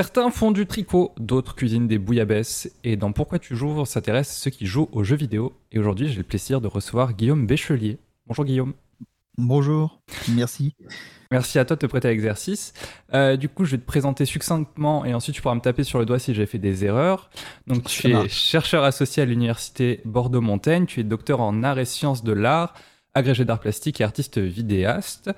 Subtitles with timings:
[0.00, 2.72] Certains font du tricot, d'autres cuisinent des bouillabaisse.
[2.84, 5.52] Et dans Pourquoi tu joues, on s'intéresse à ceux qui jouent aux jeux vidéo.
[5.72, 7.98] Et aujourd'hui, j'ai le plaisir de recevoir Guillaume Béchelier.
[8.26, 8.72] Bonjour Guillaume.
[9.36, 10.00] Bonjour,
[10.30, 10.74] merci.
[11.30, 12.72] Merci à toi de te prêter à l'exercice.
[13.12, 15.98] Euh, du coup, je vais te présenter succinctement et ensuite tu pourras me taper sur
[15.98, 17.28] le doigt si j'ai fait des erreurs.
[17.66, 22.24] Donc, tu es chercheur associé à l'université Bordeaux-Montaigne, tu es docteur en arts et sciences
[22.24, 22.72] de l'art,
[23.12, 25.30] agrégé d'art plastique et artiste vidéaste.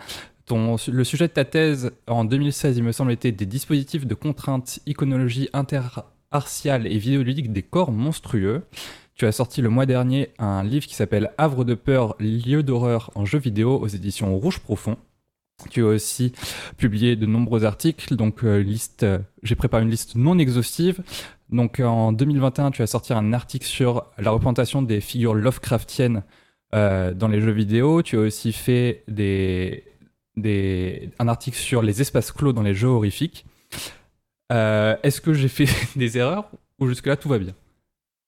[0.55, 4.81] Le sujet de ta thèse en 2016, il me semble, était des dispositifs de contrainte,
[4.87, 8.63] iconologie interartiale et vidéoludique des corps monstrueux.
[9.15, 13.11] Tu as sorti le mois dernier un livre qui s'appelle Havre de peur, lieu d'horreur
[13.15, 14.97] en jeu vidéo aux éditions Rouge Profond.
[15.71, 16.33] Tu as aussi
[16.77, 18.65] publié de nombreux articles, donc euh,
[19.03, 21.03] euh, j'ai préparé une liste non exhaustive.
[21.51, 26.23] Donc en 2021, tu as sorti un article sur la représentation des figures Lovecraftiennes
[26.75, 28.03] euh, dans les jeux vidéo.
[28.03, 29.85] Tu as aussi fait des,
[30.37, 33.47] des, un article sur les espaces clos dans les jeux horrifiques.
[34.51, 37.55] Est-ce que j'ai fait des erreurs ou jusque-là tout va bien?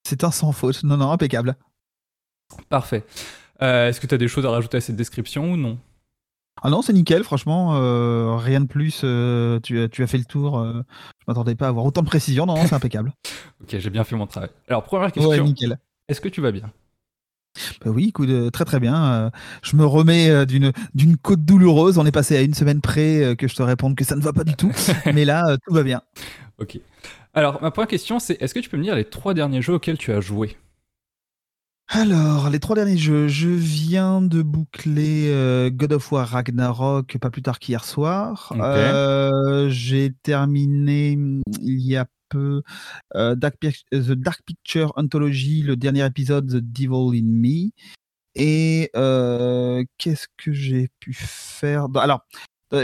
[0.06, 1.56] C'est un sans faute, non, non, impeccable.
[2.69, 3.05] Parfait.
[3.61, 5.78] Est-ce que tu as des choses à rajouter à cette description ou non?
[6.62, 9.02] Ah non, c'est nickel, franchement, euh, rien de plus.
[9.05, 10.58] Euh, tu, as, tu, as fait le tour.
[10.58, 10.83] Euh,
[11.18, 12.46] je m'attendais pas à avoir autant de précision.
[12.46, 13.12] Non, c'est impeccable.
[13.62, 14.50] ok, j'ai bien fait mon travail.
[14.68, 15.44] Alors, première question.
[15.44, 15.78] nickel.
[16.08, 16.70] Est-ce que tu vas bien?
[17.84, 19.30] Bah oui, écoute, très très bien.
[19.62, 21.98] je me remets d'une d'une côte douloureuse.
[21.98, 24.33] On est passé à une semaine près que je te réponde que ça ne va
[24.33, 24.72] pas du tout.
[25.14, 26.02] mais là, tout va bien.
[26.58, 26.78] Ok.
[27.34, 29.74] Alors, ma première question, c'est est-ce que tu peux me dire les trois derniers jeux
[29.74, 30.56] auxquels tu as joué?
[31.88, 37.30] Alors, les trois derniers jeux, je viens de boucler euh, God of War Ragnarok pas
[37.30, 38.52] plus tard qu'hier soir.
[38.58, 42.62] Euh, j'ai terminé mm, il y a peu
[43.14, 47.70] euh, The Dark Picture Anthology, le dernier épisode The Devil in Me.
[48.36, 48.91] Et
[49.98, 51.86] qu'est-ce que j'ai pu faire?
[51.95, 52.27] Alors,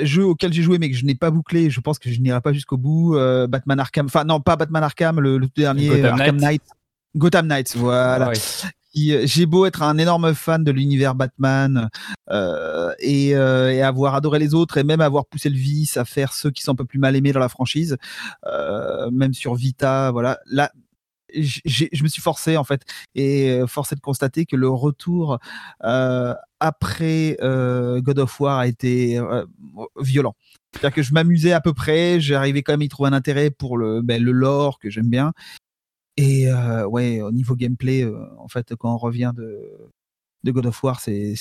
[0.05, 2.41] jeu auquel j'ai joué mais que je n'ai pas bouclé, je pense que je n'irai
[2.41, 3.17] pas jusqu'au bout.
[3.49, 6.63] Batman Arkham, enfin non, pas Batman Arkham, le, dernier Arkham Knight.
[7.17, 8.29] Gotham Knights, voilà.
[8.29, 8.35] Euh,
[8.95, 11.89] j'ai beau être un énorme fan de l'univers Batman
[12.31, 16.05] euh, et, euh, et, avoir adoré les autres et même avoir poussé le vice à
[16.05, 17.97] faire ceux qui sont un peu plus mal aimés dans la franchise,
[18.47, 20.39] euh, même sur Vita, voilà.
[20.47, 20.71] Là,
[21.34, 22.83] je me suis forcé en fait
[23.15, 25.39] et euh, forcé de constater que le retour
[25.84, 29.21] euh, après euh, God of War a été
[29.99, 30.34] violent.
[30.73, 33.50] C'est-à-dire que je m'amusais à peu près, j'arrivais quand même à y trouver un intérêt
[33.50, 35.33] pour le, ben, le lore que j'aime bien
[36.20, 39.58] et euh, ouais, au niveau gameplay, euh, en fait, quand on revient de,
[40.44, 41.34] de God of War, c'est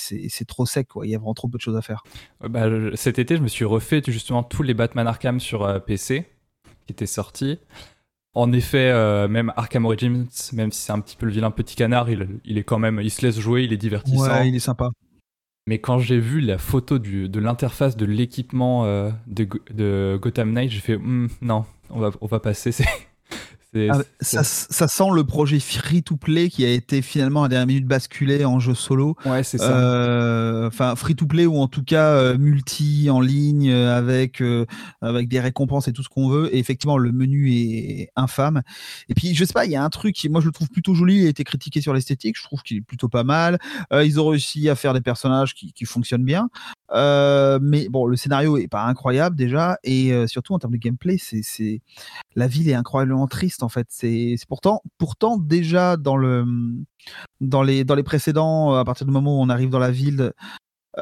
[0.47, 1.05] trop sec, quoi.
[1.05, 2.03] Il y a vraiment trop peu de choses à faire.
[2.39, 6.25] Bah, cet été, je me suis refait justement tous les Batman Arkham sur euh, PC
[6.85, 7.59] qui étaient sortis.
[8.35, 8.93] En effet,
[9.27, 12.59] même Arkham Origins, même si c'est un petit peu le vilain petit canard, il, il,
[12.59, 14.29] est quand même, il se laisse jouer, il est divertissant.
[14.29, 14.91] Ouais, il est sympa.
[15.65, 20.69] Mais quand j'ai vu la photo du, de l'interface de l'équipement de, de, Gotham Knight,
[20.69, 22.71] j'ai fait hmm, non, on va, on va passer.
[23.75, 24.43] Ah, ça,
[24.87, 28.59] sent le projet free to play qui a été finalement à dernière minute basculé en
[28.59, 29.15] jeu solo.
[29.25, 29.69] Ouais, c'est ça.
[29.69, 34.41] Euh, enfin, free to play ou en tout cas euh, multi en ligne euh, avec
[35.01, 36.53] avec des récompenses et tout ce qu'on veut.
[36.53, 38.63] Et effectivement, le menu est infâme.
[39.07, 40.69] Et puis, je sais pas, il y a un truc qui, moi, je le trouve
[40.69, 41.19] plutôt joli.
[41.19, 42.37] Il a été critiqué sur l'esthétique.
[42.39, 43.59] Je trouve qu'il est plutôt pas mal.
[43.91, 46.49] ils ont réussi à faire des personnages qui, qui fonctionnent bien.
[46.91, 51.81] mais bon, le scénario est pas incroyable déjà, et surtout en termes de gameplay, c'est
[52.35, 53.87] la ville est incroyablement triste en fait.
[53.89, 56.45] C'est pourtant, déjà dans le
[57.41, 60.33] dans les précédents, à partir du moment où on arrive dans la ville.
[60.97, 61.01] Euh,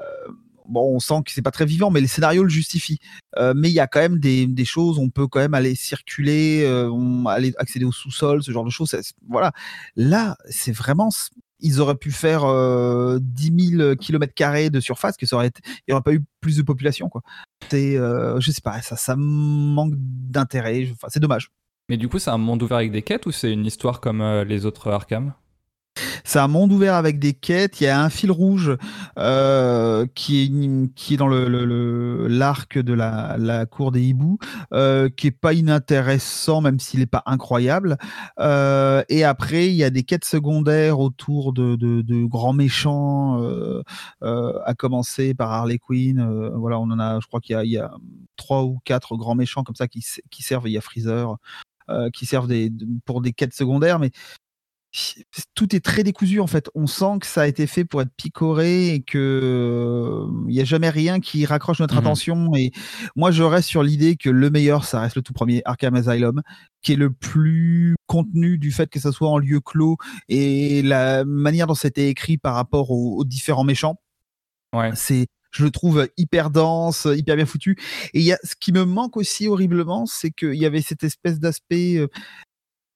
[0.67, 2.99] bon, on sent que c'est pas très vivant, mais les scénarios le justifient.
[3.37, 6.63] Euh, mais il y a quand même des, choses, on peut quand même aller circuler,
[6.63, 8.95] euh, aller accéder au sous-sol, ce genre de choses.
[9.27, 9.51] Voilà.
[9.95, 11.09] Là, c'est vraiment,
[11.59, 12.41] ils auraient pu faire
[13.19, 17.21] 10 000 km de surface, que n'y aurait pas eu plus de population, quoi.
[17.69, 20.89] C'est, je sais pas, ça, manque d'intérêt.
[21.09, 21.49] C'est dommage.
[21.89, 24.21] Mais du coup, c'est un monde ouvert avec des quêtes ou c'est une histoire comme
[24.21, 25.33] euh, les autres Arkham?
[26.23, 27.81] C'est un monde ouvert avec des quêtes.
[27.81, 28.75] Il y a un fil rouge
[29.17, 30.43] euh, qui,
[31.11, 34.37] est, dans l'arc le, l'arc de la, la, cour des hiboux,
[34.73, 37.97] euh, qui est pas inintéressant, même s'il n'est pas incroyable.
[38.39, 43.41] Euh, et après, il y a des quêtes secondaires autour de, de, de grands méchants,
[43.41, 43.81] euh,
[44.23, 46.51] euh, à commencer par Harley Quinn.
[46.55, 47.91] voilà, on en a, je crois qu'il y, y, a
[48.35, 50.67] trois ou quatre grands méchants comme ça qui, qui servent.
[50.67, 51.37] Il y a Freezer.
[51.89, 52.69] Euh, qui servent des,
[53.05, 54.11] pour des quêtes secondaires, mais
[55.55, 56.69] tout est très décousu en fait.
[56.75, 60.65] On sent que ça a été fait pour être picoré et que il n'y a
[60.65, 62.55] jamais rien qui raccroche notre mmh attention.
[62.55, 62.71] Et
[63.15, 66.41] moi, je reste sur l'idée que le meilleur, ça reste le tout premier Arkham Asylum,
[66.81, 69.97] qui est le plus contenu du fait que ça soit en lieu clos
[70.29, 73.99] et la manière dont c'était écrit par rapport aux, différents méchants.
[74.73, 74.91] Ouais.
[74.95, 77.77] C'est je le trouve hyper dense, hyper bien foutu.
[78.13, 81.03] Et il y a ce qui me manque aussi horriblement, c'est qu'il y avait cette
[81.03, 81.99] espèce d'aspect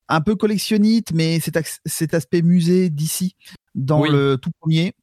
[0.08, 3.36] un peu collectionniste, mais cet, cet aspect musée d'ici
[3.74, 4.94] dans le tout premier,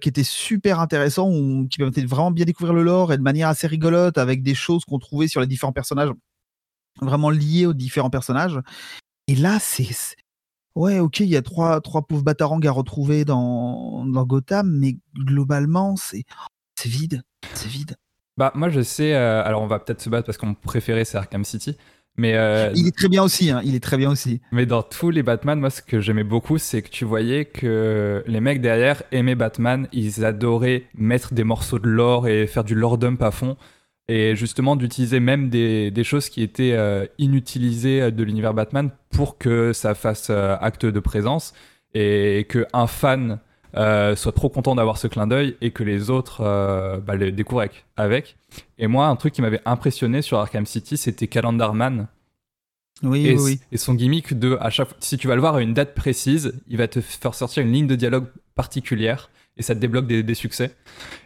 [0.00, 1.30] qui était super intéressant,
[1.66, 4.54] qui permettait de vraiment bien découvrir le lore et de manière assez rigolote avec des
[4.54, 6.10] choses qu'on trouvait sur les différents personnages,
[7.00, 8.58] vraiment liées aux différents personnages.
[9.26, 9.86] Et là, c'est
[10.74, 14.96] ouais, ok, il y a trois, trois pauvres batarangs à retrouver dans, dans Gotham, mais
[15.14, 16.24] globalement, c'est
[16.78, 17.22] c'est vide,
[17.54, 17.96] c'est vide.
[18.36, 21.18] Bah moi je sais, euh, alors on va peut-être se battre parce qu'on préférait c'est
[21.18, 21.76] Arkham City,
[22.16, 24.40] mais euh, il est très bien aussi, hein, il est très bien aussi.
[24.52, 28.22] Mais dans tous les Batman, moi ce que j'aimais beaucoup, c'est que tu voyais que
[28.28, 32.76] les mecs derrière aimaient Batman, ils adoraient mettre des morceaux de lore et faire du
[32.76, 33.56] lore dump à fond
[34.06, 39.36] et justement d'utiliser même des, des, choses qui étaient euh, inutilisées de l'univers Batman pour
[39.36, 41.52] que ça fasse euh, acte de présence
[41.92, 43.40] et que un fan
[43.76, 46.42] euh, soit trop content d'avoir ce clin d'œil et que les autres
[47.04, 47.66] bah, le découvrent
[47.96, 48.36] avec.
[48.78, 52.08] Et moi, un truc qui m'avait impressionné sur Arkham City, c'était Calendarman.
[53.02, 55.62] Oui, et, oui, et son gimmick de à chaque si tu vas le voir à
[55.62, 58.26] une date précise, il va te faire sortir une ligne de dialogue
[58.56, 60.74] particulière et ça te débloque des, succès.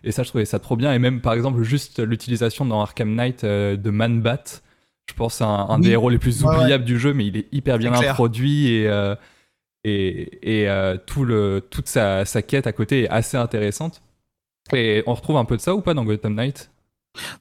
[0.04, 0.92] Et ça, je trouvais ça trop bien.
[0.94, 4.62] Et même, par exemple, juste l'utilisation dans Arkham Knight euh, de Man-Bat,
[5.06, 7.76] je pense c'est un, des héros les plus oubliables du jeu, mais il est hyper
[7.78, 9.14] bien introduit et, euh,
[9.84, 14.02] et, et euh, tout le, toute sa, sa, quête à côté est assez intéressante.
[14.72, 16.70] Et on retrouve un peu de ça ou pas dans Gotham Knight?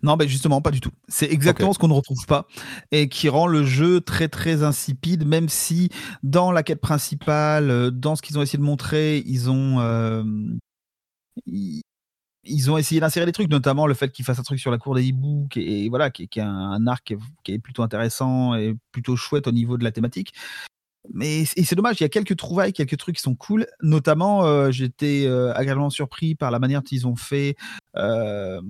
[0.04, 0.92] Non, ben justement, pas du tout.
[1.08, 2.46] C'est exactement ce qu'on ne retrouve pas
[2.92, 5.90] et qui rend le jeu très très insipide, même si
[6.24, 9.80] dans la quête principale, dans ce qu'ils ont essayé de montrer, ils ont
[11.46, 14.78] ils, ont essayé d'insérer des trucs, notamment le fait qu'ils fassent un truc sur la
[14.78, 19.16] cour des hiboux, est, voilà, qui, est un, arc qui est, plutôt intéressant et plutôt
[19.16, 20.34] chouette au niveau de la thématique.
[21.14, 23.68] Mais c'est dommage, il y a quelques trouvailles, quelques trucs qui sont cool.
[23.82, 27.56] Notamment, euh, j'étais euh, agréablement surpris par la manière dont ils ont fait
[27.98, 28.62] euh,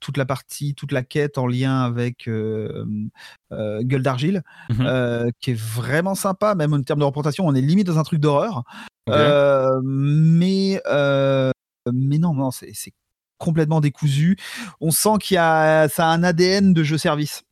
[0.00, 6.14] toute la partie, toute la quête en lien avec Gueule d'Argile, mmh qui est vraiment
[6.14, 7.46] sympa, même en termes de représentation.
[7.46, 8.64] On est limite dans un truc d'horreur.
[9.06, 10.80] mais
[11.90, 12.92] mais non, non, c'est
[13.38, 14.36] complètement décousu.
[14.80, 17.44] On sent qu'il y a ça a un ADN de jeu service.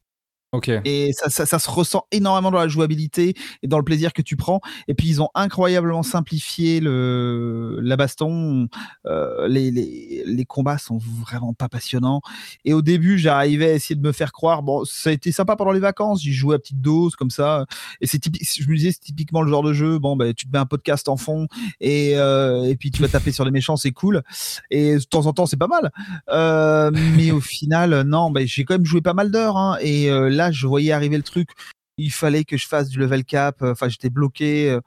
[0.84, 4.36] Et ça, ça, se ressent énormément dans la jouabilité et dans le plaisir que tu
[4.36, 4.60] prends.
[4.88, 8.68] Et puis ils ont incroyablement simplifié le, la baston.
[9.06, 12.20] Euh, les, les, les, combats sont vraiment pas passionnants.
[12.64, 14.62] Et au début, j'arrivais à essayer de me faire croire.
[14.62, 16.22] Bon, ça a été sympa pendant les vacances.
[16.22, 17.66] J'y jouais à petite dose comme ça.
[18.00, 18.20] Et c'est.
[18.26, 19.98] Je me disais, c'est typiquement le genre de jeu.
[19.98, 21.46] Bon, bah, tu te mets un podcast en fond
[21.80, 24.22] et, euh, et puis tu vas taper sur les méchants, c'est cool.
[24.70, 25.90] Et de temps en temps, c'est pas mal.
[26.30, 29.56] Euh, mais au final, non, bah, j'ai quand même joué pas mal d'heures.
[29.56, 31.50] Hein, et euh, là, je voyais arriver le truc.
[31.98, 33.62] Il fallait que je fasse du level cap.
[33.62, 34.70] Euh, enfin, j'étais bloqué.
[34.70, 34.80] Euh.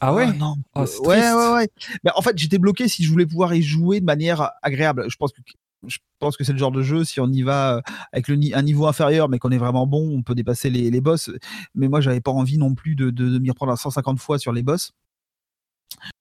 [0.00, 0.32] Ah ouais?
[0.32, 0.56] Non.
[0.74, 1.68] Oh, ouais, ouais, ouais.
[2.04, 5.06] Mais en fait, j'étais bloqué si je voulais pouvoir y jouer de manière agréable.
[5.08, 5.40] Je pense que
[5.86, 7.80] je pense que c'est le genre de jeu, si on y va euh,
[8.12, 11.00] avec le, un niveau inférieur, mais qu'on est vraiment bon, on peut dépasser les, les
[11.00, 11.30] boss.
[11.74, 14.52] Mais moi, j'avais pas envie non plus de, de, m'y reprendre à 150 fois sur
[14.52, 14.92] les boss,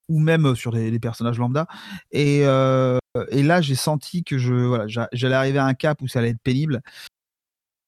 [0.07, 1.67] ou même sur les, personnages lambda.
[2.13, 6.19] Et, et là, j'ai senti que je, voilà, j'allais arriver à un cap où ça
[6.19, 6.81] allait être pénible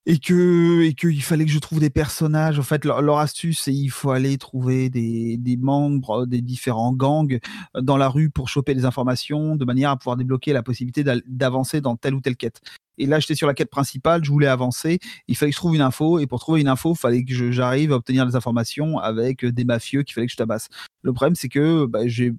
[0.05, 2.57] et que et qu'il fallait que je trouve des personnages.
[2.59, 7.39] En fait, leur, astuce, c'est il faut aller trouver des, des membres des différents gangs
[7.75, 11.03] euh, dans la rue pour choper des informations, de manière à pouvoir débloquer la possibilité
[11.27, 12.61] d'avancer dans telle ou telle quête.
[12.97, 14.99] Et là, j'étais sur la quête principale, je voulais avancer.
[15.27, 17.51] Il fallait que je trouve une info, et pour trouver une info, il fallait que
[17.51, 20.67] j'arrive à obtenir des informations avec des mafieux qu'il fallait que je tabasse.
[21.01, 22.31] Le problème, c'est que bah, j'ai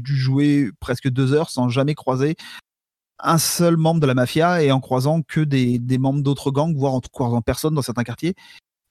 [0.00, 2.36] dû jouer presque deux heures sans jamais croiser
[3.22, 6.76] un seul membre de la mafia et en croisant que des, des membres d'autres gangs,
[6.76, 8.34] voire en croisant personne dans certains quartiers.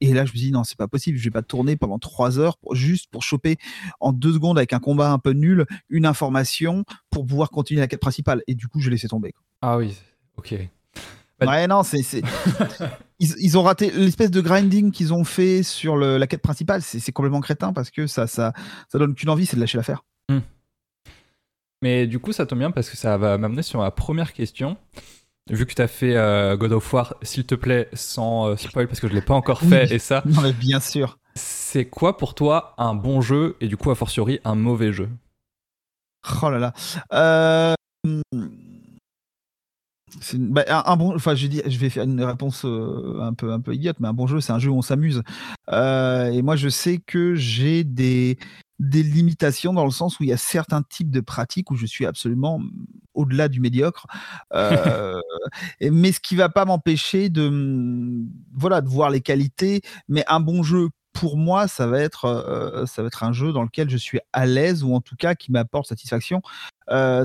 [0.01, 1.17] Et là, je me dis non, c'est pas possible.
[1.17, 3.57] Je vais pas tourner pendant trois heures juste pour choper
[3.99, 7.87] en deux secondes avec un combat un peu nul une information pour pouvoir continuer la
[7.87, 8.41] quête principale.
[8.47, 9.33] Et du coup, je laissé tomber.
[9.61, 9.97] Ah oui,
[10.37, 10.55] ok.
[11.39, 12.01] Bah, ouais, non, c'est,
[13.19, 16.81] ils, ils, ont raté l'espèce de grinding qu'ils ont fait sur le, la quête principale.
[16.81, 18.53] C'est, complètement crétin parce que ça, ça,
[18.89, 20.03] ça donne qu'une envie, c'est de lâcher l'affaire.
[20.27, 20.39] Hmm.
[21.81, 24.77] Mais du coup, ça tombe bien parce que ça va m'amener sur ma première question.
[25.49, 28.87] Vu que tu as fait euh, God of War, s'il te plaît, sans euh, spoil,
[28.87, 30.21] parce que je ne l'ai pas encore fait, et ça.
[30.25, 31.17] Non, mais bien sûr.
[31.35, 35.09] C'est quoi pour toi un bon jeu, et du coup, a fortiori, un mauvais jeu?
[36.43, 36.73] Oh là là.
[37.13, 37.73] Euh...
[40.33, 43.73] Bah, un, bon, enfin, je, je vais faire une réponse euh, un peu un peu
[43.73, 45.23] idiote, mais un bon jeu, c'est un jeu où on s'amuse.
[45.71, 48.37] et moi, je sais que j'ai des
[48.79, 51.85] des limitations dans le sens où il y a certains types de pratiques où je
[51.85, 52.61] suis absolument
[53.13, 54.07] au-delà du médiocre.
[54.53, 55.19] Euh,
[55.81, 59.81] mais ce qui va pas m'empêcher de, voilà, de voir les qualités.
[60.07, 63.51] Mais un bon jeu pour moi, ça va être, euh, ça va être un jeu
[63.51, 66.41] dans lequel je suis à l'aise ou en tout cas qui m'apporte satisfaction.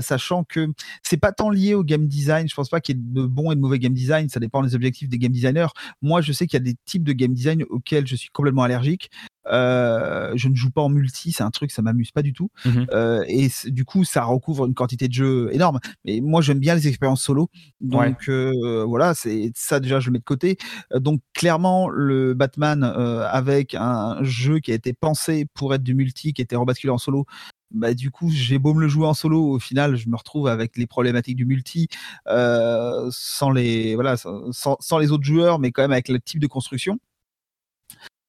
[0.01, 0.67] Sachant que
[1.03, 2.47] c'est pas tant lié au game design.
[2.47, 4.29] Je pense pas qu'il y ait de bon et de mauvais game design.
[4.29, 5.67] Ça dépend des objectifs des game designers.
[6.01, 8.63] Moi, je sais qu'il y a des types de game design auxquels je suis complètement
[8.63, 9.09] allergique.
[9.47, 12.49] Euh, je ne joue pas en multi, c'est un truc, ça m'amuse pas du tout.
[12.65, 12.87] Mhm.
[12.91, 15.79] Euh, et du coup, ça recouvre une quantité de jeux énorme.
[16.03, 17.49] Mais moi, j'aime bien les expériences solo.
[17.81, 20.57] Donc euh, voilà, c'est ça déjà, je le mets de côté.
[20.95, 26.33] donc clairement, le Batman avec un jeu qui a été pensé pour être du multi,
[26.33, 27.25] qui était rebasculé en solo,
[27.71, 30.47] bah, du coup, j'ai beau me le jouer en solo, au final, je me retrouve
[30.47, 31.87] avec les problématiques du multi,
[32.27, 36.47] sans les voilà, sans, sans, les autres joueurs, mais quand même avec le type de
[36.47, 36.99] construction.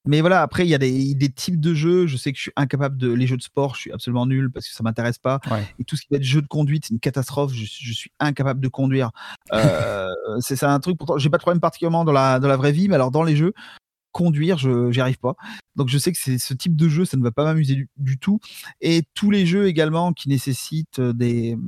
[0.07, 2.07] Mais voilà, après, il y a des, types de jeux.
[2.07, 3.13] Je sais que je suis incapable de.
[3.13, 5.41] Les jeux de sport, je suis absolument nul parce que ça m'intéresse pas.
[5.79, 7.53] Et tout ce qui va être jeu de conduite, c'est une catastrophe.
[7.53, 9.11] Je, suis incapable de conduire.
[9.53, 10.09] Euh,
[10.41, 12.89] c'est un truc, pourtant, j'ai pas de problème particulièrement dans la, dans la vraie vie,
[12.89, 13.53] mais alors dans les jeux,
[14.17, 15.35] conduire, je n'y arrive pas.
[15.77, 18.19] Donc je sais que c'est ce type de jeu, ça ne va pas m'amuser du,
[18.19, 18.41] tout.
[18.81, 21.59] Et tous les jeux également qui nécessitent des,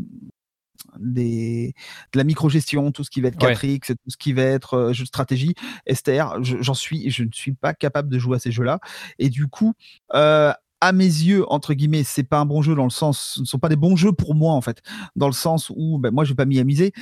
[0.99, 1.75] des,
[2.15, 4.93] de la micro-gestion, tout ce qui va être 4X, tout ce qui va être euh,
[4.95, 5.55] jeu de stratégie,
[5.93, 8.81] STR, j'en suis, je ne suis pas capable de jouer à ces jeux-là.
[9.19, 9.75] Et du coup,
[10.15, 13.41] euh, à mes yeux, entre guillemets, c'est pas un bon jeu dans le sens, ce
[13.41, 14.81] ne sont pas des bons jeux pour moi en fait,
[15.17, 16.93] dans le sens où ben, moi je vais pas m'y amuser.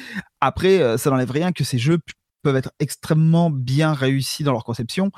[0.40, 1.98] Après, euh, ça n'enlève rien que ces jeux
[2.46, 5.10] peuvent être extrêmement bien réussis dans leur conception.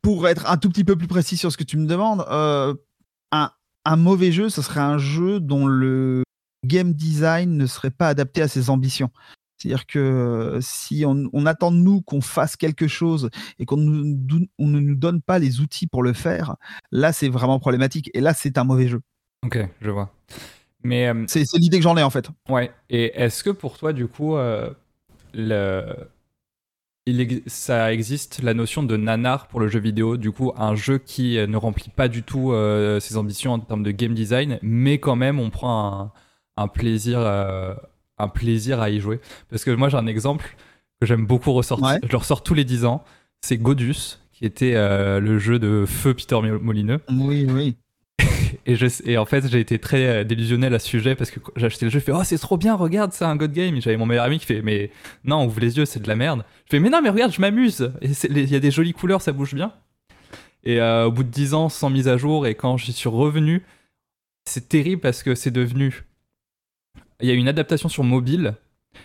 [0.00, 3.50] Pour être un tout petit peu plus précis sur ce que tu me demandes, un,
[3.84, 6.24] un mauvais jeu, ce serait un jeu dont le
[6.64, 9.10] game design ne serait pas adapté à ses ambitions.
[9.56, 13.30] C'est-à-dire que euh, si on, attend de nous qu'on fasse quelque chose
[13.60, 16.56] et qu'on ne nous donne pas les outils pour le faire,
[16.90, 18.10] là c'est vraiment problématique.
[18.14, 19.00] Et là c'est un mauvais jeu.
[19.44, 20.12] Ok, je vois.
[20.82, 22.28] Mais euh, c'est l'idée que j'en ai en fait.
[22.48, 22.72] Ouais.
[22.90, 24.70] Et est-ce que pour toi du coup, euh,
[25.34, 25.84] le...
[27.04, 30.98] Il ça existe la notion de nanar pour le jeu vidéo, du coup un jeu
[30.98, 32.54] qui ne remplit pas du tout
[33.00, 36.12] ses ambitions en termes de game design, mais quand même on prend un
[36.56, 37.74] un plaisir, euh,
[38.18, 39.20] un plaisir à y jouer.
[39.50, 40.56] Parce que moi, j'ai un exemple
[41.00, 41.98] que j'aime beaucoup ressortir.
[42.02, 43.04] Je le ressors tous les 10 ans.
[43.40, 47.00] C'est Godus, qui était euh, le jeu de feu Peter Molineux.
[47.10, 47.76] Oui, oui.
[48.66, 51.40] Et, je, et en fait, j'ai été très euh, délusionnel à ce sujet parce que
[51.56, 53.80] j'ai acheté le jeu, je fais Oh, c'est trop bien, regarde, c'est un God Game.
[53.80, 54.90] J'avais mon meilleur ami qui fait Mais
[55.24, 56.44] non, ouvre les yeux, c'est de la merde.
[56.66, 57.92] Je fais Mais non, mais regarde, je m'amuse.
[58.02, 59.72] Il y a des jolies couleurs, ça bouge bien.
[60.64, 63.64] Et au bout de 10 ans, sans mise à jour, et quand j'y suis revenu,
[64.44, 66.04] c'est terrible parce que c'est devenu
[67.22, 68.54] il y a une adaptation sur mobile.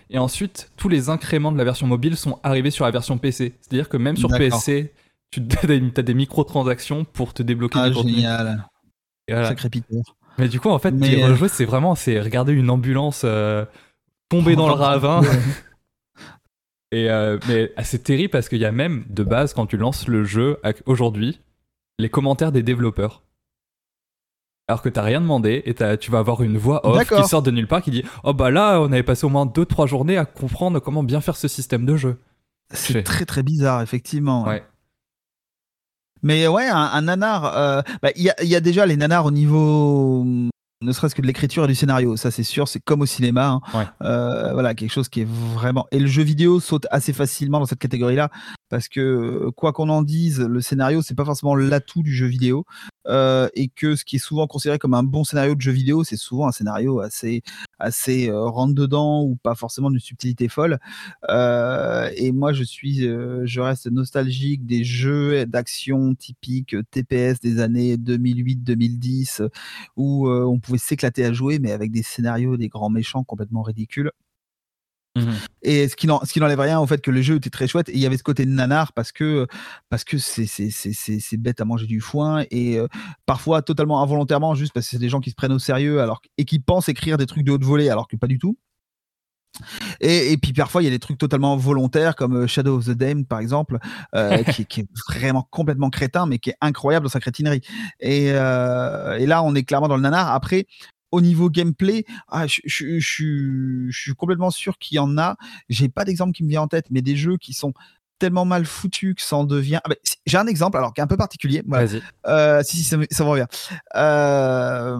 [0.09, 3.53] Et ensuite, tous les incréments de la version mobile sont arrivés sur la version PC.
[3.61, 4.93] C'est-à-dire que même sur PC,
[5.31, 5.41] tu
[5.97, 8.65] as des microtransactions pour te débloquer ah, génial.
[9.29, 9.69] Sacré
[10.37, 11.47] Mais du coup, en fait, euh...
[11.47, 13.65] c'est vraiment c'est regarder une ambulance euh,
[14.29, 15.21] tomber dans le ravin.
[16.91, 20.07] Et euh, mais c'est terrible parce qu'il y a même de base quand tu lances
[20.07, 21.41] le jeu aujourd'hui
[21.99, 23.23] les commentaires des développeurs
[24.69, 27.51] alors que t'as rien demandé et tu vas avoir une voix off qui sort de
[27.51, 30.25] nulle part qui dit oh bah là on avait passé au moins 2-3 journées à
[30.25, 32.19] comprendre comment bien faire ce système de jeu.
[32.71, 34.45] C'est très très bizarre effectivement.
[36.23, 40.23] Mais ouais, un, nanar, euh, bah, il y, a déjà les nanars au niveau
[40.81, 43.59] ne serait-ce que de l'écriture et du scénario, ça c'est sûr, c'est comme au cinéma.
[43.73, 43.87] Hein.
[44.03, 45.87] Euh, voilà, quelque chose qui est vraiment.
[45.91, 48.29] Et le jeu vidéo saute assez facilement dans cette catégorie-là,
[48.69, 52.65] parce que quoi qu'on en dise, le scénario c'est pas forcément l'atout du jeu vidéo,
[53.07, 56.03] euh, et que ce qui est souvent considéré comme un bon scénario de jeu vidéo,
[56.03, 57.41] c'est souvent un scénario assez
[57.79, 60.79] assez euh, rentre dedans ou pas forcément d'une subtilité folle.
[61.29, 67.95] Euh, et moi je suis, je reste nostalgique des jeux d'action typiques TPS des années
[67.97, 69.47] 2008-2010
[69.95, 74.11] où on pouvait s'éclater à jouer, mais avec des scénarios, des grands méchants complètement ridicules.
[75.17, 75.31] Mmh
[75.63, 77.99] et ce qui n'enlève rien au fait que le jeu était très chouette et il
[77.99, 79.47] y avait ce côté nanar parce que
[79.89, 82.87] parce que c'est bête à manger du foin et euh,
[83.25, 86.21] parfois totalement involontairement juste parce que c'est des gens qui se prennent au sérieux alors
[86.37, 88.57] et qui pensent écrire des trucs de haute volée alors que pas du tout.
[89.99, 92.91] Et, puis parfois il y a des trucs totalement volontaires comme euh, Shadow of the
[92.91, 93.79] Damned par exemple
[94.15, 97.61] euh, qui, qui, est vraiment complètement crétin mais qui est incroyable dans sa crétinerie.
[97.99, 98.33] Et, et
[99.25, 100.31] là on est clairement dans le nanar.
[100.31, 100.65] Après
[101.11, 105.37] au niveau gameplay, ah, je, suis complètement sûr qu'il y en a.
[105.69, 107.73] J'ai pas d'exemple qui me vient en tête, mais des jeux qui sont
[108.19, 109.79] tellement mal foutus que ça en devient.
[109.83, 109.93] Ah,
[110.25, 111.63] j'ai un exemple, alors qui est un peu particulier.
[112.25, 113.47] Euh, si, si, ça, ça me revient.
[113.95, 114.99] Euh,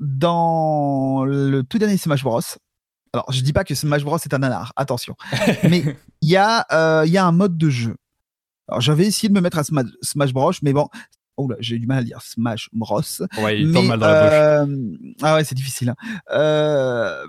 [0.00, 2.40] dans le tout dernier Smash Bros.
[3.12, 5.16] Alors, je dis pas que Smash Bros est un nanar, attention.
[5.70, 7.96] mais il y, a, euh, y a un mode de jeu.
[8.68, 10.88] Alors, j'avais essayé de me mettre à Smash Bros, mais bon,
[11.36, 13.02] Oh là, j'ai du mal à dire Smash Bros.
[13.38, 14.70] Ouais, il tombe mal dans la bouche.
[14.70, 15.90] Euh, ah ouais, c'est difficile.
[15.90, 15.96] Hein.
[16.30, 17.26] Euh,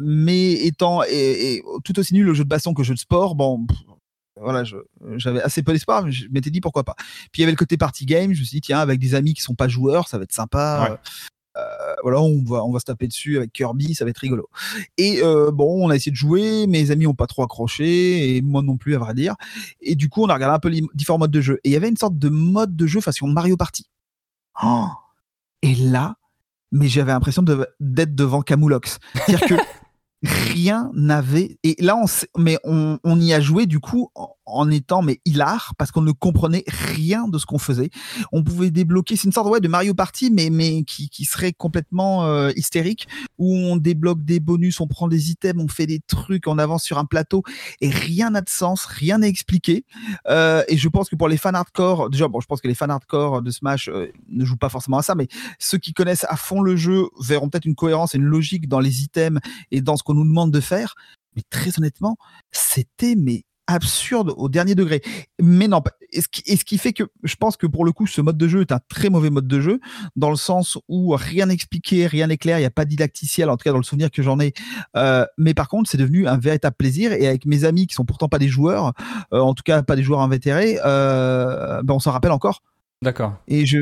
[0.00, 3.34] mais étant et, tout aussi nul le jeu de baston que le jeu de sport,
[3.34, 3.66] bon,
[4.36, 4.64] voilà,
[5.16, 6.94] j'avais assez peu d'espoir, mais je m'étais dit pourquoi pas.
[7.30, 9.14] Puis il y avait le côté party game, je me suis dit, tiens, avec des
[9.14, 10.98] amis qui sont pas joueurs, ça va être sympa.
[11.56, 14.48] Euh, voilà, on va, on va se taper dessus avec Kirby, ça va être rigolo.
[14.98, 18.42] Et euh, bon, on a essayé de jouer, mes amis ont pas trop accroché, et
[18.42, 19.34] moi non plus, à vrai dire.
[19.80, 21.60] Et du coup, on a regardé un peu les différents modes de jeu.
[21.64, 23.86] Et il y avait une sorte de mode de jeu façon Mario Party.
[24.62, 24.88] Oh
[25.62, 26.16] et là,
[26.72, 28.98] mais j'avais l'impression d'être devant Camoulox.
[29.14, 29.54] C'est-à-dire que
[30.52, 31.58] rien n'avait.
[31.62, 32.06] Et là, on,
[32.40, 34.34] mais on, on, y a joué du coup en
[34.70, 37.90] étant mais hilar parce qu'on ne comprenait rien de ce qu'on faisait.
[38.32, 41.52] On pouvait débloquer, c'est une sorte ouais, de Mario Party mais mais qui, qui serait
[41.52, 43.06] complètement euh, hystérique
[43.38, 46.84] où on débloque des bonus, on prend des items, on fait des trucs, on avance
[46.84, 47.42] sur un plateau
[47.80, 49.84] et rien n'a de sens, rien n'est expliqué.
[50.28, 52.74] Euh, et je pense que pour les fans hardcore, déjà bon, je pense que les
[52.74, 55.28] fans hardcore de Smash euh, ne jouent pas forcément à ça, mais
[55.58, 58.80] ceux qui connaissent à fond le jeu verront peut-être une cohérence et une logique dans
[58.80, 60.94] les items et dans ce qu'on nous demande de faire.
[61.36, 62.16] Mais très honnêtement,
[62.50, 65.02] c'était mais absurde au dernier degré.
[65.40, 68.06] Mais non, et ce, qui, ce qui fait que je pense que pour le coup,
[68.06, 69.80] ce mode de jeu est un très mauvais mode de jeu,
[70.16, 73.48] dans le sens où rien n'est expliqué, rien n'est clair, il n'y a pas didacticiel,
[73.48, 74.52] en tout cas dans le souvenir que j'en ai.
[74.96, 77.12] Euh, mais par contre, c'est devenu un véritable plaisir.
[77.12, 78.92] Et avec mes amis qui sont pourtant pas des joueurs,
[79.32, 82.62] euh, en tout cas pas des joueurs invétérés, euh, ben on s'en rappelle encore.
[83.02, 83.34] D'accord.
[83.48, 83.78] Et je,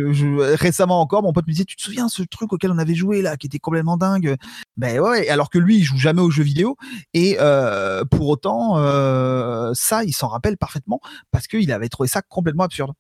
[0.55, 3.21] récemment encore, mon pote me disait, tu te souviens ce truc auquel on avait joué
[3.21, 4.37] là, qui était complètement dingue?
[4.77, 5.29] Ben ouais.
[5.29, 6.77] Alors que lui, il joue jamais aux jeux vidéo,
[7.15, 11.01] et euh, pour autant, euh, ça, il s'en rappelle parfaitement
[11.33, 12.93] parce qu'il avait trouvé ça complètement absurde.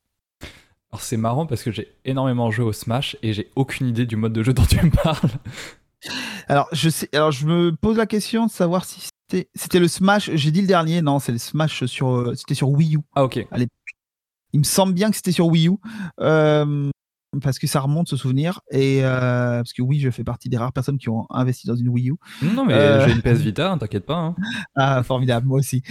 [0.91, 4.17] Alors c'est marrant parce que j'ai énormément joué au Smash et j'ai aucune idée du
[4.17, 5.31] mode de jeu dont tu me parles.
[6.49, 9.87] Alors je sais, alors je me pose la question de savoir si c'était, c'était le
[9.87, 10.31] Smash.
[10.35, 13.01] J'ai dit le dernier, non, c'est le Smash sur, euh, c'était sur Wii U.
[13.15, 13.47] Ah ok.
[13.51, 13.69] Allez,
[14.53, 15.77] il me semble bien que c'était sur Wii U.
[16.21, 16.91] Euh,
[17.43, 18.61] parce que ça remonte ce souvenir.
[18.71, 21.77] Et euh, parce que oui je fais partie des rares personnes qui ont investi dans
[21.77, 22.15] une Wii U.
[22.43, 24.35] Non mais euh, j'ai une PS Vita hein, t'inquiète pas hein.
[24.77, 25.83] ah formidable moi aussi.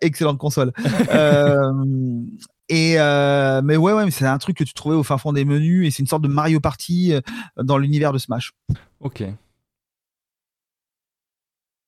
[0.00, 0.72] Excellente console.
[2.70, 2.96] Et
[3.64, 5.90] mais ouais ouais c'est un truc que tu trouvais au fin fond des menus et
[5.90, 7.14] c'est une sorte de Mario Party
[7.56, 8.52] dans l'univers de Smash.
[9.00, 9.24] Ok.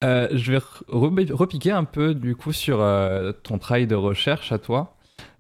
[0.02, 2.78] Je vais repiquer un peu du coup sur
[3.44, 4.96] ton travail de recherche à toi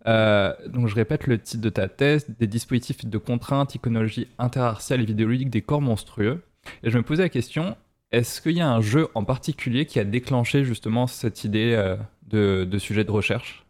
[0.06, 5.00] euh, donc je répète le titre de ta thèse, des dispositifs de contrainte, iconologie interartiale
[5.00, 6.42] et vidéoludique des corps monstrueux.
[6.82, 7.76] Et je me posais la question,
[8.12, 11.96] est-ce qu'il y a un jeu en particulier qui a déclenché justement cette idée euh,
[12.26, 13.66] de, sujet de recherche?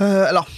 [0.00, 0.48] Euh, Alors,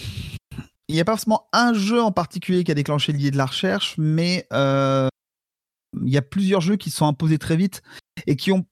[0.88, 3.46] il n'y a pas forcément un jeu en particulier qui a déclenché l'idée de la
[3.46, 7.82] recherche, mais il y a plusieurs jeux qui se sont imposés très vite
[8.26, 8.64] et qui ont,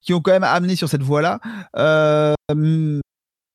[0.00, 1.40] qui ont quand même amené sur cette voie-là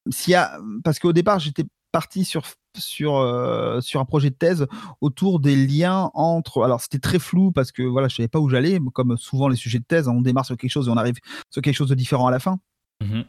[0.09, 2.43] s'il y a, parce qu'au départ, j'étais parti sur
[2.77, 4.65] sur euh, sur un projet de thèse
[5.01, 8.47] autour des liens entre alors c'était très flou parce que voilà je savais pas où
[8.47, 11.15] j'allais comme souvent les sujets de thèse on démarre sur quelque chose et on arrive
[11.49, 12.59] sur quelque chose de différent à la fin.
[13.01, 13.21] Mmh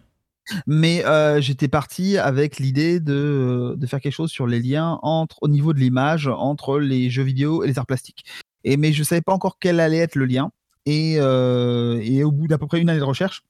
[0.67, 5.39] mais euh, j'étais parti avec l'idée de, de faire quelque chose sur les liens entre
[5.41, 8.25] au niveau de l'image entre les jeux vidéo et les arts plastiques.
[8.65, 10.51] Et mais je savais pas encore quel allait être le lien.
[10.85, 13.45] Et, euh, et au bout d'à peu près une année de recherche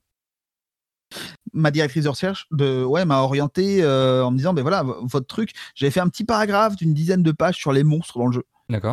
[1.53, 5.51] ma directrice de recherche ouais m'a orienté euh, en me disant ben voilà votre truc
[5.75, 8.45] j'avais fait un petit paragraphe d'une dizaine de pages sur les monstres dans le jeu.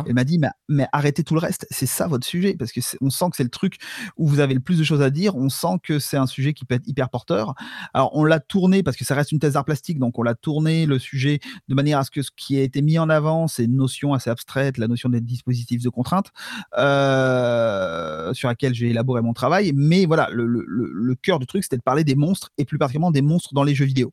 [0.06, 2.80] Elle m'a dit, mais, mais, arrêtez tout le reste, c'est ça votre sujet, parce que
[3.00, 3.76] on sent que c'est le truc
[4.16, 6.52] où vous avez le plus de choses à dire, on sent que c'est un sujet
[6.52, 7.54] qui peut être hyper porteur.
[7.94, 10.34] Alors on l'a tourné, parce que ça reste une thèse d'art plastique, donc on l'a
[10.34, 13.48] tourné le sujet de manière à ce que ce qui a été mis en avant,
[13.48, 16.30] c'est une notion assez abstraite, la notion des dispositifs de contrainte,
[16.78, 19.72] euh, sur laquelle j'ai élaboré mon travail.
[19.74, 22.78] Mais voilà, le, le, le cœur du truc, c'était de parler des monstres, et plus
[22.78, 24.12] particulièrement des monstres dans les jeux vidéo.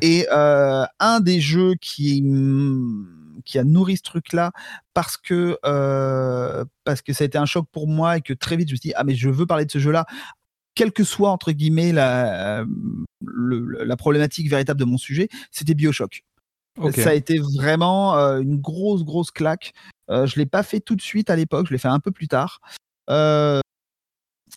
[0.00, 2.22] Et euh, un des jeux qui,
[3.44, 4.52] qui a nourri ce truc-là
[4.94, 8.56] parce que, euh, parce que ça a été un choc pour moi et que très
[8.56, 10.06] vite je me suis dit, ah mais je veux parler de ce jeu-là,
[10.74, 12.64] quelle que soit, entre guillemets, la,
[13.20, 16.22] la problématique véritable de mon sujet, c'était Bioshock.
[16.94, 19.72] Ça a été vraiment euh, une grosse, grosse claque.
[20.08, 22.12] je ne l'ai pas fait tout de suite à l'époque, je l'ai fait un peu
[22.12, 22.60] plus tard.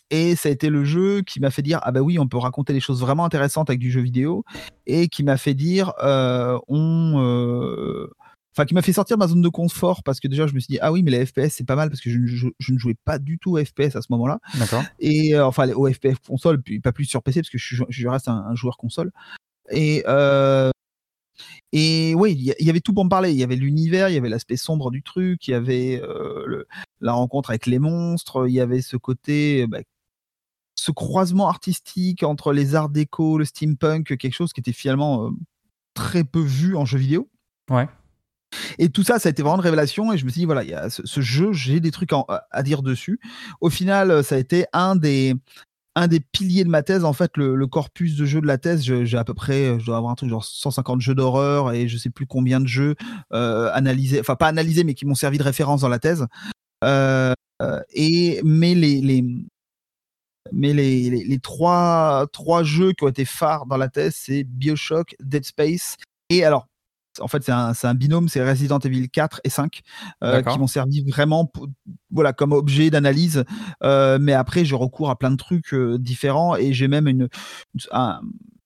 [0.10, 2.38] Et ça a été le jeu qui m'a fait dire ah bah oui, on peut
[2.38, 4.44] raconter des choses vraiment intéressantes avec du jeu vidéo,
[4.86, 8.10] et qui m'a fait dire euh, on euh,
[8.54, 10.60] enfin qui m'a fait sortir de ma zone de confort parce que déjà je me
[10.60, 12.96] suis dit ah oui mais les FPS c'est pas mal parce que je, ne jouais
[13.06, 16.62] pas du tout aux FPS à ce moment-là d'accord et euh, enfin aux FPS console
[16.62, 19.12] puis pas plus sur PC parce que je, reste un, joueur console
[19.70, 20.04] et
[21.74, 23.32] et oui, il y, avait tout pour me parler.
[23.32, 26.02] Il y avait l'univers, il y avait l'aspect sombre du truc, il y avait
[27.00, 29.80] la rencontre avec les monstres, il y avait ce côté bah,
[30.82, 35.30] ce croisement artistique entre les arts déco, le steampunk, quelque chose qui était finalement euh,
[35.94, 37.30] très peu vu en jeu vidéo.
[37.70, 37.88] Ouais.
[38.78, 40.12] Et tout ça, ça a été vraiment une révélation.
[40.14, 42.64] Et je me suis dit, voilà, il y a ce, jeu, j'ai des trucs à
[42.64, 43.20] dire dessus.
[43.62, 45.36] Au final, ça a été un des,
[45.96, 47.04] un des piliers de ma thèse.
[47.04, 49.98] En fait, le, corpus de jeux de la thèse, j'ai à peu près, je dois
[49.98, 52.96] avoir un truc genre 150 jeux d'horreur et je sais plus combien de jeux
[53.34, 56.26] euh, analysés, enfin pas analysés, mais qui m'ont servi de référence dans la thèse.
[57.94, 59.24] et mais les, les
[60.52, 65.16] mais les, les, trois, trois jeux qui ont été phares dans la thèse, c'est Bioshock,
[65.20, 65.98] Dead Space
[66.30, 66.68] et alors
[67.20, 69.82] en fait, c'est un, un, binôme, c'est Resident Evil 4 et 5
[70.24, 71.52] euh, qui m'ont servi vraiment
[72.10, 73.44] voilà, comme objet d'analyse.
[73.84, 77.28] Euh, mais après, je recours à plein de trucs euh, différents et j'ai même une,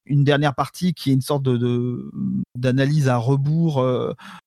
[0.06, 2.12] une dernière partie qui est une sorte de
[2.56, 3.86] d'analyse à rebours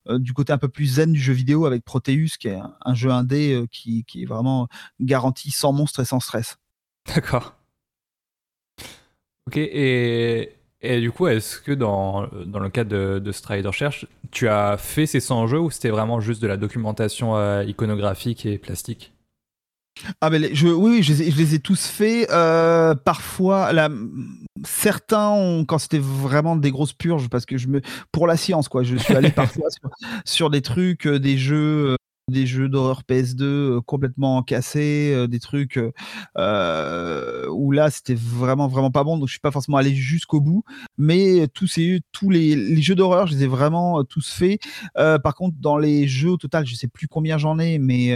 [0.08, 3.10] du côté un peu plus zen du jeu vidéo avec Proteus, qui est un, jeu
[3.10, 4.68] indé qui, qui, est vraiment
[5.00, 6.56] garanti sans monstre et sans stress.
[7.14, 7.54] D'accord.
[9.46, 13.68] Ok, et et du coup, est-ce que dans, dans le cadre de, ce travail de
[13.68, 17.64] recherche, tu as fait ces 100 jeux ou c'était vraiment juste de la documentation euh,
[17.64, 19.12] iconographique et plastique?
[20.20, 22.30] Ah ben je, oui, je, les ai tous faits.
[22.30, 23.88] Euh, parfois, la,
[24.64, 27.80] certains ont, quand c'était vraiment des grosses purges, parce que je me,
[28.12, 29.68] pour la science quoi, je suis allé parfois
[30.24, 31.96] sur, des trucs, euh, des jeux
[32.28, 35.80] des jeux d'horreur PS2 euh, complètement cassés, euh, des trucs
[36.36, 40.40] euh, où là c'était vraiment vraiment pas bon, donc je suis pas forcément allé jusqu'au
[40.40, 40.62] bout.
[40.98, 44.60] Mais tous ces tous les, jeux d'horreur, je les ai vraiment tous faits.
[44.94, 48.14] par contre, dans les jeux au total, je sais plus combien j'en ai, mais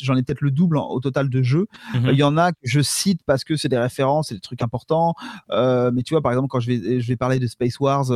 [0.00, 1.66] j'en ai peut-être le double au total de jeux.
[1.94, 4.40] Mmh il y en a que je cite parce que c'est des références, c'est des
[4.40, 5.14] trucs importants.
[5.50, 8.06] mais tu vois, par exemple, quand je vais je vais parler de Space Wars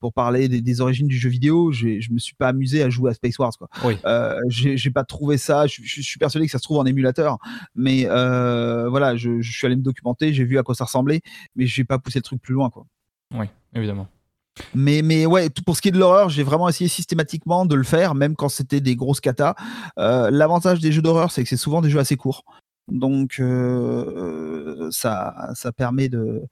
[0.00, 3.10] pour parler des, origines du jeu vidéo, je, je me suis pas amusé à jouer
[3.10, 3.68] à Space Wars quoi.
[3.84, 3.96] Oui
[4.76, 5.66] j'ai pas trouvé ça.
[5.66, 7.38] Je, suis persuadé que ça se trouve en émulateur,
[7.74, 11.20] mais euh, voilà, je, suis allé me documenter, j'ai vu à quoi ça ressemblait,
[11.56, 12.86] mais j'ai pas poussé le truc plus loin, quoi.
[13.34, 14.08] Oui, évidemment.
[14.74, 17.84] Mais, mais ouais, pour ce qui est de l'horreur, j'ai vraiment essayé systématiquement de le
[17.84, 19.54] faire, même quand c'était des grosses catas.
[19.98, 22.44] Euh, l'avantage des jeux d'horreur, c'est que c'est souvent des jeux assez courts.
[22.88, 26.42] Donc, euh, ça, ça permet de,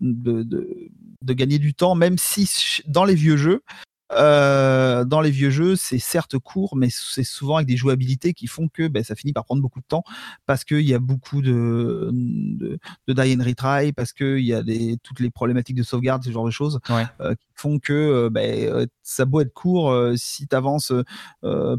[0.00, 2.48] de, de, gagner du temps, même si
[2.86, 3.62] dans les vieux jeux,
[4.12, 8.46] euh, dans les vieux jeux, c'est certes court, mais c'est souvent avec des jouabilités qui
[8.46, 10.02] font que ben, ça finit par prendre beaucoup de temps
[10.46, 14.62] parce qu'il y a beaucoup de, de, de, die and retry, parce qu'il y a
[14.62, 18.30] des, toutes les problématiques de sauvegarde, ce genre de choses, euh, qui font que euh,
[18.30, 20.92] ben, ça beau être court, si tu avances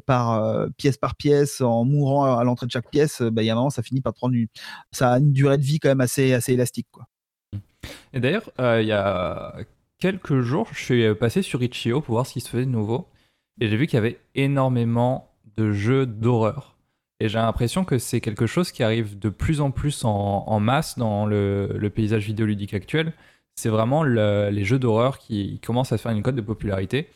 [0.05, 3.53] par pièce par pièce en mourant à l'entrée de chaque pièce, ben, il y a
[3.53, 4.47] un moment, ça finit par prendre une,
[4.91, 6.87] ça a une durée de vie quand même assez, assez élastique.
[6.91, 7.07] Quoi.
[8.13, 9.55] Et d'ailleurs, il y a
[10.01, 13.07] quelques jours, je suis passé sur Itch.io pour voir ce qui se faisait de nouveau.
[13.61, 16.75] Et j'ai vu qu'il y avait énormément de jeux d'horreur.
[17.21, 20.97] Et j'ai l'impression que c'est quelque chose qui arrive de plus en plus en, masse
[20.97, 23.13] dans le, paysage vidéoludique actuel.
[23.55, 27.07] C'est vraiment les jeux d'horreur qui, commencent à faire une cote de popularité.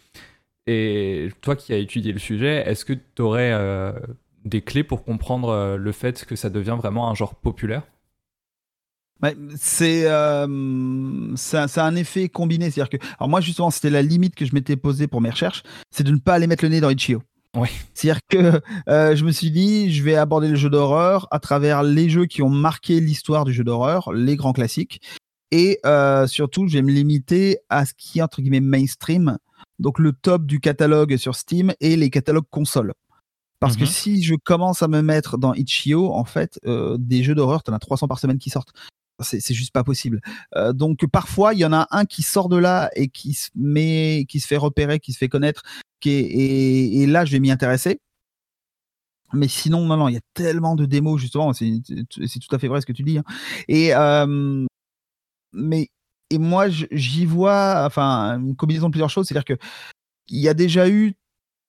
[0.67, 3.93] Et toi qui as étudié le sujet, est-ce que tu aurais euh,
[4.45, 7.83] des clés pour comprendre euh, le fait que ça devient vraiment un genre populaire?
[9.57, 12.69] C'est euh, c'est un, effet combiné.
[12.69, 15.63] C'est-à-dire que, alors moi justement, c'était la limite que je m'étais posée pour mes recherches,
[15.91, 17.21] c'est de ne pas aller mettre le nez dans Itch.io.
[17.93, 21.83] C'est-à-dire que euh, je me suis dit, je vais aborder le jeu d'horreur à travers
[21.83, 25.01] les jeux qui ont marqué l'histoire du jeu d'horreur, les grands classiques,
[25.51, 29.37] et euh, surtout, je vais me limiter à ce qui est entre guillemets mainstream,
[29.79, 32.93] donc le top du catalogue sur Steam et les catalogues consoles.
[33.61, 33.89] Parce que mhm.
[33.89, 37.73] si je commence à me mettre dans Itch.io, en fait, des jeux d'horreur, tu en
[37.73, 38.73] as 300 par semaine qui sortent
[39.21, 40.21] c'est juste pas possible.
[40.55, 43.49] Euh, donc parfois il y en a un qui sort de là et qui se
[43.55, 45.63] met, qui se fait repérer, qui se fait connaître,
[46.05, 47.99] et, là je vais m'y intéresser.
[49.33, 52.67] Mais sinon non non, il y a tellement de démos justement, c'est tout à fait
[52.67, 53.17] vrai ce que tu dis.
[53.17, 53.23] Hein.
[53.67, 54.65] Et euh,
[55.53, 55.89] mais
[56.29, 59.65] et moi j'y vois, enfin une combinaison de plusieurs choses, c'est-à-dire que
[60.27, 61.15] il y a déjà eu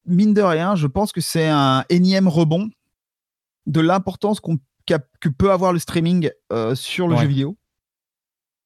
[0.06, 2.70] mine de rien, je pense que c'est un énième rebond
[3.66, 4.59] de l'importance qu'on
[5.20, 7.57] que peut avoir le streaming euh, sur le jeu vidéo.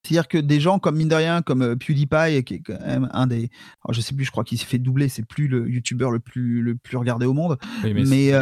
[0.03, 3.11] C'est-à-dire que des gens comme mine de rien, comme euh, PewDiePie, qui est quand même
[3.13, 3.51] un des,
[3.91, 6.63] je sais plus, je crois qu'il s'est fait doubler, c'est plus le youtubeur le plus
[6.63, 8.33] le plus regardé au monde, mais,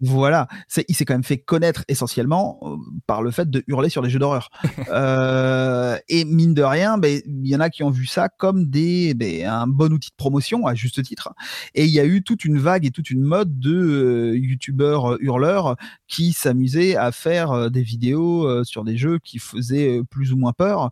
[0.00, 0.46] voilà,
[0.88, 4.10] il s'est quand même fait connaître essentiellement euh, par le fait de hurler sur des
[4.10, 4.50] jeux d'horreur.
[4.90, 8.66] euh, et mine de rien, ben, il y en a qui ont vu ça comme
[8.66, 11.32] des, ben, un bon outil de promotion à juste titre.
[11.74, 15.12] Et il y a eu toute une vague et toute une mode de euh, youtubeurs
[15.12, 15.76] euh, hurleurs
[16.08, 20.90] qui s'amusaient à faire des vidéos sur des jeux qui faisaient plus ou moins peur.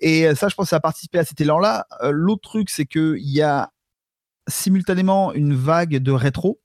[0.00, 1.86] Et ça, je pense, ça a participé à cet élan-là.
[2.10, 3.70] L'autre truc, c'est qu'il y a
[4.48, 6.60] simultanément une vague de rétro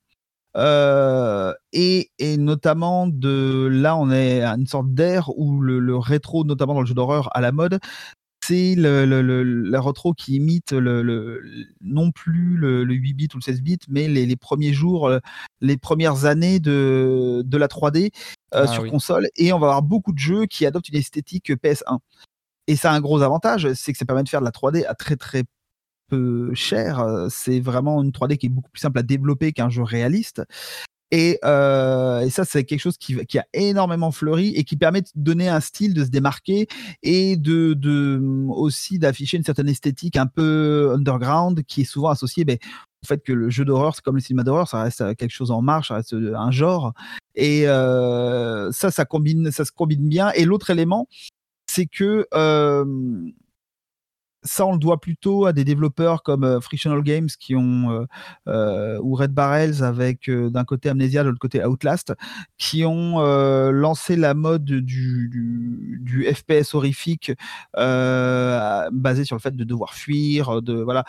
[0.55, 6.43] euh, et, et, notamment de là, on est à une sorte d'air où le, rétro,
[6.43, 7.79] notamment dans le jeu d'horreur à la mode,
[8.45, 11.41] c'est le, le, la rétro qui imite le,
[11.81, 15.19] non plus le, 8 bits ou le 16 bits, mais les, les, premiers jours, euh,
[15.61, 18.11] les premières années de, de la 3D
[18.53, 19.29] euh, ah sur console.
[19.37, 21.99] Et on va avoir beaucoup de jeux qui adoptent une esthétique PS1.
[22.67, 24.85] Et ça a un gros avantage, c'est que ça permet de faire de la 3D
[24.87, 25.43] à très très
[26.53, 27.27] cher.
[27.29, 30.43] C'est vraiment une 3D qui est beaucoup plus simple à développer qu'un jeu réaliste.
[31.11, 35.47] Et, et ça, c'est quelque chose qui, a énormément fleuri et qui permet de donner
[35.47, 36.67] un style, de se démarquer
[37.03, 37.77] et de,
[38.49, 42.57] aussi d'afficher une certaine esthétique un peu underground qui est souvent associée ben,
[43.03, 45.51] au fait que le jeu d'horreur, c'est comme le cinéma d'horreur, ça reste quelque chose
[45.51, 46.93] en marche, ça reste un genre.
[47.35, 50.31] Et ça, ça combine, ça se combine bien.
[50.31, 51.07] Et l'autre élément,
[51.69, 52.27] c'est que
[54.43, 58.07] ça, on le doit plutôt à des développeurs comme Frictional Games qui ont
[58.47, 62.13] ou Red Barrels avec d'un côté Amnesia, de l'autre côté Outlast,
[62.57, 63.19] qui ont
[63.71, 65.29] lancé la mode du,
[66.01, 67.31] du, FPS horrifique
[67.75, 71.05] basé sur le fait de devoir fuir, de voilà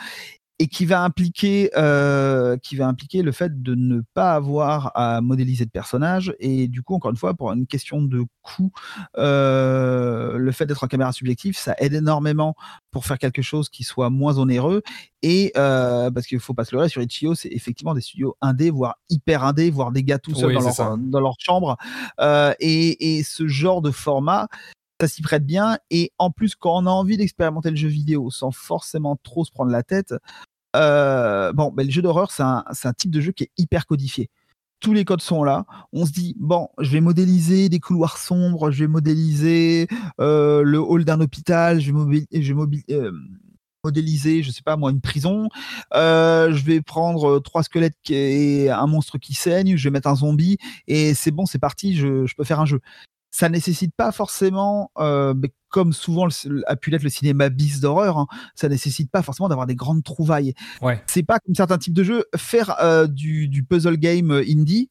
[0.59, 5.21] et qui va impliquer euh, qui va impliquer le fait de ne pas avoir à
[5.21, 8.71] modéliser de personnage et du coup encore une fois pour une question de coût
[9.19, 12.55] euh, le fait d'être en caméra subjective ça aide énormément
[12.93, 14.83] pour faire quelque chose qui soit moins onéreux.
[15.23, 18.71] Et euh, parce qu'il faut pas se leurrer sur Itch.io c'est effectivement des studios indés
[18.71, 21.77] voire hyper indés voire des gars tout seuls dans, leur, dans, leur, chambre.
[22.61, 24.49] Et, et ce genre de format
[25.01, 25.79] ça s'y prête bien.
[25.91, 29.51] Et en plus, quand on a envie d'expérimenter le jeu vidéo sans forcément trop se
[29.51, 30.15] prendre la tête,
[30.77, 34.31] euh, bon, ben, le jeu d'horreur, c'est un, type de jeu qui est hyper codifié.
[34.81, 35.65] Tous les codes sont là.
[35.93, 39.89] On se dit, bon, je vais modéliser des couloirs sombres, je vais modéliser
[40.21, 42.27] euh, le hall d'un hôpital, je vais,
[42.91, 43.13] euh,
[43.83, 45.49] modéliser, je sais pas moi, une prison.
[45.93, 50.59] je vais prendre trois squelettes et un monstre qui saigne, je vais mettre un zombie
[50.87, 52.81] et c'est bon, c'est parti, je, peux faire un jeu
[53.35, 55.35] ça nécessite pas forcément, euh,
[55.69, 56.29] comme souvent
[56.69, 60.05] a pu l'être le cinéma bis d'horreur, hein, ça nécessite pas forcément d'avoir des grandes
[60.05, 60.55] trouvailles.
[60.81, 61.03] Ouais.
[61.09, 64.89] C'est pas comme certains types de jeux, faire euh, du, puzzle game euh, indie,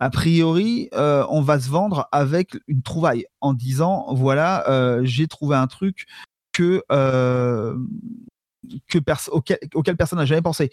[0.00, 5.66] a priori, on va se vendre avec une trouvaille en disant voilà, j'ai trouvé un
[5.66, 6.06] truc
[6.52, 6.84] que,
[8.86, 8.98] que
[9.32, 10.70] auquel, auquel personne n'a jamais pensé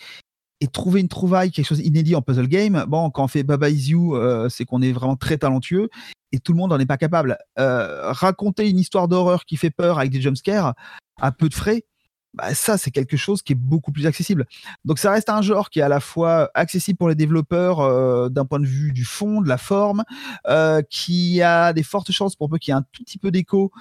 [0.62, 3.70] et trouver une trouvaille, quelque chose d'inédit en puzzle game, bon, quand on fait Baba
[3.70, 4.16] Is You,
[4.50, 5.90] c'est qu'on est vraiment très talentueux
[6.32, 7.38] et tout le monde n'en est pas capable.
[7.60, 10.74] Euh, raconter une histoire d'horreur qui fait peur avec des jumpscares
[11.22, 11.86] à peu de frais,
[12.34, 14.46] bah, ça c'est quelque chose qui est beaucoup plus accessible.
[14.84, 18.30] Donc ça reste un genre qui est à la fois accessible pour les développeurs euh,
[18.30, 20.04] d'un point de vue du fond, de la forme,
[20.48, 23.32] euh, qui a des fortes chances pour peu qu'il y ait un tout petit peu
[23.32, 23.72] d'écho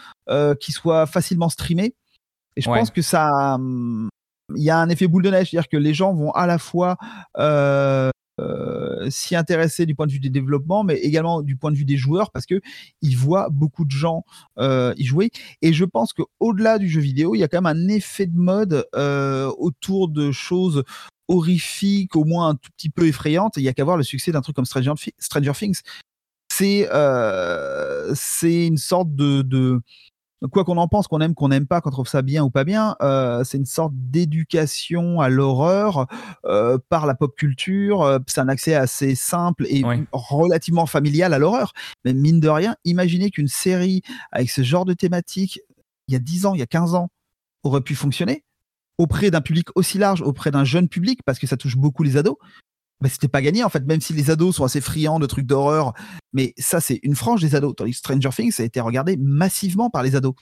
[0.61, 1.95] qui soit facilement streamé.
[2.57, 4.09] Et je pense que ça, hum,
[4.55, 6.59] il y a un effet boule de neige, c'est-à-dire que les gens vont à la
[6.59, 6.97] fois
[8.41, 11.85] euh, s'y intéresser du point de vue des développements, mais également du point de vue
[11.85, 12.61] des joueurs, parce que
[13.01, 14.25] ils voient beaucoup de gens
[14.59, 15.31] euh, y jouer.
[15.63, 18.27] Et je pense que au-delà du jeu vidéo, il y a quand même un effet
[18.27, 20.83] de mode euh, autour de choses
[21.29, 23.57] horrifiques, au moins un tout petit peu effrayantes.
[23.57, 24.95] Il y a qu'à voir le succès d'un truc comme Stranger,
[25.55, 25.81] Things.
[26.51, 26.89] C'est
[28.67, 29.81] une sorte de
[30.51, 32.65] quoi qu'on en pense, qu'on aime, qu'on n'aime pas, qu'on trouve ça bien ou pas
[32.65, 36.07] bien, euh, c'est une sorte d'éducation à l'horreur
[36.45, 38.03] euh, par la pop culture.
[38.03, 41.73] Euh, c'est un accès assez simple et relativement familial à l'horreur.
[42.05, 44.03] Mais mine de rien, imaginez qu'une série
[44.33, 45.61] avec ce genre de thématique,
[46.09, 47.09] il y a 10 ans, il y a 15 ans,
[47.63, 48.45] aurait pu fonctionner
[48.99, 52.17] auprès d'un public aussi large, auprès d'un jeune public, parce que ça touche beaucoup les
[52.17, 52.37] ados
[53.01, 55.47] bah, c'était pas gagné en fait, même si les ados sont assez friands de trucs
[55.47, 55.93] d'horreur.
[56.33, 57.75] Mais ça, c'est une frange des ados.
[57.77, 60.35] Tandis Stranger Things, ça a été regardé massivement par les ados.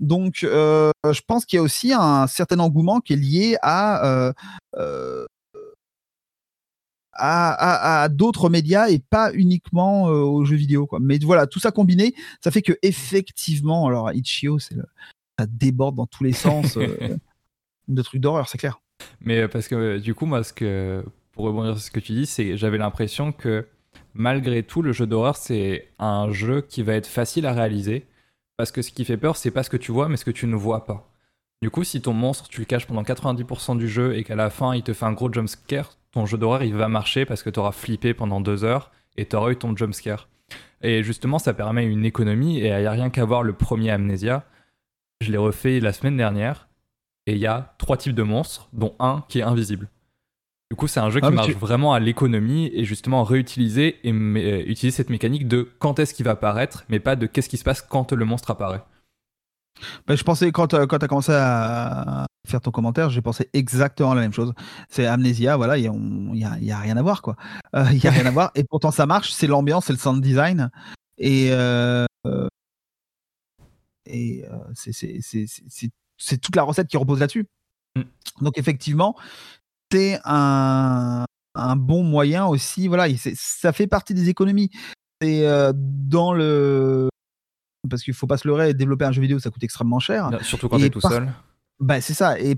[0.00, 4.04] Donc, euh, je pense qu'il y a aussi un certain engouement qui est lié à,
[4.04, 4.32] euh,
[4.76, 5.26] euh,
[7.12, 10.88] à, d'autres médias et pas uniquement aux jeux vidéo.
[10.88, 10.98] Quoi.
[11.00, 14.74] Mais voilà, tout ça combiné, ça fait que effectivement, alors Itch.io, c'est
[15.38, 16.76] ça déborde dans tous les sens
[17.88, 18.80] de trucs d'horreur, c'est clair.
[19.20, 21.04] Mais parce que du coup, moi, ce que
[21.42, 23.66] pour rebondir sur ce que tu dis, c'est j'avais l'impression que
[24.14, 28.06] malgré tout, le jeu d'horreur, c'est un jeu qui va être facile à réaliser.
[28.56, 30.30] Parce que ce qui fait peur, c'est pas ce que tu vois, mais ce que
[30.30, 31.10] tu ne vois pas.
[31.60, 34.50] Du coup, si ton monstre, tu le caches pendant 90% du jeu et qu'à la
[34.50, 37.50] fin, il te fait un gros jumpscare, ton jeu d'horreur, il va marcher parce que
[37.50, 40.28] tu auras flippé pendant deux heures et tu auras eu ton jumpscare.
[40.80, 43.90] Et justement, ça permet une économie et il n'y a rien qu'à voir le premier
[43.90, 44.44] Amnesia.
[45.20, 46.68] Je l'ai refait la semaine dernière
[47.26, 49.88] et il y a trois types de monstres, dont un qui est invisible.
[50.72, 54.10] Du coup, c'est un jeu qui ah, marche vraiment à l'économie et justement réutiliser et
[54.10, 57.58] euh, utiliser cette mécanique de quand est-ce qu'il va apparaître, mais pas de qu'est-ce qui
[57.58, 58.82] se passe quand le monstre apparaît.
[60.06, 63.50] Bah, je pensais, quand, euh, quand tu as commencé à faire ton commentaire, j'ai pensé
[63.52, 64.54] exactement la même chose.
[64.88, 67.36] C'est Amnesia, voilà, il n'y a, rien à voir, quoi.
[67.76, 69.98] Euh, il y a rien à voir, et pourtant ça marche, c'est l'ambiance, c'est le
[69.98, 70.70] sound design,
[71.18, 71.48] et,
[74.06, 74.44] et
[76.16, 77.46] c'est toute la recette qui repose là-dessus.
[77.94, 78.02] Mm.
[78.40, 79.14] Donc effectivement,
[79.92, 81.24] c'est un,
[81.76, 82.88] bon moyen aussi.
[82.88, 84.70] Voilà, ça fait partie des économies.
[85.20, 87.08] C'est euh, dans le
[87.90, 90.30] parce qu'il faut pas se leurrer, développer un jeu vidéo, ça coûte extrêmement cher.
[90.42, 91.32] Surtout quand tu es tout seul.
[91.80, 92.38] Bah, c'est ça.
[92.38, 92.56] Et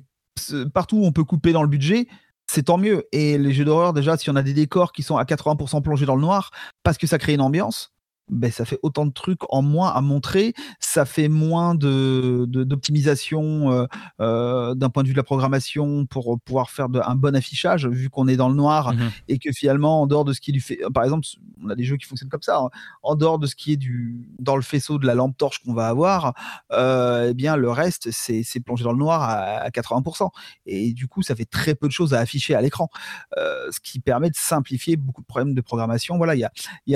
[0.73, 2.09] partout où on peut couper dans le budget,
[2.47, 3.05] c'est tant mieux.
[3.11, 6.07] Et les jeux d'horreur, déjà, si on a des décors qui sont à 80% plongés
[6.07, 6.51] dans le noir,
[6.83, 7.94] parce que ça crée une ambiance,
[8.31, 13.71] ben, ça fait autant de trucs en moins à montrer, ça fait moins de, d'optimisation
[13.71, 13.87] euh,
[14.21, 18.09] euh, d'un point de vue de la programmation pour pouvoir faire un bon affichage, vu
[18.09, 20.61] qu'on est dans le noir mmh et que finalement, en dehors de ce qui lui
[20.61, 21.27] fait, par exemple,
[21.63, 22.69] on a des jeux qui fonctionnent comme ça, hein,
[23.03, 25.73] en dehors de ce qui est du dans le faisceau de la lampe torche qu'on
[25.73, 26.35] va avoir,
[26.73, 30.31] euh, eh bien le reste c'est, plongé dans le noir à, 80%.
[30.67, 32.89] Et du coup, ça fait très peu de choses à afficher à l'écran,
[33.37, 36.17] ce qui permet de simplifier beaucoup de problèmes de programmation.
[36.17, 36.45] Voilà, il y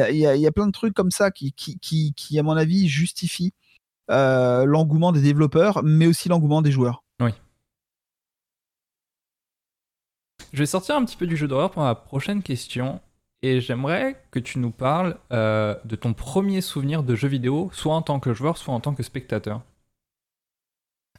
[0.00, 2.56] a, y, a, y a plein de trucs comme ça qui, qui, qui, à mon
[2.56, 3.52] avis, justifie
[4.10, 7.04] euh, l'engouement des développeurs, mais aussi l'engouement des joueurs.
[7.20, 7.30] Oui.
[10.52, 13.00] Je vais sortir un petit peu du jeu d'horreur pour ma prochaine question.
[13.42, 17.94] Et j'aimerais que tu nous parles euh, de ton premier souvenir de jeu vidéo, soit
[17.94, 19.62] en tant que joueur, soit en tant que spectateur.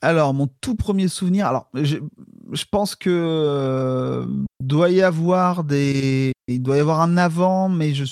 [0.02, 1.98] Alors, mon tout premier souvenir, alors je,
[2.72, 4.26] pense que euh,
[4.62, 8.06] doit y avoir des, il doit y avoir un avant, mais je,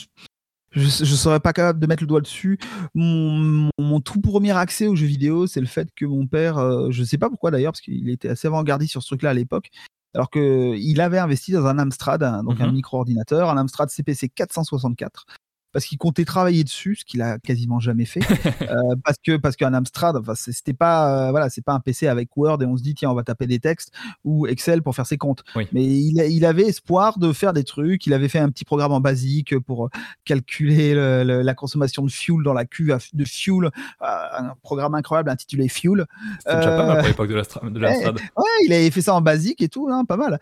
[0.78, 2.60] je ne serais pas capable de mettre le doigt dessus.
[2.94, 3.70] Mon,
[4.04, 7.06] tout premier accès aux jeux vidéo, c'est le fait que mon père, euh, je ne
[7.06, 9.70] sais pas pourquoi d'ailleurs, parce qu'il était assez avant-gardiste sur ce truc-là à l'époque,
[10.13, 12.74] alors qu'il avait investi dans un Amstrad, donc un mhm.
[12.74, 15.26] micro-ordinateur, un Amstrad CPC 464
[15.71, 18.21] parce qu'il comptait travailler dessus, ce qu'il a quasiment jamais fait,
[18.62, 22.08] euh, parce que parce qu'un Amstrad, enfin c'était pas euh, voilà, c'est pas un PC
[22.08, 23.91] avec Word et on se dit tiens on va taper des textes
[24.23, 25.43] ou Excel pour faire ses comptes.
[25.73, 28.06] Mais il, il, avait espoir de faire des trucs.
[28.08, 29.89] Il avait fait un petit programme en basique pour
[30.25, 33.69] calculer la consommation de fuel dans la cuve de fuel, euh,
[34.01, 36.06] un programme incroyable intitulé Fuel.
[36.39, 37.36] C'était déjà pas mal pour l'époque de
[37.80, 38.19] l'Amstrad.
[38.38, 40.39] Ouais, il avait fait ça en basique et tout, hein, pas mal.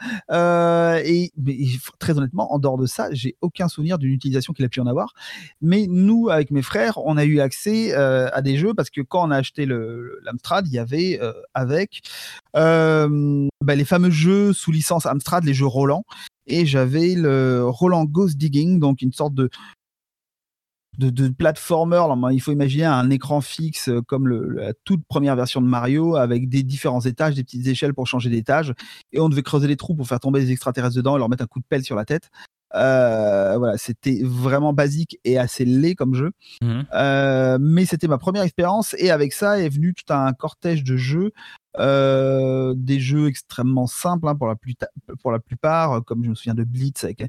[1.05, 1.57] et mais,
[1.99, 4.88] très honnêtement, en dehors de ça, j'ai aucun souvenir d'une utilisation qu'il a pu en
[4.88, 5.13] avoir.
[5.62, 9.01] Mais nous, avec mes frères, on a eu accès euh, à des jeux parce que
[9.01, 12.01] quand on a acheté l'Amstrad, il y avait euh, avec
[12.56, 16.04] euh, bah, les fameux jeux sous licence Amstrad, les jeux Roland.
[16.47, 19.49] Et j'avais le Roland Ghost Digging, donc une sorte de,
[20.97, 22.01] de, platformer.
[22.32, 26.63] il faut imaginer un écran fixe comme la toute première version de Mario avec des
[26.63, 28.73] différents étages, des petites échelles pour changer d'étage.
[29.12, 31.43] Et on devait creuser les trous pour faire tomber des extraterrestres dedans et leur mettre
[31.43, 32.30] un coup de pelle sur la tête.
[32.73, 36.32] Euh, voilà, c'était vraiment basique et assez laid comme jeu.
[36.62, 36.82] Mmh.
[36.93, 40.97] Euh, mais c'était ma première expérience et avec ça est venu tout un cortège de
[40.97, 41.32] jeux,
[41.78, 44.56] euh, des jeux extrêmement simples hein, pour, la
[45.21, 47.23] pour la plupart, comme je me souviens de Blitz avec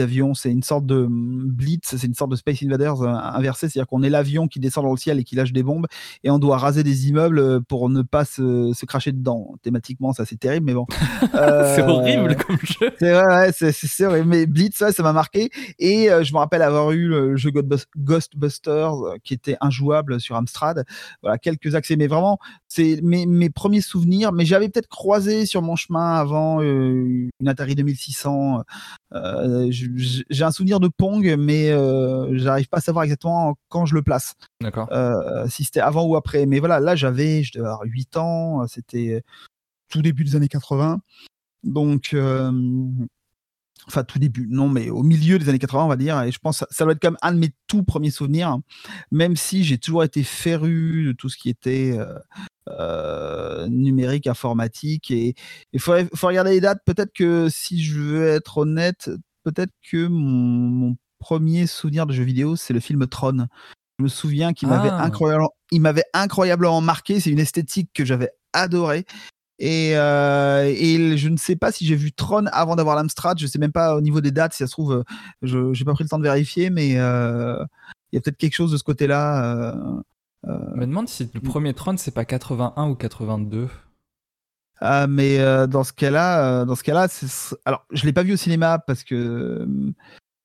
[0.00, 3.68] avions, c'est une sorte de mm, blitz, c'est une sorte de Space Invaders euh, inversé,
[3.68, 5.86] c'est-à-dire qu'on est, l'avion qui descend dans le ciel et qui lâche des bombes,
[6.24, 9.54] et on doit raser des immeubles euh, pour ne pas se, se cracher dedans.
[9.62, 10.86] Thématiquement, ça c'est terrible, mais bon.
[11.32, 12.90] c'est horrible comme jeu.
[12.98, 14.28] C'est vrai, c'est horrible.
[14.28, 15.50] Mais Blitz, ça, ça m'a marqué.
[15.78, 17.50] Et euh, je me rappelle avoir eu le jeu
[17.96, 20.84] Ghostbusters qui était injouable sur Amstrad.
[21.22, 24.32] Voilà, quelques accès, mais vraiment, c'est mes, mes, premiers souvenirs.
[24.32, 28.62] Mais j'avais peut-être croisé sur mon chemin avant une Atari 2600.
[29.14, 29.70] Euh,
[30.30, 34.02] j'ai un souvenir de Pong, mais euh, j'arrive pas à savoir exactement quand je le
[34.02, 34.34] place.
[34.60, 34.88] D'accord.
[34.92, 36.46] Euh, si c'était avant ou après.
[36.46, 39.22] Mais voilà, là j'avais, je devais avoir 8 ans, c'était
[39.88, 41.00] tout début des années 80.
[41.64, 42.16] Donc,
[43.86, 46.20] enfin tout début, non, mais au milieu des années 80, on va dire.
[46.22, 48.58] Et je pense que ça, doit être comme un de mes tout premiers souvenirs,
[49.10, 51.98] même si j'ai toujours été féru de tout ce qui était
[53.68, 55.10] numérique, informatique.
[55.10, 55.34] Et
[55.72, 56.82] il faut, faut, regarder les dates.
[56.84, 59.10] Peut-être que si je veux être honnête,
[59.42, 63.46] peut-être que mon, premier souvenir de jeu vidéo, c'est le film Tron.
[63.98, 65.04] Je me souviens qu'il m'avait ah.
[65.04, 67.20] incroyablement, il m'avait incroyablement marqué.
[67.20, 69.06] C'est une esthétique que j'avais adorée.
[69.60, 73.38] Et, euh, et, je ne sais pas si j'ai vu Tron avant d'avoir l'Amstrad.
[73.38, 75.04] Je ne sais même pas au niveau des dates, si ça se trouve,
[75.42, 77.64] je n'ai pas pris le temps de vérifier, mais euh,
[78.10, 79.76] il y a peut-être quelque chose de ce côté-là.
[80.48, 83.68] Euh, je me demande si le premier Tron, c'est pas 81 ou 82.
[84.84, 87.06] Ah, mais euh, dans ce cas-là, euh, dans ce cas-là,
[87.64, 89.66] alors je l'ai pas vu au cinéma parce que euh,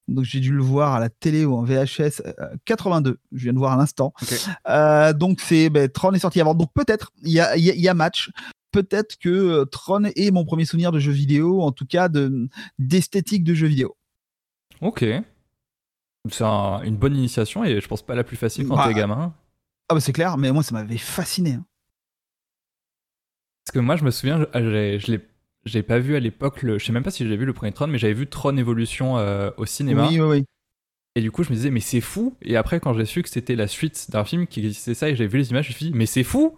[0.07, 2.21] donc j'ai dû le voir à la télé ou en VHS
[2.65, 3.17] 82.
[3.31, 4.13] Je viens de voir à l'instant.
[5.15, 6.53] donc c'est ben, Tron est sorti avant.
[6.53, 8.29] Donc peut-être il y a, y a, match.
[8.71, 12.47] Peut-être que Tron est mon premier souvenir de jeu vidéo, en tout cas de
[12.77, 13.97] d'esthétique de jeu vidéo.
[14.81, 15.03] Ok.
[16.29, 19.33] C'est une bonne initiation et je pense pas la plus facile quand bah, t'es gamin.
[19.89, 21.53] Ah bah c'est clair, mais moi ça m'avait fasciné.
[21.53, 21.65] Hein.
[23.67, 25.19] Parce que moi, je me souviens, je l'ai
[25.65, 26.79] j'ai pas vu à l'époque, le...
[26.79, 29.17] je sais même pas si j'ai vu le premier Tron, mais j'avais vu Tron Evolution
[29.17, 30.07] euh, au cinéma.
[30.07, 30.45] Oui, oui, oui.
[31.15, 32.37] Et du coup, je me disais, mais c'est fou.
[32.41, 35.17] Et après, quand j'ai su que c'était la suite d'un film qui existait ça et
[35.17, 36.55] j'avais vu les images, je me suis dit, mais c'est fou.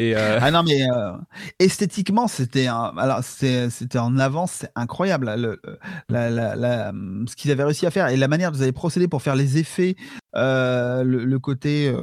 [0.00, 1.12] Et euh, Ah non, mais euh,
[1.58, 5.60] esthétiquement, c'était alors c'était en avance, c'est incroyable le,
[6.08, 6.90] la, la, la,
[7.26, 9.36] ce qu'ils avaient réussi à faire et la manière dont ils avaient procédé pour faire
[9.36, 9.96] les effets,
[10.36, 11.94] euh, le, côté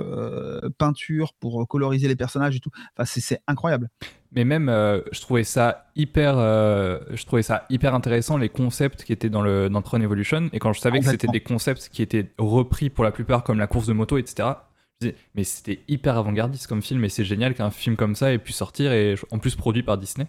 [0.78, 2.70] peinture pour coloriser les personnages et tout.
[2.96, 3.90] Enfin, c'est incroyable.
[4.32, 4.68] Mais même,
[5.12, 9.70] je trouvais ça hyper, je trouvais ça hyper intéressant les concepts qui étaient dans le
[9.70, 10.50] dans Tron Evolution.
[10.54, 13.58] Et quand je savais que c'était des concepts qui étaient repris pour la plupart, comme
[13.58, 14.50] la course de moto, etc
[15.36, 18.52] mais c'était hyper avant-gardiste comme film et c'est génial qu'un film comme ça ait pu
[18.52, 20.28] sortir et en plus produit par Disney.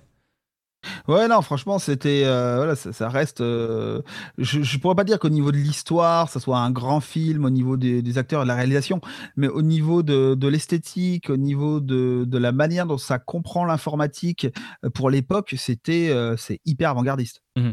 [1.08, 2.22] Ouais, non, franchement, c'était.
[2.24, 3.40] Euh, voilà, ça, reste.
[3.40, 4.02] Euh,
[4.36, 7.50] je, je pourrais pas dire qu'au niveau de l'histoire, ça soit un grand film, au
[7.50, 9.00] niveau des, acteurs et de la réalisation,
[9.36, 14.46] mais au niveau de, l'esthétique, au niveau de, la manière dont ça comprend l'informatique
[14.84, 17.42] euh, pour l'époque, c'était c'est hyper avant-gardiste.
[17.56, 17.70] Mmh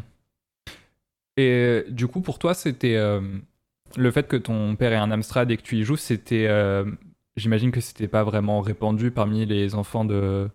[1.37, 2.97] et du coup, pour toi, c'était
[3.97, 6.47] le fait que ton père ait un Amstrad et que tu y joues, c'était.
[6.47, 6.85] Euh,
[7.35, 10.49] j'imagine que c'était pas vraiment répandu parmi les enfants de,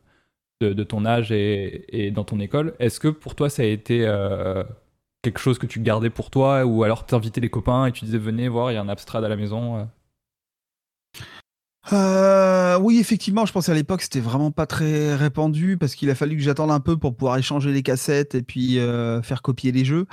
[0.61, 2.75] de, ton âge et, dans ton école.
[2.79, 4.65] Est-ce que pour toi, ça a été euh,
[5.23, 8.19] quelque chose que tu gardais pour toi ou alors t'invitais les copains et tu disais
[8.19, 9.85] venez voir, il y a un Amstrad à la maison euh?
[12.79, 16.37] oui, effectivement, je pense qu'à l'époque c'était vraiment pas très répandu parce qu'il a fallu
[16.37, 18.79] que j'attende un peu pour pouvoir échanger les cassettes et puis
[19.23, 20.07] faire copier les jeux.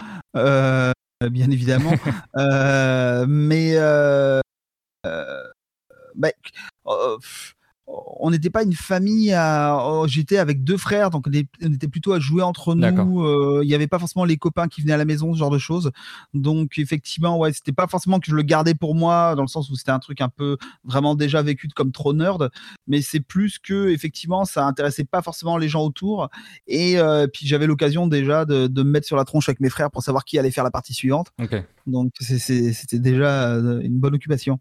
[1.21, 1.93] Bien évidemment.
[2.37, 4.39] Euh, mais euh,
[6.15, 6.29] bah,
[6.85, 7.17] oh,
[7.87, 9.79] on n'était pas une famille à.
[9.85, 13.23] Oh, j'étais avec deux frères, donc on était plutôt à jouer entre nous.
[13.23, 15.49] Euh, il n'y avait pas forcément les copains qui venaient à la maison, ce genre
[15.49, 15.91] de choses.
[16.33, 19.69] Donc effectivement, ouais, c'était pas forcément que je le gardais pour moi, dans le sens
[19.69, 22.49] où c'était un truc un peu vraiment déjà vécu comme trop nerd,
[22.87, 26.29] mais c'est plus que effectivement, ça intéressait pas forcément les gens autour.
[26.67, 29.91] Et euh, puis j'avais l'occasion déjà de, me mettre sur la tronche avec mes frères
[29.91, 31.31] pour savoir qui allait faire la partie suivante.
[31.85, 34.59] Donc c'était déjà euh, une bonne occupation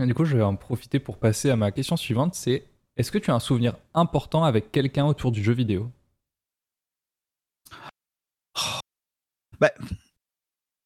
[0.00, 2.64] du coup, je vais en profiter pour passer à ma question suivante, c'est
[2.96, 5.90] est-ce que tu as un souvenir important avec quelqu'un autour du jeu vidéo?
[9.60, 9.70] Bah,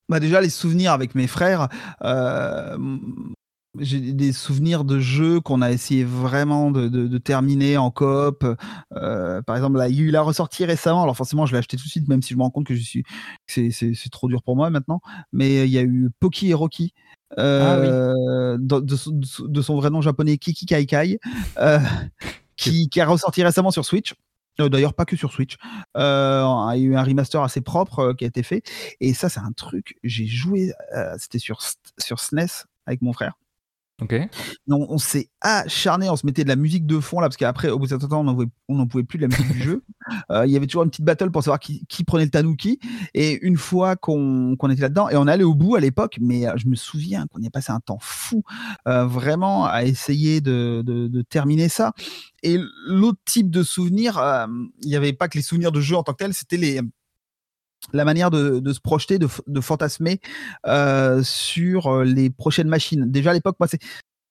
[0.09, 1.69] bah, déjà les souvenirs avec mes frères,
[2.03, 2.77] euh,
[3.79, 8.45] j'ai des souvenirs de jeux qu'on a essayé vraiment de, terminer en coop.
[8.95, 11.03] Euh, par exemple, là, il a ressorti récemment.
[11.03, 12.75] Alors forcément, je l'ai acheté tout de suite, même si je me rends compte que
[12.75, 13.05] je suis,
[13.47, 15.01] c'est trop dur pour moi maintenant.
[15.33, 16.93] Mais il y a eu Poki et Rocky.
[17.37, 21.19] Ah euh, de, son vrai nom japonais Kiki Kai Kai,
[21.59, 21.79] euh,
[22.57, 24.15] qui, a ressorti récemment sur Switch.
[24.59, 25.57] D'ailleurs, pas que sur Switch.
[25.95, 28.63] il y a eu un remaster assez propre qui a été fait.
[29.01, 29.99] Et ça, c'est un truc.
[30.03, 30.73] J'ai joué.
[31.19, 31.61] C'était sur,
[31.99, 33.35] sur SNES avec mon frère.
[34.69, 37.79] On s'est acharné, on se mettait de la musique de fond là, parce qu'après, au
[37.79, 38.21] bout d'un temps,
[38.69, 39.83] on n'en pouvait plus de la musique du jeu.
[40.31, 42.79] Euh, il y avait toujours une petite battle pour savoir qui, prenait le tanuki.
[43.13, 46.53] Et une fois qu'on était là-dedans, et on allait au bout à l'époque, mais euh,
[46.57, 48.45] je me souviens qu'on y a passé un temps fou,
[48.87, 51.93] euh, vraiment à essayer de, de, terminer ça.
[52.45, 54.21] Et l'autre type de souvenir,
[54.83, 56.81] il n'y avait pas que les souvenirs de jeu en tant que tel, c'était les
[57.93, 60.21] la manière de, se projeter, de, fantasmer
[60.67, 63.11] euh, sur euh, les prochaines machines.
[63.11, 63.81] Déjà à l'époque, moi, c'est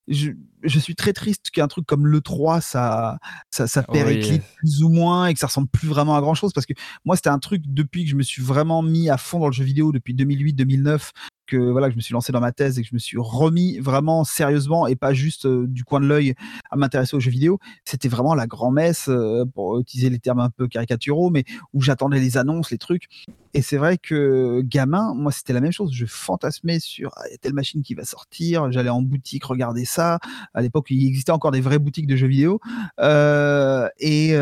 [0.08, 3.18] je, suis très triste qu'un truc comme le 3 ça
[3.50, 6.54] ça, ça périclite plus ou moins et que ça ressemble plus vraiment à grand chose
[6.54, 6.74] parce que
[7.06, 9.54] moi c'était un truc depuis que je me suis vraiment mis à fond dans le
[9.54, 11.12] jeu vidéo depuis 2008 2009
[11.46, 13.18] que voilà que je me suis lancé dans ma thèse et que je me suis
[13.20, 16.36] remis vraiment sérieusement et pas juste euh, du coin de l'œil
[16.72, 17.60] à m'intéresser aux jeux vidéo.
[17.84, 21.44] C'était vraiment la grand-messe euh, pour utiliser les termes un peu caricaturaux, mais
[21.74, 23.08] où j'attendais les annonces, les trucs.
[23.54, 25.92] Et c'est vrai que gamin, moi c'était la même chose.
[25.94, 28.72] Je fantasmais sur ah, telle machine qui va sortir.
[28.72, 30.20] J'allais en boutique regarder ça.
[30.54, 32.60] À l'époque, il existait encore des vraies boutiques de jeux vidéo.
[33.00, 34.36] Euh, et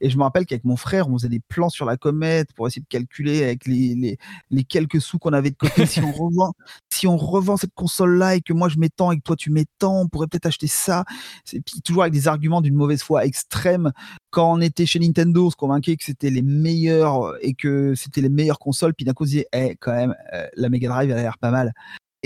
[0.00, 2.66] et je me rappelle qu'avec mon frère, on faisait des plans sur la comète pour
[2.66, 4.18] essayer de calculer avec les,
[4.50, 5.86] les, quelques sous qu'on avait de côté.
[5.86, 6.52] si, on revend,
[6.90, 9.50] si on revend cette console-là et que moi je mets tant et que toi tu
[9.50, 11.04] mets tant, on pourrait peut-être acheter ça.
[11.52, 13.92] Et puis toujours avec des arguments d'une mauvaise foi extrême.
[14.30, 18.20] Quand on était chez Nintendo, on se convainquait que c'était les meilleurs et que c'était
[18.20, 18.94] les meilleures consoles.
[18.94, 21.22] Puis d'un coup, on se disait, eh, quand même, euh, la Mega Drive, elle a
[21.22, 21.72] l'air pas mal.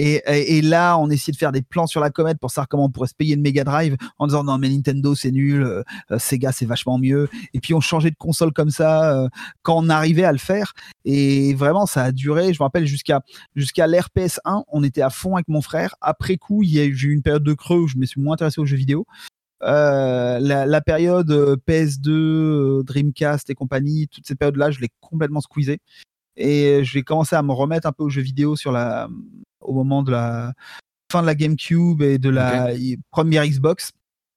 [0.00, 2.88] Et, là, on essayait de faire des plans sur la comète pour savoir comment on
[2.88, 5.82] pourrait se payer une Mega Drive en disant non mais Nintendo c'est nul, euh,
[6.12, 7.28] euh, Sega c'est vachement mieux.
[7.52, 9.28] Et puis on changeait de console comme ça euh,
[9.62, 10.72] quand on arrivait à le faire.
[11.04, 12.54] Et vraiment, ça a duré.
[12.54, 13.22] Je me rappelle jusqu'à
[13.56, 15.96] jusqu'à l'ère PS1, on était à fond avec mon frère.
[16.00, 18.34] Après coup, il y a eu une période de creux où je me suis moins
[18.34, 19.04] intéressé aux jeux vidéo.
[19.60, 25.80] la, période PS2, Dreamcast et compagnie, toutes ces périodes-là, je l'ai complètement squeezé.
[26.36, 29.08] Et j'ai commencé à me remettre un peu aux jeux vidéo sur la,
[29.60, 30.52] au moment de la
[31.10, 32.70] fin de la GameCube et de la
[33.10, 33.92] première Xbox.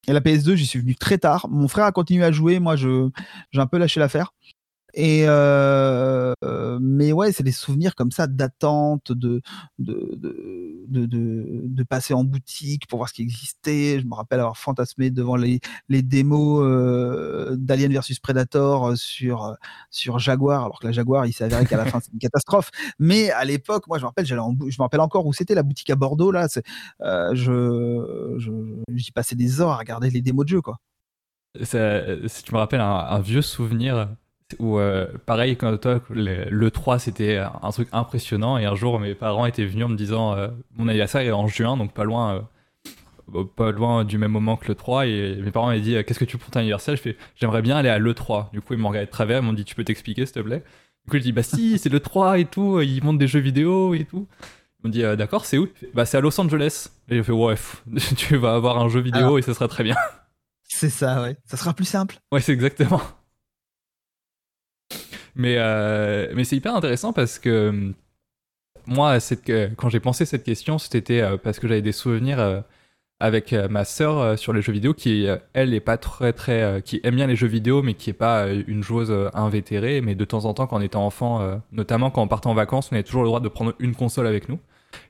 [0.07, 1.47] Et la PS2, j'y suis venu très tard.
[1.49, 3.09] Mon frère a continué à jouer, moi je
[3.51, 4.34] j'ai un peu lâché l'affaire.
[4.94, 6.34] Et euh,
[6.82, 9.42] mais ouais, c'est des souvenirs comme ça d'attente, de
[9.80, 14.00] de, de, de, passer en boutique pour voir ce qui existait.
[14.00, 19.56] Je me rappelle avoir fantasmé devant les, les démos euh, d'Alien versus Predator sur,
[19.89, 22.72] sur Jaguar, alors que la Jaguar, il s'est avéré qu'à la fin, c'est une catastrophe.
[23.00, 25.89] Mais à l'époque, moi, je me rappelle, je me rappelle encore où c'était la boutique
[25.89, 26.48] à Bordeaux, là.
[27.02, 30.78] Euh, je, j'y passais des heures à regarder les démos de jeu, quoi.
[31.64, 34.08] Ça, si tu me rappelles un vieux souvenir
[34.60, 38.58] où, euh, pareil, quand toi, le, 3, c'était un truc impressionnant.
[38.58, 41.47] Et un jour, mes parents étaient venus en me disant euh, Mon anniversaire est en
[41.47, 42.47] juin, donc pas loin,
[43.34, 45.08] euh, pas loin du même moment que le 3.
[45.08, 46.95] Et mes parents m'ont dit Qu'est-ce que tu pour ton anniversaire?
[46.95, 48.52] Je fais J'aimerais bien aller à l'E3.
[48.52, 50.39] Du coup, ils m'ont regardé de travers, ils m'ont dit Tu peux t'expliquer, s'il te
[50.39, 50.64] plaît?
[51.06, 53.39] Du coup, je dis Bah si, c'est le 3 et tout, ils montent des jeux
[53.39, 54.28] vidéo et tout.
[54.80, 55.68] Ils m'ont dit D'accord, c'est où?
[55.93, 56.89] Bah c'est à Los Angeles.
[57.10, 57.56] Et j'ai fait Ouais,
[58.18, 59.95] tu vas avoir un jeu vidéo et ça sera très bien.
[60.74, 61.36] C'est ça, ouais.
[61.45, 62.18] Ça sera plus simple.
[62.32, 63.02] Ouais, c'est exactement.
[65.36, 67.94] Mais, euh, mais c'est hyper intéressant parce que euh,
[68.88, 69.18] moi,
[69.78, 72.64] quand j'ai pensé cette question, c'était euh, parce que j'avais des souvenirs
[73.20, 76.82] avec ma sœur sur les jeux vidéo qui, elle, est pas très, très.
[76.84, 80.02] qui aime bien les jeux vidéo, mais qui est pas une joueuse invétérée.
[80.02, 82.90] Mais de temps en temps, quand on était enfant, notamment quand on partait en vacances,
[82.92, 84.60] on avait toujours le droit de prendre une console avec nous.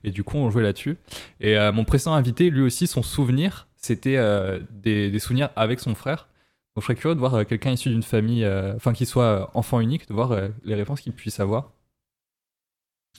[0.04, 0.98] Et du coup, on jouait là-dessus.
[1.40, 4.18] Et mon précédent invité, lui aussi, son souvenir, c'était
[4.70, 6.28] des, des, souvenirs avec son frère.
[6.74, 9.24] Donc je serais curieux de voir euh, quelqu'un issu d'une famille, euh, enfin qui soit
[9.24, 11.72] euh, enfant unique, de voir les réponses qu'il puisse avoir.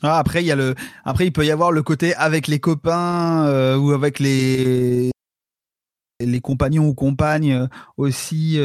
[0.01, 0.73] Ah, après, il y a le,
[1.05, 5.12] après, il peut y avoir le côté avec les copains ou avec les
[6.25, 7.67] les compagnons ou compagnes
[7.97, 8.59] aussi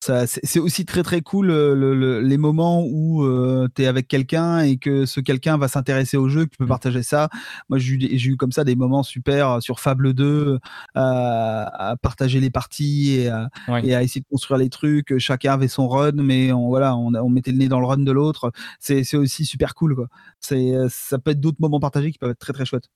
[0.00, 3.26] c'est aussi très très cool les moments où
[3.74, 6.64] tu es avec quelqu'un et que ce quelqu'un va s'intéresser au jeu, que tu peux
[6.64, 6.68] mmh.
[6.68, 7.28] partager ça.
[7.68, 10.58] Moi, j'ai eu, comme ça des moments super sur Fable 2
[10.94, 15.18] à, partager les parties et à, essayer de construire les trucs.
[15.18, 18.12] Chacun avait son run, mais on, voilà, on, mettait le nez dans le run de
[18.12, 18.52] l'autre.
[18.80, 19.94] C'est aussi super cool.
[19.94, 20.08] Quoi.
[20.40, 22.88] Ça peut être d'autres moments partagés qui peuvent être très très chouettes.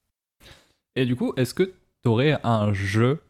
[0.96, 1.72] Et du coup, est-ce que
[2.03, 3.20] tu aurais un jeu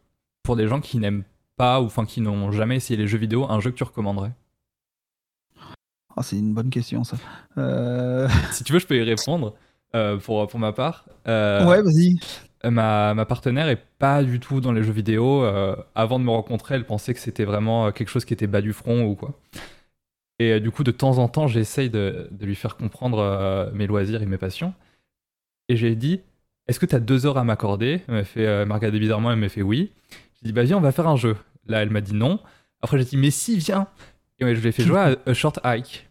[0.43, 1.23] pour des gens qui n'aiment
[1.55, 4.31] pas ou enfin qui n'ont jamais essayé les jeux vidéo, un jeu que tu recommanderais?
[6.15, 7.17] Ah, C'est une bonne question ça.
[7.57, 9.55] Euh, si tu veux, je peux y répondre
[9.95, 11.05] euh, pour, pour ma part.
[11.27, 12.19] Euh, ouais, vas-y.
[12.63, 15.43] Ma, ma, partenaire est pas du tout dans les jeux vidéo.
[15.95, 18.71] avant de me rencontrer, elle pensait que c'était vraiment quelque chose qui était bas du
[18.71, 19.37] front ou quoi.
[20.39, 24.21] Et du coup, de temps en temps, j'essaye de, de, lui faire comprendre mes loisirs
[24.21, 24.73] et mes passions.
[25.67, 26.21] Et j'ai dit,
[26.67, 28.01] est-ce que tu as deux heures à m'accorder?
[28.07, 29.91] Elle m'a fait, m'a regardé bizarrement, elle m'a fait oui.
[30.43, 31.37] J'ai dit, bah viens, on va faire un jeu.
[31.67, 32.39] Là, elle m'a dit non.
[32.81, 33.87] Après, j'ai dit, mais si, viens.
[34.39, 36.09] Et ouais, je lui ai fait jouer à A Short Hike.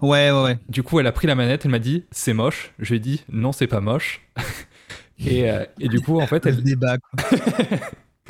[0.00, 0.58] Ouais, ouais, ouais.
[0.70, 2.72] Du coup, elle a pris la manette, elle m'a dit, c'est moche.
[2.78, 4.22] Je lui ai dit, non, c'est pas moche.
[5.18, 6.62] et, euh, et, du coup, en fait, elle.
[6.62, 7.38] débat, quoi.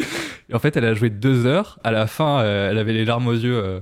[0.49, 1.79] et en fait, elle a joué deux heures.
[1.85, 3.57] À la fin, euh, elle avait les larmes aux yeux.
[3.57, 3.81] Euh...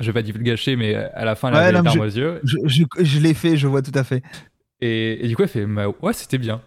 [0.00, 2.40] Je vais pas gâcher, mais à la fin, elle avait les larmes aux yeux.
[2.44, 4.22] Je, je, je l'ai fait, je vois tout à fait.
[4.80, 6.62] Et, et du coup, elle fait, bah, ouais, c'était bien.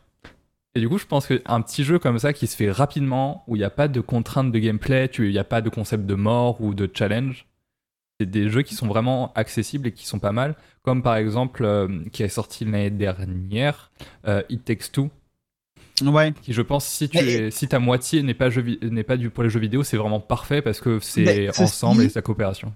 [0.73, 3.55] Et du coup, je pense qu'un petit jeu comme ça qui se fait rapidement, où
[3.55, 6.15] il n'y a pas de contraintes de gameplay, il n'y a pas de concept de
[6.15, 7.45] mort ou de challenge,
[8.19, 10.55] c'est des jeux qui sont vraiment accessibles et qui sont pas mal.
[10.83, 13.91] Comme par exemple, euh, qui est sorti l'année dernière,
[14.27, 15.09] euh, It Takes Two.
[16.03, 16.33] Ouais.
[16.41, 19.49] Qui, je pense, si, tu si ta moitié n'est pas, n'est pas du, pour les
[19.49, 22.73] jeux vidéo, c'est vraiment parfait parce que c'est ensemble et sa coopération.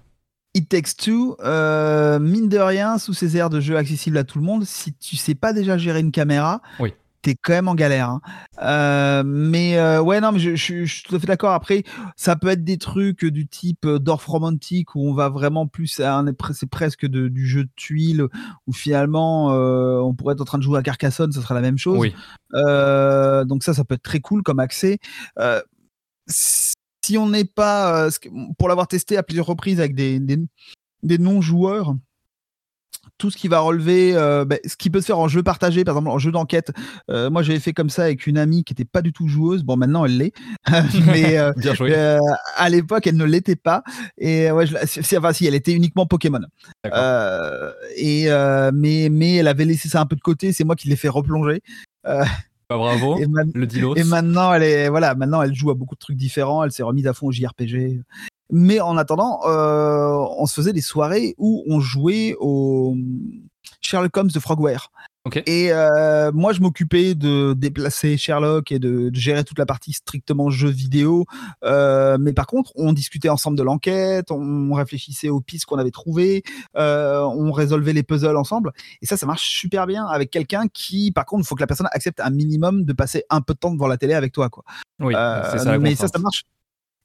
[0.54, 4.38] It Takes Two, euh, mine de rien, sous ces airs de jeu accessibles à tout
[4.38, 6.92] le monde, si tu sais pas déjà gérer une caméra, oui
[7.26, 8.08] t'es quand même en galère.
[8.10, 8.20] Hein.
[8.62, 11.50] Euh, mais euh, ouais, non, mais je, suis tout à fait d'accord.
[11.50, 11.82] Après,
[12.14, 15.88] ça peut être des trucs du type euh, Dorf romantique où on va vraiment plus,
[15.88, 18.28] c'est presque du jeu de tuiles
[18.68, 21.78] où finalement on pourrait être en train de jouer à Carcassonne, ça serait la même
[21.78, 22.12] chose.
[22.52, 24.98] donc ça, ça peut être très cool comme accès.
[26.28, 28.08] si on n'est pas,
[28.56, 31.96] pour l'avoir testé à plusieurs reprises avec des, des non-joueurs,
[33.18, 35.84] tout ce qui va relever, euh, bah, ce qui peut se faire en jeu partagé,
[35.84, 36.72] par exemple en jeu d'enquête.
[37.10, 39.62] Euh, moi, j'avais fait comme ça avec une amie qui n'était pas du tout joueuse.
[39.62, 40.32] Bon, maintenant, elle l'est.
[41.06, 42.18] mais euh,
[42.56, 43.82] à l'époque, elle ne l'était pas.
[44.18, 46.40] Et ouais, je, enfin, si, elle était uniquement Pokémon.
[47.96, 48.28] et
[48.72, 50.52] mais, mais elle avait laissé ça un peu de côté.
[50.52, 51.62] C'est moi qui l'ai fait replonger.
[52.68, 53.94] Bah, bravo, et le dilos.
[53.94, 56.64] Et maintenant, elle est, voilà, maintenant, elle joue à beaucoup de trucs différents.
[56.64, 58.02] Elle s'est remise à fond au JRPG.
[58.50, 62.96] Mais en attendant, euh, on se faisait des soirées où on jouait au
[63.80, 64.90] Sherlock Holmes de Frogware.
[65.46, 70.50] Et euh, moi, je m'occupais de déplacer Sherlock et de, gérer toute la partie strictement
[70.50, 71.26] jeu vidéo.
[71.64, 75.90] Euh, mais par contre, on discutait ensemble de l'enquête, on réfléchissait aux pistes qu'on avait
[75.90, 76.42] trouvées,
[76.74, 78.72] on résolvait les puzzles ensemble.
[79.02, 81.66] Et ça, ça marche super bien avec quelqu'un qui, par contre, il faut que la
[81.66, 84.48] personne accepte un minimum de passer un peu de temps devant la télé avec toi.
[84.48, 84.64] Quoi.
[85.00, 85.78] Oui, ça.
[85.78, 86.44] mais ça, ça marche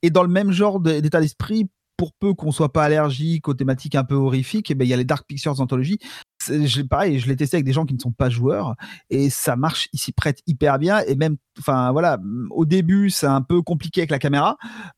[0.04, 3.94] et dans le même genre d'état d'esprit, pour peu qu'on soit pas allergique aux thématiques
[3.94, 6.00] un peu horrifiques, eh ben, il y a les Dark Pictures Anthology.
[6.48, 8.76] Je, pareil, je l'ai testé avec des gens qui ne sont pas joueurs
[9.10, 11.00] et ça marche, il s'y prête hyper bien.
[11.08, 12.18] Et même, enfin voilà,
[12.50, 14.58] au début, c'est un peu compliqué avec la caméra,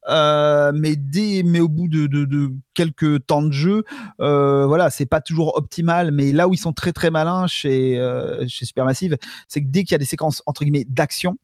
[0.10, 3.84] euh, mais, dès, mais au bout de, quelques temps de jeu,
[4.22, 6.12] euh, voilà, c'est pas toujours optimal.
[6.12, 9.18] Mais là où ils sont très très malins chez, euh, chez Supermassive,
[9.48, 11.38] c'est que dès qu'il y a des séquences entre guillemets d'action,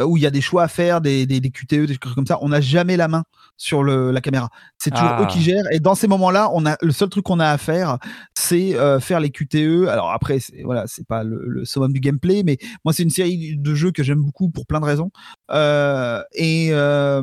[0.00, 2.26] où il y a des choix à faire, des, des, des QTE, des trucs comme
[2.26, 3.24] ça, on n'a jamais la main
[3.56, 4.48] sur le, la caméra.
[4.78, 5.42] C'est toujours eux qui ah.
[5.42, 5.64] gèrent.
[5.70, 7.98] Et dans ces moments-là, on a le seul truc qu'on a à faire,
[8.34, 9.88] c'est euh, faire les QTE.
[9.88, 13.56] Alors après, voilà, c'est pas le, le, summum du gameplay, mais moi, c'est une série
[13.56, 15.10] de jeux que j'aime beaucoup pour plein de raisons.
[15.50, 17.22] Euh, et euh,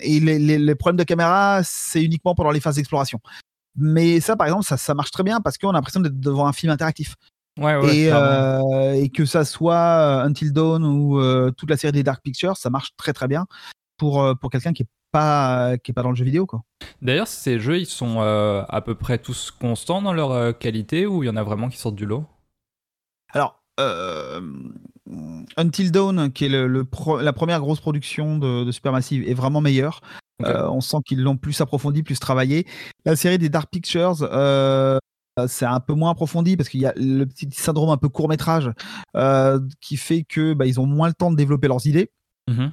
[0.00, 3.20] et les, les, les, problèmes de caméra, c'est uniquement pendant les phases d'exploration.
[3.76, 6.46] Mais ça, par exemple, ça, ça marche très bien parce qu'on a l'impression d'être devant
[6.46, 7.14] un film interactif.
[7.58, 11.92] Ouais, et, euh, et, que ça soit euh, Until Dawn ou euh, toute la série
[11.92, 13.46] des Dark Pictures, ça marche très très bien
[13.96, 16.62] pour, pour quelqu'un qui est pas qui est pas dans le jeu vidéo quoi.
[17.00, 21.26] D'ailleurs, ces jeux, ils sont à peu près tous constants dans leur qualité ou il
[21.26, 22.24] y en a vraiment qui sortent du lot?
[23.32, 23.60] Alors,
[25.56, 26.86] Until Dawn, qui est le,
[27.20, 30.00] la première grosse production de, de Supermassive, est vraiment meilleure.
[30.40, 32.66] on sent qu'ils l'ont plus approfondi, plus travaillé.
[33.04, 34.24] La série des Dark Pictures,
[35.48, 38.28] c'est un peu moins approfondi parce qu'il y a le petit syndrome un peu court
[38.28, 38.70] métrage
[39.16, 42.10] euh, qui fait que bah, ils ont moins le temps de développer leurs idées.
[42.48, 42.68] Mmh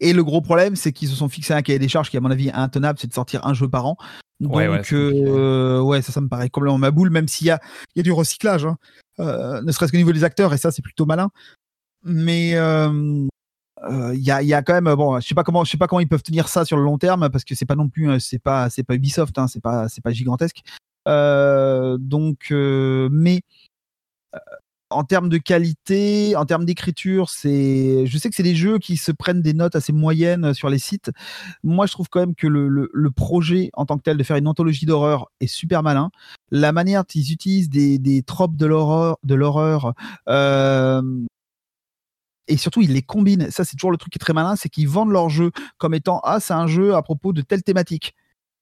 [0.00, 2.20] Et le gros problème, c'est qu'ils se sont fixés un cahier des charges qui, à
[2.20, 3.96] mon avis, est intenable, c'est de sortir un jeu par an.
[4.40, 7.60] Donc, ouais, euh, ouais, ça, ça me paraît complètement ma boule, même s'il y a,
[7.96, 8.76] y a du recyclage, hein.
[9.18, 11.30] ne serait-ce qu'au niveau des acteurs, et ça, c'est plutôt malin.
[12.04, 13.28] Mais il
[14.14, 16.00] y, a, y, a, quand même bon je sais pas comment je sais pas comment
[16.00, 18.40] ils peuvent tenir ça sur le long terme parce que c'est pas non plus c'est
[18.40, 23.40] pas c'est pas Ubisoft hein, c'est pas c'est pas gigantesque euh, donc, euh, mais
[24.34, 24.38] euh,
[24.90, 28.96] en termes de qualité, en termes d'écriture, c'est, je sais que c'est des jeux qui
[28.96, 31.10] se prennent des notes assez moyennes sur les sites.
[31.62, 34.36] Moi, je trouve quand même que le, le, projet en tant que tel de faire
[34.36, 36.10] une anthologie d'horreur est super malin.
[36.50, 39.92] La manière dont ils utilisent des, des tropes de l'horreur, de l'horreur.
[40.28, 41.02] Euh,
[42.48, 43.50] et surtout, ils les combinent.
[43.50, 45.94] Ça, c'est toujours le truc qui est très malin, c'est qu'ils vendent leur jeu comme
[45.94, 48.14] étant ah, c'est un jeu à propos de telle thématique.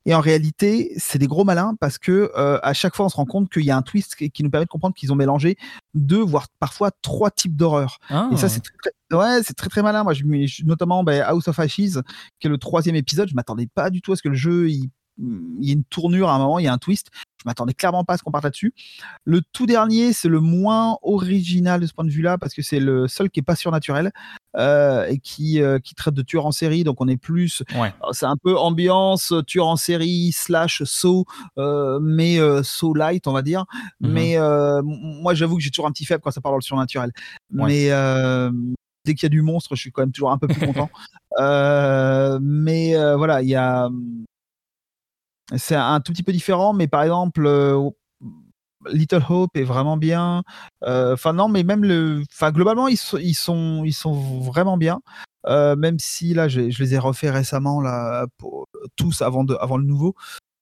[0.07, 3.16] Et en réalité, c'est des gros malins parce que euh, à chaque fois, on se
[3.16, 5.57] rend compte qu'il y a un twist qui, nous permet de comprendre qu'ils ont mélangé
[5.94, 7.98] deux, voire parfois trois types d'horreur.
[8.11, 8.48] Et ça, ah.
[8.48, 10.04] c'est très, ouais, c'est très très malin.
[10.04, 10.24] Moi, je,
[10.64, 11.98] notamment ben, House of Ashes,
[12.38, 14.70] qui est le troisième épisode, je m'attendais pas du tout à ce que le jeu
[14.70, 17.10] il il y a une tournure à un moment, il y a un twist.
[17.38, 18.74] Je m'attendais clairement pas à ce qu'on parte là-dessus.
[19.24, 22.80] Le tout dernier, c'est le moins original de ce point de vue-là parce que c'est
[22.80, 24.10] le seul qui est pas surnaturel
[24.56, 26.82] euh, et qui, euh, qui traite de tueur en série.
[26.82, 27.62] Donc on est plus,
[28.12, 31.26] c'est un peu ambiance tueur en série slash saut,
[31.58, 33.64] euh, mais saut light, on va dire.
[34.00, 34.10] Mhm.
[34.12, 34.36] Mais
[34.82, 37.12] moi, j'avoue que j'ai toujours un petit faible quand ça parle dans le surnaturel.
[37.50, 37.90] Mais
[39.04, 40.90] dès qu'il y a du monstre, je suis quand même toujours un peu plus content.
[42.40, 43.88] mais voilà, il y a
[45.55, 47.90] c'est un tout petit peu différent, mais par exemple, euh,
[48.92, 50.42] Little Hope est vraiment bien.
[50.84, 54.76] Euh, enfin non, mais même le, enfin globalement ils sont, ils sont, ils sont vraiment
[54.76, 55.01] bien.
[55.47, 58.66] Euh, même si là, je, les ai refaits récemment là, pour,
[58.97, 60.14] tous avant de, avant le nouveau.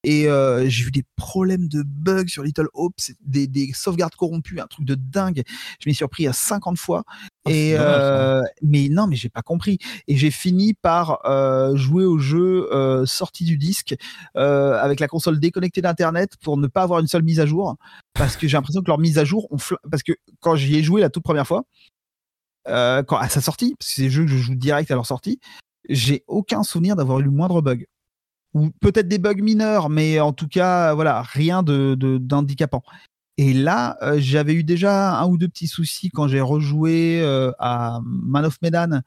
[0.05, 4.59] Et euh, j'ai vu des problèmes de bugs sur Little Hope, des, des sauvegardes corrompues,
[4.59, 5.41] un truc de dingue.
[5.79, 7.03] Je m'y suis surpris à 50 fois.
[7.45, 9.79] Oh, et euh, mais non, mais j'ai pas compris.
[10.07, 13.95] Et j'ai fini par euh, jouer au jeu euh, sorti du disque
[14.35, 17.75] avec la console déconnectée d'internet pour ne pas avoir une seule mise à jour,
[18.13, 19.57] parce que j'ai l'impression que leur mise à jour, ont
[19.89, 21.63] parce que quand j'y ai joué la toute première fois,
[22.65, 25.07] quand à sa sortie, parce que c'est des jeux que je joue direct à leur
[25.07, 25.39] sortie,
[25.89, 27.87] j'ai aucun souvenir d'avoir eu le moindre bug
[28.55, 32.83] ou peut-être des bugs mineurs, mais en tout cas, voilà, rien de d'handicapant.
[33.37, 37.51] Et là, euh, j'avais eu déjà un ou deux petits soucis quand j'ai rejoué euh,
[37.59, 39.01] à Man of Medan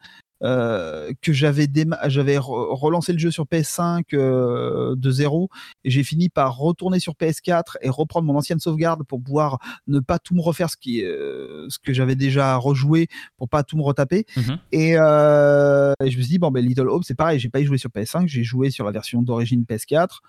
[0.44, 1.66] euh, que j'avais
[2.06, 5.48] j'avais relancé le jeu sur PS5 euh, de zéro
[5.82, 9.58] et j'ai fini par retourner sur PS4 et reprendre mon ancienne sauvegarde pour pouvoir
[9.88, 13.64] ne pas tout me refaire ce qui euh, ce que j'avais déjà rejoué pour pas
[13.64, 14.58] tout me retaper mhm.
[14.70, 17.78] et, je me suis dit bon ben Little Hope c'est pareil j'ai pas y joué
[17.78, 20.20] sur PS5 j'ai joué sur la version d'origine PS4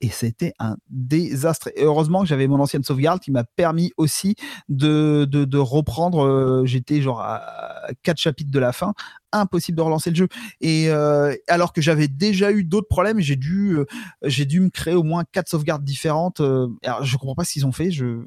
[0.00, 1.70] et c'était un désastre.
[1.76, 4.36] Heureusement que j'avais mon ancienne sauvegarde qui m'a permis aussi
[4.68, 6.24] de, de, reprendre.
[6.24, 8.94] Euh, j'étais genre à quatre chapitres de la fin,
[9.32, 10.28] impossible de relancer le jeu.
[10.60, 13.86] Et euh, alors que j'avais déjà eu d'autres problèmes, j'ai dû, euh,
[14.22, 16.40] j'ai dû me créer au moins quatre sauvegardes différentes.
[16.40, 17.90] alors je comprends pas ce qu'ils ont fait.
[17.90, 18.26] Je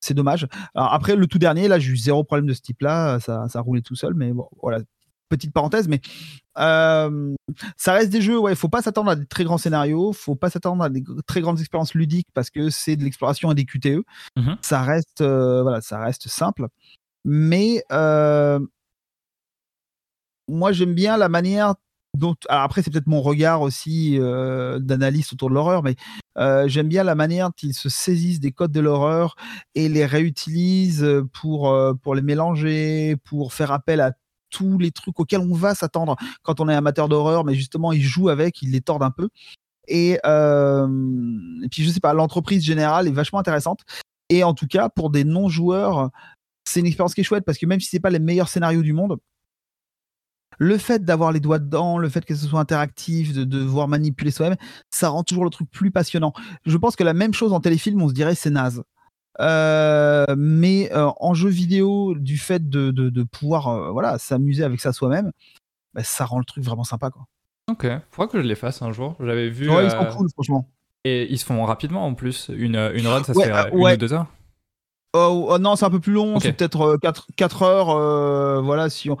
[0.00, 0.46] c'est dommage.
[0.74, 3.20] Après, le tout dernier, là, j'ai eu zéro problème de ce type-là.
[3.20, 4.80] Ça, ça roulait tout seul, mais bon, voilà,
[5.36, 6.00] petite parenthèse, mais
[6.58, 7.34] euh,
[7.76, 10.50] ça reste des jeux, ouais, faut pas s'attendre à des très grands scénarios, faut pas
[10.50, 14.04] s'attendre à des très grandes expériences ludiques parce que c'est de l'exploration et des QTE.
[14.36, 14.56] Mhm.
[14.62, 16.68] Ça reste, euh, voilà, ça reste simple.
[17.24, 18.60] Mais euh,
[20.48, 21.74] moi, j'aime bien la manière
[22.16, 25.96] donc, après, c'est peut-être mon regard aussi d'analyste autour de l'horreur, mais
[26.68, 29.34] j'aime bien la manière dont ils se saisissent des codes de l'horreur
[29.74, 34.12] et les réutilisent pour, pour les mélanger, pour faire appel à
[34.78, 38.28] les trucs auxquels on va s'attendre quand on est amateur d'horreur, mais justement, ils jouent
[38.28, 39.28] avec, ils les tordent un peu.
[39.88, 43.80] Et, et puis, je sais pas, l'entreprise générale est vachement intéressante.
[44.30, 46.10] Et en tout cas, pour des non-joueurs,
[46.64, 48.82] c'est une expérience qui est chouette parce que même si c'est pas les meilleurs scénarios
[48.82, 49.18] du monde,
[50.58, 54.30] le fait d'avoir les doigts dedans, le fait que ce soit interactif, de devoir manipuler
[54.30, 54.56] soi-même,
[54.90, 56.32] ça rend toujours le truc plus passionnant.
[56.64, 58.82] Je pense que la même chose en téléfilm, on se dirait c'est naze.
[59.40, 64.80] Euh, mais euh, en jeu vidéo, du fait de, de, pouvoir euh, voilà s'amuser avec
[64.80, 65.32] ça soi-même,
[65.92, 67.26] bah, ça rend le truc vraiment sympa quoi.
[67.70, 69.16] Ok, faudra que je les fasse un jour.
[69.20, 69.70] J'avais vu.
[69.70, 70.68] Ouais, ils sont cool franchement.
[71.04, 72.50] Et ils se font rapidement en plus.
[72.54, 74.26] Une, une run, ça se fait une ou deux heures.
[75.16, 78.62] Oh, oh, non, c'est un peu plus long, c'est peut-être 4, 4 heures.
[78.62, 79.18] voilà, si on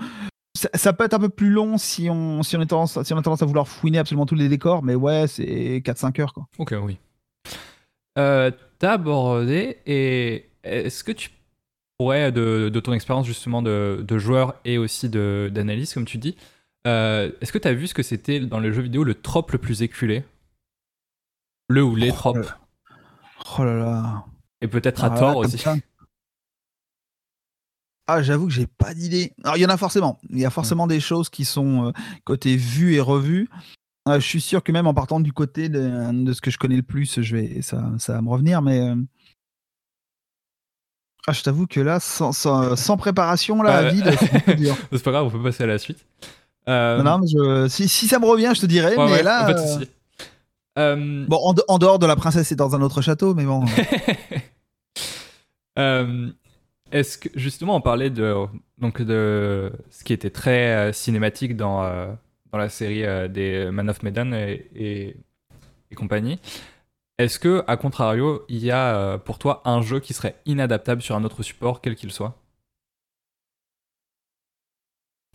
[0.54, 3.18] ça, peut être un peu plus long si on, si on, a tendance, si on
[3.18, 6.32] a tendance à vouloir fouiner absolument tous les décors, mais ouais, c'est 4-5 heures.
[6.32, 6.46] Quoi.
[6.58, 6.98] Ok, oui.
[8.18, 8.50] Euh,
[8.82, 11.30] Abordé, et est-ce que tu
[11.98, 16.36] pourrais, de, de ton expérience justement de, de, joueur et aussi d'analyse, comme tu dis,
[16.86, 19.52] euh, est-ce que tu as vu ce que c'était dans le jeu vidéo le trope
[19.52, 20.24] le plus éculé?
[21.68, 22.52] Le ou les oh tropes
[23.58, 24.24] Oh là là.
[24.60, 25.62] Et peut-être à ah tort aussi.
[28.06, 29.32] Ah, j'avoue que j'ai pas d'idée.
[29.44, 30.18] Alors, il y en a forcément.
[30.28, 31.92] Il y a forcément des choses qui sont euh,
[32.24, 33.48] côté vu et revu.
[34.06, 36.76] Euh, je suis sûr que même en partant du côté de, ce que je connais
[36.76, 38.60] le plus, je vais, ça, ça va me revenir.
[38.60, 38.96] Mais euh,
[41.26, 44.14] ah, je t'avoue que là, sans, sans, préparation, là, vide,
[44.46, 44.76] c'est dur.
[44.92, 46.04] c'est pas grave, on peut passer à la suite.
[46.66, 48.94] Non, mais si, si, ça me revient, je te dirais.
[48.96, 49.54] mais là.
[50.76, 53.64] Bon, en, en, dehors de la princesse, c'est dans un autre château, mais bon.
[56.94, 58.46] Est-ce que justement on parlait de
[58.78, 62.06] donc de ce qui était très euh, cinématique dans euh,
[62.54, 65.16] dans la série euh, des Man of Medan et, et,
[65.96, 66.38] compagnie.
[67.18, 71.14] Est-ce que à contrario il y a pour toi un jeu qui serait inadaptable sur
[71.14, 72.36] un autre support quel qu'il soit?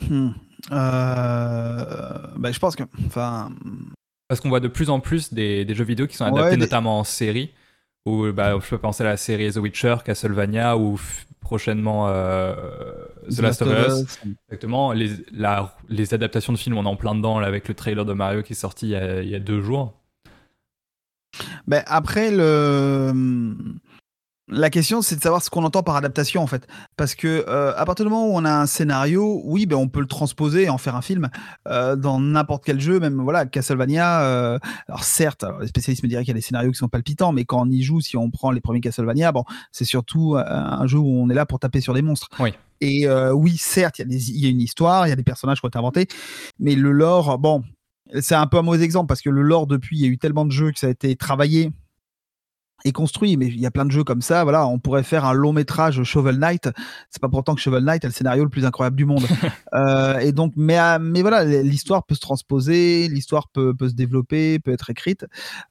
[0.02, 0.32] Hmm.
[0.70, 3.52] bah, je pense que enfin
[4.28, 7.00] parce qu'on voit de plus en plus des, des jeux vidéo qui sont adaptés notamment
[7.00, 7.52] en série
[8.06, 11.00] ou bah, je peux penser à la série The Witcher, Castlevania ou
[11.42, 12.54] prochainement euh,
[13.30, 14.20] The, Last, of Us.
[14.48, 14.92] Exactement.
[14.92, 15.10] Les,
[15.90, 18.54] les adaptations de films, on est en plein dedans avec le trailer de Mario qui
[18.54, 19.94] est sorti il y a, deux jours.
[21.68, 23.12] Ben après, le
[24.52, 26.68] la question, c'est de savoir ce qu'on entend par adaptation, en fait.
[26.98, 29.88] Parce que euh, à partir du moment où on a un scénario, oui, ben, on
[29.88, 31.30] peut le transposer et en faire un film
[31.68, 34.24] euh, dans n'importe quel jeu, même voilà, Castlevania.
[34.24, 37.32] Euh, alors certes, les spécialistes me diraient qu'il y a des scénarios qui sont palpitants,
[37.32, 40.88] mais quand on y joue, si on prend les premiers Castlevania, bon, c'est surtout un
[40.88, 42.30] jeu où on est là pour taper sur des monstres.
[42.40, 42.54] Oui.
[42.82, 45.66] Et oui, certes, il y, y, a une histoire, il y a des personnages qui
[45.66, 46.08] ont été inventés,
[46.60, 47.64] mais le lore, bon,
[48.22, 50.18] c'est un peu un mauvais exemple parce que le lore depuis, il y a eu
[50.18, 51.72] tellement de jeux que ça a été travaillé
[52.86, 54.44] est construit, mais il y a plein de jeux comme ça.
[54.44, 56.70] Voilà, on pourrait faire un long métrage Shovel Knight.
[57.10, 59.26] C'est pas pourtant que Shovel Knight est le scénario le plus incroyable du monde.
[59.74, 63.94] euh, et donc, mais, euh, mais voilà, l'histoire peut se transposer, l'histoire peut, peut se
[63.94, 65.26] développer, peut être écrite.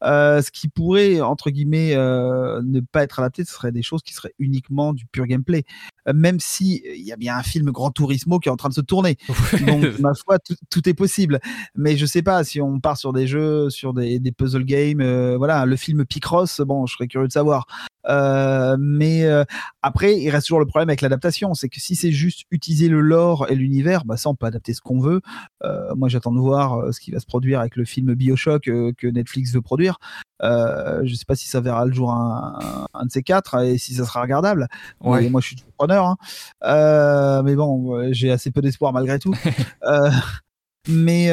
[0.05, 4.03] Euh, ce qui pourrait entre guillemets euh, ne pas être adapté, ce serait des choses
[4.03, 5.65] qui seraient uniquement du pur gameplay.
[6.13, 8.75] Même si il y a bien un film Grand Turismo qui est en train de
[8.75, 9.17] se tourner.
[9.67, 11.39] donc, ma foi, tout, est possible.
[11.75, 15.03] Mais je sais pas si on part sur des jeux, sur des, des puzzle games.
[15.37, 16.61] voilà, le film Picross.
[16.61, 17.67] Bon, je serais curieux de savoir.
[18.09, 19.45] Euh, mais euh,
[19.83, 23.01] après, il reste toujours le problème avec l'adaptation, c'est que si c'est juste utiliser le
[23.01, 25.21] lore et l'univers, bah ça on peut adapter ce qu'on veut.
[25.65, 29.07] Euh, moi j'attends de voir ce qui va se produire avec le film Bioshock que
[29.07, 29.99] Netflix veut produire.
[30.41, 33.95] je sais pas si ça verra le jour un, un, de ces quatre et si
[33.95, 34.69] ça sera regardable.
[35.01, 35.29] Ouais.
[35.29, 37.43] moi je suis preneur, hein.
[37.45, 39.35] mais bon, j'ai assez peu d'espoir malgré tout.
[40.89, 41.31] mais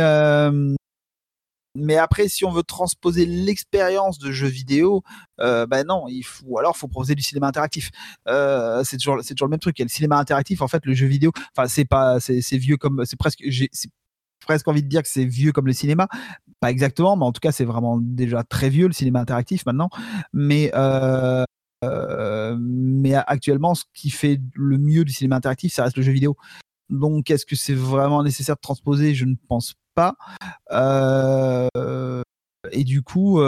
[1.75, 5.03] mais après, si on veut transposer l'expérience de jeu vidéo,
[5.37, 7.91] ben non, il faut alors faut proposer du cinéma interactif.
[8.27, 9.77] Euh, c'est toujours le même truc.
[9.79, 11.31] Il le cinéma interactif, en fait, le jeu vidéo.
[11.55, 13.69] Enfin, c'est pas c'est vieux comme c'est presque j'ai
[14.45, 16.07] presque envie de dire que c'est vieux comme le cinéma.
[16.59, 19.89] Pas exactement, mais en tout cas, c'est vraiment déjà très vieux le cinéma interactif maintenant.
[20.33, 21.45] Mais euh
[22.59, 26.35] mais actuellement, ce qui fait le mieux du cinéma interactif, ça reste le jeu vidéo.
[26.89, 29.13] Donc, est-ce que c'est vraiment nécessaire de transposer?
[29.13, 30.15] Je ne pense pas.
[32.71, 33.39] Et du coup,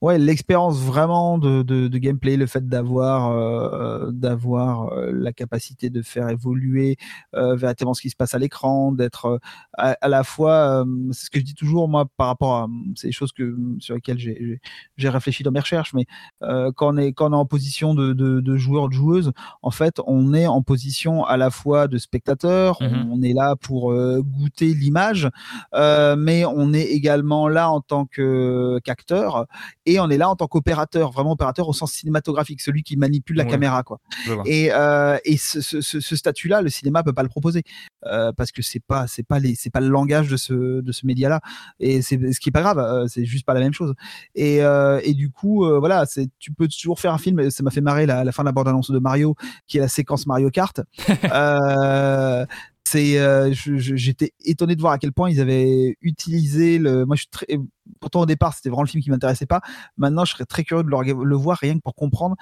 [0.00, 6.02] ouais, l'expérience vraiment de, de, gameplay, le fait d'avoir euh, d'avoir euh, la capacité de
[6.02, 6.96] faire évoluer
[7.34, 9.40] euh, véritablement ce qui se passe à l'écran, d'être
[9.76, 13.32] à, la fois, c'est ce que je dis toujours moi par rapport à ces choses
[13.32, 16.06] que sur lesquelles j'ai réfléchi dans mes recherches, mais
[16.40, 19.32] quand on est quand on est en position de, de, de, joueur de joueuse,
[19.62, 23.56] en fait, on est en position à la fois de spectateur, mmh on est là
[23.56, 25.28] pour goûter l'image,
[25.74, 29.46] mais on est également là en tant qu'acteur
[29.88, 33.36] et on est là en tant qu'opérateur, vraiment opérateur au sens cinématographique, celui qui manipule
[33.36, 34.00] la caméra, quoi.
[34.44, 37.62] Et, euh, et ce, ce, statut-là, le cinéma peut pas le proposer
[38.04, 40.92] euh, parce que c'est pas c'est pas les c'est pas le langage de ce de
[40.92, 41.40] ce média-là.
[41.80, 43.94] Et c'est ce qui est pas grave, euh, c'est juste pas la même chose.
[44.34, 47.50] Et, et du coup, voilà, c'est tu peux toujours faire un film.
[47.50, 49.34] Ça m'a fait marrer la, la fin de la bande-annonce de Mario,
[49.66, 50.80] qui est la séquence Mario Kart.
[52.90, 57.22] c'est euh, j'étais étonné de voir à quel point ils avaient utilisé le moi je
[57.22, 57.46] suis très
[58.00, 59.60] pourtant au départ c'était vraiment le film qui m'intéressait pas
[59.96, 62.36] maintenant je serais très curieux de le, voir rien que pour comprendre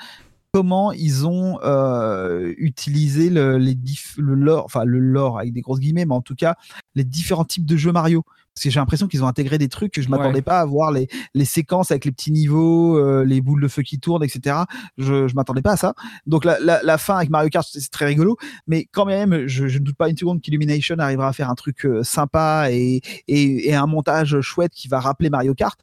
[0.53, 3.76] comment ils ont euh, utilisé le, les
[4.16, 6.55] le lore, enfin le lore avec des grosses guillemets, mais en tout cas
[6.94, 8.24] les différents types de jeux Mario.
[8.57, 10.91] Parce que j'ai l'impression qu'ils ont intégré des trucs que je m'attendais pas à voir
[10.91, 14.57] les, les séquences avec les petits niveaux, euh, les boules de feu qui tournent, etc.
[14.97, 15.93] Je, je m'attendais pas à ça.
[16.27, 19.69] Donc la, la, la fin avec Mario Kart, c'est très rigolo, mais quand même, je,
[19.69, 23.03] je ne doute pas une seconde qu'Illumination arrivera à faire un truc euh, sympa et,
[23.29, 25.79] et, et un montage chouette qui va rappeler Mario Kart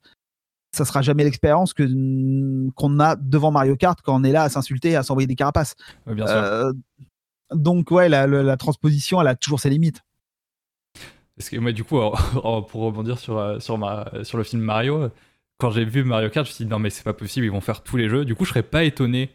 [0.75, 1.87] ça sera jamais l'expérience que
[2.71, 5.75] qu'on a devant Mario Kart quand on est là à s'insulter, à s'envoyer des carapaces.
[6.07, 6.35] bien sûr.
[6.35, 6.73] Euh,
[7.53, 10.01] donc ouais, la, transposition, elle a toujours ses limites.
[11.37, 11.99] Parce que moi, du coup,
[12.69, 15.09] pour rebondir sur euh, sur, ma, sur le film Mario,
[15.59, 17.51] quand j'ai vu Mario Kart, je me suis dit non mais c'est pas possible, ils
[17.51, 18.25] vont faire tous les jeux.
[18.25, 19.29] Du coup, je serais pas étonné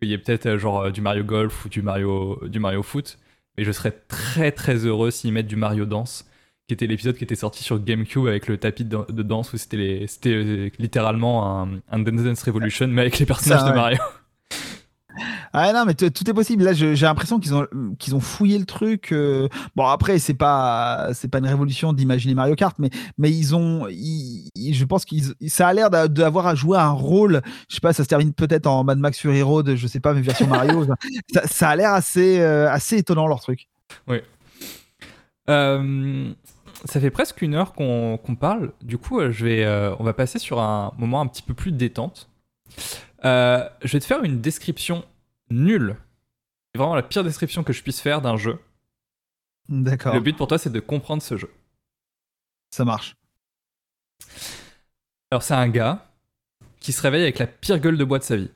[0.00, 3.18] qu'il y ait peut-être euh, genre du Mario Golf ou du Mario du Mario Foot,
[3.56, 6.26] mais je serais très très heureux s'ils mettent du Mario Danse
[6.68, 10.06] qui était l'épisode qui était sorti sur GameCube avec le tapis de, danse où c'était
[10.26, 13.98] euh, littéralement un, un, Dance Revolution mais avec les personnages de Mario.
[15.52, 16.64] Ah non, mais tout est possible.
[16.64, 17.66] Là, j'ai l'impression qu'ils ont
[17.98, 19.12] qu'ils ont fouillé le truc.
[19.12, 19.48] Euh.
[19.76, 23.86] Bon, après, c'est pas c'est pas une révolution d'imaginer Mario Kart, mais mais ils ont,
[23.88, 27.42] je pense qu'ils ça a l'air d'avoir à jouer un rôle.
[27.68, 30.14] Je sais pas, ça se termine peut-être en Mad Max Fury Road, je sais pas,
[30.14, 30.86] mais version Mario.
[31.32, 33.68] ça, ça, a l'air assez euh, assez étonnant leur truc.
[34.08, 34.18] Oui.
[35.48, 36.32] Euh,
[36.84, 38.72] ça fait presque une heure qu'on parle.
[38.82, 41.72] Du coup, je vais, euh, on va passer sur un moment un petit peu plus
[41.72, 42.28] détente.
[43.24, 45.04] Euh, je vais te faire une description
[45.52, 45.96] nulle.
[46.72, 48.58] C'est vraiment la pire description que je puisse faire d'un jeu.
[49.68, 50.14] D'accord.
[50.14, 51.50] Le but pour toi, c'est de comprendre ce jeu.
[52.70, 53.16] Ça marche.
[55.30, 56.06] Alors, c'est un gars
[56.80, 58.50] qui se réveille avec la pire gueule de bois de sa vie.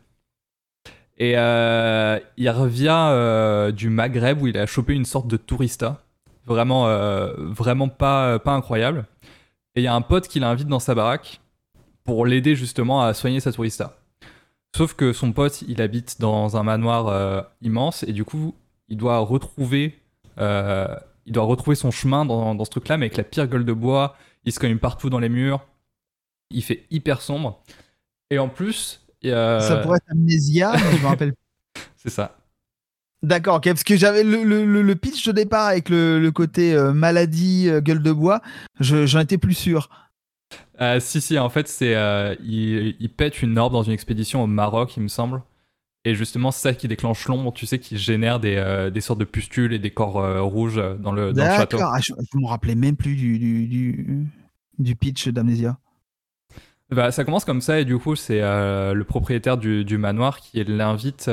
[1.18, 6.02] Et il revient du Maghreb où il a chopé une sorte de tourista
[6.46, 9.06] vraiment, euh, vraiment pas, pas incroyable.
[9.74, 11.40] Et il y a un pote qui l'invite dans sa baraque
[12.04, 13.98] pour l'aider justement à soigner sa tourista.
[14.76, 18.54] Sauf que son pote, il habite dans un manoir euh, immense et du coup,
[18.88, 19.98] il doit retrouver,
[20.36, 23.64] euh, il doit retrouver son chemin dans, dans ce truc-là, mais avec la pire gueule
[23.64, 24.16] de bois.
[24.44, 25.66] Il se cogne partout dans les murs.
[26.50, 27.62] Il fait hyper sombre.
[28.28, 31.32] Et en plus, ça pourrait être Amnesia, mais je me rappelle.
[31.96, 32.36] C'est ça.
[33.22, 38.12] D'accord, parce que j'avais le, pitch de départ avec le, côté euh, maladie, gueule de
[38.12, 38.42] bois,
[38.80, 39.88] j'en étais plus sûr.
[40.80, 41.94] Euh, si, si, en fait, c'est
[42.42, 45.42] il, pète une orbe dans une expédition au Maroc, il me semble.
[46.04, 49.24] Et justement, c'est ça qui déclenche l'ombre, tu sais, qui génère des, des, sortes de
[49.24, 51.78] pustules et des corps rouges dans le, dans le château.
[51.78, 54.26] D'accord, ah, je, ne me rappelais même plus du, du,
[54.78, 55.78] du, pitch d'Amnesia.
[56.90, 60.62] Bah, ça commence comme ça, et du coup, c'est le propriétaire du, du, manoir qui
[60.62, 61.28] l'invite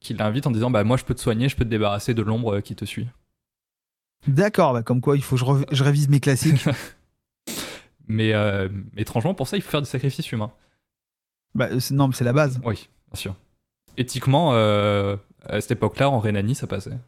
[0.00, 2.22] qui l'invite en disant bah moi je peux te soigner, je peux te débarrasser de
[2.22, 3.08] l'ombre euh, qui te suit.
[4.26, 6.64] D'accord, bah, comme quoi il faut que je, révise mes classiques.
[8.10, 10.52] mais euh, étrangement pour ça il faut faire des sacrifices humains.
[11.54, 12.60] Bah non mais c'est la base.
[12.64, 13.34] Oui, bien sûr.
[13.96, 16.98] Éthiquement euh, à cette époque-là en Rhénanie ça passait.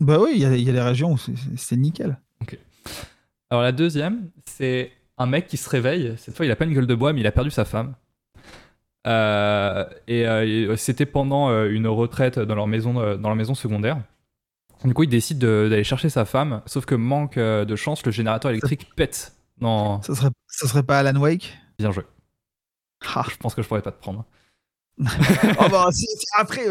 [0.00, 1.18] Bah oui, il y, y, a des régions où
[1.56, 2.18] c'est nickel.
[2.42, 2.58] Ok.
[3.50, 6.14] Alors la deuxième, c'est un mec qui se réveille.
[6.16, 7.94] Cette fois, il a pas une gueule de bois, mais il a perdu sa femme.
[9.06, 13.98] Euh, et euh, c'était pendant euh, une retraite dans leur maison, dans leur maison secondaire.
[14.84, 18.50] Du coup, il décide d'aller chercher sa femme, sauf que manque de chance, le générateur
[18.50, 19.32] électrique pète.
[19.64, 20.02] Non.
[20.02, 21.56] Ça serait, ça serait pas Alan Wake?
[21.78, 22.04] Bien joué.
[23.14, 23.24] Ah.
[23.30, 24.24] Je pense que je pourrais pas te prendre.
[25.00, 25.88] oh bah,
[26.38, 26.68] après,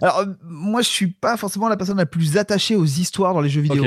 [0.00, 3.48] alors moi je suis pas forcément la personne la plus attachée aux histoires dans les
[3.48, 3.84] jeux vidéo.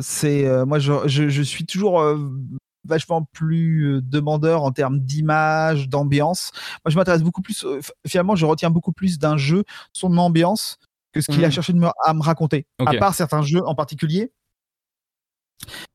[0.00, 2.00] c'est moi je, je, je, suis toujours
[2.84, 6.52] vachement plus euh, demandeur en termes d'image, d'ambiance.
[6.84, 10.78] Moi, je m'intéresse beaucoup plus, euh, finalement, je retiens beaucoup plus d'un jeu, son ambiance,
[11.12, 11.52] que ce qu'il a mmh.
[11.52, 12.66] cherché à me raconter.
[12.84, 14.32] À part certains jeux en particulier.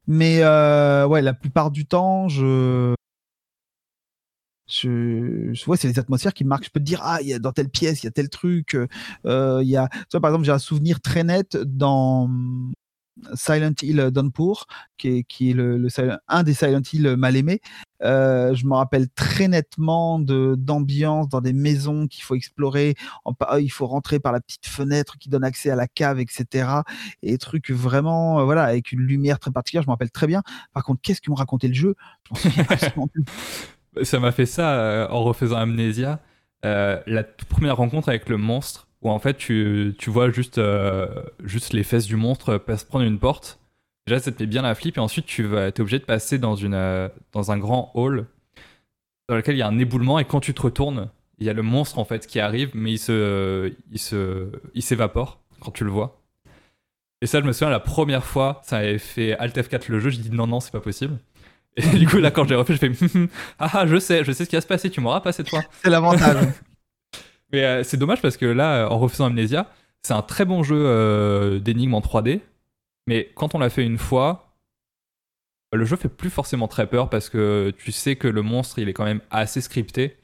[0.08, 2.96] Mais euh, ouais, la plupart du temps, je
[4.70, 6.66] je, vois, c'est les atmosphères qui me marquent.
[6.66, 8.30] Je peux te dire, ah, il y a dans telle pièce, il y a tel
[8.30, 8.78] truc.
[9.26, 12.30] Euh, y a, tu par exemple, j'ai un souvenir très net dans
[13.34, 14.68] Silent Hill Downpour,
[14.98, 15.88] qui est, qui est le,
[16.28, 17.62] un des Silent Hill mal aimés.
[18.02, 22.96] Euh, je me rappelle très nettement de d'ambiance dans des maisons qu'il faut explorer.
[23.60, 26.70] il faut rentrer par la petite fenêtre qui donne accès à la cave, etc.
[27.24, 29.84] Et trucs vraiment, euh, voilà, avec une lumière très particulière.
[29.84, 30.44] Je me rappelle très bien.
[30.74, 31.96] Par contre, qu'est-ce que me racontait le jeu?
[34.04, 36.20] Ça m'a fait ça euh, en refaisant Amnesia.
[36.64, 41.08] la toute première rencontre avec le monstre où en fait tu, tu vois juste, euh,
[41.44, 43.60] juste les fesses du monstre se prendre une porte.
[44.08, 46.40] Déjà, ça te met bien la flip, et ensuite tu vas, es obligé de passer
[46.40, 48.26] dans, une, euh, dans un grand hall
[49.28, 51.54] dans lequel il y a un éboulement, et quand tu te retournes, il y a
[51.54, 55.84] le monstre en fait qui arrive, mais il se, il se, il s'évapore quand tu
[55.84, 56.20] le vois.
[57.22, 60.10] Et ça, je me souviens la première fois, ça avait fait Alt F4 le jeu,
[60.10, 61.18] j'ai dit non, non, c'est pas possible.
[61.76, 62.92] Et du coup, là, quand je l'ai refait, je fais
[63.60, 65.62] ah, ah, je sais, je sais ce qui va se passer, tu m'auras passé toi.
[65.84, 66.48] C'est l'avantage.
[67.52, 69.72] Mais euh, c'est dommage parce que là, en refaisant Amnesia,
[70.02, 72.42] c'est un très bon jeu euh, d'énigmes en 3D.
[73.08, 74.56] Mais quand on l'a fait une fois,
[75.74, 78.90] le jeu fait plus forcément très peur parce que tu sais que le monstre, il
[78.90, 80.18] est quand même assez scripté.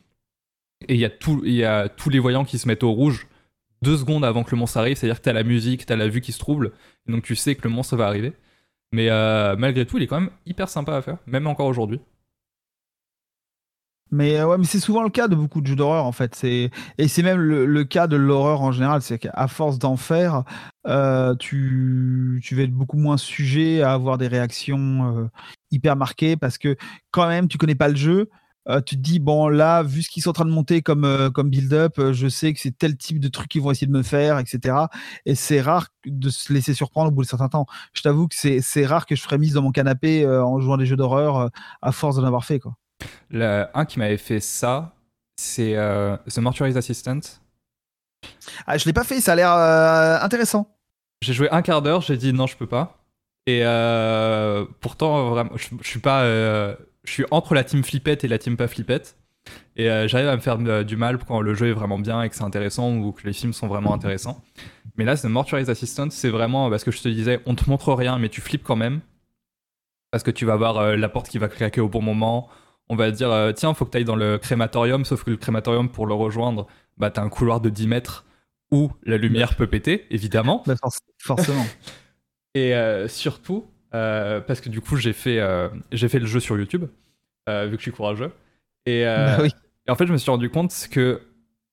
[0.88, 1.06] Et il y,
[1.64, 3.28] a tous les voyants qui se mettent au rouge
[3.82, 4.98] deux secondes avant que le monstre arrive.
[4.98, 6.74] C'est-à-dire que t'as la musique, t'as la vue qui se trouble.
[7.08, 8.34] Donc tu sais que le monstre va arriver.
[8.92, 12.00] Mais euh, malgré tout, il est quand même hyper sympa à faire, même encore aujourd'hui.
[14.16, 16.36] Mais euh, ouais, mais c'est souvent le cas de beaucoup de jeux d'horreur en fait.
[16.36, 20.44] C'est et c'est même le, cas de l'horreur en général, c'est qu'à force d'en faire,
[20.88, 25.30] euh, tu tu vas être beaucoup moins sujet à avoir des réactions euh,
[25.72, 26.78] hyper marquées parce que
[27.12, 28.30] quand même tu connais pas le jeu.
[28.86, 31.50] tu te dis bon là vu ce qu'ils sont en train de monter comme comme
[31.50, 34.40] build-up, je sais que c'est tel type de truc qu'ils vont essayer de me faire,
[34.40, 34.88] etc.
[35.26, 37.66] Et c'est rare de se laisser surprendre au bout de certains temps.
[37.94, 40.86] Je t'avoue que c'est rare que je ferais mise dans mon canapé en jouant des
[40.86, 41.50] jeux d'horreur
[41.82, 42.76] à force d'en avoir fait quoi.
[43.30, 44.96] Le, un qui m'avait fait ça,
[45.38, 47.20] c'est euh, The Mortuary's Assistant.
[48.66, 50.76] Ah, je l'ai pas fait, ça a l'air euh, intéressant.
[51.22, 52.98] J'ai joué un quart d'heure, j'ai dit non, je peux pas.
[53.46, 56.26] Et euh, pourtant, vraiment, je, suis pas.
[56.26, 56.76] je
[57.06, 59.18] suis entre la team flippette et la team pas flippette.
[59.76, 62.36] Et j'arrive à me faire du mal quand le jeu est vraiment bien et que
[62.36, 64.42] c'est intéressant ou que les films sont vraiment intéressants.
[64.98, 67.94] Mais là, The Mortuary's Assistant, c'est vraiment parce que je te disais, on te montre
[67.94, 69.02] rien, mais tu flippes quand même.
[70.10, 72.50] Parce que tu vas voir la porte qui va craquer au bon moment,
[72.90, 75.38] on va dire euh, tiens, faut que tu ailles dans le crématorium, sauf que le
[75.38, 76.68] crématorium, pour le rejoindre,
[76.98, 78.26] bah, tu as un couloir de 10 mètres
[78.72, 80.64] où la lumière peut péter, évidemment.
[80.66, 80.76] Bah,
[81.20, 81.66] forcément.
[82.54, 85.40] et euh, surtout, euh, parce que du coup, j'ai fait,
[85.92, 86.86] j'ai fait le jeu sur YouTube,
[87.48, 88.32] vu que je suis courageux.
[88.86, 89.38] Et, bah
[89.88, 91.22] et, en fait, je me suis rendu compte que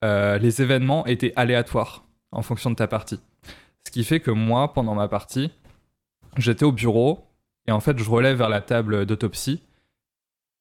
[0.02, 3.20] les événements étaient aléatoires en fonction de ta partie.
[3.86, 5.50] Ce qui fait que moi, pendant ma partie,
[6.36, 7.26] j'étais au bureau
[7.66, 9.62] et en fait, je relève vers la table d'autopsie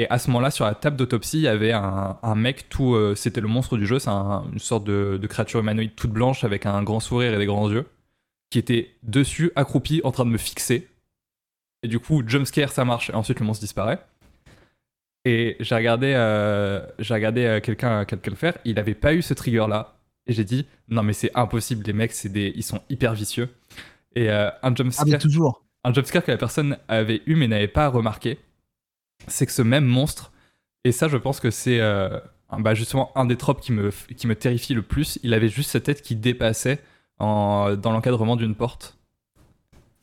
[0.01, 2.95] et à ce moment-là, sur la table d'autopsie, il y avait un, mec tout.
[2.95, 6.65] Euh, c'était le monstre du jeu, c'est une sorte de, créature humanoïde toute blanche avec
[6.65, 7.85] un grand sourire et des grands yeux,
[8.49, 10.87] qui était dessus, accroupi, en train de me fixer.
[11.83, 14.03] Et du coup, jumpscare, ça marche, et ensuite le monstre disparaît.
[15.23, 19.21] Et j'ai regardé, euh, j'ai regardé euh, quelqu'un quelqu'un le faire, il n'avait pas eu
[19.21, 19.97] ce trigger-là.
[20.25, 23.49] Et j'ai dit, non mais c'est impossible, les mecs, c'est des, ils sont hyper vicieux.
[24.15, 25.05] Et un jumpscare.
[25.13, 25.63] Ah, toujours.
[25.83, 28.39] Un jumpscare que la personne avait eu mais n'avait pas remarqué
[29.28, 30.32] c'est que ce même monstre,
[30.84, 32.19] et ça je pense que c'est euh,
[32.59, 35.72] bah, justement un des tropes qui me, qui me terrifie le plus, il avait juste
[35.72, 36.80] cette tête qui dépassait
[37.19, 38.97] en, dans l'encadrement d'une porte.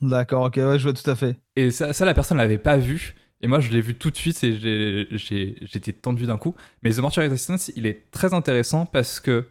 [0.01, 1.37] D'accord, ok, ouais, je vois tout à fait.
[1.55, 3.15] Et ça, ça la personne l'avait pas vu.
[3.41, 6.55] Et moi, je l'ai vu tout de suite et j'étais tendu d'un coup.
[6.83, 9.47] Mais The Mortuary Resistance, il est très intéressant parce que,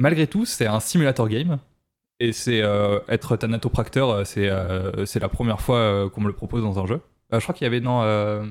[0.00, 1.58] malgré tout, c'est un simulator game.
[2.20, 4.50] Et c'est euh, être thanatopracteur, euh, c'est
[5.06, 7.00] c'est la première fois qu'on me le propose dans un jeu.
[7.32, 8.44] je crois qu'il y avait dans euh,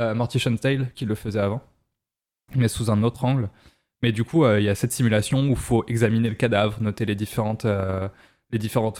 [0.00, 1.62] Mortician Tale qui le faisait avant,
[2.54, 3.48] mais sous un autre angle.
[4.02, 6.80] Mais du coup, euh, il y a cette simulation où il faut examiner le cadavre,
[6.82, 8.08] noter les différentes, euh,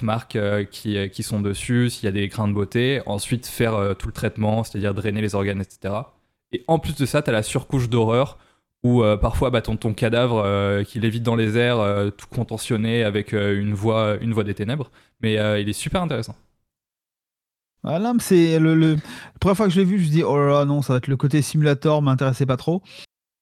[0.02, 0.38] marques
[0.70, 4.64] qui, sont dessus, s'il y a des grains de beauté, ensuite faire tout le traitement,
[4.64, 5.94] c'est-à-dire drainer les organes, etc.
[6.52, 8.38] Et en plus de ça, tu as la surcouche d'horreur
[8.82, 14.16] où parfois bah, ton, cadavre qui lévite dans les airs, tout contentionné avec une, voix,
[14.20, 14.90] une voix des ténèbres.
[15.20, 16.34] Mais il est super intéressant.
[17.84, 19.00] Ah non, c'est le, la
[19.40, 20.92] première fois que je l'ai vu, je me suis dit oh là là, non, ça
[20.92, 22.82] va être le côté simulator, m'intéressait pas trop.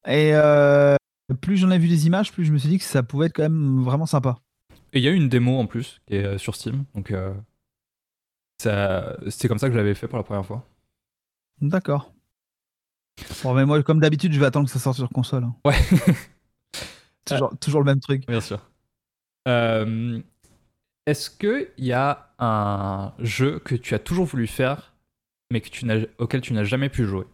[0.07, 0.97] Et euh,
[1.41, 3.35] plus j'en ai vu des images, plus je me suis dit que ça pouvait être
[3.35, 4.37] quand même vraiment sympa.
[4.93, 7.11] Et il y a eu une démo en plus qui est euh, sur Steam, donc
[7.11, 7.33] euh,
[9.29, 10.67] c'est comme ça que je l'avais fait pour la première fois.
[11.61, 12.13] D'accord.
[13.43, 15.45] Bon, mais moi, comme d'habitude, je vais attendre que ça sorte sur console.
[15.45, 15.55] Hein.
[15.65, 15.77] Ouais.
[17.25, 18.27] toujours, toujours, le même truc.
[18.27, 18.61] Bien sûr.
[19.47, 20.21] Euh,
[21.07, 24.95] est-ce qu'il y a un jeu que tu as toujours voulu faire,
[25.51, 25.87] mais que tu
[26.19, 27.27] auquel tu n'as jamais pu jouer?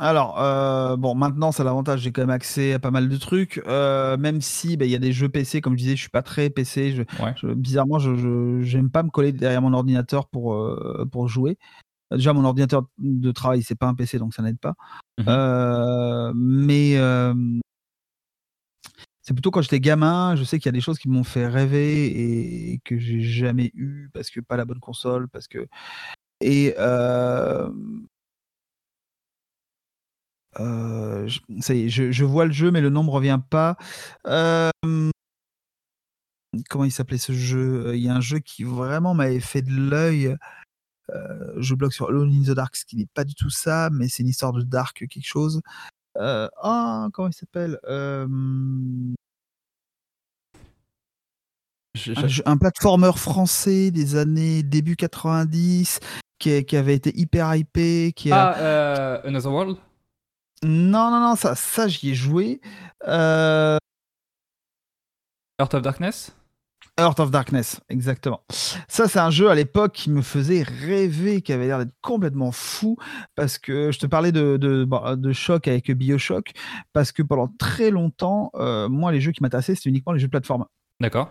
[0.00, 3.60] Alors, euh, bon, maintenant, a l'avantage, j'ai quand même accès à pas mal de trucs.
[3.66, 6.10] Euh, même si bah, il y a des jeux PC, comme je disais, je suis
[6.10, 6.92] pas très PC.
[6.92, 11.58] Je, bizarrement, je j'aime pas me coller derrière mon ordinateur pour, euh, pour jouer.
[12.12, 14.74] Déjà, mon ordinateur de travail, c'est pas un PC, donc ça n'aide pas.
[15.18, 16.96] Mmh mais
[19.28, 21.46] c'est plutôt quand j'étais gamin, je sais qu'il y a des choses qui m'ont fait
[21.46, 22.06] rêver
[22.72, 25.66] et que j'ai jamais eu parce que pas la bonne console, parce que
[26.40, 27.68] et euh,
[31.60, 33.76] ça y est, je, vois le jeu, mais le nom ne revient pas.
[34.26, 34.70] Euh,
[36.70, 37.96] comment il s'appelait ce jeu?
[37.96, 40.34] Il y a un jeu qui vraiment m'avait fait de l'œil.
[41.10, 43.90] Euh, je bloque sur Alone in the Dark, ce qui n'est pas du tout ça,
[43.92, 45.60] mais c'est une histoire de Dark quelque chose.
[46.16, 47.78] ah, comment il s'appelle?
[52.46, 56.00] Un, platformer français des années début 90
[56.38, 58.12] qui, qui avait été hyper hypé.
[58.14, 59.76] Qui ah, Another World?
[60.62, 62.60] Non, non, non, ça, ça j'y ai joué.
[63.06, 63.78] Euh...
[65.60, 66.32] Heart of Darkness?
[66.98, 68.42] Heart of Darkness, exactement.
[68.88, 72.50] Ça, c'est un jeu à l'époque qui me faisait rêver, qui avait l'air d'être complètement
[72.50, 72.96] fou,
[73.36, 74.84] parce que je te parlais de, de,
[75.14, 76.50] de choc avec Bioshock,
[76.92, 80.26] parce que pendant très longtemps, euh, moi, les jeux qui m'intéressaient, c'était uniquement les jeux
[80.26, 80.66] de plateforme.
[81.00, 81.30] D'accord.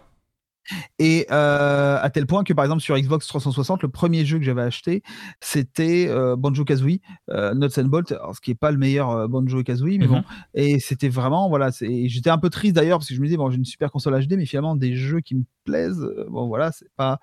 [0.99, 4.43] Et euh, à tel point que, par exemple, sur Xbox 360, le premier jeu que
[4.43, 5.03] j'avais acheté,
[5.41, 6.99] c'était euh, Banjo Kazooie,
[7.29, 10.17] euh, Nuts and Bolt, ce qui n'est pas le meilleur Banjo Kazooie, mais bon.
[10.17, 10.23] Mhm.
[10.55, 13.49] Et c'était vraiment, voilà, j'étais un peu triste d'ailleurs parce que je me disais, bon,
[13.49, 16.89] j'ai une super console HD, mais finalement, des jeux qui me plaisent, bon, voilà, c'est
[16.95, 17.19] pas,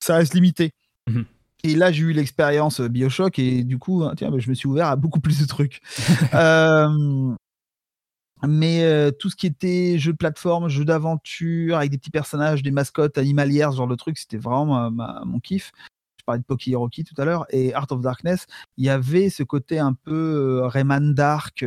[0.00, 0.72] ça reste limité.
[1.08, 1.24] Mhm.
[1.66, 4.88] Et là, j'ai eu l'expérience Bioshock et du coup, tiens, bah, je me suis ouvert
[4.88, 5.80] à beaucoup plus de trucs.
[8.48, 12.70] Mais tout ce qui était jeu de plateforme, jeu d'aventure, avec des petits personnages, des
[12.70, 15.72] mascottes animalières, ce genre de truc, c'était vraiment mon kiff.
[16.24, 18.46] Je parlais de Poki Rocky tout à l'heure et Art of Darkness,
[18.78, 21.66] il y avait ce côté un peu Rayman Dark,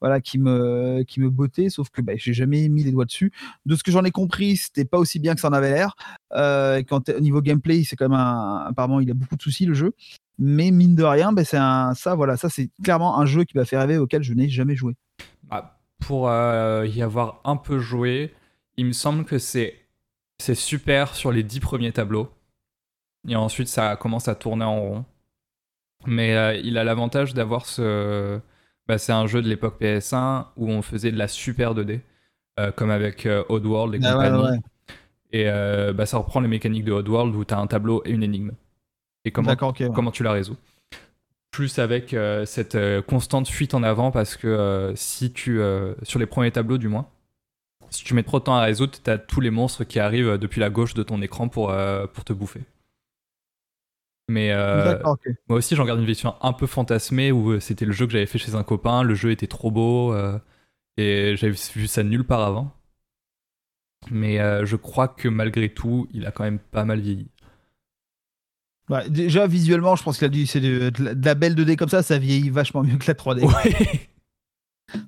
[0.00, 3.32] voilà, qui me qui me bottait, sauf que bah, j'ai jamais mis les doigts dessus.
[3.64, 5.96] De ce que j'en ai compris, c'était pas aussi bien que ça en avait l'air.
[6.30, 9.74] quand au niveau gameplay, c'est quand même un, apparemment il a beaucoup de soucis le
[9.74, 9.92] jeu.
[10.38, 13.56] Mais mine de rien, bah, c'est un ça voilà, ça c'est clairement un jeu qui
[13.56, 14.94] m'a fait rêver auquel je n'ai jamais joué.
[16.00, 18.34] Pour euh, y avoir un peu joué,
[18.76, 19.74] il me semble que c'est
[20.54, 22.30] super sur les dix premiers tableaux.
[23.28, 25.04] Et ensuite, ça commence à tourner en rond.
[26.06, 28.38] Mais euh, il a l'avantage d'avoir ce.
[28.86, 32.00] Bah, c'est un jeu de l'époque PS1 où on faisait de la super 2D,
[32.60, 34.60] euh, comme avec Oddworld et ah compagnie.
[35.32, 35.46] Et
[35.92, 38.52] bah, ça reprend les mécaniques de Oddworld où tu as un tableau et une énigme.
[39.24, 40.56] Et comment, comment tu la résous
[41.56, 45.58] plus avec euh, cette euh, constante fuite en avant parce que euh, si tu,
[46.02, 47.08] sur les premiers tableaux du moins,
[47.88, 50.36] si tu mets trop de temps à résoudre, tu as tous les monstres qui arrivent
[50.36, 51.74] depuis la gauche de ton écran pour,
[52.12, 52.60] pour te bouffer.
[54.28, 54.52] Mais
[55.48, 58.26] moi aussi, j'en garde une vision un peu fantasmée où c'était le jeu que j'avais
[58.26, 60.14] fait chez un copain, le jeu était trop beau
[60.98, 62.70] et j'avais vu ça nulle part avant.
[64.10, 64.36] Mais
[64.66, 67.28] je crois que malgré tout, il a quand même pas mal vieilli.
[68.88, 70.92] Bah, déjà, visuellement, je pense que c'est de,
[71.24, 73.42] la belle 2D comme ça, ça vieillit vachement mieux que la 3D.
[73.42, 74.08] Ouais.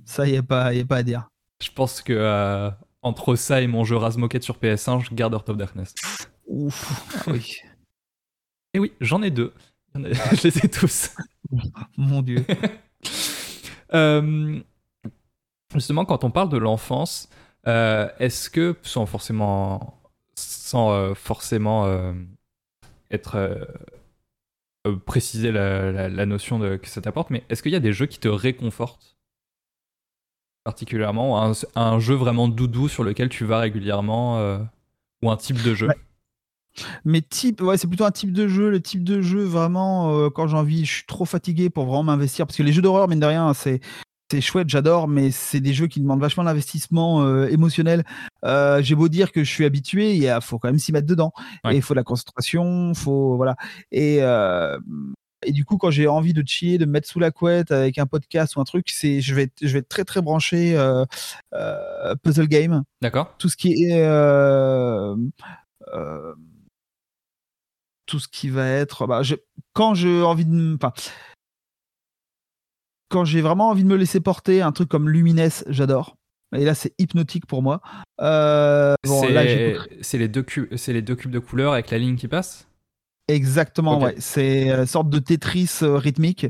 [0.05, 1.29] Ça, il n'y a, pas, y a pas à dire.
[1.63, 2.71] Je pense que euh,
[3.03, 5.95] entre ça et mon jeu Razmoket sur PS1, je garde Heart of Darkness.
[6.47, 7.59] Ouf, ah oui.
[8.75, 9.55] Et oui, j'en ai deux.
[9.95, 11.11] je les ai tous.
[11.97, 12.45] Mon dieu.
[13.95, 14.61] Euh,
[15.73, 17.31] justement, quand on parle de l'enfance,
[17.67, 19.99] euh, est-ce que, sans forcément,
[20.35, 21.87] sans forcément
[23.11, 23.65] être euh,
[24.87, 28.19] euh, préciser la, notion que ça t'apporte, mais est-ce qu'il y a des jeux qui
[28.19, 29.17] te réconfortent
[30.65, 34.59] particulièrement, un, un, jeu vraiment doudou sur lequel tu vas régulièrement, euh,
[35.23, 35.89] ou un type de jeu?
[37.05, 38.71] Mais type, ouais, c'est plutôt un type de jeu.
[38.71, 42.47] Le type de jeu, vraiment, quand j'ai envie, je suis trop fatigué pour vraiment m'investir.
[42.47, 43.81] Parce que les jeux d'horreur, mine de rien, c'est
[44.31, 48.05] c'est chouette, j'adore, mais c'est des jeux qui demandent vachement d'investissement euh, émotionnel.
[48.45, 51.33] Euh, j'ai beau dire que je suis habitué, il faut quand même s'y mettre dedans.
[51.71, 53.57] Et il faut de la concentration, faut voilà.
[53.91, 54.79] Et euh,
[55.47, 57.99] et du coup, quand j'ai envie de chier, de me mettre sous la couette avec
[57.99, 60.77] un podcast ou un truc, c'est je vais je vais être très très branché
[62.23, 62.83] puzzle game.
[63.01, 63.35] D'accord.
[63.39, 64.03] Tout ce qui est
[68.07, 69.21] tout ce qui va être bah,
[69.75, 70.93] quand j'ai envie de enfin
[73.09, 76.17] quand j'ai vraiment envie de me laisser porter, un truc comme Lumines, j'adore.
[76.57, 77.81] Et là, c'est hypnotique pour moi.
[78.21, 82.69] Euh, c'est les, deux cubes, les deux cubes de couleur avec la ligne qui passe?
[83.31, 84.15] Exactement, ouais.
[84.19, 86.47] C'est une sorte de Tetris euh, rythmique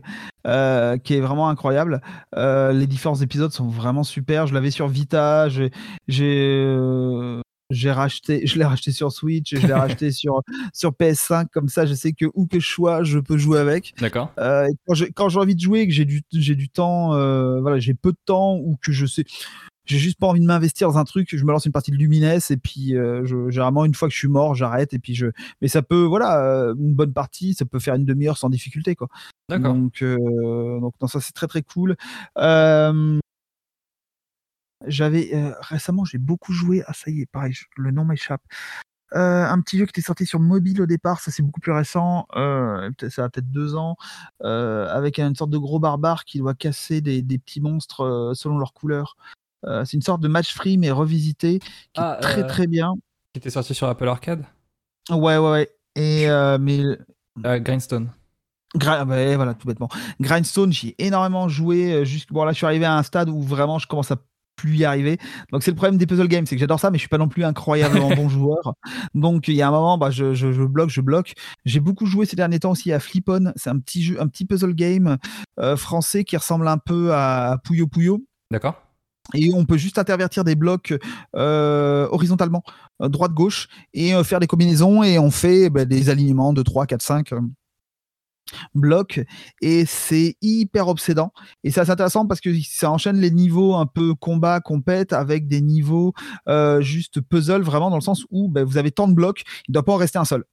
[0.46, 2.00] euh, qui est vraiment incroyable.
[2.36, 4.46] les différents épisodes sont vraiment super.
[4.46, 5.48] Je l'avais sur Vita.
[5.48, 10.42] J'ai j'ai racheté, je l'ai racheté sur Switch, je l'ai racheté sur
[10.72, 13.94] sur PS5 comme ça, je sais que où que je sois, je peux jouer avec.
[14.00, 14.32] D'accord.
[14.38, 14.68] Euh,
[15.14, 18.12] quand j'ai envie de jouer, que j'ai du j'ai du temps, euh, voilà, j'ai peu
[18.12, 19.24] de temps ou que je sais,
[19.84, 21.96] j'ai juste pas envie de m'investir dans un truc, je me lance une partie de
[21.96, 25.14] Lumines et puis euh, je, généralement une fois que je suis mort, j'arrête et puis
[25.14, 25.26] je.
[25.60, 28.94] Mais ça peut, voilà, euh, une bonne partie, ça peut faire une demi-heure sans difficulté
[28.94, 29.08] quoi.
[29.50, 29.74] D'accord.
[29.74, 31.96] Donc donc non, ça c'est très très cool.
[34.86, 36.82] J'avais euh, récemment, j'ai beaucoup joué.
[36.86, 38.42] Ah, ça y est, pareil, le nom m'échappe.
[39.14, 41.72] Euh, un petit jeu qui était sorti sur mobile au départ, ça c'est beaucoup plus
[41.72, 43.96] récent, euh, ça a peut-être deux ans,
[44.40, 49.16] avec une sorte de gros barbare qui doit casser des, petits monstres selon leur couleur.
[49.64, 52.92] c'est une sorte de match free mais revisité, qui est ah, très très bien.
[53.32, 54.44] Qui était sorti sur Apple Arcade?
[55.08, 55.70] Ouais, ouais, ouais.
[55.96, 56.28] Et,
[56.60, 56.82] mais...
[57.60, 58.10] Grindstone.
[58.74, 59.88] voilà, tout bêtement.
[60.20, 62.04] Grindstone, j'y ai énormément joué.
[62.04, 64.18] Juste, bon, là, je suis arrivé à un stade où vraiment je commence à
[64.58, 65.16] plus y arriver.
[65.52, 67.16] Donc c'est le problème des puzzle games, c'est que j'adore ça, mais je suis pas
[67.16, 68.74] non plus incroyablement bon joueur.
[69.14, 71.32] Donc il y a un moment, bah, je, je, je bloque, je bloque.
[71.64, 73.52] J'ai beaucoup joué ces derniers temps aussi à Flipon.
[73.56, 75.16] C'est un petit jeu, un petit puzzle game
[75.58, 78.24] euh, français qui ressemble un peu à Puyo Puyo.
[78.50, 78.82] D'accord.
[79.34, 80.94] Et on peut juste intervertir des blocs
[81.36, 82.62] euh, horizontalement,
[83.02, 87.02] euh, droite-gauche, et faire des combinaisons, et on fait bah, des alignements de 3, 4,
[87.02, 87.30] 5
[88.74, 89.20] bloc
[89.60, 91.32] et c'est hyper obsédant
[91.64, 95.48] et c'est assez intéressant parce que ça enchaîne les niveaux un peu combat compète avec
[95.48, 96.12] des niveaux
[96.48, 99.72] euh, juste puzzle vraiment dans le sens où ben, vous avez tant de blocs il
[99.72, 100.44] ne doit pas en rester un seul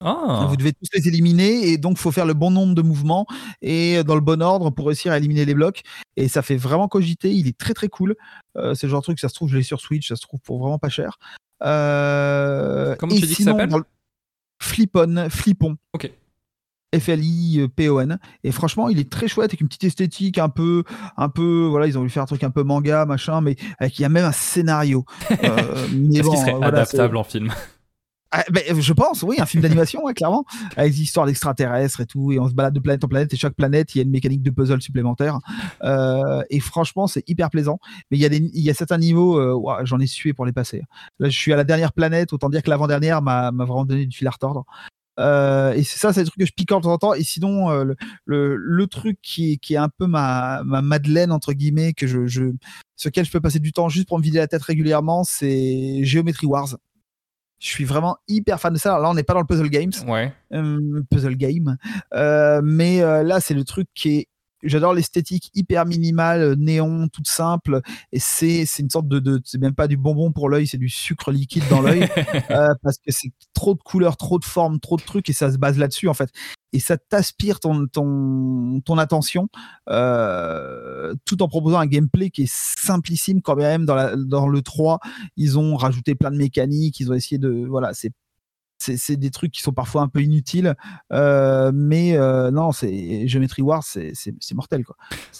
[0.00, 0.46] ah.
[0.50, 3.26] Vous devez tous les éliminer et donc faut faire le bon nombre de mouvements
[3.62, 5.82] et dans le bon ordre pour réussir à éliminer les blocs.
[6.16, 7.32] Et ça fait vraiment cogiter.
[7.32, 8.14] Il est très très cool.
[8.56, 10.22] Euh, c'est le genre de truc, ça se trouve, je l'ai sur Switch, ça se
[10.22, 11.18] trouve pour vraiment pas cher.
[11.62, 13.70] Euh, Comment tu dis que ça s'appelle?
[14.60, 15.76] Flipon, Flipon.
[15.94, 16.10] Ok.
[16.98, 18.18] F-L-I-P-O-N.
[18.44, 20.84] Et franchement, il est très chouette avec une petite esthétique un peu,
[21.16, 23.98] un peu, voilà, ils ont voulu faire un truc un peu manga, machin, mais avec,
[23.98, 25.04] il y a même un scénario.
[25.44, 27.52] Euh, mais bon, serait adaptable en film?
[28.32, 30.44] Ah, ben, je pense, oui, un film d'animation, clairement,
[30.76, 33.36] avec des histoires d'extraterrestres et tout, et on se balade de planète en planète, et
[33.36, 35.38] chaque planète, il y a une mécanique de puzzle supplémentaire.
[35.84, 37.78] Euh, et franchement, c'est hyper plaisant.
[38.10, 40.44] Mais il y a, des, il y a certains niveaux, euh, j'en ai sué pour
[40.44, 40.82] les passer.
[41.18, 44.16] Là, je suis à la dernière planète, autant dire que l'avant-dernière m'a vraiment donné du
[44.16, 44.64] fil à retordre.
[45.18, 47.14] Euh, et c'est ça, c'est le truc que je pique de temps en temps.
[47.14, 47.94] Et sinon, euh,
[48.24, 52.26] le, le, truc qui, qui est un peu ma, ma Madeleine, entre guillemets, que je,
[52.26, 52.44] je,
[52.96, 56.04] sur lequel je peux passer du temps juste pour me vider la tête régulièrement, c'est
[56.04, 56.76] Geometry Wars.
[57.58, 58.90] Je suis vraiment hyper fan de ça.
[58.90, 59.92] Alors là, on n'est pas dans le puzzle games.
[60.06, 60.32] Ouais.
[60.52, 61.76] Euh, puzzle game.
[62.62, 64.28] mais là, c'est le truc qui est
[64.66, 67.80] j'adore l'esthétique hyper minimale, euh, néon, toute simple.
[68.12, 70.78] Et c'est, c'est une sorte de, de c'est même pas du bonbon pour l'œil, c'est
[70.78, 72.08] du sucre liquide dans l'œil.
[72.50, 75.50] euh, parce que c'est trop de couleurs, trop de formes, trop de trucs et ça
[75.50, 76.30] se base là-dessus en fait.
[76.72, 79.48] Et ça t'aspire ton, ton, ton attention
[79.88, 84.60] euh, tout en proposant un gameplay qui est simplissime quand même dans, la, dans le
[84.60, 84.98] 3
[85.36, 88.10] ils ont rajouté plein de mécaniques ils ont essayé de voilà c'est
[88.78, 90.74] c'est des trucs qui sont parfois un peu inutiles,
[91.12, 94.96] euh, mais euh, non, c'est Geometry Wars, c'est mortel quoi.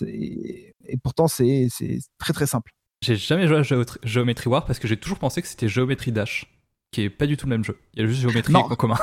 [0.07, 1.69] Et pourtant c'est
[2.19, 2.73] très très simple.
[3.03, 3.63] J'ai jamais joué à
[4.05, 6.47] Geometry Wars parce que j'ai toujours pensé que c'était Geometry Dash,
[6.91, 7.79] qui est pas du tout le même jeu.
[7.95, 8.97] Il y a juste Geometry en commun.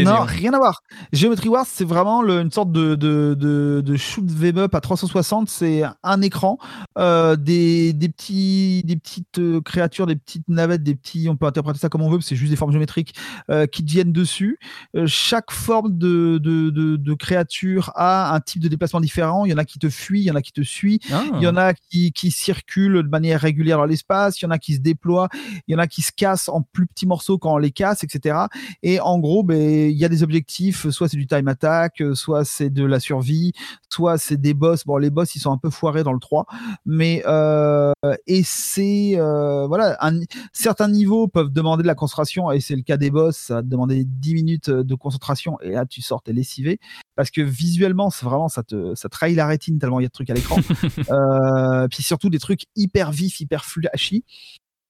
[0.00, 0.82] Non, rien à voir.
[1.12, 5.48] Geometry Wars, c'est vraiment une sorte de, de, de, de shoot them up à 360.
[5.48, 6.58] C'est un écran,
[6.98, 11.46] euh, des, des, petits, des petites euh, créatures, des petites navettes, des petits, on peut
[11.46, 13.14] interpréter ça comme on veut, c'est juste des formes géométriques
[13.50, 14.58] euh, qui viennent dessus.
[15.06, 19.44] chaque forme de, créature a un type de déplacement différent.
[19.44, 21.22] Il y en a qui te fuient, il y en a qui te suit, ah.
[21.34, 24.50] il y en a qui, qui circulent de manière régulière dans l'espace, il y en
[24.50, 25.28] a qui se déploient,
[25.66, 28.02] il y en a qui se cassent en plus petits morceaux quand on les casse,
[28.02, 28.36] etc.
[28.82, 32.44] Et en gros, ben, il y a des objectifs, soit c'est du time attack, soit
[32.44, 33.52] c'est de la survie,
[33.88, 34.84] soit c'est des boss.
[34.84, 36.46] Bon, les boss, ils sont un peu foirés dans le 3,
[36.86, 37.92] mais euh,
[38.26, 40.20] et c'est euh, voilà, un,
[40.52, 43.62] certains niveaux peuvent demander de la concentration, et c'est le cas des boss, ça va
[43.62, 46.78] demander 10 minutes de concentration, et là tu sors t'es lessivé,
[47.16, 50.08] parce que visuellement, c'est vraiment ça te ça trahit la rétine tellement il y a
[50.08, 50.56] de trucs à l'écran,
[51.10, 54.24] euh, puis surtout des trucs hyper vifs, hyper flashy,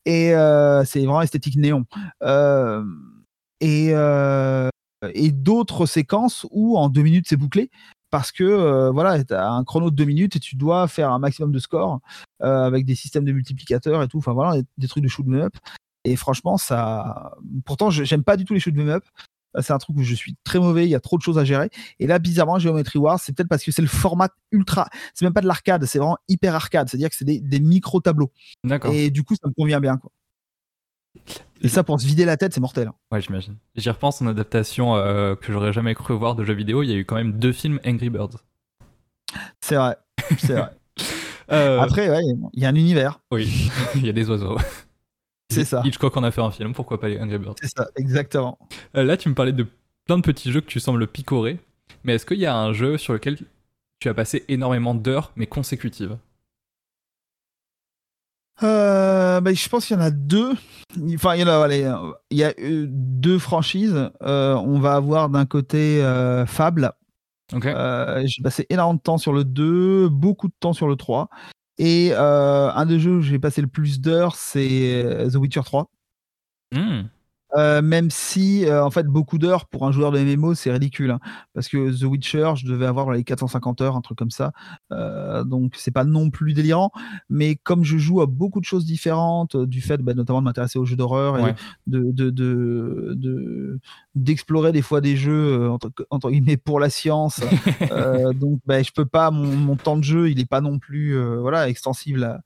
[0.04, 1.84] et euh, c'est vraiment esthétique néon.
[2.22, 2.84] Euh,
[3.62, 4.68] et, euh,
[5.14, 7.70] et d'autres séquences où en deux minutes c'est bouclé
[8.10, 11.10] parce que euh, voilà, tu as un chrono de deux minutes et tu dois faire
[11.10, 12.00] un maximum de score
[12.42, 14.18] euh, avec des systèmes de multiplicateurs et tout.
[14.18, 15.54] Enfin voilà, des, trucs de shoot 'em up.
[16.04, 17.32] Et franchement, ça.
[17.64, 19.04] Pourtant, j'aime pas du tout les shoot 'em up.
[19.60, 21.44] C'est un truc où je suis très mauvais, il y a trop de choses à
[21.44, 21.70] gérer.
[22.00, 24.88] Et là, bizarrement, Geometry Wars, c'est peut-être parce que c'est le format ultra.
[25.14, 26.88] C'est même pas de l'arcade, c'est vraiment hyper arcade.
[26.88, 28.32] C'est-à-dire que c'est des, des micro-tableaux.
[28.92, 29.98] Et du coup, ça me convient bien.
[29.98, 30.10] Quoi.
[31.60, 32.90] Et ça, pour se vider la tête, c'est mortel.
[33.12, 33.56] Ouais, j'imagine.
[33.76, 36.82] J'y repense en adaptation euh, que j'aurais jamais cru voir de jeux vidéo.
[36.82, 38.38] Il y a eu quand même deux films Angry Birds.
[39.60, 39.96] C'est vrai.
[40.38, 40.70] C'est vrai.
[41.50, 42.20] Euh, Après, ouais,
[42.54, 43.20] il y a un univers.
[43.30, 44.56] Oui, il y a des oiseaux.
[45.50, 45.82] C'est ça.
[45.84, 47.56] Hitchcock en a fait un film, pourquoi pas les Angry Birds?
[47.60, 48.58] C'est ça, exactement.
[48.96, 49.66] Euh, là, tu me parlais de
[50.06, 51.58] plein de petits jeux que tu sembles picorer,
[52.04, 53.36] mais est-ce qu'il y a un jeu sur lequel
[53.98, 56.16] tu as passé énormément d'heures, mais consécutives?
[58.62, 60.52] Euh, bah, je pense qu'il y en a deux.
[61.14, 61.68] Enfin, il y, en a,
[62.30, 64.10] il y a euh, deux franchises.
[64.22, 66.02] Euh, on va avoir d'un côté
[66.46, 66.92] Fable.
[67.52, 71.28] j'ai passé énormément de temps sur le 2, beaucoup de temps sur le 3.
[71.78, 75.88] Et un des jeux où j'ai passé le plus d'heures, c'est The Witcher 3.
[77.56, 81.10] Euh, même si, euh, en fait, beaucoup d'heures pour un joueur de MMO, c'est ridicule.
[81.10, 81.20] Hein,
[81.54, 84.52] parce que The Witcher, je devais avoir les 450 heures, un truc comme ça.
[84.90, 86.90] Euh, donc, c'est pas non plus délirant.
[87.28, 90.78] Mais comme je joue à beaucoup de choses différentes, du fait bah, notamment de m'intéresser
[90.78, 91.54] aux jeux d'horreur et
[91.86, 93.78] de, de,
[94.14, 95.70] d'explorer des fois des jeux
[96.10, 97.40] entre, guillemets pour la science.
[98.34, 101.18] donc, bah, je peux pas, mon, mon, temps de jeu, il est pas non plus
[101.40, 102.40] voilà, extensible à,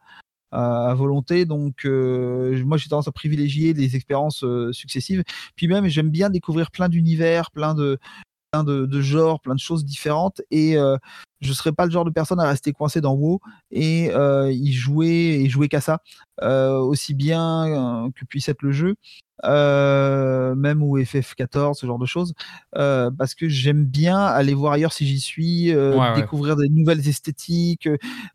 [0.51, 1.45] à, volonté.
[1.45, 5.23] Donc, euh, moi, j'ai tendance à privilégier des expériences euh, successives.
[5.57, 7.99] Puis même, j'aime bien découvrir plein d'univers, plein de,
[9.01, 10.43] genres, plein de choses différentes.
[10.51, 10.97] Et euh,
[11.41, 13.41] je serais pas le genre de personne à rester coincé dans WoW
[13.71, 14.11] et
[14.51, 16.01] y jouer et jouer qu'à ça,
[16.43, 18.97] aussi bien que puisse être le jeu.
[19.45, 22.35] Euh, même ou FF14, ce genre de choses,
[22.77, 27.07] euh, parce que j'aime bien aller voir ailleurs si j'y suis, euh, découvrir des nouvelles
[27.07, 27.89] esthétiques,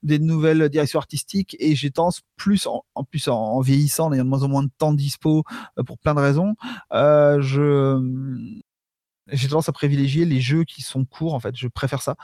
[0.03, 4.29] des nouvelles directions artistiques, et j'ai tendance plus en, plus en, vieillissant, en ayant de
[4.29, 5.43] moins en moins de temps dispo
[5.87, 6.55] pour plein de raisons,
[6.91, 8.41] je
[9.27, 11.55] j'ai tendance à privilégier les jeux qui sont courts en fait.
[11.55, 12.15] Je préfère ça.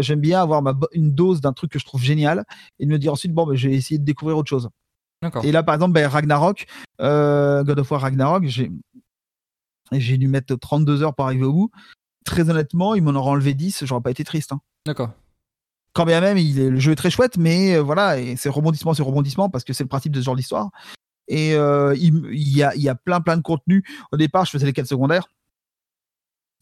[0.00, 2.44] J'aime bien avoir ma, une dose d'un truc que je trouve génial
[2.78, 4.70] et de me dire ensuite bon ben, je vais essayer de découvrir autre chose
[5.42, 6.66] et là, par exemple, ben, Ragnarok,
[7.00, 8.70] euh, God of War Ragnarok, j'ai,
[10.18, 11.70] dû mettre 32 heures pour arriver au bout.
[12.24, 14.52] Très honnêtement, ils m'en auraient enlevé 10, j'aurais pas été triste.
[14.52, 14.60] Hein.
[14.86, 15.10] D'accord.
[15.92, 18.94] Quand bien même, il est, le jeu est très chouette, mais euh, voilà, c'est rebondissement
[18.94, 20.70] sur rebondissement parce que c'est le principe de ce genre d'histoire.
[21.28, 23.84] Et euh, il, y a, il y a plein plein de contenu.
[24.12, 25.28] Au départ, je faisais les quêtes secondaires.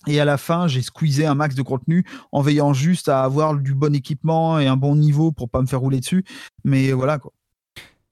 [0.06, 3.56] Et à la fin, j'ai squeezé un max de contenu en veillant juste à avoir
[3.56, 6.24] du bon équipement et un bon niveau pour pas me faire rouler dessus.
[6.64, 7.32] Mais voilà quoi.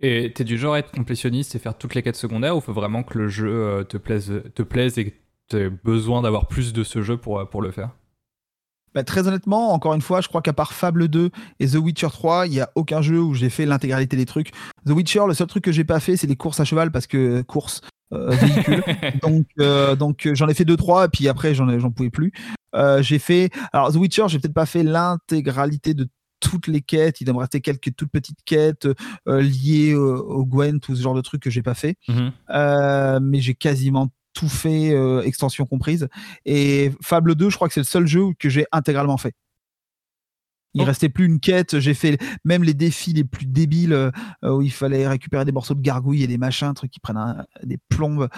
[0.01, 2.73] Et t'es du genre à être complétionniste et faire toutes les quêtes secondaires ou faut
[2.73, 5.17] vraiment que le jeu euh, te plaise, te plaise et que
[5.49, 7.91] t'aies besoin d'avoir plus de ce jeu pour, euh, pour le faire?
[8.95, 12.09] Bah, très honnêtement, encore une fois, je crois qu'à part Fable 2 et The Witcher
[12.11, 14.53] 3, il n'y a aucun jeu où j'ai fait l'intégralité des trucs.
[14.87, 17.07] The Witcher, le seul truc que j'ai pas fait, c'est les courses à cheval parce
[17.07, 17.83] que course,
[18.13, 18.83] euh, véhicule.
[19.23, 19.47] donc,
[19.99, 22.33] donc j'en ai fait deux trois et puis après j'en j'en pouvais plus.
[23.01, 26.09] j'ai fait alors The Witcher, j'ai peut-être pas fait l'intégralité de
[26.41, 27.21] toutes les quêtes.
[27.21, 28.89] Il doit me rester quelques toutes petites quêtes
[29.29, 31.97] euh, liées au, Gwen, tout ce genre de trucs que j'ai pas fait.
[32.09, 32.33] Mhm.
[32.51, 36.09] Euh, mais j'ai quasiment tout fait, euh, extension comprise.
[36.45, 39.35] Et Fable 2, je crois que c'est le seul jeu que j'ai intégralement fait.
[40.73, 40.85] Il oh.
[40.85, 41.81] restait plus une quête.
[41.81, 44.13] J'ai fait même les défis les plus débiles
[44.45, 47.79] où il fallait récupérer des morceaux de gargouille et des machins, trucs qui prennent des
[47.89, 48.29] plombes.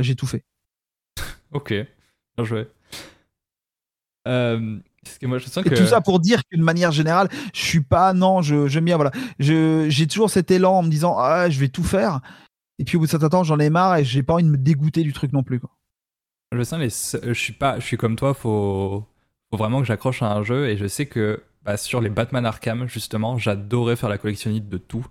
[0.00, 0.44] j'ai tout fait.
[1.52, 1.72] ok,
[2.36, 2.68] bien joué.
[5.22, 8.96] Et tout ça pour dire qu'une manière générale, je suis pas, non, je, j'aime bien,
[8.96, 9.12] voilà.
[9.38, 12.20] j'ai toujours cet élan en me disant, ah, je vais tout faire.
[12.78, 14.50] Et puis au bout de certain temps, j'en ai marre et j'ai pas envie de
[14.50, 15.60] me dégoûter du truc non plus.
[15.60, 15.70] Quoi.
[16.52, 19.04] Je sens, les, je suis pas, je suis comme toi, faut,
[19.50, 22.46] faut vraiment que j'accroche à un jeu et je sais que bah, sur les Batman
[22.46, 25.06] Arkham, justement, j'adorais faire la collectionnite de tout.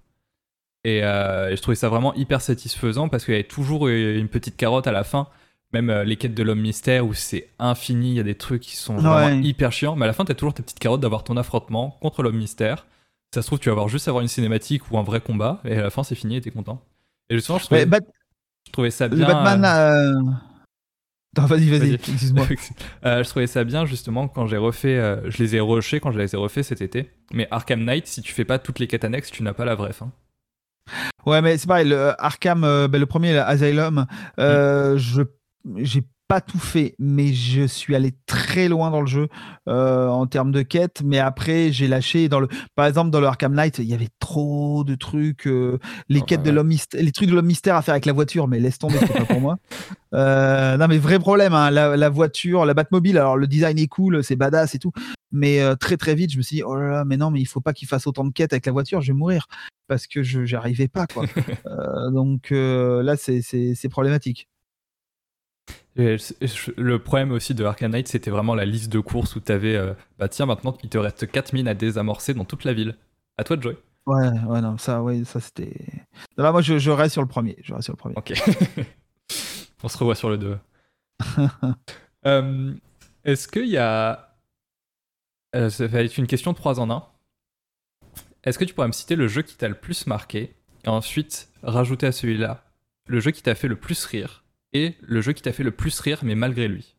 [0.83, 4.29] Et, euh, et je trouvais ça vraiment hyper satisfaisant parce qu'il y avait toujours une
[4.29, 5.27] petite carotte à la fin
[5.73, 8.61] même euh, les quêtes de l'homme mystère où c'est infini, il y a des trucs
[8.61, 11.23] qui sont vraiment hyper chiants, mais à la fin, t'as toujours tes petites carottes d'avoir
[11.23, 12.85] ton affrontement contre l'homme mystère.
[13.33, 15.77] Ça se trouve, tu vas avoir juste avoir une cinématique ou un vrai combat, et
[15.77, 16.81] à la fin, c'est fini et t'es content.
[17.29, 17.85] Et justement, je trouvais,
[18.65, 19.27] je trouvais ça bien.
[19.27, 19.65] Le Batman.
[19.65, 20.31] Euh...
[21.47, 22.47] vas-y, vas-y, excuse-moi.
[23.05, 26.11] Euh, je trouvais ça bien justement quand j'ai refait, euh, je les ai rushés quand
[26.11, 27.11] je les ai refait cet été.
[27.33, 29.75] Mais Arkham Knight, si tu fais pas toutes les quêtes annexes, tu n'as pas la
[29.75, 30.11] vraie fin.
[31.25, 34.05] Ouais, mais c'est pareil, le Arkham, ben, le premier, Asylum,
[34.37, 34.95] mm.
[34.95, 35.21] je
[35.77, 39.29] j'ai pas tout fait, mais je suis allé très loin dans le jeu
[39.69, 41.01] euh, en termes de quête.
[41.03, 42.27] Mais après, j'ai lâché.
[42.27, 45.47] Dans le, par exemple, dans le Arkham Knight, il y avait trop de trucs.
[45.47, 45.79] Euh,
[46.09, 48.59] les quêtes de l'homme les trucs de l'homme mystère à faire avec la voiture, mais
[48.59, 49.57] laisse tomber, c'est pas pour moi.
[50.13, 51.53] Euh, non, mais vrai problème.
[51.53, 53.17] Hein, la, voiture, la Batmobile.
[53.17, 54.93] Alors le design est cool, c'est badass et tout.
[55.33, 57.45] Mais très très vite, je me suis dit, oh là là, mais non, mais il
[57.45, 59.47] faut pas qu'il fasse autant de quêtes avec la voiture, je vais mourir
[59.89, 61.25] parce que je j'arrivais pas quoi.
[62.13, 64.47] donc là, c'est problématique
[65.97, 69.93] le problème aussi de Arcanite, c'était vraiment la liste de courses où tu avais, euh,
[70.19, 72.95] bah tiens, maintenant il te reste 4 mines à désamorcer dans toute la ville.
[73.37, 73.77] À toi de jouer.
[74.07, 75.73] Ouais, ouais, non, ça, ouais, ça c'était.
[76.37, 77.57] Là, moi, je, reste sur le premier.
[77.61, 78.15] Je reste sur le premier.
[78.15, 78.33] Ok.
[79.83, 80.57] On se revoit sur le 2.
[82.25, 82.73] Euh,
[83.25, 84.33] est-ce qu'il y a.
[85.55, 87.05] Euh, ça va être une question 3 en 1.
[88.43, 90.55] Est-ce que tu pourrais me citer le jeu qui t'a le plus marqué
[90.85, 92.63] et ensuite rajouter à celui-là
[93.07, 94.45] le jeu qui t'a fait le plus rire?
[94.73, 96.95] Et le jeu qui t'a fait le plus rire, mais malgré lui.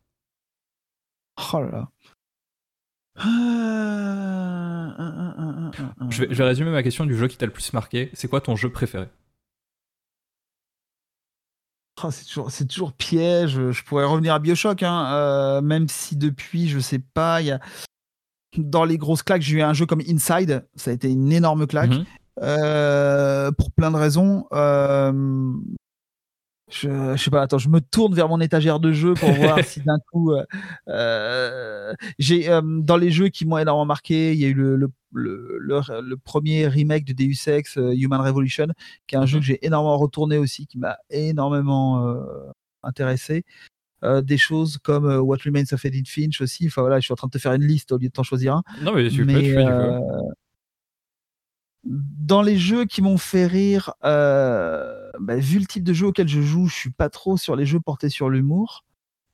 [1.53, 1.89] Oh là là.
[6.11, 8.11] Je vais, résumer ma question du jeu qui t'a le plus marqué.
[8.15, 9.09] C'est quoi ton jeu préféré?
[12.03, 13.71] Oh, c'est toujours, toujours, piège.
[13.73, 17.51] Je pourrais revenir à Bioshock, hein, euh, même si depuis, je sais pas, il y
[17.51, 17.61] a
[18.57, 21.67] dans les grosses claques, j'ai eu un jeu comme Inside, ça a été une énorme
[21.67, 21.91] claque.
[21.91, 22.05] Mhm.
[22.41, 24.47] Euh, pour plein de raisons.
[24.53, 25.53] Euh,
[26.71, 29.63] je, je, sais pas, attends, je me tourne vers mon étagère de jeux pour voir
[29.65, 30.33] si d'un coup.
[30.33, 30.45] Euh,
[30.89, 34.93] euh j'ai dans les jeux qui m'ont énormément marqué, il y a eu le, le,
[35.13, 38.69] le, le, premier remake de Deus Ex, Human Revolution,
[39.07, 39.41] qui est un jeu mhm.
[39.41, 42.17] que j'ai énormément retourné aussi, qui m'a énormément
[42.83, 43.45] intéressé.
[44.05, 46.67] Euh, des choses comme What Remains of Edith Finch aussi.
[46.67, 48.23] Enfin voilà, je suis en train de te faire une liste au lieu de t'en
[48.23, 48.63] choisir un.
[48.83, 49.65] Non mais tu mais, peux,
[51.85, 56.29] dans les jeux qui m'ont fait rire, euh, bah, vu le type de jeu auquel
[56.29, 58.85] je joue, je suis pas trop sur les jeux portés sur l'humour,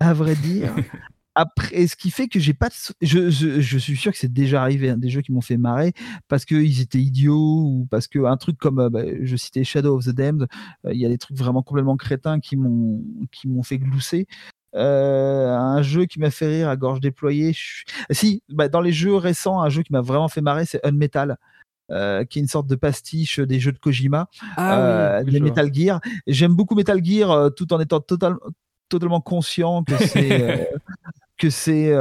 [0.00, 0.74] à vrai dire.
[1.36, 2.68] Après, ce qui fait que j'ai pas,
[3.02, 5.92] je, je, suis sûr que c'est déjà arrivé hein, des jeux qui m'ont fait marrer
[6.28, 9.96] parce qu'ils étaient idiots ou parce que un truc comme, euh, bah, je citais Shadow
[9.96, 10.46] of the Damned,
[10.86, 13.02] euh, il y a des trucs vraiment complètement crétins qui m'ont
[13.32, 14.28] qui m'ont fait glousser.
[14.74, 17.52] un jeu qui m'a fait rire à gorge déployée.
[18.10, 21.36] Si, bah, dans les jeux récents, un jeu qui m'a vraiment fait marrer, c'est Unmetal.
[21.90, 25.70] Euh, qui est une sorte de pastiche des jeux de Kojima, ah, euh, des Metal
[25.70, 26.00] Gear.
[26.26, 28.36] J'aime beaucoup Metal Gear euh, tout en étant total,
[28.88, 30.70] totalement conscient que c'est
[31.36, 31.92] que c'est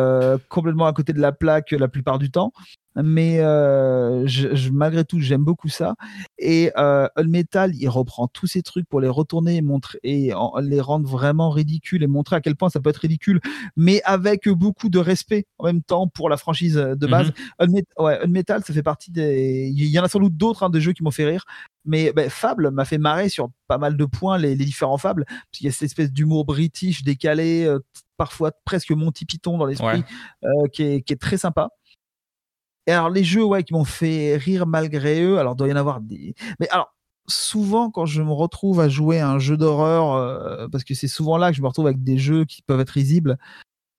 [0.47, 2.53] complètement à côté de la plaque la plupart du temps
[2.95, 5.95] mais euh, je, malgré tout j'aime beaucoup ça.
[6.37, 10.81] Et euh, Metal il reprend tous ces trucs pour les retourner et montrer et les
[10.81, 13.39] rendre vraiment ridicules et montrer à quel point ça peut être ridicule
[13.75, 17.29] mais avec beaucoup de respect en même temps pour la franchise de base.
[17.59, 20.69] Mm ouais, Unmetal ça fait partie des il y en a sans doute d'autres hein,
[20.69, 21.45] de jeux qui m'ont fait rire.
[21.85, 25.57] Mais ben, Fable m'a fait marrer sur pas mal de points les, différents Fables parce
[25.57, 27.79] qu'il y a cette espèce d'humour british décalé euh,
[28.17, 30.03] parfois presque Monty Python dans l'esprit
[30.43, 31.69] euh, qui, est, qui est très sympa
[32.87, 35.73] et alors, les jeux ouais, qui m'ont fait rire malgré eux, alors, il doit y
[35.73, 36.35] en avoir des.
[36.59, 36.93] Mais alors,
[37.27, 41.07] souvent, quand je me retrouve à jouer à un jeu d'horreur, euh, parce que c'est
[41.07, 43.37] souvent là que je me retrouve avec des jeux qui peuvent être risibles,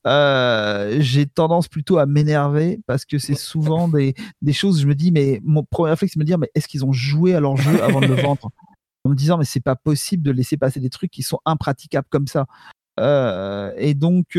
[0.06, 4.94] euh, j'ai tendance plutôt à m'énerver parce que c'est souvent des, des choses, je me
[4.94, 7.40] dis, mais mon premier réflexe, c'est de me dire, mais est-ce qu'ils ont joué à
[7.40, 8.50] leur jeu avant de le vendre?
[9.06, 12.08] En me disant, mais c'est pas possible de laisser passer des trucs qui sont impraticables
[12.10, 12.46] comme ça.
[13.00, 14.38] Euh, et donc,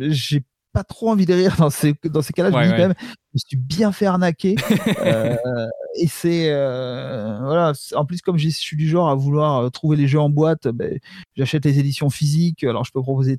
[0.00, 0.42] j'ai
[0.74, 2.50] pas trop envie de rire dans ces, dans ces cas-là.
[2.50, 4.56] je me dis quand même, je me suis bien fait arnaquer.
[4.98, 5.36] euh,
[5.96, 6.50] et c'est.
[6.50, 7.72] Euh, voilà.
[7.94, 10.66] En plus, comme je suis du genre à vouloir euh, trouver les jeux en boîte,
[10.68, 10.98] ben,
[11.36, 12.64] j'achète les éditions physiques.
[12.64, 13.38] Alors, je peux, proposer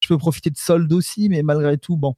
[0.00, 2.16] je peux profiter de soldes aussi, mais malgré tout, bon.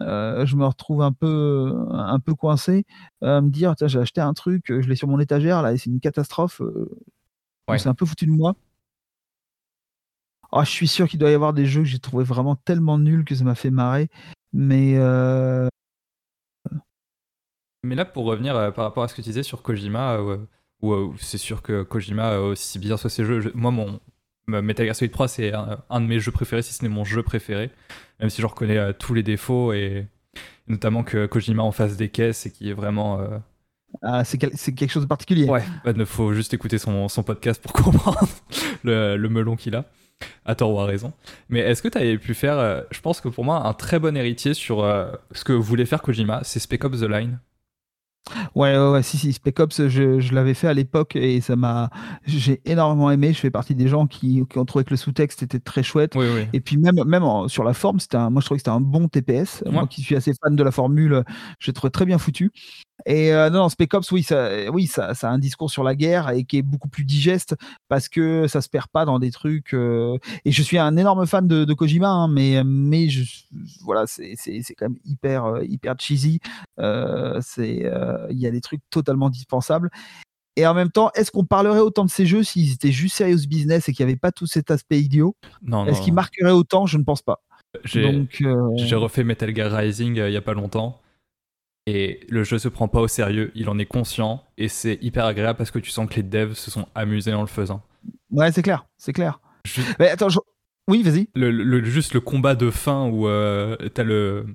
[0.00, 2.84] Euh, je me retrouve un peu, un peu coincé,
[3.20, 5.76] à me dire, tiens, j'ai acheté un truc, je l'ai sur mon étagère là, et
[5.76, 6.62] c'est une catastrophe.
[7.76, 8.54] C'est un peu foutu de moi.
[10.50, 12.98] Oh, je suis sûr qu'il doit y avoir des jeux que j'ai trouvé vraiment tellement
[12.98, 14.08] nuls que ça m'a fait marrer.
[14.52, 14.94] Mais.
[14.96, 15.68] Euh,
[17.84, 21.08] mais là, pour revenir euh, par rapport à ce que tu disais sur Kojima, euh,
[21.18, 23.52] c'est sûr que Kojima, aussi bien soit ses jeux.
[23.54, 24.00] moi, mon
[24.46, 27.22] Metal Gear Solid 3, c'est un, de mes jeux préférés, si ce n'est mon jeu
[27.22, 27.70] préféré.
[28.18, 30.06] Même si je reconnais tous les défauts et
[30.66, 33.20] notamment que Kojima en fasse des caisses et qui est vraiment.
[34.02, 35.44] Ah, c'est quelque chose de particulier.
[35.44, 38.26] Ouais, il bah, faut juste écouter son, podcast pour comprendre
[38.82, 39.84] le, le melon qu'il a
[40.44, 41.12] à tort ou à raison.
[41.48, 43.98] Mais est-ce que tu avais pu faire, euh, je pense que pour moi, un très
[43.98, 47.38] bon héritier sur euh, ce que voulait faire Kojima, c'est Spec Ops The Line
[48.54, 51.56] Ouais, ouais, ouais, si, si, Spec Ops, je, je l'avais fait à l'époque et ça
[51.56, 51.90] m'a.
[52.26, 53.32] J'ai énormément aimé.
[53.32, 56.14] Je fais partie des gens qui, qui ont trouvé que le sous-texte était très chouette.
[56.52, 59.08] Et puis, même, même sur la forme, c'était moi, je trouvais que c'était un bon
[59.08, 59.64] TPS.
[59.70, 61.24] Moi qui suis assez fan de la formule,
[61.58, 62.52] j'ai trouvé très bien foutu.
[63.06, 65.94] Et euh, non, Spec Ops, oui, ça, oui ça, ça, a un discours sur la
[65.94, 67.54] guerre et qui est beaucoup plus digeste
[67.88, 69.74] parce que ça se perd pas dans des trucs.
[69.74, 73.24] Euh, et je suis un énorme fan de, de Kojima, hein, mais, mais je,
[73.82, 74.34] voilà, c'est
[74.76, 76.40] quand même hyper, euh, hyper cheesy.
[77.40, 77.90] c'est
[78.30, 79.90] il y a des trucs totalement dispensables.
[80.56, 83.46] Et en même temps, est-ce qu'on parlerait autant de ces jeux s'ils étaient juste serious
[83.48, 85.36] business et qu'il n'y avait pas tout cet aspect idiot?
[85.62, 85.86] Non.
[85.86, 86.86] Est-ce qu'ils marqueraient autant?
[86.86, 87.42] Je ne pense pas.
[87.84, 91.00] J'ai refait Metal Gear Rising il n'y a pas longtemps
[91.88, 95.24] et le jeu se prend pas au sérieux, il en est conscient et c'est hyper
[95.24, 97.82] agréable parce que tu sens que les devs se sont amusés en le faisant.
[98.30, 99.40] Ouais, c'est clair, c'est clair.
[99.98, 100.28] Mais attends,
[100.86, 101.28] oui, vas-y.
[101.34, 104.46] Le, juste le combat de fin où euh, t'as le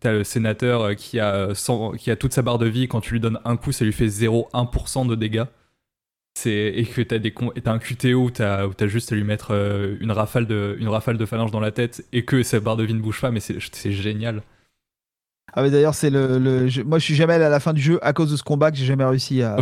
[0.00, 1.52] T'as le sénateur qui a,
[1.96, 3.92] qui a toute sa barre de vie, quand tu lui donnes un coup, ça lui
[3.92, 5.44] fait 0,1% de dégâts.
[6.44, 7.32] Et que t'as des
[7.64, 11.16] un QTO où t'as as juste à lui mettre euh, une rafale, de, une rafale
[11.16, 13.40] de phalange dans la tête et que sa barre de vie ne bouge pas, mais
[13.40, 14.42] c'est génial.
[15.56, 17.98] Ah mais d'ailleurs c'est le, moi je suis jamais allé à la fin du jeu
[18.02, 19.56] à cause de ce combat que j'ai jamais réussi à,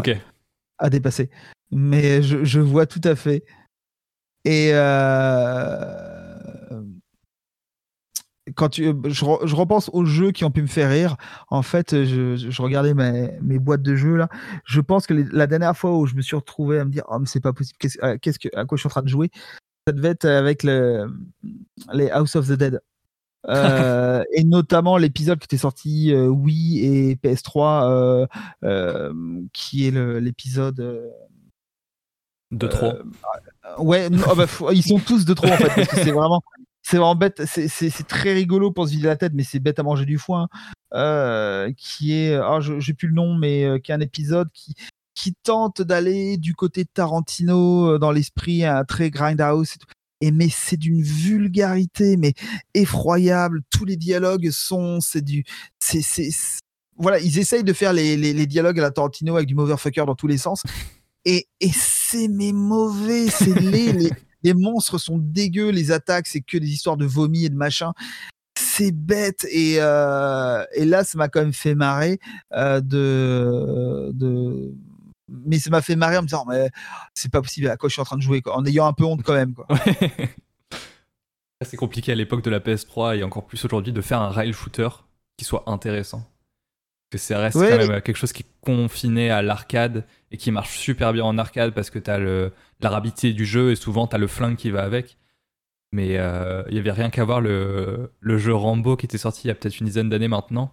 [0.79, 1.31] à dépasser.
[1.71, 3.45] Mais je, je, vois tout à fait.
[4.45, 4.73] Et
[8.55, 11.17] quand tu, je, repense aux jeux qui ont pu me faire rire.
[11.49, 14.29] En fait, je, regardais mes, boîtes de jeux là.
[14.65, 17.19] Je pense que la dernière fois où je me suis retrouvé à me dire, oh
[17.19, 19.31] mais c'est pas possible, qu'est-ce, que, à quoi je suis en train de jouer,
[19.87, 21.11] ça devait être avec le,
[21.93, 22.81] les House of the Dead.
[23.49, 28.27] Euh, et notamment l'épisode qui était sorti euh, Wii et PS3,
[28.63, 29.91] euh, qui est
[30.21, 31.13] l'épisode
[32.51, 32.93] de trop.
[33.79, 36.43] ouais, oh, bah, ils sont tous de trop en fait, parce que c'est vraiment,
[36.83, 37.43] c'est vraiment bête.
[37.45, 40.49] C'est très rigolo pour se vider la tête, mais c'est bête à manger du foin.
[41.77, 44.75] qui est, je j'ai plus le nom, mais qui est un épisode qui
[45.15, 49.75] qui tente d'aller du côté de Tarantino dans l'esprit, un très grindhouse.
[49.75, 49.87] Et tout
[50.21, 52.35] et mais c'est d'une vulgarité mais
[52.75, 53.61] effroyable.
[53.71, 55.45] Tous les dialogues sont, c'est du,
[55.79, 56.31] c'est, c'est,
[56.97, 60.15] voilà, ils essayent de faire les, les, dialogues à la Tarantino avec du motherfucker dans
[60.15, 60.63] tous les sens.
[61.25, 64.11] Et, et c'est mais mauvais, c'est les,
[64.43, 67.93] les, monstres sont dégueux, les attaques c'est que des histoires de vomi et de machin
[68.57, 72.19] c'est bête et, euh, et là ça m'a quand même fait marrer
[72.53, 74.75] euh, de, de
[75.47, 76.71] mais ça m'a fait marrer en me disant mais
[77.15, 78.93] c'est pas possible à quoi je suis en train de jouer quoi, en ayant un
[78.93, 79.67] peu honte quand même quoi.
[81.65, 84.53] c'est compliqué à l'époque de la PS3 et encore plus aujourd'hui de faire un rail
[84.53, 84.89] shooter
[85.37, 86.29] qui soit intéressant.
[87.11, 90.79] Que ça reste quand même quelque chose qui est confiné à l'arcade et qui marche
[90.79, 94.19] super bien en arcade parce que t'as le, la rapidité du jeu et souvent t'as
[94.19, 95.17] le flingue qui va avec.
[95.93, 99.43] Mais euh, il y avait rien qu'à voir le, le jeu Rambo qui était sorti
[99.45, 100.73] il y a peut-être une dizaine d'années maintenant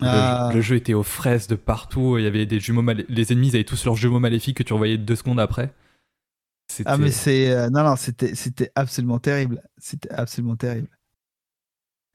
[0.00, 0.50] ah.
[0.52, 2.18] Le, jeu était aux fraises de partout.
[2.18, 4.98] Il y avait des jumeaux Les ennemis avaient tous leurs jumeaux maléfiques que tu revoyais
[4.98, 5.72] deux secondes après.
[6.86, 9.62] Ah mais c'est euh, non non c'était absolument terrible.
[9.78, 10.88] C'était absolument terrible.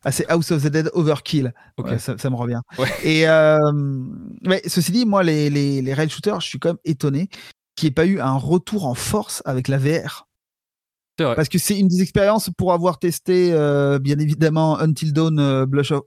[0.04, 1.54] Ah c'est House of the Dead Overkill.
[1.98, 2.62] Ça, me revient.
[3.04, 3.60] Et euh,
[4.44, 7.30] mais ceci dit moi les les, les rail shooters je suis quand même étonné
[7.76, 10.28] qu'il n'y ait pas eu un retour en force avec la VR.
[11.18, 15.92] Parce que c'est une des expériences pour avoir testé, euh, bien évidemment, Until Dawn, Blush
[15.92, 16.04] of,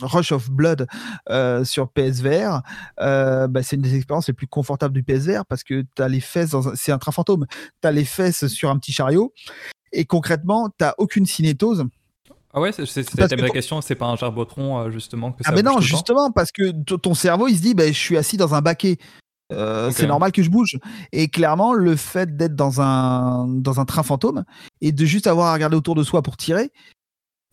[0.00, 0.86] Rush of Blood
[1.30, 2.62] euh, sur PSVR,
[3.00, 6.08] euh, bah, c'est une des expériences les plus confortables du PSVR parce que tu as
[6.08, 7.46] les fesses, c'est un train fantôme,
[7.80, 9.32] tu as les fesses sur un petit chariot
[9.92, 11.84] et concrètement, tu aucune cinétose.
[12.52, 15.80] Ah ouais, c'était la question, c'est pas un gerbotron euh, justement que Ah mais non,
[15.80, 18.98] justement, parce que ton cerveau il se dit, bah, je suis assis dans un baquet.
[19.50, 20.78] C'est normal que je bouge.
[21.12, 24.44] Et clairement, le fait d'être dans un, dans un train fantôme
[24.80, 26.72] et de juste avoir à regarder autour de soi pour tirer,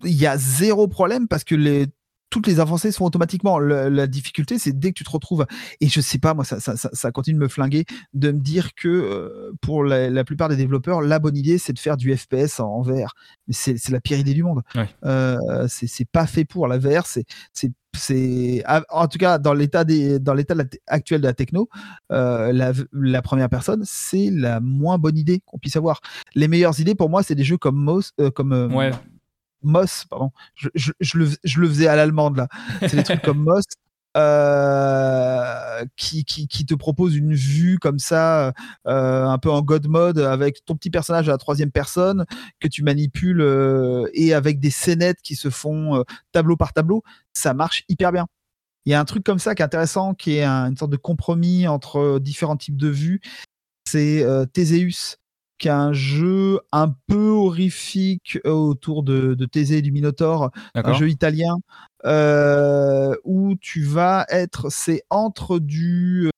[0.03, 1.87] il y a zéro problème parce que les,
[2.33, 3.59] toutes les avancées sont automatiquement.
[3.59, 5.45] la difficulté, c'est dès que tu te retrouves.
[5.81, 7.85] Et je sais pas, moi, ça, ça, ça, continue de me flinguer
[8.15, 11.79] de me dire que euh, pour la, plupart des développeurs, la bonne idée, c'est de
[11.79, 13.13] faire du FPS en, VR.
[13.47, 14.63] Mais c'est la pire idée du monde.
[15.05, 15.37] Euh,
[15.67, 17.05] c'est pas fait pour la VR.
[17.05, 17.25] C'est
[17.95, 20.55] c'est en tout cas dans l'état dans l'état
[20.87, 21.69] actuel de la techno
[22.11, 26.01] euh, la, première personne c'est la moins bonne idée qu'on puisse avoir
[26.33, 28.89] les meilleures idées pour moi c'est des jeux comme Moss comme ouais.
[29.63, 32.47] Moss, pardon, je, je, le, je, le, faisais à l'allemande là.
[32.81, 33.63] C'est des trucs comme Moss.
[34.15, 38.53] Euh, qui, qui, qui, te propose une vue comme ça,
[38.85, 42.25] euh, un peu en God mode, avec ton petit personnage à la troisième personne
[42.59, 47.03] que tu manipules euh, et avec des scénettes qui se font tableau par tableau,
[47.33, 48.27] ça marche hyper bien.
[48.85, 50.97] Il y a un truc comme ça qui est intéressant, qui est une sorte de
[50.97, 53.21] compromis entre différents types de vues.
[53.87, 55.17] C'est Théséus
[55.65, 61.09] un jeu un peu horrifique euh, autour de, de Thésée et du Minotaure, un jeu
[61.09, 61.57] italien
[62.05, 66.29] euh, où tu vas être, c'est entre du euh,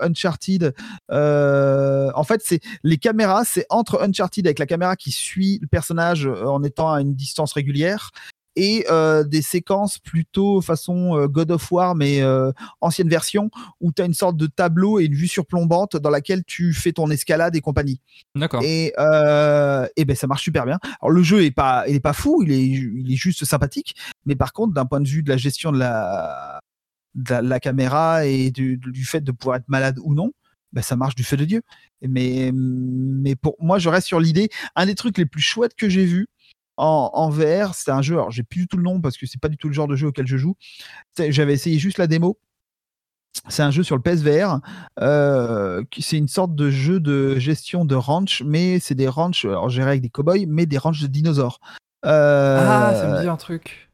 [0.00, 0.74] Uncharted.
[1.10, 6.26] en fait, c'est les caméras, c'est entre Uncharted avec la caméra qui suit le personnage
[6.26, 8.10] en étant à une distance régulière
[8.56, 13.50] et euh, des séquences plutôt façon euh, God of War mais euh, ancienne version
[13.80, 16.92] où tu as une sorte de tableau et une vue surplombante dans laquelle tu fais
[16.92, 18.00] ton escalade et compagnie.
[18.34, 18.62] D'accord.
[18.62, 18.92] Et,
[19.96, 20.78] et ben ça marche super bien.
[21.00, 23.96] Alors le jeu est pas il est pas fou, il est il est juste sympathique,
[24.26, 26.60] mais par contre d'un point de vue de la gestion de la
[27.14, 30.32] de la, caméra et du, du, fait de pouvoir être malade ou non,
[30.72, 31.62] ben ça marche du feu de Dieu.
[32.02, 34.50] Mais, mais pour moi, je reste sur l'idée.
[34.74, 36.26] Un des trucs les plus chouettes que j'ai vu,
[36.76, 37.74] en, en VR.
[37.74, 39.56] C'était un jeu, alors j'ai plus du tout le nom parce que c'est pas du
[39.56, 40.56] tout le genre de jeu auquel je joue.
[41.18, 42.38] J'avais essayé juste la démo.
[43.48, 44.60] C'est un jeu sur le PSVR.
[45.00, 49.90] Euh, c'est une sorte de jeu de gestion de ranch, mais c'est des ranchs, gérés
[49.90, 51.60] avec des cowboys, mais des ranchs de dinosaures.
[52.04, 53.90] ah, ça me dit un truc.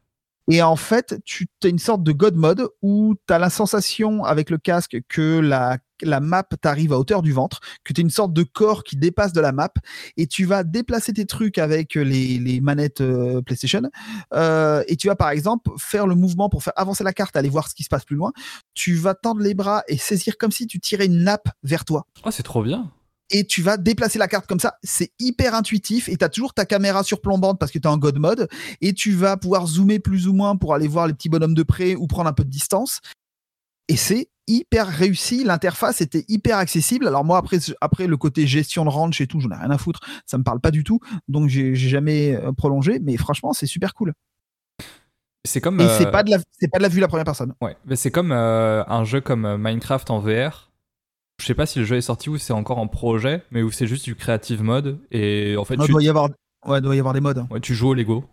[0.49, 4.25] Et en fait, tu as une sorte de God mode où tu as la sensation
[4.25, 8.03] avec le casque que la, la map t'arrive à hauteur du ventre, que tu as
[8.03, 9.73] une sorte de corps qui dépasse de la map
[10.17, 13.83] et tu vas déplacer tes trucs avec les, les manettes euh, PlayStation
[14.33, 17.49] euh, et tu vas par exemple faire le mouvement pour faire avancer la carte, aller
[17.49, 18.31] voir ce qui se passe plus loin.
[18.73, 22.05] Tu vas tendre les bras et saisir comme si tu tirais une nappe vers toi.
[22.25, 22.91] Oh, c'est trop bien.
[23.31, 24.75] et tu vas déplacer la carte comme ça.
[24.83, 27.97] C'est hyper intuitif et tu as toujours ta caméra surplombante parce que tu es en
[27.97, 28.49] God mode
[28.81, 31.63] et tu vas pouvoir zoomer plus ou moins pour aller voir les petits bonhommes de
[31.63, 32.99] près ou prendre un peu de distance.
[33.87, 35.43] Et c'est hyper réussi.
[35.43, 37.07] L'interface était hyper accessible.
[37.07, 39.77] Alors moi, après, après le côté gestion de range et tout, j'en ai rien à
[39.77, 39.99] foutre.
[40.25, 40.99] Ça me parle pas du tout.
[41.27, 42.99] Donc j'ai jamais euh, prolongé.
[42.99, 44.13] Mais franchement, c'est super cool.
[45.43, 45.79] C'est comme.
[45.79, 47.53] Et c'est euh, pas de la, c'est pas de la vue la première personne.
[47.61, 50.71] Ouais, mais c'est comme euh, un jeu comme Minecraft en VR.
[51.39, 53.71] Je sais pas si le jeu est sorti ou c'est encore en projet, mais où
[53.71, 55.73] c'est juste du creative mode et en fait.
[55.73, 56.29] Il doit y avoir,
[56.67, 57.47] ouais, doit y avoir des modes.
[57.49, 58.25] Ouais, tu joues au Lego.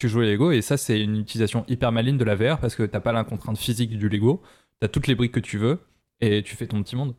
[0.00, 2.74] Tu joues au Lego et ça c'est une utilisation hyper maligne de la VR parce
[2.74, 4.42] que t'as pas la contrainte physique du Lego
[4.80, 5.80] t'as toutes les briques que tu veux
[6.20, 7.14] et tu fais ton petit monde.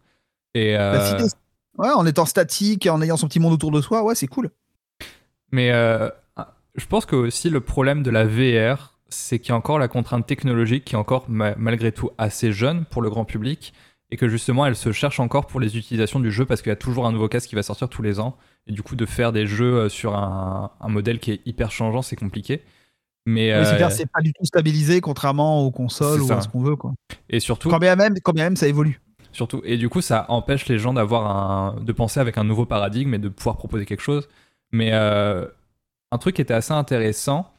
[0.54, 1.28] Et euh,
[1.78, 4.28] ouais, en étant statique et en ayant son petit monde autour de soi, ouais, c'est
[4.28, 4.50] cool.
[5.52, 6.10] Mais euh,
[6.76, 9.88] je pense que aussi le problème de la VR, c'est qu'il y a encore la
[9.88, 13.74] contrainte technologique qui est encore malgré tout assez jeune pour le grand public
[14.10, 16.74] et que justement elle se cherche encore pour les utilisations du jeu parce qu'il y
[16.74, 19.06] a toujours un nouveau casque qui va sortir tous les ans et du coup de
[19.06, 22.64] faire des jeux euh, sur un, un modèle qui est hyper changeant c'est compliqué
[23.28, 26.78] mais euh, c'est pas du tout stabilisé contrairement aux consoles ou à ce qu'on veut
[26.78, 26.94] quoi.
[27.30, 29.02] Et surtout quand bien même quand bien même ça évolue.
[29.34, 32.66] Surtout et du coup ça empêche les gens d'avoir un de penser avec un nouveau
[32.66, 34.30] paradigme et de pouvoir proposer quelque chose.
[34.72, 35.46] Mais euh,
[36.14, 37.52] un truc qui était assez intéressant,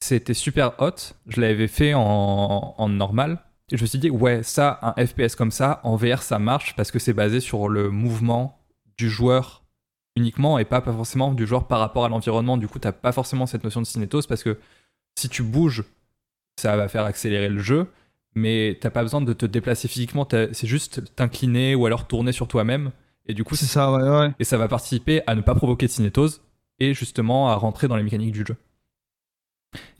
[0.00, 1.14] c'était super hot.
[1.28, 3.38] Je l'avais fait en, en normal
[3.72, 6.76] et je me suis dit ouais ça un FPS comme ça en VR ça marche
[6.76, 8.60] parce que c'est basé sur le mouvement
[8.98, 9.60] du joueur
[10.16, 12.56] uniquement et pas, pas forcément du joueur par rapport à l'environnement.
[12.56, 14.58] Du coup, t'as pas forcément cette notion de cinétose parce que
[15.16, 15.84] si tu bouges,
[16.56, 17.86] ça va faire accélérer le jeu,
[18.34, 22.48] mais t'as pas besoin de te déplacer physiquement, c'est juste t'incliner ou alors tourner sur
[22.48, 22.92] toi-même.
[23.26, 24.32] Et du coup, c'est ça, ouais, ouais.
[24.38, 26.42] Et ça va participer à ne pas provoquer de cinétose
[26.78, 28.56] et justement à rentrer dans les mécaniques du jeu.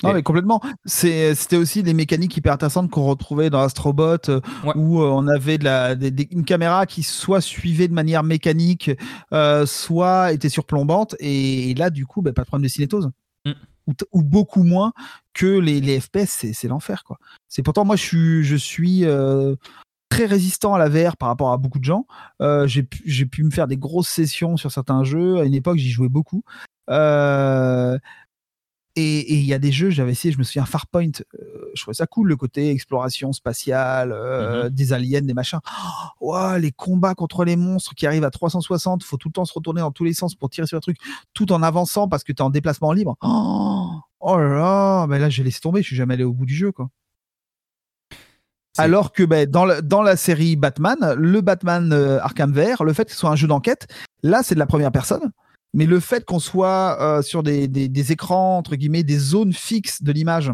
[0.03, 0.61] Non, mais complètement.
[0.85, 4.41] C'était aussi des mécaniques hyper intéressantes qu'on retrouvait dans Astrobot, euh,
[4.75, 8.91] où euh, on avait de la, une caméra qui soit suivait de manière mécanique,
[9.33, 11.15] euh, soit était surplombante.
[11.21, 13.11] Et, là, du coup, bah, pas de problème de cinétose.
[13.45, 13.53] Mm
[14.13, 14.93] ou, beaucoup moins
[15.35, 16.47] que les, FPS.
[16.53, 17.19] C'est l'enfer, quoi.
[17.49, 19.57] C'est pourtant, moi, je suis, je suis euh,
[20.09, 22.07] très résistant à la VR par rapport à beaucoup de gens.
[22.43, 25.39] Euh, j'ai pu me faire des grosses sessions sur certains jeux.
[25.39, 26.43] À une époque, j'y jouais beaucoup.
[26.91, 27.99] Euh,
[29.01, 31.95] et il y a des jeux, j'avais essayé, je me souviens, Farpoint, euh, je trouvais
[31.95, 34.71] ça cool, le côté exploration spatiale, euh, mhm.
[34.71, 35.61] des aliens, des machins.
[36.21, 39.53] Oh, les combats contre les monstres qui arrivent à 360, faut tout le temps se
[39.53, 40.97] retourner dans tous les sens pour tirer sur le truc,
[41.35, 43.17] tout en avançant parce que tu es en déplacement libre.
[43.23, 46.55] Oh, là là, ben là j'ai laissé tomber, je suis jamais allé au bout du
[46.55, 46.91] jeu, quoi.
[48.79, 53.05] Alors que ben, dans, dans la série Batman, le Batman euh, Arkham VR, le fait
[53.05, 53.89] que ce soit un jeu d'enquête,
[54.23, 55.33] là c'est de la première personne.
[55.73, 60.03] Mais le fait qu'on soit euh, sur des, des, écrans, entre guillemets, des zones fixes
[60.03, 60.53] de l'image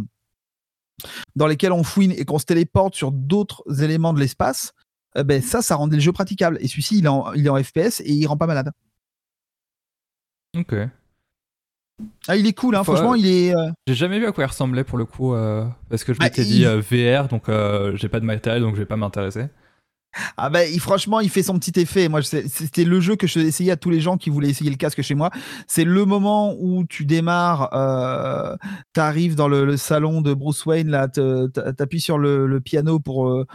[1.37, 4.73] dans lesquelles on fouine et qu'on se téléporte sur d'autres éléments de l'espace,
[5.17, 6.59] euh, ben ça, ça rendait le jeu praticable.
[6.61, 8.73] Et celui-ci, il, est en, il est en FPS et il rend pas malade.
[10.57, 10.75] Ok.
[12.29, 12.85] Ah, il est cool, hein.
[12.85, 13.57] franchement, il est.
[13.57, 15.33] Euh, j'ai jamais vu à quoi il ressemblait pour le coup,
[15.89, 17.45] parce que je bah, m'étais dit VR, donc
[17.95, 19.47] j'ai pas de matériel, donc je vais pas m'intéresser.
[20.37, 22.09] Ah bah franchement, il fait son petit effet.
[22.09, 24.77] Moi, c'était le jeu que je essayais à tous les gens qui voulaient essayer le
[24.77, 25.31] casque chez moi.
[25.67, 28.57] C'est le moment où tu démarres, euh,
[28.93, 33.47] t'arrives dans le, salon de Bruce Wayne, là, t'appuies sur le, piano pour euh,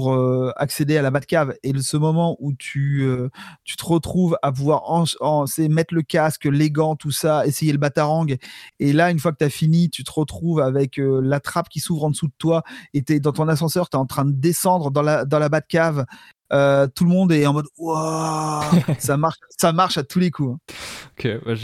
[0.00, 3.28] pour euh, accéder à la Batcave et ce moment où tu, euh,
[3.64, 7.76] tu te retrouves à pouvoir en, mettre le casque, les gants, tout ça, essayer le
[7.76, 8.34] batarang.
[8.78, 11.68] Et là, une fois que tu as fini, tu te retrouves avec euh, la trappe
[11.68, 12.62] qui s'ouvre en dessous de toi
[12.94, 15.38] et tu es dans ton ascenseur, tu es en train de descendre dans la, dans
[15.38, 16.06] la Batcave.
[16.50, 18.64] tout le monde est en mode waouh,
[18.98, 20.56] ça marche, ça marche à tous les coups.
[20.56, 21.34] Hein.
[21.44, 21.54] Ok,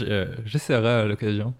[0.45, 1.55] j'essaierai à l'occasion.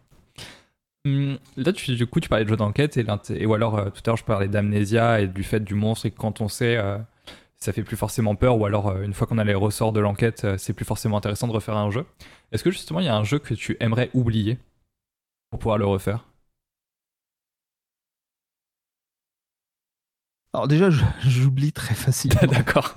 [1.05, 4.01] Hum, là, tu, du coup, tu parlais de jeux d'enquête et, ou alors euh, tout
[4.05, 6.97] à l'heure, je parlais d'amnésia et du fait du monstre et quand on sait, euh,
[7.57, 9.99] ça fait plus forcément peur ou alors euh, une fois qu'on a les ressorts de
[9.99, 12.05] l'enquête, c'est plus forcément intéressant de refaire un jeu.
[12.51, 14.59] Est-ce que justement, il y a un jeu que tu aimerais oublier
[15.49, 16.25] pour pouvoir le refaire?
[20.57, 20.89] Alors déjà,
[21.21, 22.41] j'oublie très facilement.
[22.51, 22.95] D'accord.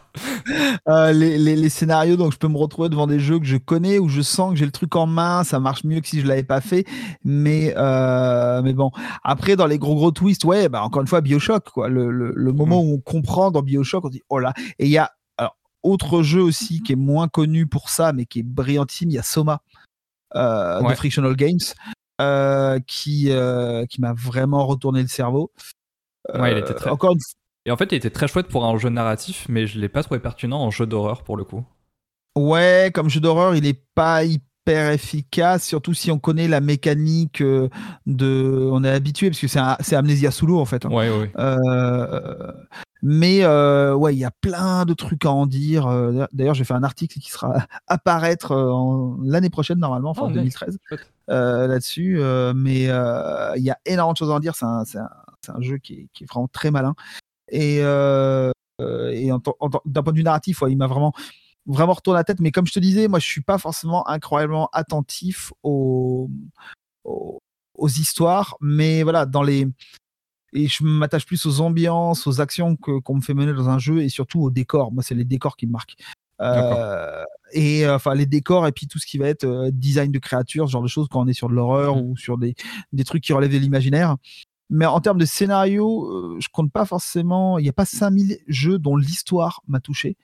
[0.89, 4.09] Euh, les, scénarios, donc je peux me retrouver devant des jeux que je connais où
[4.09, 6.43] je sens que j'ai le truc en main, ça marche mieux que si je l'avais
[6.43, 6.87] pas fait.
[7.23, 8.93] Mais euh, mais bon,
[9.23, 11.91] après dans les gros gros twists, ouais, bah encore une fois Bioshock, quoi.
[11.91, 12.87] Le, le, moment mm.
[12.87, 14.55] où on comprend dans Bioshock, on dit oh là.
[14.79, 18.25] Et il y a alors, autre jeu aussi qui est moins connu pour ça, mais
[18.25, 19.11] qui est brillantissime.
[19.11, 19.61] Il y a Soma
[20.35, 21.61] euh, de Frictional Games.
[22.23, 23.31] Euh, qui,
[23.89, 25.53] qui m'a vraiment retourné le cerveau.
[26.35, 26.91] Ouais, il était très...
[26.91, 27.19] Encore une,
[27.67, 30.03] et en fait, il était très chouette pour un jeu narratif, mais je l'ai pas
[30.03, 31.65] trouvé pertinent en jeu d'horreur pour le coup.
[32.37, 37.43] Ouais, comme jeu d'horreur, il est pas hyper efficace, surtout si on connaît la mécanique
[37.43, 37.69] euh,
[38.07, 38.69] de.
[38.73, 40.87] On est habitué, parce que c'est Amnesia sous l'eau en fait.
[40.87, 40.91] Hein.
[40.91, 41.31] Ouais, ouais.
[41.39, 42.53] Euh,
[43.03, 45.87] Mais euh, ouais, il y a plein de trucs à en dire.
[46.33, 48.55] D'ailleurs, j'ai fait un article qui sera apparaître
[49.23, 50.79] l'année prochaine normalement, enfin en 2013,
[51.29, 52.21] là-dessus.
[52.55, 54.55] mais il y a énormément de choses à en dire.
[54.55, 54.85] C'est un,
[55.49, 56.95] un, jeu qui est, qui est, vraiment très malin.
[57.51, 59.41] Et, et d'un
[60.03, 61.13] point de vue narratif, il m'a vraiment
[61.67, 62.41] vraiment retourné la tête.
[62.41, 66.31] Mais comme je te disais, moi, je suis pas forcément incroyablement attentif aux,
[67.05, 69.67] aux, histoires, mais voilà, dans les
[70.53, 73.79] et je m'attache plus aux ambiances, aux actions que qu'on me fait mener dans un
[73.79, 74.93] jeu et surtout aux décors.
[74.93, 75.95] Moi, c'est les décors qui me marquent.
[76.41, 77.23] Euh,
[77.53, 80.19] et euh, enfin les décors et puis tout ce qui va être euh, design de
[80.19, 82.01] créatures, ce genre de choses quand on est sur de l'horreur mmh.
[82.01, 82.55] ou sur des,
[82.93, 84.17] des trucs qui relèvent de l'imaginaire.
[84.71, 87.59] Mais en termes de scénario, je compte pas forcément.
[87.59, 90.17] Il n'y a pas 5000 jeux dont l'histoire m'a touché.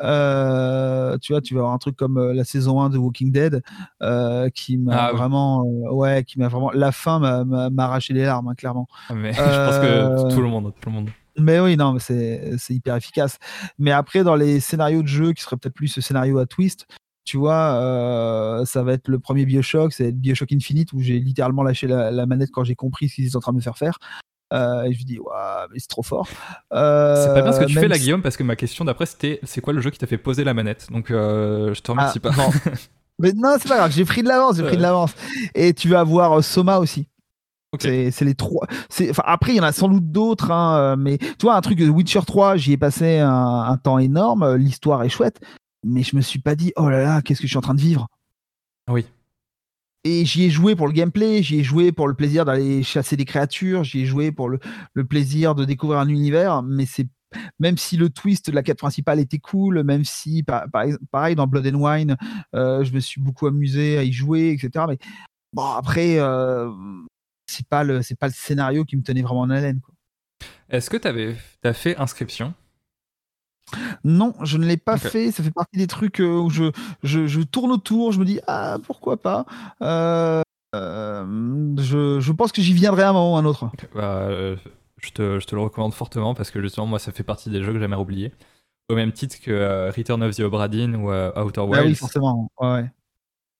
[0.00, 3.30] Euh, tu vois, tu vas avoir un truc comme euh, la saison 1 de Walking
[3.30, 3.62] Dead
[4.02, 8.48] euh, qui m'a ah vraiment, ouais, qui m'a vraiment, la fin m'a arraché les larmes,
[8.48, 8.88] hein, clairement.
[9.08, 11.10] Ah, mais je pense que tout le monde, tout le monde.
[11.38, 13.38] Mais oui, non, c'est hyper efficace.
[13.78, 16.86] Mais après, dans les scénarios de jeu qui seraient peut-être plus ce scénario à twist,
[17.24, 21.86] tu vois, ça va être le premier Bioshock, c'est Bioshock Infinite où j'ai littéralement lâché
[21.86, 23.98] la, la manette quand j'ai compris ce qu'ils étaient en train de me faire faire.
[24.52, 26.28] Euh, et je lui dis, waouh, mais c'est trop fort.
[26.72, 29.06] Euh, c'est pas bien ce que tu fais là, Guillaume, parce que ma question d'après
[29.06, 30.88] c'était, c'est quoi le jeu qui t'a fait poser la manette?
[30.90, 32.36] Donc euh, je te remercie ah, pas.
[32.36, 32.50] Non.
[33.18, 35.14] mais non, c'est pas grave, j'ai pris de l'avance, j'ai pris de l'avance.
[35.54, 37.08] Et tu vas avoir Soma aussi.
[37.80, 38.66] C'est les trois.
[39.24, 41.88] Après, il y en a sans doute d'autres, hein, mais tu vois, un truc de
[41.88, 45.40] Witcher 3, j'y ai passé un, un temps énorme, l'histoire est chouette,
[45.84, 47.74] mais je me suis pas dit, oh là là, qu'est-ce que je suis en train
[47.74, 48.08] de vivre?
[48.88, 49.06] Oui.
[50.04, 53.16] Et j'y ai joué pour le gameplay, j'y ai joué pour le plaisir d'aller chasser
[53.16, 54.58] des créatures, j'y ai joué pour le,
[55.08, 57.06] plaisir de découvrir un univers, mais c'est
[57.58, 60.44] même si le twist de la quête principale était cool, même si
[61.10, 62.16] pareil dans Blood and Wine,
[62.54, 64.84] euh, je me suis beaucoup amusé à y jouer, etc.
[64.88, 64.98] Mais
[65.54, 66.70] bon après, euh,
[67.46, 69.80] c'est pas le c'est pas le scénario qui me tenait vraiment en haleine.
[70.68, 72.52] Est-ce que tu avais as fait inscription?
[74.04, 75.30] Non, je ne l'ai pas fait.
[75.30, 76.72] Ça fait partie des trucs euh, où je,
[77.02, 78.12] je, tourne autour.
[78.12, 79.46] Je me dis, ah, pourquoi pas
[79.82, 80.42] euh,
[80.74, 83.70] euh, je, pense que j'y viendrai à un moment ou un autre.
[83.94, 87.50] Bah, je, te, je, te, le recommande fortement parce que justement, moi, ça fait partie
[87.50, 88.32] des jeux que j'aimerais oublier.
[88.88, 91.78] Au même titre que Return of the Obra Dinn ou Outer Wilds.
[91.78, 92.50] Ah oui, forcément.
[92.60, 92.84] Ouais.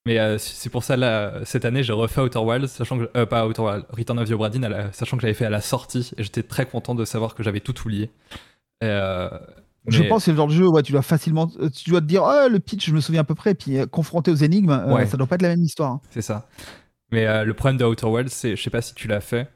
[0.04, 3.62] Mais c'est pour ça, là, cette année, j'ai refait Outer Wilds, sachant que, pas Outer
[3.62, 6.42] Wilds, Return of the Obra Dinn, sachant que j'avais fait à la sortie, et j'étais
[6.42, 8.10] très content de savoir que j'avais tout oublié.
[8.82, 8.88] Et,
[9.88, 12.00] je pense que c'est le genre de jeu où tu dois facilement, euh, tu dois
[12.00, 14.30] te dire, oh, le pitch, je me souviens à peu près, et puis euh, confronté
[14.30, 15.92] aux énigmes, euh, ça doit pas être la même histoire.
[15.92, 16.00] Hein.
[16.10, 16.48] C'est ça.
[17.10, 19.50] Mais le problème de Outer Worlds, c'est, je sais pas si tu l'as fait,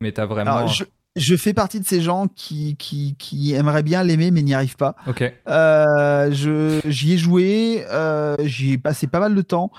[0.00, 0.66] mais tu as vraiment.
[1.16, 4.76] je, fais partie de ces gens qui, qui, qui aimeraient bien l'aimer, mais n'y arrivent
[4.76, 4.94] pas.
[5.06, 5.22] Ok.
[6.32, 7.86] j'y ai joué,
[8.40, 9.70] j'y ai passé pas mal de temps,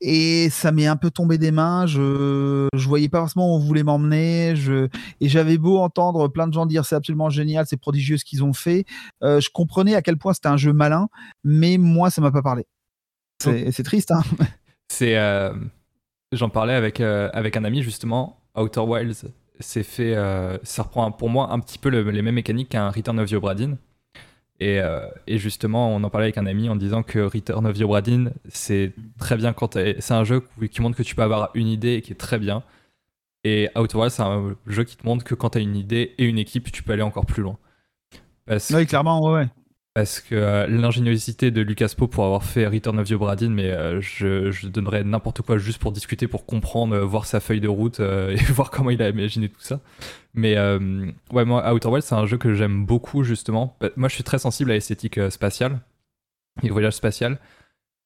[0.00, 1.86] et ça m'est un peu tombé des mains.
[1.86, 4.56] Je je voyais pas forcément où on voulait m'emmener.
[4.56, 4.88] Je
[5.20, 8.42] et j'avais beau entendre plein de gens dire c'est absolument génial, c'est prodigieux ce qu'ils
[8.42, 8.84] ont fait.
[9.22, 11.08] Euh, je comprenais à quel point c'était un jeu malin,
[11.44, 12.66] mais moi ça m'a pas parlé.
[13.42, 14.10] C'est triste.
[14.10, 14.22] Hein
[14.88, 15.52] c'est euh,
[16.32, 18.36] j'en parlais avec euh, avec un ami justement.
[18.56, 19.26] Outer Wilds,
[19.60, 20.14] c'est fait.
[20.64, 23.36] ça reprend pour moi un petit peu les mêmes mécaniques qu'un Return of the
[24.62, 27.82] Euh, et, justement, on en parlait avec un ami en disant que Return of the
[27.82, 28.02] Obra
[28.48, 31.94] c'est très bien quand c'est un jeu qui montre que tu peux avoir une idée
[31.94, 32.62] et qui est très bien.
[33.42, 36.24] Et Outer c'est un jeu qui te montre que quand tu as une idée et
[36.24, 37.56] une équipe, tu peux aller encore plus loin.
[38.48, 39.46] Oui, clairement, ouais.
[40.00, 43.70] Parce que euh, l'ingéniosité de Lucas Poe pour avoir fait Return of the Obra mais
[43.70, 48.00] euh, je, donnerais n'importe quoi juste pour discuter, pour comprendre, voir sa feuille de route
[48.00, 49.80] et voir comment il a imaginé tout ça.
[50.34, 53.76] Mais euh, ouais, moi, Outer Wilds, c'est un jeu que j'aime beaucoup, justement.
[53.80, 55.80] Bah, moi, je suis très sensible à l'esthétique euh, spatiale
[56.62, 57.38] et au voyage spatial.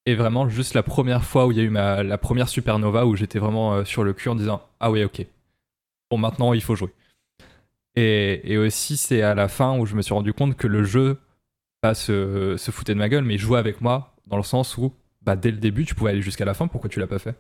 [0.06, 3.16] Et vraiment, juste la première fois où il y a eu la première supernova, où
[3.16, 5.26] j'étais vraiment euh, sur le cul en disant Ah oui, ok.
[6.10, 6.90] Bon, maintenant, il faut jouer.
[7.96, 11.18] Et aussi, c'est à la fin où je me suis rendu compte que le jeu,
[11.84, 14.94] pas se, se foutait de ma gueule, mais jouait avec moi, dans le sens où,
[15.20, 17.36] bah, dès le début, tu pouvais aller jusqu'à la fin, pourquoi tu l'as pas fait?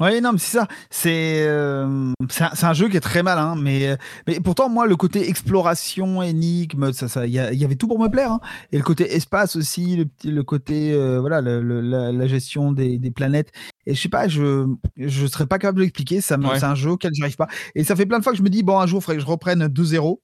[0.00, 0.66] Oui, non, mais c'est ça.
[0.90, 3.96] C'est euh, c'est un, jeu qui est très malin, mais, euh,
[4.26, 8.08] mais pourtant, moi, le côté exploration, énigme, ça, ça, il y, avait tout pour me
[8.08, 8.32] plaire.
[8.32, 8.40] Hein.
[8.72, 13.52] Et le côté espace aussi, le, le côté, euh, voilà, la, gestion des, des, planètes.
[13.86, 14.66] Et je sais pas, je
[14.96, 16.20] je serais pas capable de l'expliquer.
[16.20, 17.46] Ça, c'est un jeu auquel j'arrive pas.
[17.76, 19.18] Et ça fait plein de fois que je me dis, bon, un jour, il faudrait
[19.18, 20.18] que je reprenne 2-0.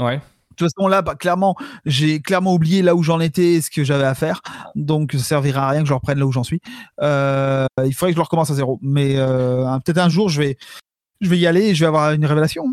[0.00, 0.20] Ouais.
[0.58, 1.54] De toute façon, là, bah, clairement,
[1.86, 4.40] j'ai clairement oublié là où j'en étais et ce que j'avais à faire.
[4.74, 6.60] Donc, ça servira à rien que je reprenne là où j'en suis.
[7.00, 8.80] Euh, il faudrait que je le recommence à zéro.
[8.82, 10.56] Mais euh, peut-être un jour, je vais,
[11.20, 12.64] je vais y aller et je vais avoir une révélation.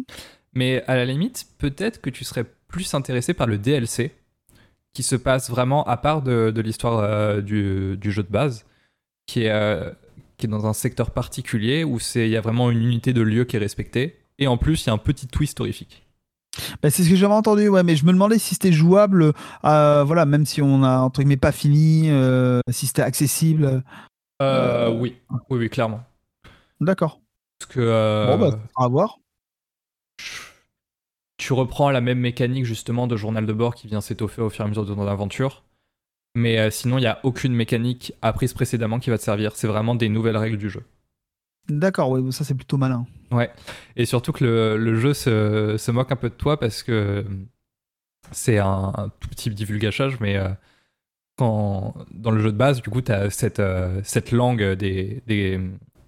[0.53, 4.15] Mais à la limite, peut-être que tu serais plus intéressé par le DLC
[4.95, 8.65] qui se passe vraiment à part de, l'histoire euh, du, jeu de base,
[9.27, 9.95] qui est,
[10.37, 13.45] qui est dans un secteur particulier où il y a vraiment une unité de lieu
[13.45, 14.17] qui est respectée.
[14.39, 16.04] Et en plus, il y a un petit twist horrifique.
[16.81, 19.33] Bah, c'est ce que j'avais entendu, ouais, mais je me demandais si c'était jouable,
[19.65, 23.83] euh, voilà, même si on a entre guillemets pas fini, euh, si c'était accessible.
[24.41, 25.17] Euh, oui,
[25.49, 26.03] oui, oui, clairement.
[26.81, 27.21] D'accord.
[27.59, 28.27] Parce que.
[28.27, 29.19] bon, bah, à voir.
[31.37, 34.63] Tu reprends la même mécanique justement de journal de bord qui vient s'étoffer au fur
[34.63, 35.63] et à mesure de ton aventure.
[36.33, 39.55] Mais sinon, il n'y a aucune mécanique apprise précédemment qui va te servir.
[39.55, 40.83] C'est vraiment des nouvelles règles du jeu.
[41.69, 43.05] D'accord, oui, ça c'est plutôt malin.
[43.31, 43.51] Ouais,
[43.95, 44.43] et surtout que
[44.77, 47.25] le, jeu se, moque un peu de toi parce que
[48.31, 50.49] c'est un, tout petit divulgachage, mais euh,
[51.37, 55.23] quand, dans le jeu de base, du coup, tu as cette, euh, cette langue des,
[55.25, 55.59] des,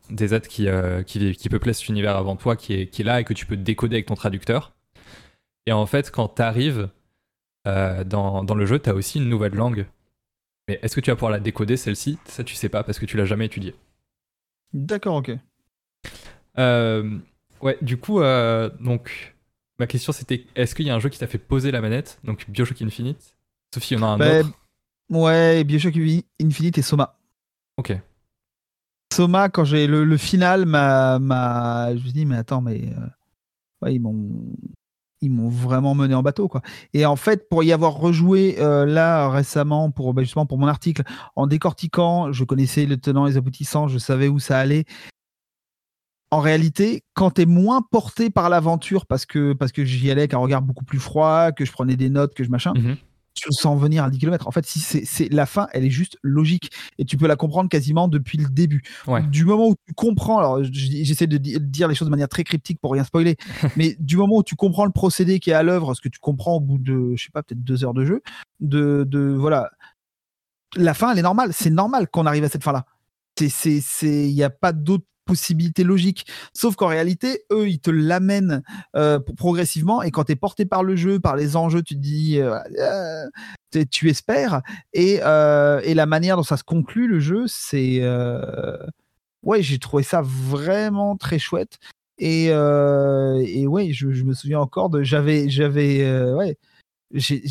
[0.10, 3.20] des êtres qui, euh, qui, qui cet univers avant toi qui est, qui est là
[3.20, 4.74] et que tu peux décoder avec ton traducteur.
[5.66, 6.90] Et en fait, quand tu arrives
[7.66, 9.88] dans, dans le jeu, tu as aussi une nouvelle langue.
[10.70, 12.18] Mais est-ce que tu vas pouvoir la décoder, celle-ci?
[12.24, 13.76] Ça, tu sais pas parce que tu l'as jamais étudiée.
[14.74, 15.32] D'accord, ok.
[16.58, 17.20] Euh,
[17.62, 19.36] ouais, du coup, euh, donc,
[19.80, 22.20] ma question c'était est-ce qu'il y a un jeu qui t'a fait poser la manette
[22.24, 23.36] Donc Bioshock Infinite
[23.74, 24.52] Sophie, il y en a un bah, autre?
[25.10, 25.96] Ouais, Bioshock
[26.42, 27.18] Infinite et Soma.
[27.78, 27.98] Ok.
[29.14, 33.08] Soma, quand j'ai le, final, ma, ma, je me dis, mais attends, mais euh,
[33.82, 34.54] ouais, ils m'ont
[35.22, 36.62] ils m'ont vraiment mené en bateau quoi.
[36.94, 41.04] Et en fait, pour y avoir rejoué là récemment pour bah, justement pour mon article,
[41.36, 44.86] en décortiquant, je connaissais le tenant et les aboutissants, je savais où ça allait
[46.30, 50.22] en réalité, quand tu es moins porté par l'aventure parce que, parce que j'y allais
[50.22, 52.96] avec un regard beaucoup plus froid, que je prenais des notes, que je machin, mmh
[53.42, 54.48] tu le sens venir à 10 km.
[54.48, 57.70] En fait, si c'est la fin, elle est juste logique et tu peux la comprendre
[57.70, 58.84] quasiment depuis le début.
[59.30, 62.80] Du moment où tu comprends, alors j'essaie de dire les choses de manière très cryptique
[62.82, 63.38] pour rien spoiler,
[63.78, 66.20] mais du moment où tu comprends le procédé qui est à l'œuvre, ce que tu
[66.20, 68.22] comprends au bout de, je sais pas, peut-être deux heures de jeu,
[68.60, 69.72] de, de voilà,
[70.76, 71.52] la fin, elle est normale.
[71.54, 72.86] C'est normal qu'on arrive à cette fin-là.
[73.40, 76.26] Il n'y a pas d'autre possibilités logiques.
[76.54, 78.64] Sauf qu'en réalité, eux, ils te l'amènent
[78.96, 80.02] euh, progressivement.
[80.02, 82.58] Et quand tu es porté par le jeu, par les enjeux, tu te dis, euh,
[82.80, 84.62] euh, tu espères.
[84.94, 88.02] Et, et, la manière dont ça se conclut, le jeu, c'est.
[89.44, 91.78] Ouais, j'ai trouvé ça vraiment très chouette.
[92.18, 95.04] Et, et ouais, je, me souviens encore de.
[95.04, 95.50] J'avais.
[95.50, 96.58] j'avais ouais,
[97.14, 97.44] j'ai.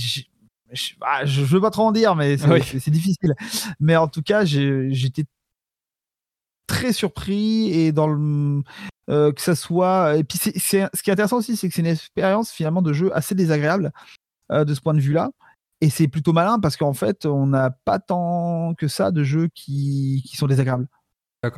[1.00, 3.34] Ah, je, veux pas trop en dire, mais c'est difficile.
[3.78, 5.24] Mais en tout cas, j'étais
[6.66, 8.62] très surpris et dans le
[9.08, 11.82] euh, que ça soit et puis c'est, ce qui est intéressant aussi c'est que c'est
[11.82, 13.92] une expérience finalement de jeu assez désagréable
[14.50, 15.30] euh, de ce point de vue là
[15.80, 19.48] et c'est plutôt malin parce qu'en fait on n'a pas tant que ça de jeux
[19.54, 20.88] qui, qui sont désagréables.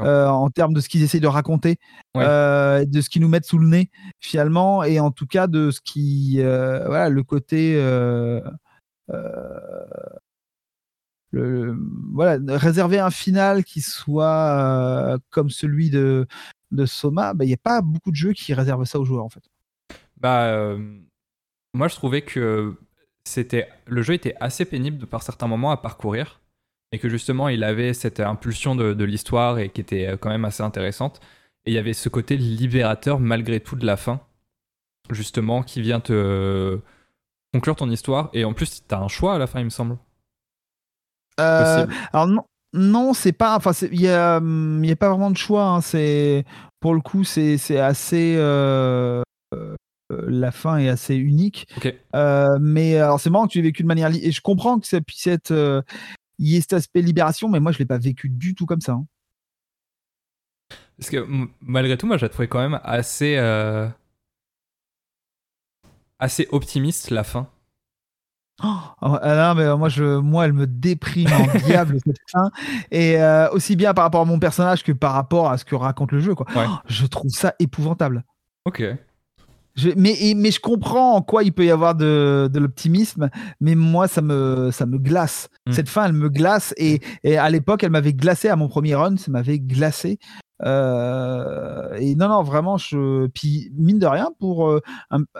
[0.00, 1.78] Euh, en termes de ce qu'ils essayent de raconter
[2.14, 3.90] de ce qu'ils nous mettent sous le nez
[4.20, 7.80] finalement et en tout cas de ce qui voilà le côté
[11.32, 16.26] voilà, réserver un final qui soit euh, comme celui de,
[16.86, 19.28] Soma, bah, il n'y a pas beaucoup de jeux qui réservent ça aux joueurs en
[19.28, 19.42] fait.
[20.16, 20.78] Bah, euh,
[21.74, 22.74] moi je trouvais que
[23.24, 26.40] c'était le jeu était assez pénible par certains moments à parcourir
[26.92, 30.30] et que justement il avait cette impulsion de, de l'histoire et qui était euh, quand
[30.30, 31.20] même assez intéressante.
[31.66, 34.20] Et il y avait ce côté libérateur malgré tout de la fin,
[35.10, 36.80] justement, qui vient te
[37.52, 38.30] conclure ton histoire.
[38.32, 39.98] Et en plus, tu as un choix à la fin, il me semble.
[41.40, 43.56] Euh, alors non, non c'est pas.
[43.56, 45.64] Enfin, il y a, y a, pas vraiment de choix.
[45.64, 46.44] Hein, c'est
[46.80, 48.34] pour le coup, c'est assez.
[48.36, 49.22] Euh,
[49.54, 49.76] euh,
[50.10, 51.66] la fin est assez unique.
[52.60, 55.00] mais alors c'est marrant que tu l'aies vécu de manière et je comprends que ça
[55.00, 55.84] puisse être
[56.38, 58.80] il y ait cet aspect libération, mais moi je l'ai pas vécu du tout comme
[58.80, 58.92] ça.
[58.92, 59.06] Hein.
[60.96, 61.26] Parce que
[61.60, 63.36] malgré tout, moi j'ai trouvé quand même assez
[66.18, 67.48] assez optimiste la fin.
[68.62, 72.50] Oh, ah mais moi, je, moi, elle me déprime en diable cette fin.
[72.90, 75.76] Et euh, aussi bien par rapport à mon personnage que par rapport à ce que
[75.76, 76.34] raconte le jeu.
[76.34, 76.46] Quoi.
[76.56, 78.24] Oh, je trouve ça épouvantable.
[78.64, 78.82] Ok.
[79.76, 83.30] Je, mais, mais je comprends en quoi il peut y avoir de, de l'optimisme,
[83.60, 85.48] mais moi, ça me, ça me glace.
[85.66, 85.72] Hmm.
[85.72, 86.74] Cette fin, elle me glace.
[86.78, 90.18] Et, et à l'époque, elle m'avait glacé à mon premier run, ça m'avait glacé.
[90.64, 93.26] Euh, et non, non, vraiment, je.
[93.28, 94.68] Puis, mine de rien, pour.
[94.68, 94.80] Euh,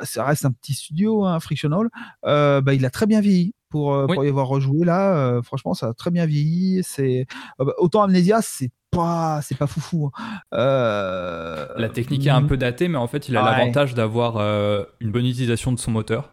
[0.03, 1.89] ça reste un petit studio, un hein, Frictional,
[2.27, 3.55] euh, bah, il a très bien vieilli.
[3.70, 6.81] Pour, pour y avoir rejoué là, franchement, ça a très bien vieilli.
[6.82, 7.27] C'est
[7.59, 10.11] bah, autant Amnesia, c'est pas, c'est pas foufou.
[10.16, 10.40] Hein.
[11.77, 14.39] La technique est un peu datée, mais en fait, il a l'avantage d'avoir
[15.01, 16.32] une bonne utilisation de son moteur.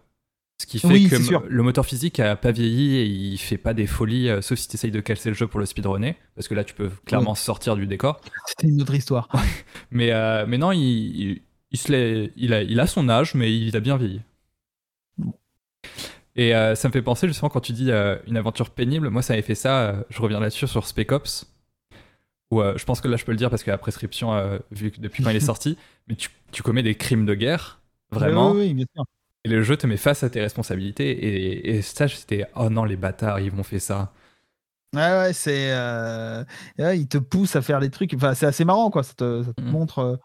[0.58, 3.88] Ce qui fait que le moteur physique a pas vieilli et il fait pas des
[3.88, 6.54] folies, euh, sauf si tu essayes de casser le jeu pour le speedrunner, parce que
[6.54, 8.22] là tu peux clairement sortir du décor.
[8.46, 9.28] C'était une autre histoire.
[9.92, 11.42] mais, euh, mais non, il,
[11.72, 14.22] il, se il, a, il a son âge, mais il a bien vieilli.
[16.38, 19.34] Et euh, ça me fait penser justement quand tu dis une aventure pénible, moi ça
[19.34, 21.54] avait fait ça, je reviens là-dessus sur Spec Ops,
[22.52, 25.02] où je pense que là je peux le dire parce que la prescription, vu que
[25.02, 25.78] depuis quand il est sorti,
[26.08, 28.52] mais tu, tu commets des crimes de guerre, vraiment.
[28.52, 29.04] Oui, oui, bien sûr
[29.46, 31.12] Et le jeu te met face à tes responsabilités.
[31.12, 34.12] Et, et ça, c'était oh non, les bâtards, ils m'ont fait ça.
[34.96, 35.72] Ouais, ouais, c'est.
[35.72, 36.44] Euh...
[36.80, 38.12] il te pousse à faire des trucs.
[38.16, 39.04] Enfin, c'est assez marrant, quoi.
[39.04, 39.70] Ça te, mm.
[39.70, 40.16] montre euh,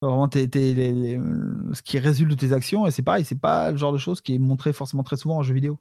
[0.00, 2.86] vraiment ce qui résulte de tes actions.
[2.86, 5.36] Et c'est pareil, c'est pas le genre de choses qui est montré forcément très souvent
[5.36, 5.78] en jeu vidéo.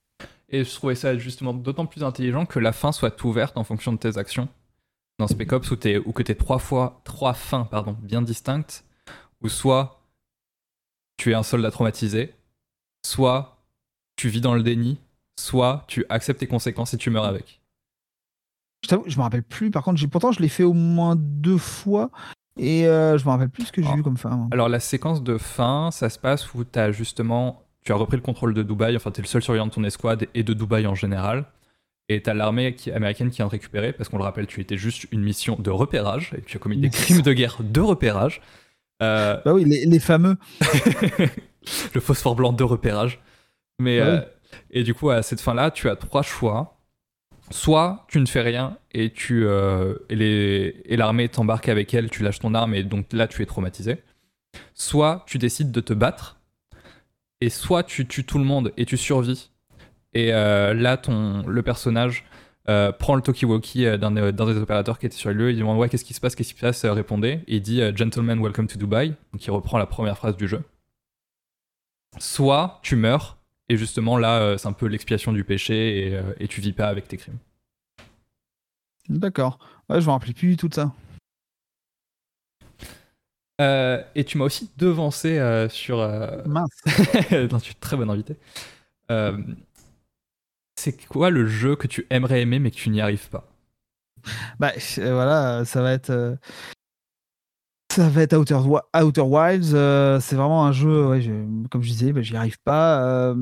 [0.49, 3.93] Et je trouvais ça justement d'autant plus intelligent que la fin soit ouverte en fonction
[3.93, 4.49] de tes actions.
[5.17, 8.83] Dans Spec Ops, où, es, où que tu trois fois, trois fins pardon, bien distinctes,
[9.41, 10.01] où soit
[11.15, 12.33] tu es un soldat traumatisé,
[13.05, 13.57] soit
[14.15, 14.99] tu vis dans le déni,
[15.39, 17.61] soit tu acceptes tes conséquences et tu meurs avec.
[18.83, 19.71] Je t'avoue, je me rappelle plus.
[19.71, 22.09] Par contre, pourtant, je l'ai fait au moins deux fois.
[22.57, 24.47] Et euh, je me rappelle plus ce que j'ai vu comme fin.
[24.51, 27.63] Alors, la séquence de fin, ça se passe où tu as justement.
[27.83, 29.83] Tu as repris le contrôle de Dubaï, enfin, tu es le seul surveillant de ton
[29.83, 31.45] escouade et de Dubaï en général.
[32.09, 34.77] Et tu as l'armée américaine qui vient de récupérer, parce qu'on le rappelle, tu étais
[34.77, 38.41] juste une mission de repérage, et tu as commis des crimes de guerre de repérage.
[39.01, 40.37] Euh, bah oui, les, fameux.
[41.93, 43.19] le phosphore blanc de repérage.
[43.79, 44.21] Mais, bah euh,
[44.69, 46.77] et du coup, à cette fin-là, tu as trois choix.
[47.49, 52.39] Soit tu ne fais rien et tu euh, et l'armée t'embarque avec elle, tu lâches
[52.39, 53.97] ton arme et donc là tu es traumatisé.
[54.73, 56.39] Soit tu décides de te battre
[57.41, 59.49] et soit tu tues tout le monde et tu survis.
[60.13, 62.23] Et là, ton, le personnage
[62.69, 65.79] euh, prend le talkie-walkie euh, d'un des opérateurs qui était sur le lieu, il demande
[65.79, 68.39] ouais qu'est-ce qui se passe, qu'est-ce qui se passe, euh, répondez, et il dit Gentlemen,
[68.39, 70.61] welcome to Dubai, donc il reprend la première phrase du jeu.
[72.21, 73.37] Soit tu meurs,
[73.67, 77.17] et justement là c'est un peu l'expiation du péché, et, tu vis pas avec tes
[77.17, 77.39] crimes.
[79.09, 79.57] D'accord,
[79.89, 80.93] ouais je me rappelle plus tout de ça.
[83.59, 85.97] et tu m'as aussi devancé sur.
[86.45, 86.69] Mince.
[87.51, 88.37] non, tu es très bon invité
[90.81, 93.47] c'est quoi le jeu que tu aimerais aimer mais que tu n'y arrives pas?
[94.59, 96.35] Bah euh, voilà, ça va être euh,
[97.95, 98.59] ça va être Outer,
[99.01, 99.73] Outer Wilds.
[99.73, 101.19] Euh, c'est vraiment un jeu,
[101.69, 103.33] comme je disais, bah, j'y arrive pas.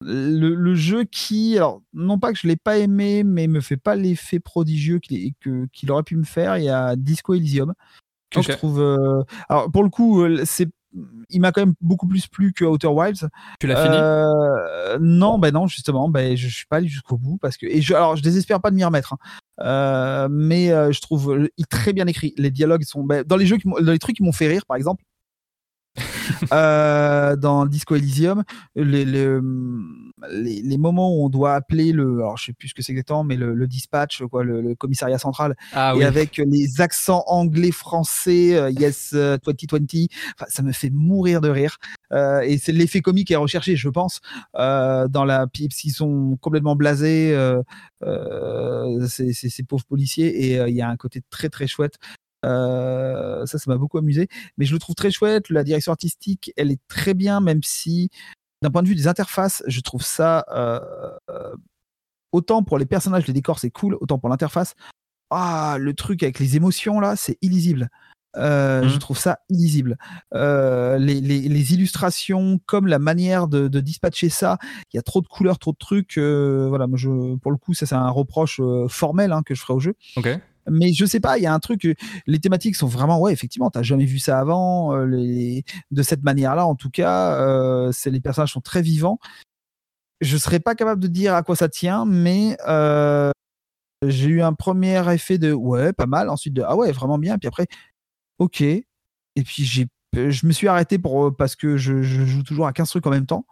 [0.00, 3.96] le, jeu qui, alors non pas que je l'ai pas aimé, mais me fait pas
[3.96, 6.58] l'effet prodigieux qu'il aurait pu me faire.
[6.58, 7.74] Il y a Disco Elysium
[8.30, 8.80] que je trouve.
[9.48, 10.68] alors pour le coup, c'est
[11.30, 13.28] il m'a quand même beaucoup plus plu que Outer Wilds.
[13.60, 13.96] Tu l'as fini?
[13.98, 17.82] Euh, Non, ben non, justement, ben je suis pas allé jusqu'au bout parce que et
[17.82, 19.18] je, alors je désespère pas de m'y remettre, hein.
[19.60, 22.34] Euh, mais euh, je trouve il très bien écrit.
[22.36, 24.66] Les dialogues sont ben, dans les jeux, qui dans les trucs qui m'ont fait rire,
[24.66, 25.04] par exemple.
[26.50, 28.44] dans Disco Elysium,
[28.74, 29.40] les, les,
[30.30, 33.24] les, moments où on doit appeler le, alors je sais plus ce que c'est exactement,
[33.24, 38.70] mais le, dispatch, quoi, le, commissariat central, ah et avec les accents anglais, français, euh,
[38.70, 40.06] yes 2020, euh,
[40.48, 41.78] ça me fait mourir de rire.
[42.12, 44.20] Euh, et c'est l'effet comique est recherché, je pense,
[44.54, 47.36] dans la s'ils sont complètement blasés,
[49.08, 51.98] ces, pauvres policiers, et il y a un côté très très chouette.
[52.42, 54.28] Ça, ça m'a beaucoup amusé.
[54.58, 55.50] Mais je le trouve très chouette.
[55.50, 58.10] La direction artistique, elle est très bien, même si
[58.62, 60.80] d'un point de vue des interfaces, je trouve ça euh,
[62.32, 64.74] autant pour les personnages, les décors, c'est cool, autant pour l'interface.
[65.30, 67.88] Ah, le truc avec les émotions là, c'est illisible.
[68.36, 68.98] Euh, je mmh.
[68.98, 69.96] trouve ça illisible.
[70.34, 74.58] Euh, les, illustrations, comme la manière de, dispatcher ça,
[74.92, 76.18] il y a trop de couleurs, trop de trucs.
[76.18, 79.74] voilà, moi je, pour le coup, ça c'est un reproche formel hein, que je ferai
[79.74, 79.94] au jeu.
[80.16, 80.28] Ok
[80.70, 81.88] mais je sais pas, il y a un truc,
[82.26, 85.60] les thématiques sont vraiment, ouais, effectivement, t'as jamais vu ça avant, euh,
[85.90, 89.18] de cette manière-là, en tout cas, euh, les personnages sont très vivants.
[90.20, 93.30] Je serais pas capable de dire à quoi ça tient, mais euh,
[94.06, 97.38] j'ai eu un premier effet de ouais, pas mal, ensuite de ah ouais, vraiment bien,
[97.38, 97.66] puis après,
[98.38, 98.84] ok, et
[99.44, 103.06] puis j'ai, je me suis arrêté pour parce que je, joue toujours à 15 trucs
[103.06, 103.46] en même temps,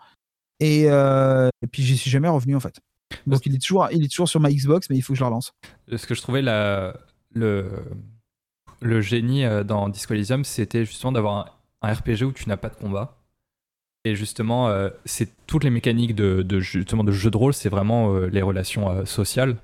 [0.60, 2.80] et, et puis j'y suis jamais revenu en fait.
[3.26, 5.24] Donc il est, toujours, il est toujours sur ma Xbox, mais il faut que je
[5.24, 5.52] la relance.
[5.94, 6.96] Ce que je trouvais la,
[7.32, 7.68] le,
[8.80, 12.68] le génie euh, dans Disco Elysium, c'était justement d'avoir un, RPG où tu n'as pas
[12.68, 13.16] de combat.
[14.04, 18.14] Et justement, euh, c'est toutes les mécaniques de, justement de jeu de rôle, c'est vraiment
[18.14, 19.56] euh, les relations sociales.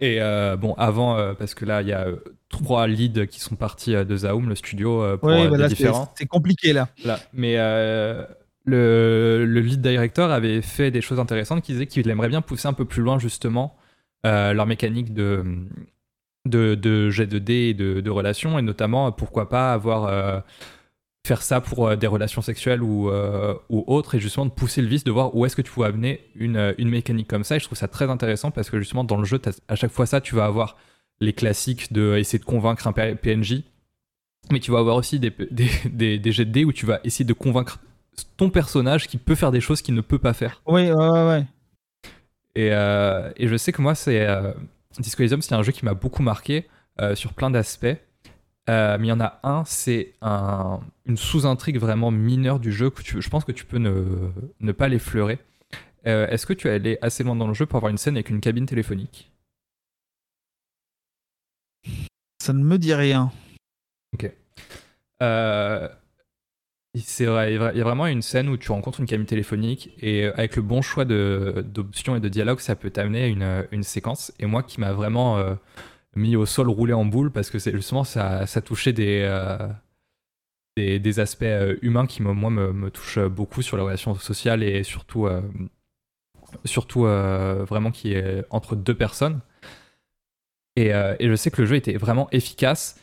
[0.00, 0.18] Et
[0.58, 2.08] bon, avant, parce que là, il y a
[2.50, 5.48] trois leads qui sont partis de Zaum, le studio, pour ouais.
[6.14, 6.88] C'est compliqué là.
[7.04, 7.18] là.
[7.32, 7.56] Mais
[8.64, 12.72] le, lead director avait fait des choses intéressantes qui disaient qu'il aimerait bien pousser un
[12.72, 13.76] peu plus loin justement
[14.24, 15.44] euh, leur mécanique de,
[16.46, 20.40] de, de jet de dés et de, relations, et notamment pourquoi pas avoir euh,
[21.26, 23.10] faire ça pour euh, des relations sexuelles ou,
[23.68, 26.20] autres, et justement de pousser le vice, de voir où est-ce que tu pouvais amener
[26.34, 27.56] une, une mécanique comme ça.
[27.56, 30.06] Et je trouve ça très intéressant parce que justement dans le jeu, à chaque fois
[30.06, 30.76] ça, tu vas avoir
[31.20, 33.62] les classiques de essayer de convaincre un PNJ,
[34.50, 37.00] mais tu vas avoir aussi des, des, des, des jets de dés où tu vas
[37.04, 37.78] essayer de convaincre
[38.36, 40.62] ton personnage qui peut faire des choses qu'il ne peut pas faire.
[40.66, 41.46] Oui, ouais, ouais.
[42.54, 44.52] Et, euh, et je sais que moi, c'est euh,
[44.98, 46.68] Disco Elysium, c'est un jeu qui m'a beaucoup marqué
[47.00, 47.96] euh, sur plein d'aspects.
[48.68, 53.02] mais il y en a un, c'est un, une sous-intrigue vraiment mineure du jeu que
[53.02, 54.30] je pense que tu peux ne,
[54.60, 55.38] ne pas l'effleurer.
[56.04, 58.28] Est-ce que tu es allé assez loin dans le jeu pour avoir une scène avec
[58.28, 59.32] une cabine téléphonique?
[62.44, 63.32] Ça ne me dit rien.
[64.12, 64.30] Ok.
[65.22, 65.88] Euh,
[66.94, 67.26] il y
[67.80, 70.80] a vraiment une scène où tu rencontres une cabine téléphonique et euh, avec le bon
[70.80, 74.32] choix d'options et de dialogue, ça peut t'amener à une, une, séquence.
[74.38, 75.54] Et moi qui m'a vraiment euh,
[76.14, 79.24] mis au sol roulé en boule parce que justement ça, touchait des,
[81.18, 81.44] aspects
[81.82, 85.26] humains qui, moi, me, me, touchent beaucoup sur la relation sociale et surtout,
[86.64, 89.40] surtout vraiment qui est entre deux personnes.
[90.76, 93.00] Et, et je sais que le jeu était vraiment efficace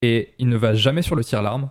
[0.00, 1.70] et il ne va jamais sur le tir-larme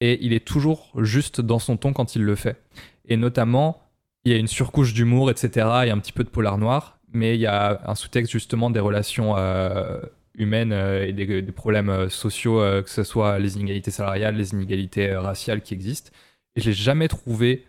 [0.00, 2.62] et il est toujours juste dans son ton quand il le fait.
[3.06, 3.82] Et notamment,
[4.24, 5.50] il y a une surcouche d'humour, etc.
[5.82, 8.32] Il y a un petit peu de polar noir, mais il y a un sous-texte
[8.32, 10.00] justement des relations euh,
[10.34, 15.14] humaines euh, et des, problèmes euh, sociaux, que ce soit les inégalités salariales, les inégalités
[15.14, 16.10] raciales qui existent.
[16.56, 17.66] Et je l'ai jamais trouvé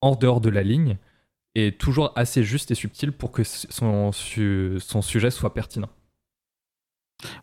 [0.00, 0.98] en dehors de la ligne
[1.54, 5.88] et toujours assez juste et subtil pour que son, sujet soit pertinent.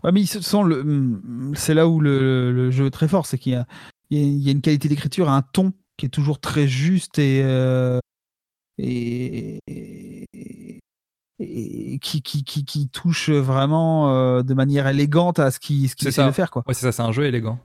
[0.03, 3.65] Ouais, mais le, c'est là où le, jeu est très fort, c'est qu'il y a,
[4.11, 7.99] il y a une qualité d'écriture, un ton qui est toujours très juste et, euh,
[8.77, 9.59] et,
[12.01, 16.31] qui, qui, qui, touche vraiment euh, de manière élégante à ce qu'il ce essaie de
[16.31, 16.51] faire.
[16.51, 16.63] Quoi.
[16.67, 17.59] Ouais, c'est ça, c'est un jeu élégant.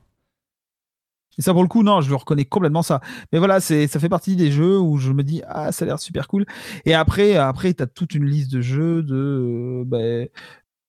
[1.39, 3.01] Et ça, pour le coup, non, je le reconnais complètement ça.
[3.33, 5.87] Mais voilà, c'est, ça fait partie des jeux où je me dis, ah, ça a
[5.87, 6.47] l'air super cool.
[6.87, 10.29] Et après, après, tu as toute une liste de jeux de, euh, ben,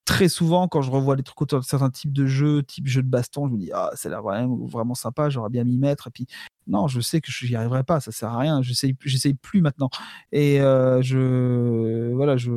[0.08, 3.04] très souvent, quand je revois des trucs autour de certains types de jeux, type jeu
[3.04, 5.78] de baston, je me dis ah ça a l'air vraiment, vraiment sympa, j'aurais bien m'y
[5.78, 6.08] mettre.
[6.08, 6.28] Et puis
[6.66, 8.62] non, je sais que je n'y arriverai pas, ça sert à rien.
[8.62, 9.90] J'essaye, j'essaye plus maintenant.
[10.32, 12.52] Et euh, je voilà, je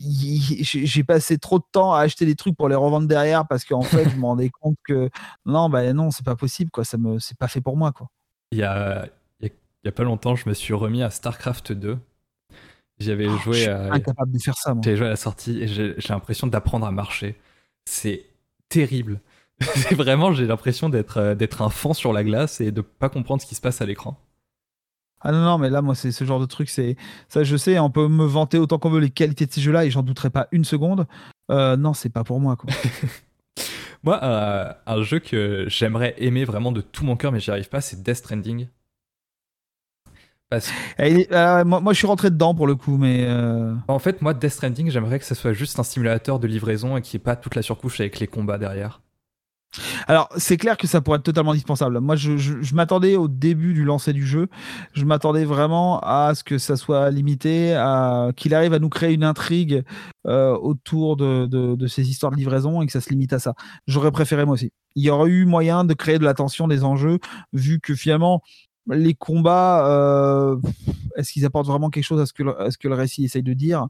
[0.00, 3.82] j'ai passé trop de temps à acheter des trucs pour les revendre derrière parce qu'en
[3.82, 5.10] fait je me rendais compte que
[5.44, 8.08] non bah non c'est pas possible quoi ça me c'est pas fait pour moi quoi
[8.50, 9.06] il y a
[9.42, 9.50] il
[9.84, 11.98] y a pas longtemps je me suis remis à Starcraft 2
[13.00, 13.92] j'avais oh, joué à.
[13.92, 17.36] incapable de faire ça, J'avais joué à la sortie et j'ai l'impression d'apprendre à marcher.
[17.84, 18.26] C'est
[18.68, 19.20] terrible.
[19.92, 23.42] vraiment, j'ai l'impression d'être euh, d'être un fan sur la glace et de pas comprendre
[23.42, 24.18] ce qui se passe à l'écran.
[25.22, 26.96] Ah non, non, mais là, moi, c'est ce genre de truc, c'est
[27.28, 29.84] ça, je sais, on peut me vanter autant qu'on veut les qualités de ces jeux-là
[29.84, 31.06] et j'en douterai pas une seconde.
[31.50, 32.70] Euh, non, c'est pas pour moi, quoi.
[34.02, 37.68] moi, euh, un jeu que j'aimerais aimer vraiment de tout mon cœur, mais j'y arrive
[37.68, 38.68] pas, c'est Death Stranding.
[40.52, 43.24] Euh, moi, je suis rentré dedans pour le coup, mais.
[43.28, 46.96] Euh, en fait, moi, Death Stranding, j'aimerais que ce soit juste un simulateur de livraison
[46.96, 49.00] et qu'il n'y ait pas toute la surcouche avec les combats derrière.
[50.08, 52.00] Alors, c'est clair que ça pourrait être totalement indispensable.
[52.00, 54.48] Moi, je, m'attendais au début du lancer du jeu,
[54.94, 59.14] je m'attendais vraiment à ce que ça soit limité, à qu'il arrive à nous créer
[59.14, 59.84] une intrigue
[60.26, 63.54] euh, autour de, de, ces histoires de livraison et que ça se limite à ça.
[63.86, 64.72] J'aurais préféré moi aussi.
[64.96, 67.20] Il y aurait eu moyen de créer de la tension des enjeux,
[67.52, 68.42] vu que finalement,
[68.88, 70.56] les combats, euh,
[71.16, 73.42] est-ce qu'ils apportent vraiment quelque chose à ce que le, ce que le récit essaye
[73.42, 73.88] de dire?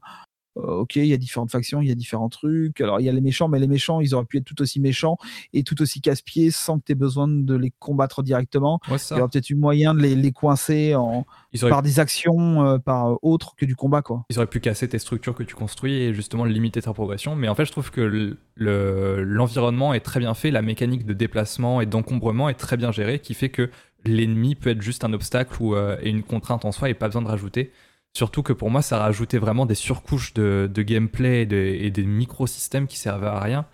[0.57, 2.81] Euh, ok, il y a différentes factions, il y a différents trucs.
[2.81, 4.81] Alors, il y a les méchants, mais les méchants, ils auraient pu être tout aussi
[4.81, 5.17] méchants
[5.53, 8.79] et tout aussi casse-pieds sans que tu aies besoin de les combattre directement.
[8.89, 11.25] il y aurait peut-être eu moyen de les, coincer en,
[11.61, 14.01] par des actions, euh, par autres que du combat.
[14.01, 14.25] Quoi.
[14.29, 17.35] Ils auraient pu casser tes structures que tu construis et justement limiter ta progression.
[17.35, 21.79] Mais en fait, je trouve que l'environnement est très bien fait, la mécanique de déplacement
[21.79, 23.69] et d'encombrement est très bien gérée, qui fait que
[24.05, 27.21] l'ennemi peut être juste un obstacle ou et une contrainte en soi et pas besoin
[27.21, 27.71] de rajouter.
[28.13, 32.97] Surtout que pour moi, ça rajoutait vraiment des surcouches de, gameplay et, des microsystèmes qui
[32.97, 33.65] servaient à rien.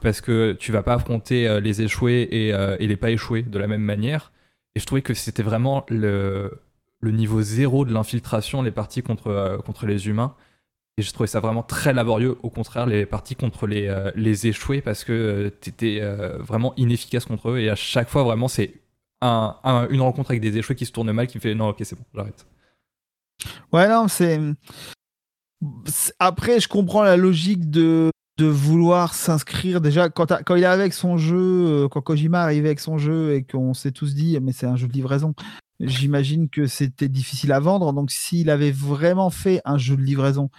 [0.00, 3.58] Parce que tu vas pas affronter euh, les échoués euh, et, les pas échoués de
[3.58, 4.32] la même manière.
[4.74, 6.60] Et je trouvais que c'était vraiment le,
[7.02, 10.34] niveau zéro de l'infiltration, les parties contre, euh, contre les humains.
[10.96, 12.38] Et je trouvais ça vraiment très laborieux.
[12.42, 16.00] Au contraire, les parties contre les, les échoués, parce que tu étais
[16.38, 17.58] vraiment inefficace contre eux.
[17.58, 18.74] Et à chaque fois, vraiment, c'est
[19.24, 21.96] une rencontre avec des échoués qui se tournent mal qui me fait non, ok, c'est
[21.96, 22.46] bon, j'arrête.
[23.72, 24.38] Ouais, non, c'est.
[26.18, 29.80] Après, je comprends la logique de, de vouloir s'inscrire.
[29.80, 33.34] Déjà, quand, quand il est avec son jeu, euh, quand Kojima arrivait avec son jeu
[33.34, 35.34] et qu'on s'est tous dit, mais c'est un jeu de livraison,
[35.80, 37.92] j'imagine que c'était difficile à vendre.
[37.92, 40.50] Donc, s'il avait vraiment fait un jeu de livraison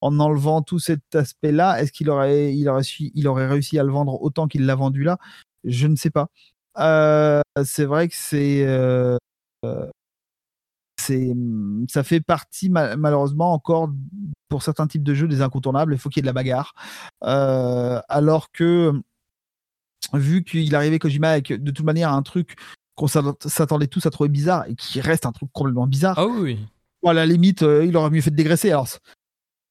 [0.00, 3.92] en enlevant tout cet aspect-là, est-ce qu'il aurait, il aurait, il aurait réussi à le
[3.92, 5.18] vendre autant qu'il l'a vendu là?
[5.64, 6.28] Je ne sais pas.
[6.78, 8.64] Euh, c'est vrai que c'est.
[8.66, 9.16] Euh,
[11.00, 13.90] c'est mmh, ça fait partie malheureusement encore
[14.48, 15.94] pour certains types de jeux des incontournables.
[15.94, 16.74] Il faut qu'il y ait de la bagarre,
[17.24, 18.92] euh, alors que
[20.12, 22.56] vu qu'il arrivait Kojima avec de toute manière un truc
[22.94, 26.18] qu'on s'attendait tous à trouver bizarre et qui reste un truc complètement bizarre.
[26.18, 26.58] Ah oui.
[27.04, 28.70] à la limite, il aurait mieux fait de dégraisser.
[28.70, 28.88] Alors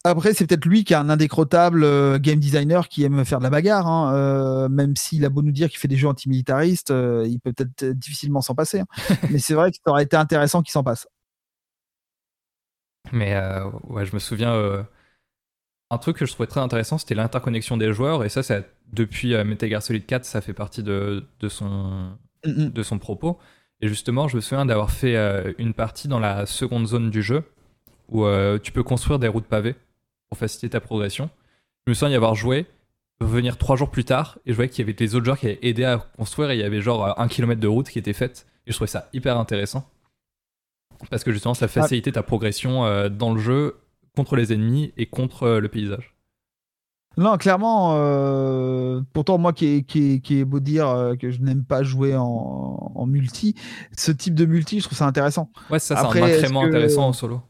[0.05, 3.43] Après, c'est peut-être lui qui est un indécrottable euh, game designer qui aime faire de
[3.43, 3.87] la bagarre.
[3.87, 4.13] Hein.
[4.13, 7.53] Euh, même s'il a beau nous dire qu'il fait des jeux antimilitaristes, euh, il peut
[7.53, 8.81] peut-être difficilement s'en passer.
[8.81, 8.85] Hein.
[9.31, 11.07] Mais c'est vrai que ça aurait été intéressant qu'il s'en passe.
[13.13, 13.37] Mais
[13.83, 14.85] ouais, je me souviens.
[15.91, 18.23] un truc que je trouvais très intéressant, c'était l'interconnexion des joueurs.
[18.23, 18.61] Et ça, ça
[18.91, 23.37] depuis Metal Gear Solid 4, ça fait partie de, de son, de son propos.
[23.81, 25.15] Et justement, je me souviens d'avoir fait
[25.59, 27.43] une partie dans la seconde zone du jeu
[28.09, 28.25] où
[28.63, 29.75] tu peux construire des routes pavées
[30.33, 31.29] pour faciliter ta progression.
[31.85, 32.65] Je me souviens y avoir joué,
[33.21, 35.45] revenir trois jours plus tard, et je voyais qu'il y avait des autres joueurs qui
[35.45, 38.13] avaient aidé à construire, et il y avait genre un kilomètre de route qui était
[38.13, 38.47] faite.
[38.65, 39.87] Et je trouvais ça hyper intéressant.
[41.11, 43.77] Parce que justement, ça facilitait ta progression euh, dans le jeu
[44.15, 46.15] contre les ennemis et contre euh, le paysage.
[47.17, 52.15] Non, clairement, euh, pourtant, moi qui est, qui, beau dire que je n'aime pas jouer
[52.17, 53.53] en, multi,
[53.95, 55.51] ce type de multi, je trouve ça intéressant.
[55.69, 57.43] Ouais, ça, c'est un incrément intéressant en solo.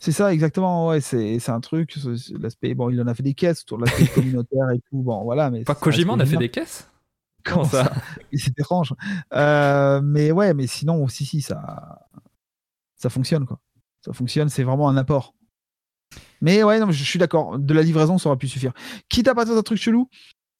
[0.00, 0.88] C'est ça, exactement.
[0.88, 1.96] Ouais, c'est, un truc.
[2.38, 5.02] L'aspect, bon, il en a fait des caisses autour de l'aspect communautaire et tout.
[5.02, 5.50] Bon, voilà.
[5.50, 6.88] Mais Pas Kojima, on a fait des caisses?
[7.44, 7.92] Comment ça,
[8.32, 8.94] C'est étrange.
[9.34, 12.06] Euh, mais ouais, mais sinon, si, si, ça,
[12.96, 13.60] ça fonctionne, quoi.
[14.02, 15.34] Ça fonctionne, c'est vraiment un apport.
[16.40, 17.58] Mais ouais, non, je suis d'accord.
[17.58, 18.72] De la livraison, ça aurait pu suffire.
[19.10, 20.08] Quitte à partir d'un truc chelou,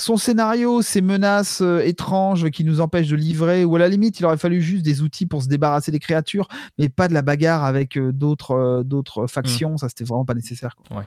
[0.00, 4.18] son scénario, ces menaces euh, étranges qui nous empêchent de livrer, ou à la limite,
[4.18, 6.48] il aurait fallu juste des outils pour se débarrasser des créatures,
[6.78, 9.74] mais pas de la bagarre avec euh, d'autres euh, d'autres factions.
[9.74, 9.78] Mmh.
[9.78, 10.76] Ça, c'était vraiment pas nécessaire.
[10.90, 11.04] Ouais.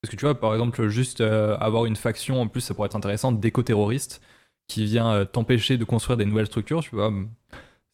[0.00, 2.96] Parce que tu vois, par exemple, juste avoir une faction, en plus, ça pourrait être
[2.96, 4.20] intéressant, d'éco-terroriste,
[4.66, 7.12] qui vient t'empêcher de construire des nouvelles structures, tu vois.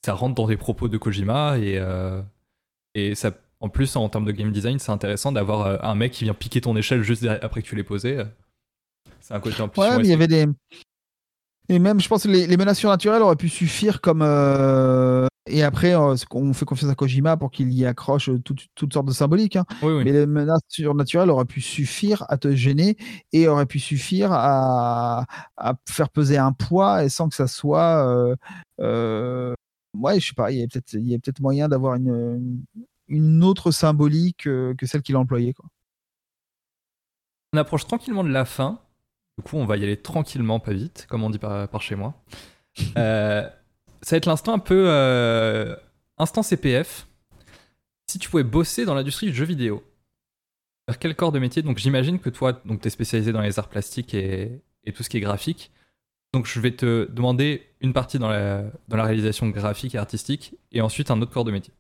[0.02, 1.78] Ça rentre dans des propos de Kojima, et,
[2.94, 6.24] et ça, en plus, en termes de game design, c'est intéressant d'avoir un mec qui
[6.24, 8.22] vient piquer ton échelle juste après que tu l'aies posé.
[9.20, 9.80] C'est un côté en plus.
[9.80, 10.46] Ouais, mais il y avait des.
[11.70, 14.22] Et même, je pense que les, menaces surnaturelles auraient pu suffire comme.
[14.22, 19.06] Euh, et après, euh, on fait confiance à Kojima pour qu'il y accroche toutes sortes
[19.06, 19.56] de symboliques.
[19.56, 19.66] Hein.
[19.82, 22.96] Mais les menaces surnaturelles auraient pu suffire à te gêner
[23.32, 25.26] et auraient pu suffire à,
[25.56, 28.36] à faire peser un poids et sans que ça soit.
[28.80, 29.54] Euh,
[29.94, 32.62] ouais, je sais pas, il y a peut-être peut moyen d'avoir une,
[33.08, 35.52] une autre symbolique que celle qu'il a employée.
[35.52, 35.66] Quoi.
[37.54, 38.80] On approche tranquillement de la fin.
[39.38, 42.14] Du coup, on va y aller tranquillement, pas vite, comme on dit par, chez moi.
[42.96, 43.48] Euh,
[44.02, 45.76] ça va être l'instant un peu euh,
[46.18, 47.06] instant CPF.
[48.08, 49.84] Si tu pouvais bosser dans l'industrie du jeu vidéo,
[50.88, 51.62] vers quel corps de métier?
[51.62, 54.60] Donc j'imagine que toi, donc es spécialisé dans les arts plastiques et,
[54.94, 55.70] tout ce qui est graphique.
[56.32, 60.56] Donc je vais te demander une partie dans la, dans la réalisation graphique et artistique,
[60.72, 61.72] et ensuite un autre corps de métier.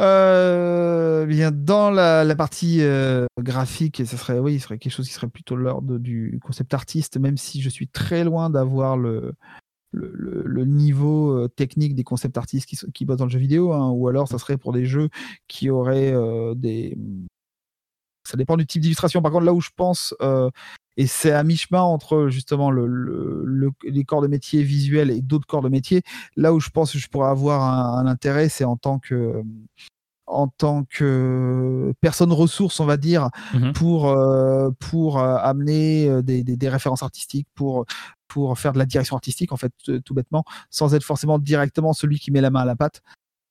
[0.00, 5.14] Euh, bien dans la, partie euh, graphique, ça serait oui, ce serait quelque chose qui
[5.14, 9.34] serait plutôt l'ordre du concept artiste, même si je suis très loin d'avoir le,
[9.92, 13.90] le, niveau euh, technique des concept artistes qui, qui bossent dans le jeu vidéo, hein,
[13.90, 15.08] ou alors ça serait pour des jeux
[15.46, 16.14] qui auraient
[16.56, 16.96] des.
[18.26, 19.20] Ça dépend du type d'illustration.
[19.22, 20.14] Par contre, là où je pense,
[20.96, 23.44] et c'est à mi-chemin entre justement le,
[23.84, 26.02] les corps de métier visuels et d'autres corps de métier.
[26.36, 29.42] Là où je pense que je pourrais avoir un, intérêt, c'est en tant que
[30.26, 36.22] en tant que personne ressource, on va dire, mmh pour, euh, pour euh, amener euh,
[36.22, 37.84] des, des, références artistiques, pour,
[38.26, 39.72] pour faire de la direction artistique, en fait,
[40.02, 43.02] tout bêtement, sans être forcément directement celui qui met la main à la pâte.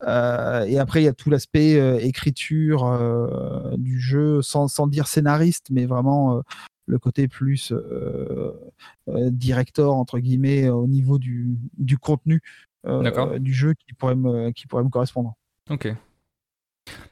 [0.02, 2.99] et après, il y a tout l'aspect écriture
[3.78, 6.41] du jeu, sans, sans, dire scénariste, mais vraiment
[6.86, 8.52] le côté plus euh,
[9.08, 12.42] euh, director entre guillemets au niveau du, du contenu
[12.86, 15.36] euh, du jeu qui pourrait me qui pourrait me correspondre.
[15.70, 15.94] Ok.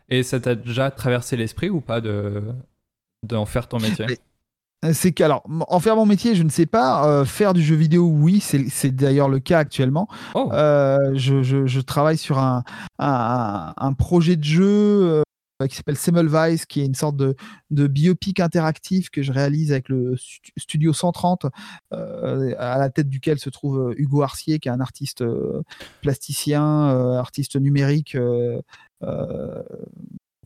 [0.10, 2.43] Et ça t'a déjà traversé l'esprit ou pas de
[3.23, 4.06] d'en faire ton métier?
[4.93, 7.23] C'est qu'alors, en faire mon métier, je ne sais pas.
[7.23, 10.07] faire du jeu vidéo, oui, c'est d'ailleurs le cas actuellement.
[10.34, 10.49] Oh.
[10.52, 12.64] je, je, travaille sur un,
[12.98, 15.22] un, un projet de jeu euh,
[15.67, 17.35] qui s'appelle Semmelweis, qui est une sorte de,
[17.69, 20.15] biopic interactif que je réalise avec le
[20.57, 21.47] Studio 130,
[21.93, 25.23] euh, à la tête duquel se trouve euh, Hugo Arcier, qui est un artiste
[26.01, 26.63] plasticien,
[27.17, 28.17] artiste numérique,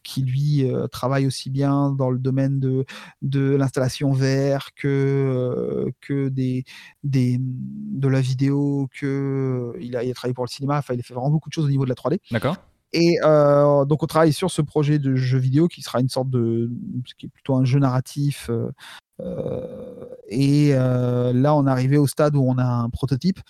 [0.03, 2.85] qui lui travaille aussi bien dans le domaine de,
[3.21, 6.63] de l'installation VR que, que des,
[7.03, 10.99] des, de la vidéo, que il a, il a travaillé pour le cinéma, enfin il
[10.99, 12.19] a fait vraiment beaucoup de choses au niveau de la 3D.
[12.31, 12.57] D'accord.
[12.95, 16.29] Et euh, donc on travaille sur ce projet de jeu vidéo qui sera une sorte
[16.29, 16.71] de,
[17.17, 18.49] qui est plutôt un jeu narratif.
[18.49, 18.71] Euh,
[19.19, 23.41] euh, et là on est arrivé au stade où on a un prototype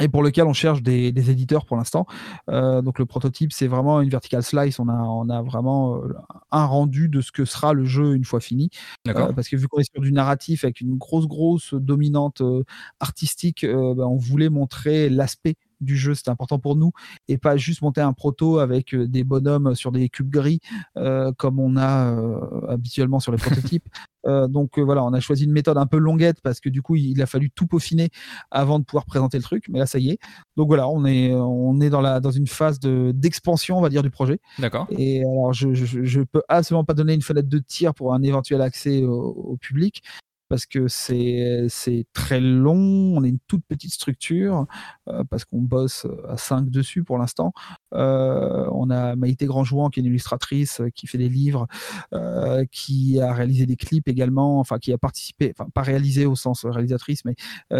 [0.00, 2.06] et pour lequel on cherche des, éditeurs pour l'instant.
[2.48, 4.78] donc le prototype, c'est vraiment une vertical slice.
[4.78, 6.02] On a, on a vraiment
[6.50, 8.68] un rendu de ce que sera le jeu une fois fini.
[9.04, 12.42] parce que vu qu'on est sur du narratif avec une grosse, grosse dominante
[13.00, 16.92] artistique, ben, on voulait montrer l'aspect du jeu, c'était important pour nous,
[17.28, 20.60] et pas juste monter un proto avec des bonhommes sur des cubes gris
[21.36, 22.16] comme on a
[22.68, 23.88] habituellement sur les prototypes.
[24.48, 27.20] donc voilà, on a choisi une méthode un peu longuette parce que du coup, il
[27.22, 28.10] a fallu tout peaufiner
[28.50, 29.66] avant de pouvoir présenter le truc.
[29.68, 30.18] Mais là, ça y est.
[30.56, 34.02] Donc voilà, on est, on est dans, la, dans une phase d'expansion, on va dire,
[34.02, 34.40] du projet.
[34.58, 34.86] D'accord.
[34.90, 38.60] Et alors, je, je, peux absolument pas donner une fenêtre de tir pour un éventuel
[38.60, 40.02] accès au public
[40.48, 44.66] parce que c'est très long, on est une toute petite structure,
[45.08, 47.52] euh, parce qu'on bosse euh, à 5 dessus pour l'instant.
[47.94, 51.66] Euh, on a Maïté Grandjouan qui est une illustratrice, qui fait des livres,
[52.70, 56.64] qui a réalisé des clips également, enfin qui a participé, enfin pas réalisé au sens
[56.64, 57.34] réalisatrice, mais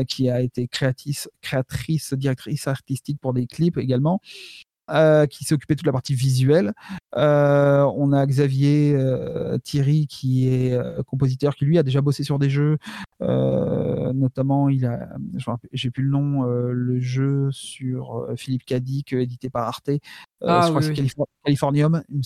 [0.07, 4.21] qui a été créatrice, créatrice, directrice artistique pour des clips également.
[4.89, 6.73] Euh, qui s'est occupé de toute la partie visuelle.
[7.17, 12.39] Euh, on a Xavier euh, Thierry qui est compositeur, qui lui a déjà bossé sur
[12.39, 12.79] des jeux,
[13.21, 15.09] notamment il a,
[15.73, 19.91] j'ai plus le nom, le jeu sur Philippe Cadic édité par Arte.
[20.45, 22.23] Ah, je crois que c'est Californium, il me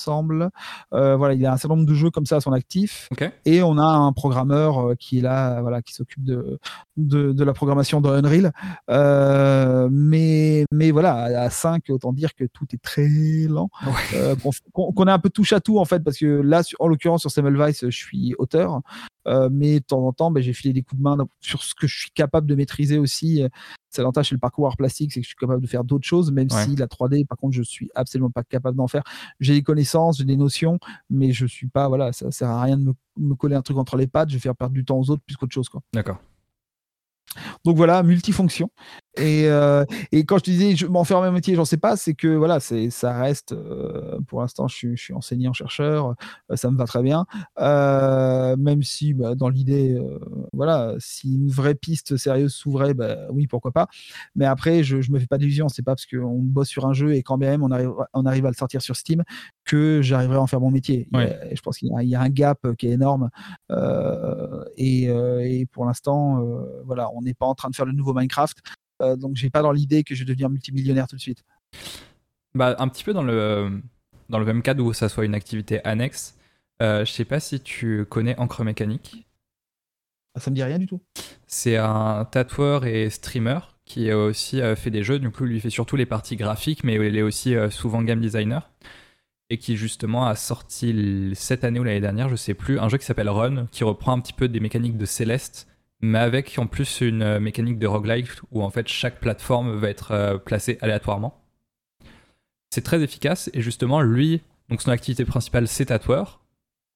[0.00, 0.50] semble.
[0.92, 3.08] Euh, voilà, il a un certain nombre de jeux comme ça à son actif.
[3.44, 6.58] Et on a un programmeur euh, qui est là, voilà, qui s'occupe de,
[6.96, 8.52] de, la programmation dans Unreal.
[8.90, 13.08] Euh, mais, mais voilà, à 5, autant dire que tout est très
[13.48, 13.70] lent.
[14.72, 17.30] qu'on a un peu touche à tout en fait, parce que là, en l'occurrence, sur
[17.30, 18.80] Semmelweis, je suis auteur.
[19.26, 21.86] Mais de temps en temps, ben, j'ai filé des coups de main sur ce que
[21.86, 23.42] je suis capable de maîtriser aussi.
[23.90, 26.06] C'est l'avantage chez le parcours art plastique, c'est que je suis capable de faire d'autres
[26.06, 29.02] choses, même si la 3D, par contre, je suis absolument pas capable d'en faire.
[29.40, 30.78] J'ai des connaissances, j'ai des notions,
[31.08, 33.76] mais je suis pas, voilà, ça sert à rien de me, me coller un truc
[33.76, 34.28] entre les pattes.
[34.30, 35.82] Je vais faire perdre du temps aux autres plus qu'autre chose, quoi.
[35.92, 36.18] D'accord.
[37.64, 38.70] Donc voilà, multifonction.
[39.16, 41.96] Et, euh, et quand je te disais, je m'en faire un métier, j'en sais pas,
[41.96, 43.52] c'est que voilà, c'est ça reste.
[43.52, 46.14] Euh, pour l'instant, je suis, je suis enseignant chercheur,
[46.50, 47.26] euh, ça me va très bien.
[47.58, 50.00] même si, bah, dans l'idée,
[50.52, 53.88] voilà, si une vraie piste sérieuse s'ouvrait, bah, oui, pourquoi pas.
[54.36, 55.68] Mais après, je, je me fais pas d'illusions.
[55.68, 58.46] C'est pas parce qu'on bosse sur un jeu et quand même on arrive, on arrive
[58.46, 59.24] à le sortir sur Steam
[59.64, 61.08] que j'arriverai à en faire mon métier.
[61.12, 63.30] je pense qu'il y, a un gap qui est énorme.
[64.76, 66.44] Et, et, pour l'instant,
[66.84, 68.58] voilà, on n'est pas en train de faire le nouveau Minecraft.
[69.00, 71.44] Euh, donc j'ai pas dans l'idée que je vais devenir multimillionnaire tout de suite.
[72.54, 73.80] Bah, un petit peu dans le,
[74.28, 76.36] dans le même cadre où ça soit une activité annexe.
[76.82, 79.26] Euh, je sais pas si tu connais Encre Mécanique.
[80.34, 81.00] Ah, ça me dit rien du tout.
[81.46, 85.18] C'est un tatoueur et streamer qui a aussi euh, fait des jeux.
[85.18, 88.70] Du coup, lui fait surtout les parties graphiques, mais il est aussi souvent game designer.
[89.52, 92.98] Et qui justement a sorti cette année ou l'année dernière, je sais plus, un jeu
[92.98, 95.69] qui s'appelle Run, qui reprend un petit peu des mécaniques de Céleste
[96.00, 99.88] mais avec en plus une euh, mécanique de roguelike où en fait chaque plateforme va
[99.88, 101.42] être euh, placée aléatoirement.
[102.70, 106.40] C'est très efficace et justement lui, donc son activité principale c'est tatoueur.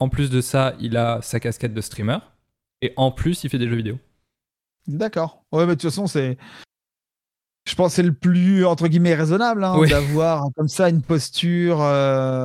[0.01, 2.19] En plus de ça, il a sa casquette de streamer
[2.83, 3.99] et en plus il fait des jeux vidéo.
[4.87, 5.45] D'accord.
[5.53, 6.37] Ouais, mais de toute façon c'est,
[7.67, 11.83] je pense c'est le plus entre guillemets raisonnable hein, d'avoir comme ça une posture.
[11.83, 12.43] Euh,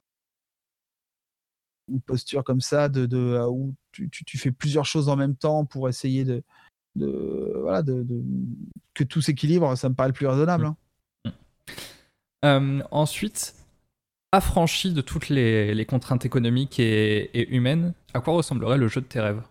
[1.90, 5.90] une posture comme ça de, de où tu, fais plusieurs choses en même temps pour
[5.90, 6.44] essayer de,
[6.96, 8.06] voilà, de,
[8.94, 10.66] que tout s'équilibre, ça me paraît le plus raisonnable.
[10.66, 10.76] Hein.
[11.26, 11.30] Mm.
[12.46, 13.56] Euh, ensuite,
[14.32, 19.20] affranchi de toutes les, contraintes économiques et, humaines, à quoi ressemblerait le jeu de tes
[19.20, 19.42] rêves?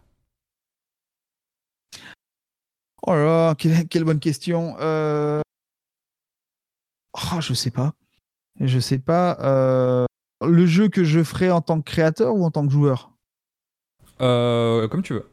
[3.03, 4.77] Oh là là, quelle, bonne question.
[4.81, 5.41] Euh...
[7.15, 7.95] Oh, je sais pas.
[8.61, 9.39] Je sais pas.
[9.41, 10.07] Euh,
[10.45, 13.13] le jeu que je ferais en tant que créateur ou en tant que joueur?
[14.21, 15.29] Euh, comme tu veux.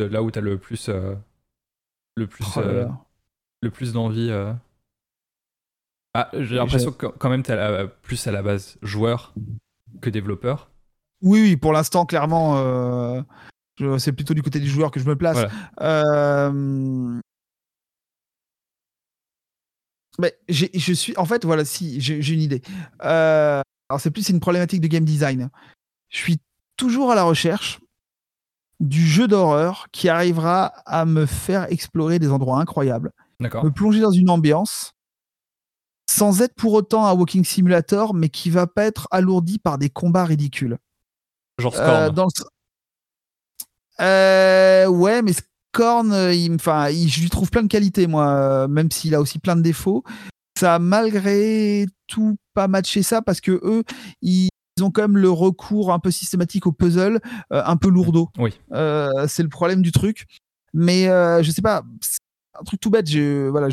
[0.00, 0.88] Euh, là où tu as le plus.
[0.88, 1.14] Euh,
[2.16, 2.44] le plus.
[2.56, 2.62] Oh
[3.62, 4.32] le plus d'envie.
[6.14, 9.32] Ah, j'ai l'impression que quand même tu es plus à la base joueur
[10.00, 10.70] que développeur.
[11.22, 13.24] Oui, oui, pour l'instant, clairement,
[13.98, 15.38] c'est plutôt du côté du joueur que je me place.
[20.18, 22.62] Mais je suis, en fait, voilà, si j'ai une idée.
[22.98, 23.62] alors
[24.00, 25.50] c'est plus une problématique de game design.
[26.08, 26.40] Je suis
[26.76, 27.78] toujours à la recherche
[28.82, 34.10] du jeu d'horreur qui arrivera à me faire explorer des endroits incroyables, me plonger dans
[34.10, 34.92] une ambiance,
[36.10, 39.88] sans être pour autant un walking simulator, mais qui va pas être alourdi par des
[39.88, 40.78] combats ridicules.
[41.58, 42.18] Genre Scorn.
[44.00, 49.14] Euh, euh, ouais, mais Scorn, il, je lui trouve plein de qualités, moi, même s'il
[49.14, 50.02] a aussi plein de défauts.
[50.58, 53.84] Ça a malgré tout pas matché ça parce que eux,
[54.20, 57.20] ils, ils ont quand même le recours un peu systématique au puzzle,
[57.52, 58.30] euh, un peu lourdeau.
[58.38, 58.58] Oui.
[58.72, 60.26] Euh, c'est le problème du truc.
[60.72, 61.82] Mais euh, je sais pas,
[62.58, 63.08] un truc tout bête.
[63.08, 63.68] Je, voilà,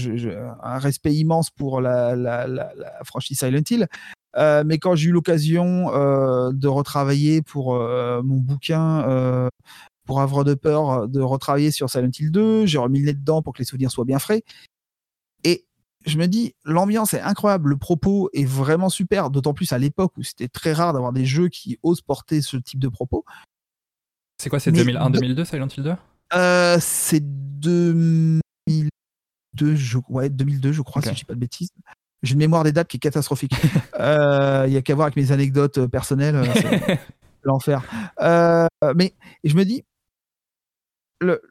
[0.63, 2.67] un respect immense pour la,
[3.05, 3.87] franchise Silent Hill.
[4.35, 5.85] mais quand j'ai eu l'occasion
[6.51, 9.49] de retravailler pour mon bouquin
[10.05, 13.41] pour Havre de peur, de retravailler sur Silent Hill 2, j'ai remis le nez dedans
[13.41, 14.43] pour que les souvenirs soient bien frais.
[16.05, 20.13] Je me dis, l'ambiance est incroyable, le propos est vraiment super, d'autant plus à l'époque
[20.17, 23.25] où c'était très rare d'avoir des jeux qui osent porter ce type de propos.
[24.37, 25.95] C'est quoi, c'est 2001-2002 Silent Hill 2
[26.33, 28.41] euh, C'est 2002,
[29.75, 29.97] je...
[30.07, 31.71] Ouais, 2002, je crois, si je dis pas de bêtises.
[32.23, 33.53] J'ai une mémoire des dates qui est catastrophique.
[33.99, 36.99] Euh, il y a qu'à voir avec mes anecdotes euh, personnelles, c'est
[37.43, 37.83] l'enfer.
[38.95, 39.13] mais
[39.43, 39.83] je me dis,
[41.19, 41.41] le,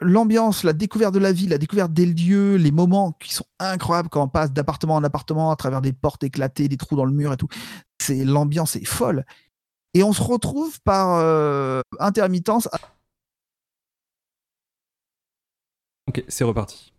[0.00, 4.08] l'ambiance, la découverte de la vie, la découverte des lieux, les moments qui sont incroyables
[4.08, 7.12] quand on passe d'appartement en appartement à travers des portes éclatées, des trous dans le
[7.12, 7.48] mur et tout.
[7.98, 9.24] C'est l'ambiance est folle.
[9.94, 12.68] Et on se retrouve par euh, intermittence.
[16.06, 16.92] Ok, c'est reparti.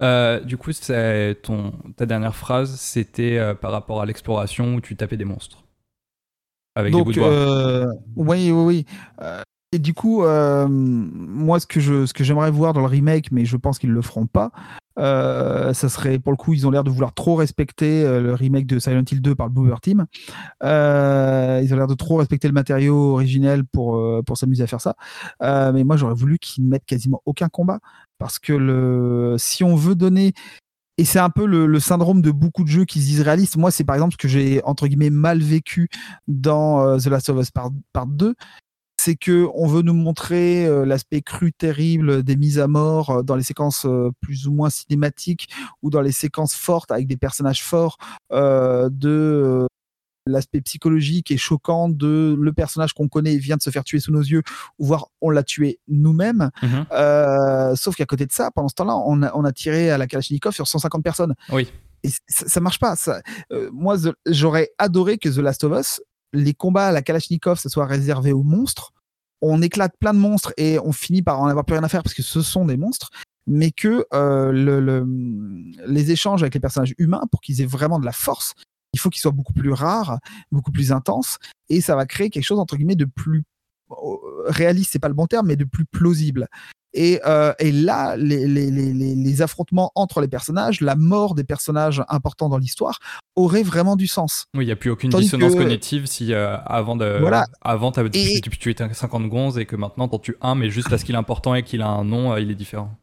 [0.00, 4.96] Euh, du coup, ton, ta dernière phrase, c'était euh, par rapport à l'exploration où tu
[4.96, 5.64] tapais des monstres.
[6.74, 7.86] Avec des bouts de
[8.16, 8.86] oui, oui, oui.
[9.72, 13.30] Et du coup, euh, moi, ce que je, ce que j'aimerais voir dans le remake,
[13.30, 14.50] mais je pense qu'ils le feront pas,
[14.98, 18.34] euh, ça serait pour le coup, ils ont l'air de vouloir trop respecter euh, le
[18.34, 20.06] remake de Silent Hill 2 par le Boober Team.
[20.60, 20.66] ils
[21.72, 24.96] ont l'air de trop respecter le matériau originel pour pour s'amuser à faire ça.
[25.40, 27.78] mais moi, j'aurais voulu qu'ils ne mettent quasiment aucun combat
[28.18, 30.32] parce que le, si on veut donner
[30.98, 33.56] et c'est un peu le, syndrome de beaucoup de jeux qui se disent réalistes.
[33.56, 35.88] Moi, c'est par exemple ce que j'ai entre guillemets mal vécu
[36.26, 38.34] dans The Last of Us Part 2
[39.00, 43.22] c'est que on veut nous montrer euh, l'aspect cru terrible des mises à mort euh,
[43.22, 45.48] dans les séquences euh, plus ou moins cinématiques
[45.82, 47.96] ou dans les séquences fortes avec des personnages forts
[48.30, 49.66] de
[50.26, 54.12] l'aspect psychologique et choquant de le personnage qu'on connaît vient de se faire tuer sous
[54.12, 54.42] nos yeux,
[54.78, 56.50] ou voire on l'a tué nous-mêmes.
[56.62, 57.76] Mhm.
[57.76, 60.68] sauf qu'à côté de ça, pendant ce temps-là, on a, tiré à la Kalachnikov sur
[60.68, 61.34] 150 personnes.
[61.50, 61.68] Oui.
[62.02, 62.96] Et ça, ça marche pas.
[62.96, 63.20] Ça,
[63.72, 63.96] moi,
[64.26, 66.00] j'aurais adoré que The Last of Us
[66.32, 68.92] les combats à la Kalachnikov, ce soit réservé aux monstres.
[69.42, 72.02] On éclate plein de monstres et on finit par en avoir plus rien à faire
[72.02, 73.10] parce que ce sont des monstres,
[73.46, 75.04] mais que euh,
[75.86, 78.54] les échanges avec les personnages humains, pour qu'ils aient vraiment de la force,
[78.92, 80.18] il faut qu'ils soient beaucoup plus rares,
[80.52, 81.38] beaucoup plus intenses,
[81.68, 83.44] et ça va créer quelque chose entre guillemets de plus
[83.90, 84.16] euh,
[84.46, 86.48] réaliste, c'est pas le bon terme, mais de plus plausible.
[86.92, 91.44] Et, euh, et là, les, les, les, les, affrontements entre les personnages, la mort des
[91.44, 92.98] personnages importants dans l'histoire,
[93.36, 94.46] aurait vraiment du sens.
[94.54, 97.46] Oui, il n'y a plus aucune dissonance cognitive si euh, avant, de, voilà.
[97.60, 101.14] avant tu étais 50 gonzes et que maintenant t'en tues un, mais juste parce qu'il
[101.14, 102.96] est important et qu'il a un nom, euh, il est différent.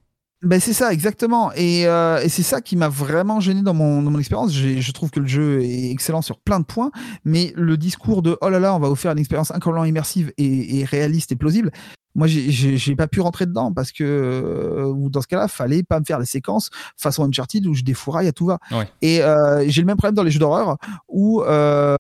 [0.43, 1.51] Ben c'est ça, exactement.
[1.53, 4.53] Et, euh, et c'est ça qui m'a vraiment gêné dans mon, dans mon expérience.
[4.53, 6.91] Je trouve que le jeu est excellent sur plein de points,
[7.25, 10.31] mais le discours de oh là là, on va vous faire une expérience incroyablement immersive
[10.37, 11.71] et, et réaliste et plausible,
[12.17, 15.99] moi j'ai pas pu rentrer dedans parce que euh, ou dans ce cas-là fallait pas
[15.99, 18.57] me faire des séquences façon Uncharted où je défouraille à tout va
[19.01, 20.77] et euh, j'ai le même problème dans les jeux d'horreur
[21.07, 21.95] où euh,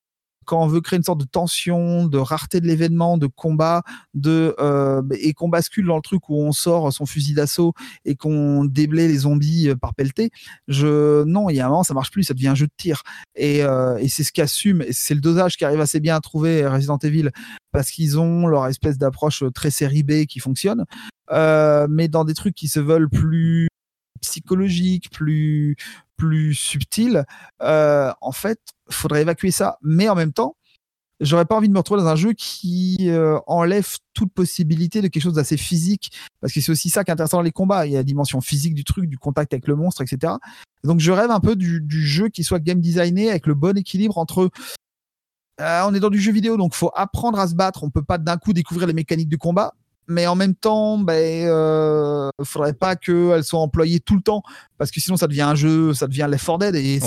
[0.47, 3.83] quand on veut créer une sorte de tension, de rareté de l'événement, de combat,
[4.13, 7.73] de euh, et qu'on bascule dans le truc où on sort son fusil d'assaut
[8.05, 10.31] et qu'on déblaye les zombies euh, par pelleté,
[10.67, 12.71] je non, il y a un moment ça marche plus, ça devient un jeu de
[12.77, 13.03] tir.
[13.35, 16.65] Et, euh, et c'est ce qu'assume, c'est le dosage qui arrive assez bien à trouver
[16.65, 17.29] Resident Evil
[17.73, 20.85] parce qu'ils ont leur espèce d'approche très série B qui fonctionne,
[21.29, 23.67] mais dans des trucs qui se veulent plus
[24.21, 25.75] psychologiques, plus
[26.17, 27.25] plus subtil,
[27.61, 29.77] euh, en fait, faudrait évacuer ça.
[29.81, 30.55] Mais en même temps,
[31.19, 35.07] j'aurais pas envie de me retrouver dans un jeu qui euh, enlève toute possibilité de
[35.07, 36.11] quelque chose d'assez physique,
[36.41, 37.85] parce que c'est aussi ça qui est intéressant dans les combats.
[37.85, 40.33] Il y a la dimension physique du truc, du contact avec le monstre, etc.
[40.83, 44.17] Donc je rêve un peu du, jeu qui soit game designé avec le bon équilibre
[44.17, 44.49] entre
[45.59, 47.83] euh, on est dans du jeu vidéo, donc faut apprendre à se battre.
[47.83, 49.73] On peut pas d'un coup découvrir les mécaniques du combat,
[50.07, 54.41] mais en même temps, ben, euh, faudrait pas qu'elles soient employées tout le temps,
[54.77, 56.99] parce que sinon ça devient un jeu, ça devient Left 4 Dead, et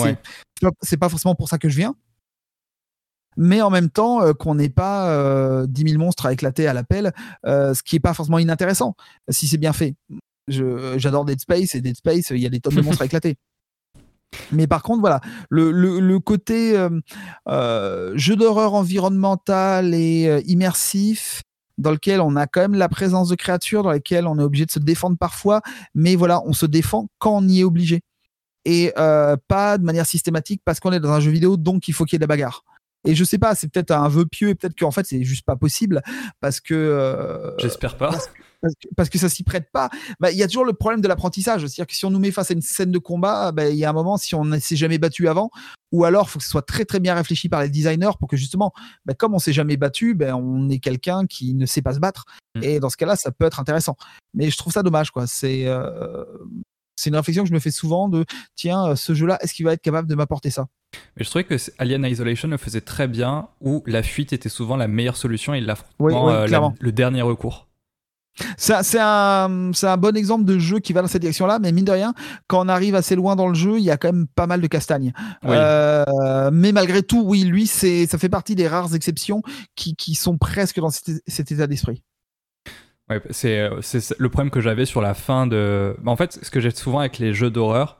[0.81, 1.95] c'est pas forcément pour ça que je viens.
[3.37, 6.73] Mais en même temps, euh, qu'on n'ait pas euh, 10 000 monstres à éclater à
[6.73, 7.13] l'appel,
[7.45, 8.95] euh, ce qui est pas forcément inintéressant,
[9.29, 9.95] si c'est bien fait.
[10.47, 13.37] J'adore Dead Space, et Dead Space, il y a des tonnes de monstres à éclater.
[14.51, 15.19] Mais par contre, voilà,
[15.49, 16.89] le, le, le côté euh,
[17.47, 21.41] euh, jeu d'horreur environnemental et euh, immersif,
[21.81, 24.65] dans lequel on a quand même la présence de créatures, dans lesquelles on est obligé
[24.65, 25.61] de se défendre parfois,
[25.93, 28.01] mais voilà, on se défend quand on y est obligé.
[28.63, 31.93] Et euh, pas de manière systématique parce qu'on est dans un jeu vidéo, donc il
[31.93, 32.63] faut qu'il y ait de la bagarre.
[33.05, 35.45] Et je sais pas, c'est peut-être un vœu pieux et peut-être qu'en fait c'est juste
[35.45, 36.03] pas possible
[36.39, 36.75] parce que.
[36.75, 38.41] Euh, J'espère pas parce que,
[39.15, 39.89] ça s'y prête pas.
[40.19, 41.61] Bah, il y a toujours le problème de l'apprentissage.
[41.61, 43.85] C'est-à-dire que si on nous met face à une scène de combat, bah, il y
[43.85, 45.49] a un moment, si on ne s'est jamais battu avant,
[45.91, 48.27] ou alors il faut que ce soit très très bien réfléchi par les designers pour
[48.27, 48.71] que justement,
[49.05, 52.25] bah, comme on s'est jamais battu, on est quelqu'un qui ne sait pas se battre.
[52.55, 52.63] Mm.
[52.63, 53.95] Et dans ce cas-là, ça peut être intéressant.
[54.33, 55.27] Mais je trouve ça dommage, quoi.
[55.27, 56.23] C'est euh,
[56.95, 58.25] c'est une réflexion que je me fais souvent de
[58.55, 60.67] tiens, ce jeu-là, est-ce qu'il va être capable de m'apporter ça?
[61.15, 64.75] Mais je trouvais que Alien Isolation le faisait très bien, où la fuite était souvent
[64.75, 66.47] la meilleure solution et l'affrontement euh,
[66.79, 67.67] le dernier recours.
[68.57, 71.91] C'est un, un, bon exemple de jeu qui va dans cette direction-là, mais mine de
[71.91, 72.13] rien,
[72.47, 74.61] quand on arrive assez loin dans le jeu, il y a quand même pas mal
[74.61, 75.13] de castagnes.
[75.45, 79.41] Euh, mais malgré tout, oui, lui, ça fait partie des rares exceptions
[79.75, 82.03] qui, qui sont presque dans cet, état d'esprit.
[83.09, 83.69] Ouais, c'est
[84.17, 85.95] le problème que j'avais sur la fin de.
[86.05, 87.99] En fait, ce que j'ai souvent avec les jeux d'horreur,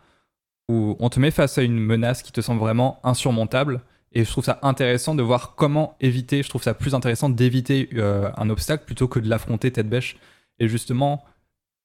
[0.69, 3.81] où on te met face à une menace qui te semble vraiment insurmontable,
[4.13, 6.43] et je trouve ça intéressant de voir comment éviter.
[6.43, 10.17] Je trouve ça plus intéressant d'éviter euh, un obstacle plutôt que de l'affronter tête bêche.
[10.59, 11.23] Et justement,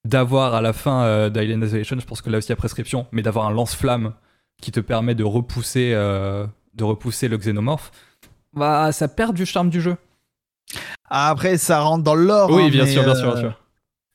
[0.05, 2.57] d'avoir à la fin euh, d'Island Isolation, je pense que là aussi il y a
[2.57, 4.13] prescription, mais d'avoir un lance-flamme
[4.61, 7.93] qui te permet de repousser, euh, de repousser le xénomorphe,
[8.53, 9.97] bah ça perd du charme du jeu.
[11.09, 12.51] Après, ça rentre dans l'or.
[12.51, 13.63] Oui, hein, bien, sûr, bien sûr, bien sûr.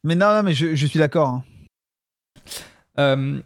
[0.04, 1.42] Mais non, non mais je, je suis d'accord.
[2.98, 3.42] Hein.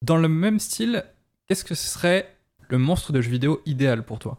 [0.00, 1.04] dans le même style,
[1.46, 2.39] qu'est-ce que ce serait
[2.70, 4.38] le monstre de jeu vidéo idéal pour toi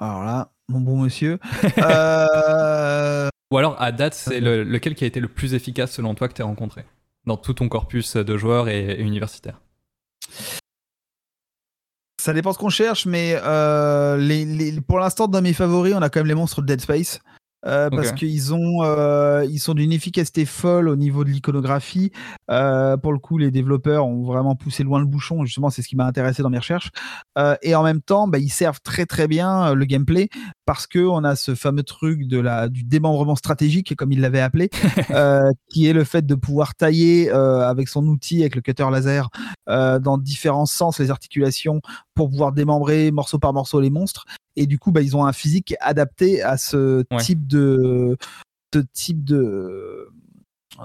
[0.00, 1.38] Alors là, mon bon monsieur.
[1.78, 6.28] Euh, Ou alors, à date, c'est lequel qui a été le plus efficace selon toi
[6.28, 6.84] que tu as rencontré
[7.26, 9.60] dans tout ton corpus de joueurs et, universitaires?
[12.20, 16.20] Ça dépend ce qu'on cherche, mais euh, pour l'instant, dans mes favoris, on a quand
[16.20, 17.20] même les monstres de Dead Space.
[17.64, 22.10] Euh, parce qu'ils ont euh, ils sont d'une efficacité folle au niveau de l'iconographie.
[22.50, 25.44] Euh, pour le coup, les développeurs ont vraiment poussé loin le bouchon.
[25.44, 26.90] Justement, c'est ce qui m'a intéressé dans mes recherches.
[27.62, 30.28] Et en même temps, bah, ils servent très très bien le gameplay
[30.66, 34.40] parce que on a ce fameux truc de la du démembrement stratégique, comme il l'avait
[34.40, 34.68] appelé,
[35.68, 39.28] qui est le fait de pouvoir tailler avec son outil, avec le cutter laser,
[39.66, 41.80] dans différents sens les articulations
[42.14, 44.24] pour pouvoir démembrer morceau par morceau les monstres
[44.56, 49.24] et du coup bah, ils ont un physique adapté à ce type de ce type
[49.24, 50.08] de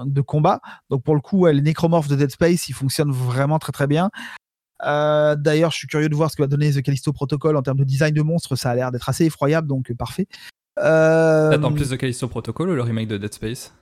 [0.04, 0.60] de combat.
[0.90, 4.10] Donc pour le coup, les nécromorphes de Dead Space, ils fonctionnent vraiment très très bien.
[4.84, 7.62] Euh, d'ailleurs, je suis curieux de voir ce que va donner The Callisto Protocol en
[7.62, 8.56] termes de design de monstres.
[8.56, 10.26] Ça a l'air d'être assez effroyable, donc euh, parfait.
[10.78, 11.50] Euh...
[11.50, 13.74] T'attends plus The Callisto Protocol ou le remake de Dead Space?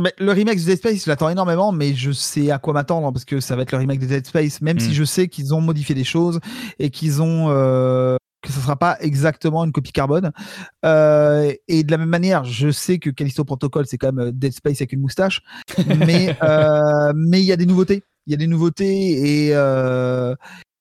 [0.00, 3.12] Mais le remake de Dead Space, je l'attends énormément, mais je sais à quoi m'attendre
[3.12, 4.94] parce que ça va être le remake de Dead Space, même si hmm.
[4.94, 6.40] je sais qu'ils ont modifié des choses
[6.78, 10.30] et qu'ils ont euh, que ce sera pas exactement une copie carbone.
[10.84, 14.32] Euh, et de la même manière, je sais que Callisto Protocol, c'est quand même euh,
[14.32, 15.42] Dead Space avec une moustache,
[16.06, 18.04] mais euh, mais il y a des nouveautés.
[18.26, 19.54] Il y a des nouveautés et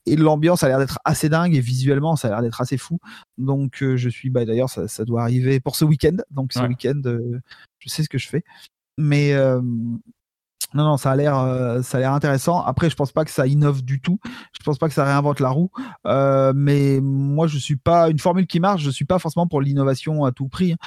[0.05, 2.99] et l'ambiance a l'air d'être assez dingue et visuellement ça a l'air d'être assez fou.
[3.37, 6.17] Donc je suis bah d'ailleurs ça, ça, doit arriver pour ce week-end.
[6.29, 8.43] Donc ce week-end, je sais ce que je fais.
[8.97, 9.33] Mais
[10.73, 12.61] non, non, ça a l'air, euh, ça a l'air intéressant.
[12.61, 14.19] Après, je pense pas que ça innove du tout.
[14.57, 15.71] Je pense pas que ça réinvente la roue.
[16.07, 18.81] Euh, mais moi, je suis pas une formule qui marche.
[18.83, 20.73] Je suis pas forcément pour l'innovation à tout prix.
[20.73, 20.77] Hein.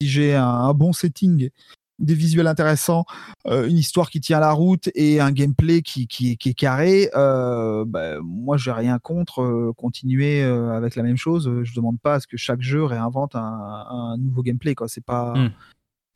[0.00, 1.50] Si j'ai un, bon setting,
[1.98, 3.06] des visuels intéressants,
[3.46, 8.20] euh, une histoire qui tient la route et un gameplay qui, qui, est carré, bah,
[8.22, 11.50] moi, j'ai rien contre continuer avec la même chose.
[11.62, 14.74] Je demande pas à ce que chaque jeu réinvente un, nouveau gameplay.
[14.86, 15.34] C'est pas.
[15.34, 15.50] Hmm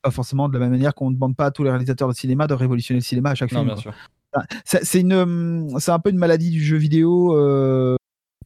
[0.02, 2.14] pas forcément de la même manière qu'on ne demande pas à tous les réalisateurs de
[2.14, 3.72] cinéma de révolutionner le cinéma à chaque film.
[4.64, 7.96] C'est une, hum, c'est un peu une maladie du jeu vidéo, euh,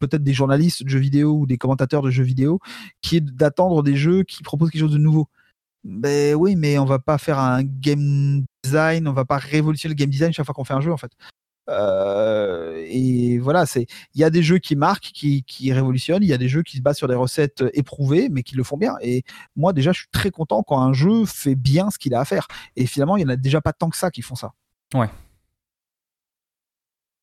[0.00, 2.58] peut-être des journalistes de jeux vidéo ou des commentateurs de jeux vidéo,
[3.02, 5.28] qui est d'attendre des jeux qui proposent quelque chose de nouveau.
[5.84, 9.98] Ben oui, mais on va pas faire un game design, on va pas révolutionner le
[9.98, 11.12] game design chaque fois qu'on fait un jeu en fait.
[11.70, 16.28] Euh, et voilà, c'est il y a des jeux qui marquent, qui, qui révolutionnent, il
[16.28, 18.76] y a des jeux qui se basent sur des recettes éprouvées, mais qui le font
[18.76, 18.96] bien.
[19.00, 19.24] Et
[19.56, 22.24] moi, déjà, je suis très content quand un jeu fait bien ce qu'il a à
[22.24, 22.46] faire.
[22.76, 24.52] Et finalement, il y en a déjà pas tant que ça qui font ça.
[24.94, 25.08] Ouais.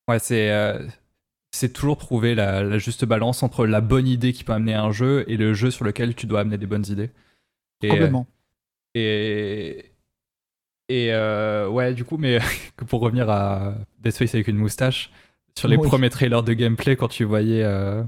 [0.08, 0.84] Ouais, c'est euh,
[1.52, 4.90] c'est toujours trouver la, la, juste balance entre la bonne idée qui peut amener un
[4.90, 7.10] jeu et le jeu sur lequel tu dois amener des bonnes idées.
[7.82, 8.26] Et, Complètement.
[8.94, 9.91] et
[10.88, 12.38] et euh, ouais, du coup, mais
[12.88, 15.10] pour revenir à Death Space avec une moustache,
[15.56, 18.02] sur les premiers trailers de gameplay, quand tu voyais euh,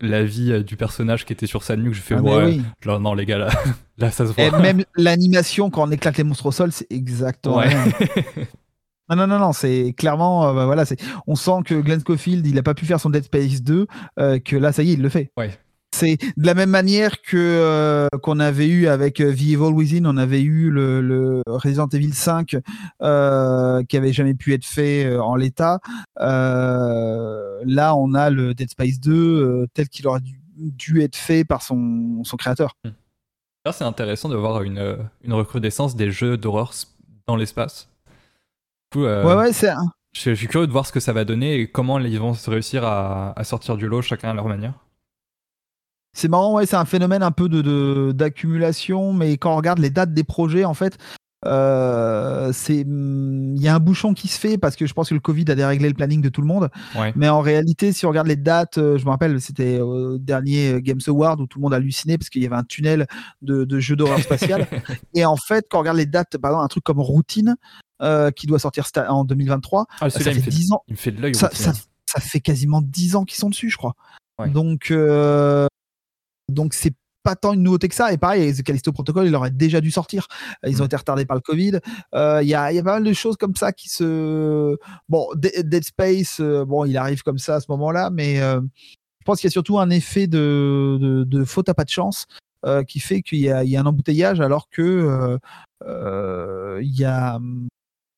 [0.00, 3.00] la vie euh, du personnage qui était sur sa nuque, je fais ah, ouais, genre,
[3.00, 3.48] non les gars là,
[3.98, 4.44] là ça se voit.
[4.44, 7.58] Et même l'animation quand on éclate les monstres au sol, c'est exactement.
[7.58, 7.70] Ouais.
[9.08, 12.58] Non, non, non, non, c'est clairement, bah, voilà, c'est, on sent que Glenn Schofield, il
[12.58, 13.86] a pas pu faire son Dead Space 2,
[14.44, 15.30] que là, ça y est, il le fait.
[15.36, 15.56] Ouais.
[15.96, 20.04] C'est de la même manière que euh, qu'on avait eu avec euh, The Evil Within,
[20.04, 22.54] on avait eu le, Resident Evil 5
[23.00, 25.80] euh, qui avait jamais pu être fait en l'état.
[26.18, 30.20] là, on a le Dead Space 2 tel qu'il aurait
[30.58, 32.74] dû, être fait par son, son créateur.
[32.84, 32.90] Hmm.
[33.72, 36.72] C'est intéressant de voir une, une recrudescence des jeux d'horreur
[37.26, 37.88] dans l'espace.
[38.94, 39.72] ouais, ouais, c'est.
[40.12, 42.84] Je, suis curieux de voir ce que ça va donner et comment ils vont réussir
[42.84, 44.74] à, à sortir du lot chacun à leur manière.
[46.16, 49.90] C'est marrant, ouais, c'est un phénomène un peu de d'accumulation, mais quand on regarde les
[49.90, 50.96] dates des projets, en fait,
[51.44, 55.14] euh, c'est il y a un bouchon qui se fait parce que je pense que
[55.14, 56.70] le Covid a déréglé le planning de tout le monde.
[57.16, 60.80] Mais en réalité, si on regarde les dates, euh, je me rappelle, c'était au dernier
[60.80, 63.06] Games Award où tout le monde a halluciné parce qu'il y avait un tunnel
[63.42, 64.66] de, de jeux d'horreur spatial.
[65.14, 67.56] et en fait, quand on regarde les dates, par exemple, un truc comme Routine
[68.00, 70.82] euh, qui doit sortir en 2023, ah, ça fait il 10 ans.
[70.88, 71.34] Il me fait de l'œil.
[71.34, 71.74] Ça, ça,
[72.06, 73.94] ça, fait quasiment 10 ans qu'ils sont dessus, je crois.
[74.52, 75.66] Donc, euh,
[76.48, 76.94] donc c'est
[77.26, 78.12] pas tant une nouveauté que ça.
[78.12, 80.28] Et pareil, The Callisto Protocol, il aurait déjà dû sortir.
[80.64, 80.86] Ils ont mm.
[80.86, 81.80] été retardés par le Covid.
[82.14, 84.76] Euh, il y, a, y, a, pas mal de choses comme ça qui se.
[85.08, 89.24] Bon, Dead Space, euh, bon, il arrive comme ça à ce moment-là, mais euh, je
[89.24, 92.26] pense qu'il y a surtout un effet de, de, de faute à pas de chance
[92.88, 95.38] qui fait qu'il y, y, a un embouteillage alors que
[95.84, 97.38] il y a.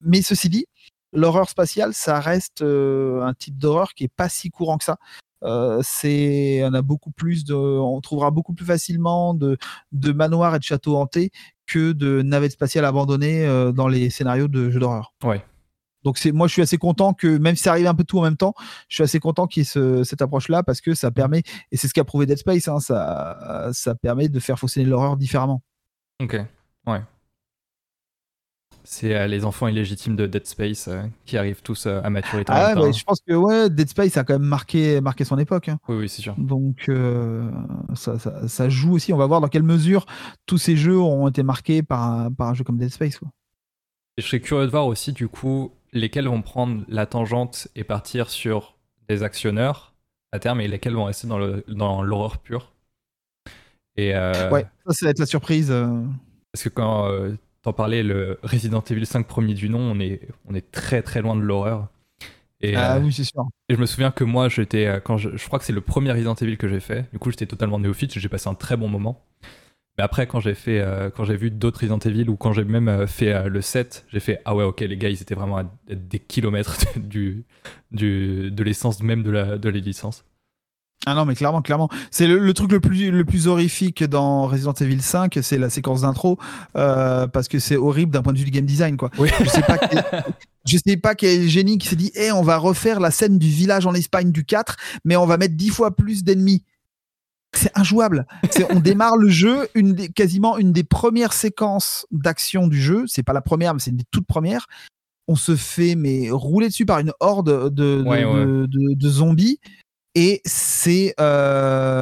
[0.01, 0.65] Mais ceci dit,
[1.13, 4.97] l'horreur spatiale, ça reste un type d'horreur qui est pas si courant que ça.
[5.45, 9.57] Euh, c'est on a beaucoup plus de on trouvera beaucoup plus facilement de,
[9.93, 11.31] de manoirs et de châteaux hantés
[11.67, 15.15] que de navettes spatiales abandonnées euh, dans les scénarios de jeux d'horreur.
[15.23, 15.45] Ouais.
[16.05, 18.19] Donc c'est moi je suis assez content que même si ça arrive un peu tout
[18.19, 18.55] en même temps,
[18.89, 21.77] je suis assez content qu'il y ait cette approche là parce que ça permet et
[21.77, 25.63] c'est ce qu'a prouvé Dead Space, hein, ça ça permet de faire fonctionner l'horreur différemment.
[26.21, 26.37] Ok.
[26.87, 27.03] Ouais.
[28.91, 32.51] C'est euh, les enfants illégitimes de Dead Space euh, qui arrivent tous euh, à maturité.
[32.51, 35.69] Ah, ouais, je pense que ouais, Dead Space a quand même marqué, marqué son époque.
[35.69, 35.79] Hein.
[35.89, 36.35] Oui, oui, c'est sûr.
[36.39, 36.91] Donc
[37.95, 39.13] ça, ça, ça, joue aussi.
[39.13, 40.07] On va voir dans quelle mesure
[40.47, 43.19] tous ces jeux ont été marqués par, par un jeu comme Dead Space.
[43.19, 43.29] Quoi.
[44.17, 47.85] Et je serais curieux de voir aussi, du coup, lesquels vont prendre la tangente et
[47.85, 49.93] partir sur des actionneurs
[50.33, 52.73] à terme et lesquels vont rester dans l'horreur dans pure.
[53.97, 55.69] Et Ouais, ça, ça va être la surprise.
[55.69, 57.07] Parce que quand
[57.73, 61.37] parlais, le Resident Evil 5 premier du nom, on est, on est très très loin
[61.37, 61.89] de l'horreur.
[62.61, 63.47] Et, ah euh, oui, c'est sûr.
[63.69, 65.81] Et je me souviens que moi, j'étais, euh, quand je, je crois que c'est le
[65.81, 67.11] premier Resident Evil que j'ai fait.
[67.13, 69.25] Du coup, j'étais totalement néophyte, j'ai passé un très bon moment.
[69.97, 72.65] Mais après, quand j'ai fait, euh, quand j'ai vu d'autres Resident Evil ou quand j'ai
[72.65, 75.65] même fait le 7, j'ai fait ah ouais, ok, les gars, ils étaient vraiment à
[75.89, 77.45] des kilomètres du,
[77.91, 80.25] du, de l'essence même de la, de les licences.
[81.07, 81.89] Ah non, mais clairement, clairement.
[82.11, 86.03] C'est le, truc le plus, le plus horrifique dans Resident Evil 5, c'est la séquence
[86.03, 86.39] d'intro,
[86.77, 89.11] euh, parce que c'est horrible d'un point de vue du game design, quoi.
[89.19, 89.79] Je sais pas
[90.67, 93.49] je sais pas quel génie qui s'est dit, eh, on va refaire la scène du
[93.49, 96.63] village en Espagne du 4, mais on va mettre 10 fois plus d'ennemis.
[97.55, 98.27] C'est injouable.
[98.71, 103.05] on démarre le jeu, une des, quasiment une des premières séquences d'action du jeu.
[103.07, 104.67] C'est pas la première, mais c'est une des toutes premières.
[105.27, 109.61] On se fait mais rouler dessus par une horde de, de zombies
[110.15, 112.01] et c'est euh,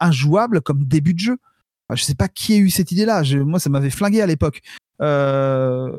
[0.00, 1.36] injouable comme début de jeu.
[1.92, 3.22] je sais pas qui a eu cette idée-là.
[3.44, 4.60] Moi, ça m'avait flingué à l'époque.
[5.00, 5.96] Euh,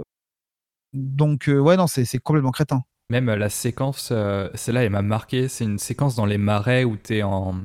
[0.94, 2.84] donc, euh, ouais, non, c'est complètement crétin.
[3.10, 4.14] Même la séquence,
[4.54, 5.48] celle-là, elle m'a marqué.
[5.48, 7.56] C'est une séquence dans les marais où tu es en,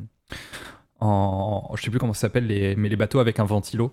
[1.00, 1.74] en.
[1.76, 3.92] Je sais plus comment ça s'appelle, les, mais les bateaux avec un ventilo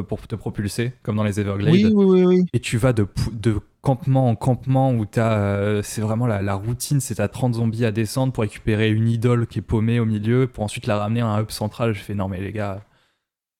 [0.00, 1.72] pour te propulser, comme dans les Everglades.
[1.72, 6.00] Oui, oui, oui, Et tu vas de, de campement en campement où t'as, euh, c'est
[6.00, 9.58] vraiment la, la routine, c'est à 30 zombies à descendre pour récupérer une idole qui
[9.58, 11.92] est paumée au milieu, pour ensuite la ramener à un hub central.
[11.92, 12.82] Je fais non mais les gars.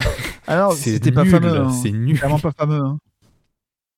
[0.46, 1.56] Alors, c'était pas fameux.
[1.56, 1.70] Hein.
[1.70, 2.16] C'est nul.
[2.16, 2.80] Vraiment pas fameux.
[2.80, 2.98] Hein.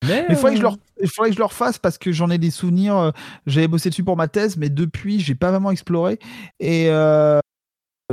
[0.06, 2.30] Mais, il faudrait, que je leur, il faudrait que je leur fasse parce que j'en
[2.30, 2.96] ai des souvenirs.
[2.96, 3.10] Euh,
[3.46, 6.18] j'avais bossé dessus pour ma thèse, mais depuis, j'ai pas vraiment exploré.
[6.60, 7.40] Et euh,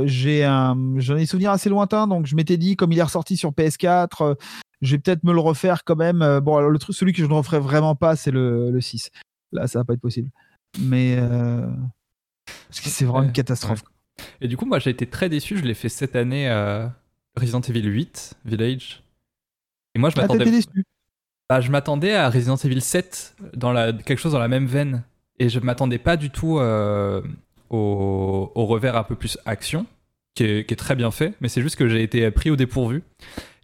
[0.02, 3.02] j'ai un, j'en ai des souvenirs assez lointains, donc je m'étais dit, comme il est
[3.02, 4.34] ressorti sur PS4, euh,
[4.80, 6.22] je vais peut-être me le refaire quand même.
[6.22, 8.80] Euh, bon, alors le truc, celui que je ne referai vraiment pas, c'est le, le
[8.80, 9.10] 6.
[9.52, 10.30] Là, ça va pas être possible.
[10.80, 11.66] Mais euh,
[12.68, 13.84] parce que c'est vraiment une catastrophe.
[14.40, 15.58] Et du coup, moi, j'ai été très déçu.
[15.58, 16.94] Je l'ai fait cette année à
[17.36, 19.02] Resident Evil 8 Village.
[19.94, 20.60] Et moi, je ah, m'attendais.
[21.50, 23.92] bah, je m'attendais à Resident Evil 7 dans la...
[23.92, 25.04] quelque chose dans la même veine.
[25.38, 26.58] Et je m'attendais pas du tout
[27.72, 29.86] au, revers un peu plus action,
[30.34, 33.02] qui est, très bien fait, mais c'est juste que j'ai été pris au dépourvu.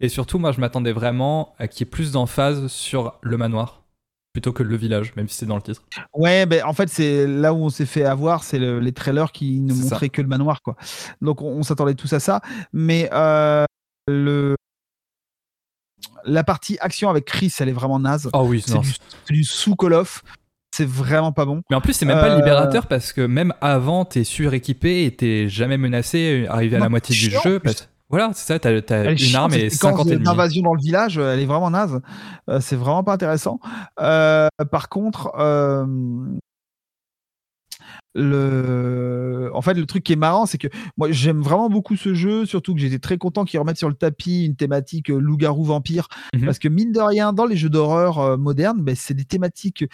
[0.01, 3.85] Et surtout, moi, je m'attendais vraiment à qu'il y ait plus d'emphase sur le manoir
[4.33, 5.83] plutôt que le village, même si c'est dans le titre.
[6.15, 9.59] Ouais, ben en fait, c'est là où on s'est fait avoir, c'est les trailers qui
[9.59, 10.77] ne montraient que le manoir, quoi.
[11.21, 12.41] Donc on, s'attendait tous à ça,
[12.73, 13.65] mais euh,
[14.07, 14.55] le
[16.25, 18.31] la partie action avec Chris, elle est vraiment naze.
[18.33, 18.93] Oh oui, c'est du,
[19.31, 20.23] du sous Call of
[20.79, 21.63] c'est vraiment pas bon.
[21.71, 25.17] Mais en plus, c'est même pas euh, libérateur parce que même avant, t'es suréquipé et
[25.17, 27.61] t'es jamais menacé, arrivé à la moitié du jeu.
[28.11, 30.25] Voilà, c'est ça, t'as, as une arme et 50 ennemis.
[30.25, 32.01] L'invasion dans le village, elle est vraiment naze.
[32.49, 33.59] Euh, c'est vraiment pas intéressant.
[34.01, 35.33] Euh, par contre,
[38.15, 42.15] le en fait le truc qui est marrant c'est que moi j'aime vraiment beaucoup ce
[42.15, 45.65] jeu surtout que j'étais très content qu'ils remettent sur le tapis une thématique euh, loup-garou
[45.65, 46.09] vampire.
[46.35, 46.45] Mhm.
[46.45, 49.85] parce que mine de rien dans les jeux d'horreur euh, modernes ben, c'est des thématiques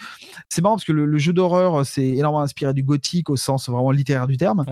[0.49, 3.91] c'est marrant parce que le, jeu d'horreur c'est énormément inspiré du gothique au sens vraiment
[3.91, 4.65] littéraire du terme.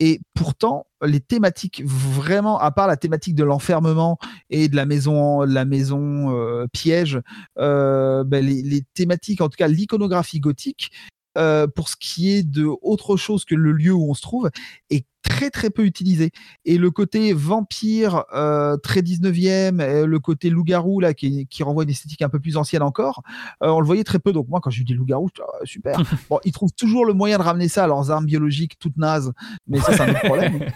[0.00, 4.18] Et pourtant, les thématiques vraiment, à part la thématique de l'enfermement
[4.50, 7.20] et de la maison, la maison euh, piège,
[7.58, 10.90] euh, ben, les, thématiques, en tout cas l'iconographie gothique,
[11.36, 14.50] euh, pour ce qui est de autre chose que le lieu où on se trouve,
[14.90, 16.30] est très très peu utilisé.
[16.64, 21.82] Et le côté vampire euh, très 19e, euh, le côté loup-garou là qui, qui, renvoie
[21.82, 23.22] une esthétique un peu plus ancienne encore,
[23.62, 24.32] euh, on le voyait très peu.
[24.32, 25.98] Donc moi quand j'ai dit loup-garou, ah, super.
[26.30, 29.32] bon, ils trouvent toujours le moyen de ramener ça à leurs armes biologiques toutes nazes,
[29.66, 30.60] mais ça c'est un autre problème.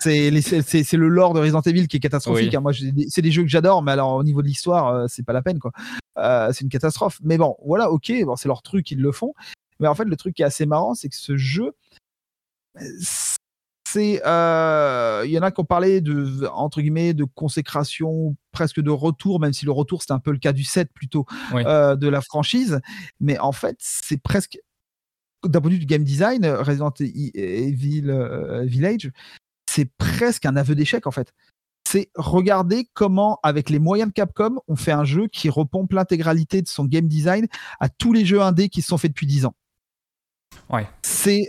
[0.00, 2.54] C'est le lore de Resident Evil qui est catastrophique.
[2.54, 2.60] Hein.
[2.60, 2.70] Moi,
[3.08, 5.58] c'est des jeux que j'adore, mais alors au niveau de l'histoire, c'est pas la peine,
[5.58, 5.72] quoi.
[6.52, 7.18] c'est une catastrophe.
[7.24, 9.34] Mais bon, voilà, ok, bon, c'est leur truc, ils le font.
[9.80, 11.74] Mais en fait, le truc qui est assez marrant, c'est que ce jeu,
[13.88, 18.80] c'est euh, il y en a qui ont parlé de entre guillemets de consécration presque
[18.80, 21.24] de retour même si le retour c'est un peu le cas du 7 plutôt
[21.54, 22.80] euh, de la franchise.
[23.20, 24.58] Mais en fait c'est presque
[25.44, 29.10] d'un point de vue du game design Resident Evil euh, Village
[29.70, 31.32] c'est presque un aveu d'échec en fait.
[31.88, 36.60] C'est regarder comment avec les moyens de Capcom on fait un jeu qui repompe l'intégralité
[36.60, 37.46] de son game design
[37.80, 39.54] à tous les jeux indés qui se sont faits depuis 10 ans
[40.70, 40.86] Ouais.
[41.02, 41.48] C'est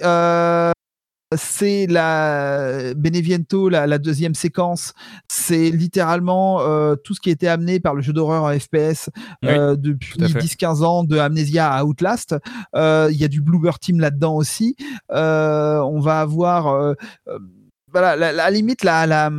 [1.35, 4.93] c'est la Beneviento, la, deuxième séquence.
[5.27, 9.09] C'est littéralement euh, tout ce qui a été amené par le jeu d'horreur en FPS
[9.45, 12.35] euh, depuis 10-15 ans, de Amnesia à Outlast.
[12.75, 14.75] Euh, il y a du Bluebird Team là-dedans aussi.
[15.09, 16.95] on va avoir,
[17.91, 19.29] voilà, la, la, limite la, la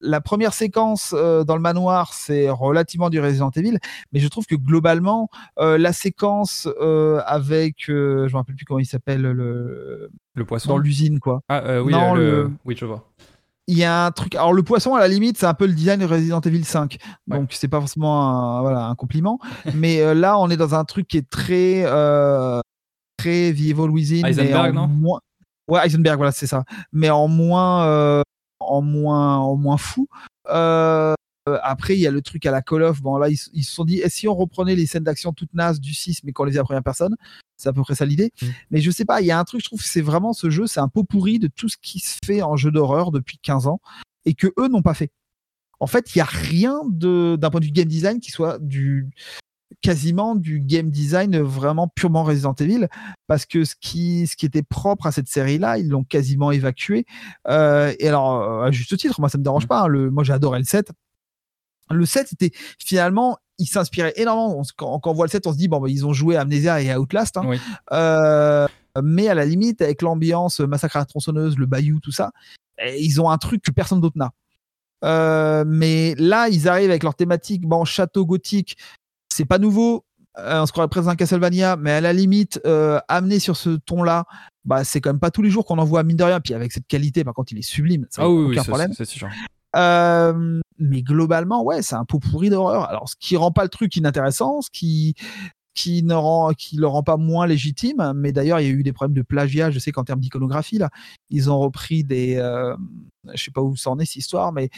[0.00, 3.78] la première séquence euh, dans le manoir, c'est relativement du Resident Evil,
[4.12, 8.80] mais je trouve que globalement, euh, la séquence euh, avec, je me rappelle plus comment
[8.80, 10.10] il s'appelle, le...
[10.34, 11.42] le poisson dans l'usine, quoi.
[11.48, 12.50] Ah oui, non, le...
[12.64, 13.06] oui, je vois.
[13.66, 14.34] Il y a un truc.
[14.34, 16.96] Alors le poisson, à la limite, c'est un peu le design de Resident Evil 5,
[17.28, 19.38] donc c'est pas forcément un, voilà un compliment.
[19.74, 21.84] mais là, on est dans un truc qui est très
[23.16, 24.88] très Evil Within, Heisenberg, non?
[24.88, 25.20] moins...
[25.68, 26.64] Ouais, Heisenberg, voilà, c'est ça.
[26.90, 28.24] Mais en moins
[28.60, 30.08] en moins, en moins fou.
[30.48, 31.14] Euh,
[31.62, 33.00] après, il y a le truc à la Call of.
[33.00, 35.80] Bon, là, ils, se sont dit, et si on reprenait les scènes d'action toutes nazes
[35.80, 37.16] du 6, mais qu'on les faisait à première personne
[37.56, 38.32] C'est à peu près ça l'idée.
[38.40, 38.46] Mm.
[38.70, 40.66] Mais je sais pas, il y a un truc, je trouve c'est vraiment ce jeu,
[40.66, 43.66] c'est un pot pourri de tout ce qui se fait en jeu d'horreur depuis 15
[43.66, 43.80] ans
[44.24, 45.10] et que eux n'ont pas fait.
[45.80, 49.08] En fait, il y a rien d'un point de vue game design qui soit du,
[49.82, 52.88] quasiment du game design vraiment purement Resident Evil
[53.26, 56.50] parce que ce qui ce qui était propre à cette série là ils l'ont quasiment
[56.50, 57.06] évacué.
[57.48, 59.68] Euh, et alors euh, à juste titre moi ça me dérange mm.
[59.68, 60.90] pas hein, le moi j'ai adoré le 7
[61.90, 64.62] le 7 était finalement il s'inspirait énormément.
[64.76, 66.94] Quand, on voit le 7 on se dit bon bah, ils ont joué Amnesia et
[66.94, 67.50] Outlast hein.
[67.92, 68.66] euh,
[69.02, 72.32] mais à la limite avec l'ambiance massacre à la tronçonneuse le bayou tout ça
[72.78, 74.32] eh, ils ont un truc que personne d'autre n'a.
[75.64, 78.76] Mais là, ils arrivent avec leur thématique, bon, château gothique,
[79.32, 80.04] c'est pas nouveau.
[80.38, 83.70] Euh, on se croirait presque un Castlevania, mais à la limite, euh, amené sur ce
[83.70, 84.24] ton-là,
[84.64, 86.40] bah, c'est quand même pas tous les jours qu'on en voit mine de rien.
[86.40, 88.06] Puis avec cette qualité, par contre, il est sublime.
[88.10, 88.92] Ça, ah oui, aucun problème.
[88.92, 89.28] C'est sûr.
[89.76, 92.88] Euh, mais globalement, ouais, c'est un pot pourri d'horreur.
[92.88, 95.14] Alors, ce qui rend pas le truc inintéressant, ce qui
[95.74, 98.82] qui ne rend qui le rend pas moins légitime mais d'ailleurs il y a eu
[98.82, 100.90] des problèmes de plagiat je sais qu'en termes d'iconographie là
[101.30, 102.74] ils ont repris des euh,
[103.34, 104.68] je sais pas où ça en est cette histoire mais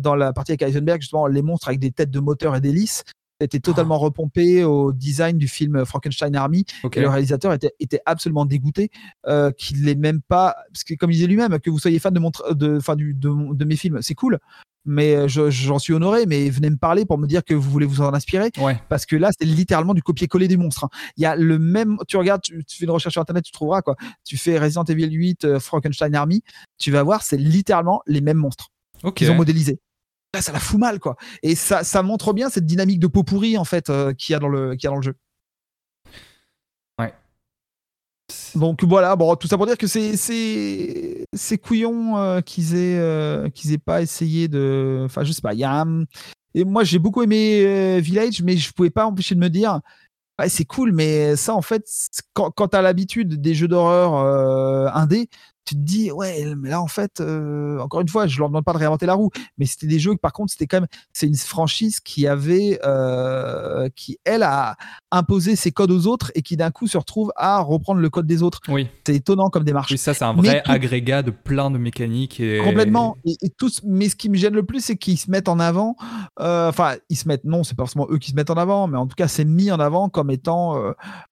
[0.00, 3.04] dans la partie avec Heisenberg justement les monstres avec des têtes de moteur et d'hélices
[3.42, 6.64] était totalement repompé au design du film Frankenstein Army.
[6.94, 8.90] Et le réalisateur était, était absolument dégoûté
[9.26, 12.12] euh, qu'il n'ait même pas, parce que comme il disait lui-même, que vous soyez fan
[12.12, 14.38] de, mon de, fin, du, de, mes films, c'est cool.
[14.84, 18.00] Mais j'en suis honoré, mais venez me parler pour me dire que vous voulez vous
[18.00, 18.50] en inspirer.
[18.88, 20.84] Parce que là, c'est littéralement du copier-coller des monstres.
[20.84, 20.88] Hein.
[21.16, 21.98] Il y a le même.
[22.08, 23.94] Tu regardes, tu, fais une recherche sur Internet, tu trouveras quoi.
[24.24, 26.42] Tu fais Resident Evil 8, euh, Frankenstein Army,
[26.78, 28.70] tu vas voir, c'est littéralement les mêmes monstres.
[29.14, 29.78] qu'ils ont modélisé
[30.34, 31.16] là, ça la fout mal, quoi.
[31.42, 34.36] Et ça, ça montre bien cette dynamique de peau pourrie, en fait, euh, qu'il y,
[34.36, 35.14] a dans le, qu'il y a dans le jeu.
[36.98, 37.12] Ouais.
[38.54, 42.98] Donc voilà, bon, tout ça pour dire que c'est c'est c'est couillon euh, qu'ils aient
[42.98, 45.84] euh, qu'ils aient pas essayé de, enfin je sais pas, il y a
[46.54, 49.80] et moi j'ai beaucoup aimé Village, mais je pouvais pas empêcher de me dire,
[50.38, 51.86] ouais, c'est cool, mais ça en fait
[52.32, 54.14] quand, quand t'as l'habitude des jeux d'horreur
[54.94, 55.28] indés,
[55.64, 58.64] tu te dis ouais mais là en fait euh, encore une fois je leur demande
[58.64, 61.26] pas de réinventer la roue mais c'était des jeux par contre c'était quand même c'est
[61.26, 64.76] une franchise qui avait euh, qui elle a
[65.10, 68.26] imposé ses codes aux autres et qui d'un coup se retrouve à reprendre le code
[68.26, 68.60] des autres.
[68.68, 68.88] Oui.
[69.06, 69.92] C'est étonnant comme démarche.
[69.92, 72.58] Oui ça c'est un vrai agrégat de plein de mécaniques et...
[72.58, 73.16] complètement.
[73.24, 75.96] Et, tous mais ce qui me gêne le plus c'est qu'ils se mettent en avant
[76.40, 78.88] euh, enfin ils se mettent non c'est pas forcément eux qui se mettent en avant
[78.88, 80.82] mais en tout cas c'est mis en avant comme étant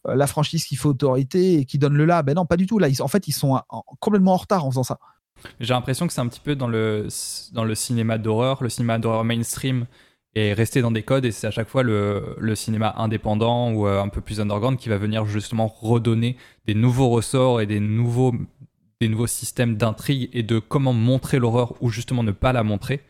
[0.05, 2.23] la franchise qui fait autorité et qui donne le là.
[2.23, 2.78] Ben non pas du tout.
[2.78, 3.60] Là ils, en fait ils sont
[3.99, 4.99] complètement en retard en faisant ça.
[5.58, 7.08] J'ai l'impression que c'est un petit peu dans le,
[7.52, 9.86] dans le cinéma d'horreur, le cinéma d'horreur mainstream
[10.34, 13.86] est resté dans des codes et c'est à chaque fois le, le cinéma indépendant ou
[13.86, 17.81] euh, un peu plus underground qui va venir justement redonner des nouveaux ressorts et des
[17.81, 18.32] nouveaux
[19.00, 23.00] des nouveaux systèmes d'intrigue et de comment montrer l'horreur ou justement ne pas la montrer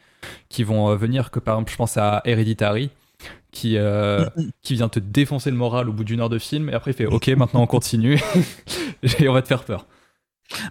[0.48, 1.32] qui vont venir.
[1.32, 2.90] Que par exemple, je pense à Hereditary
[3.50, 4.52] qui, mm.
[4.62, 6.94] qui vient te défoncer le moral au bout d'une heure de film et après il
[6.94, 8.20] fait Ok, maintenant on continue
[9.18, 9.84] et on va te faire peur.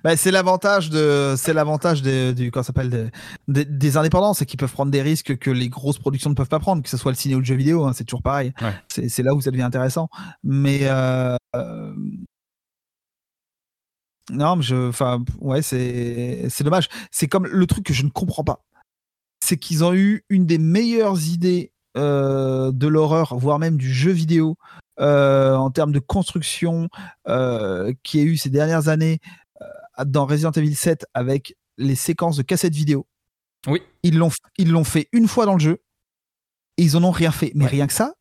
[0.03, 3.11] Bah, c'est l'avantage de c'est l'avantage du s'appelle
[3.48, 6.59] des, indépendants c'est qu'ils peuvent prendre des risques que les grosses productions ne peuvent pas
[6.59, 8.53] prendre que ce soit le ciné ou le jeu vidéo hein, c'est toujours pareil.
[8.90, 10.09] C'est là où ça devient intéressant.
[10.43, 11.38] Mais euh,
[14.32, 16.90] non mais je enfin ouais c'est c'est dommage.
[17.11, 18.64] C'est comme le truc que je ne comprends pas.
[19.40, 24.11] C'est qu'ils ont eu une des meilleures idées euh, de l'horreur voire même du jeu
[24.11, 24.58] vidéo
[24.99, 26.90] euh, en termes de construction
[28.03, 29.19] qui a eu ces dernières années
[30.06, 33.08] dans Resident Evil 7 avec les séquences de cassettes vidéo.
[33.68, 33.82] Oui.
[34.03, 35.82] Ils l'ont, ils l'ont fait une fois dans le jeu
[36.78, 37.52] et ils en ont rien fait.
[37.56, 38.14] Mais rien que ça,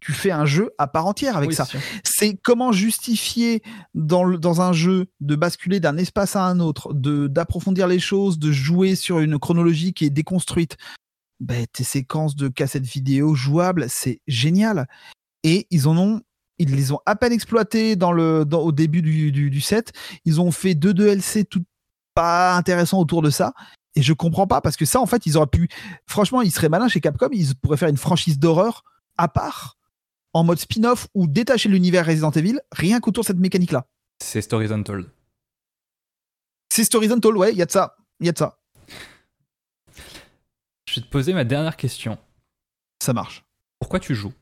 [0.00, 1.66] tu, fais un jeu à part entière avec ça.
[2.02, 3.62] C'est comment justifier
[3.94, 8.38] dans, dans un jeu de basculer d'un espace à un autre, de, d'approfondir les choses,
[8.38, 10.76] de jouer sur une chronologie qui est déconstruite.
[11.40, 14.88] Ben, tes séquences de cassettes vidéo jouables, c'est génial.
[15.44, 16.20] Et ils en ont
[16.62, 19.92] ils les ont à peine exploités dans le, au début du, du, set.
[20.24, 21.64] Ils ont fait deux DLC tout
[22.14, 23.52] pas intéressants autour de ça.
[23.94, 25.68] Et je comprends pas parce que ça, en fait, ils auraient pu.
[26.06, 27.28] Franchement, ils seraient malins chez Capcom.
[27.32, 28.84] Ils pourraient faire une franchise d'horreur
[29.18, 29.76] à part,
[30.32, 33.86] en mode spin-off ou détacher l'univers Resident Evil, rien qu'autour de cette mécanique-là.
[34.22, 35.10] C'est Stories Untold.
[36.72, 37.96] C'est Stories Untold, ouais, il y a de ça.
[38.20, 38.58] Il y a de ça.
[40.88, 42.18] Je vais te poser ma dernière question.
[43.02, 43.44] Ça marche.
[43.78, 44.32] Pourquoi tu joues?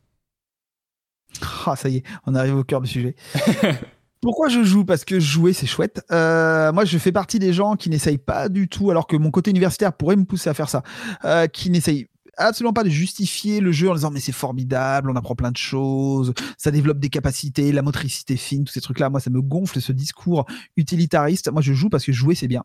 [1.67, 3.15] ah, ça y est, on arrive au cœur du sujet.
[4.21, 4.85] Pourquoi je joue?
[4.85, 6.05] Parce que jouer, c'est chouette.
[6.11, 9.31] Euh, moi, je fais partie des gens qui n'essayent pas du tout, alors que mon
[9.31, 10.83] côté universitaire pourrait me pousser à faire ça,
[11.25, 15.17] euh, qui n'essayent absolument pas de justifier le jeu en disant mais c'est formidable, on
[15.17, 19.11] apprend plein de choses, ça développe des capacités, la motricité fine, tous ces trucs-là.
[19.11, 21.51] Moi, ça me gonfle ce discours utilitariste.
[21.51, 22.65] Moi, je joue parce que jouer, c'est bien.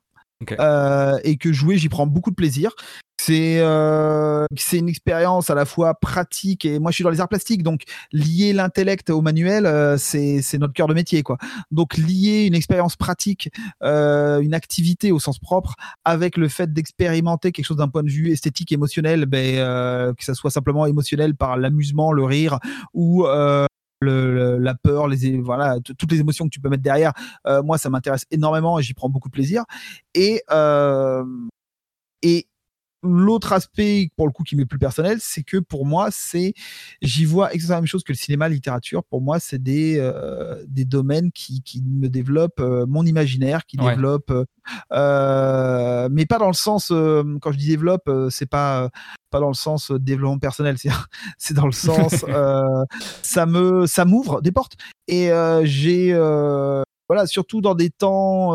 [0.60, 2.72] Euh, et que jouer, j'y prends beaucoup de plaisir.
[3.18, 7.22] C'est euh, c'est une expérience à la fois pratique et moi je suis dans les
[7.22, 11.38] arts plastiques donc lier l'intellect au manuel euh, c'est notre cœur de métier quoi.
[11.72, 13.50] Donc lier une expérience pratique,
[13.82, 18.32] une activité au sens propre avec le fait d'expérimenter quelque chose d'un point de vue
[18.32, 22.60] esthétique émotionnel, ben, que ça soit simplement émotionnel par l'amusement, le rire
[22.94, 23.26] ou
[24.06, 27.14] la peur, les voilà, toutes les émotions que tu peux mettre derrière.
[27.48, 29.64] Euh, moi, ça m'intéresse énormément et j'y prends beaucoup de plaisir.
[30.14, 31.24] Et euh,
[32.22, 32.48] et
[33.06, 36.54] l'autre aspect, pour le coup, qui m'est plus personnel, c'est que pour moi, c'est,
[37.02, 39.04] j'y vois exactement la même chose que le cinéma, la littérature.
[39.04, 43.78] Pour moi, c'est des, euh, des domaines qui, qui me développent euh, mon imaginaire, qui
[43.78, 44.34] développent,
[44.92, 48.90] euh, mais pas dans le sens, quand je dis développe, c'est pas,
[49.30, 50.78] pas dans le sens développement personnel,
[51.38, 52.26] c'est dans le sens,
[53.22, 54.74] ça me, ça m'ouvre des portes.
[55.08, 55.30] Et
[55.64, 56.14] j'ai,
[57.08, 58.54] voilà, surtout dans des temps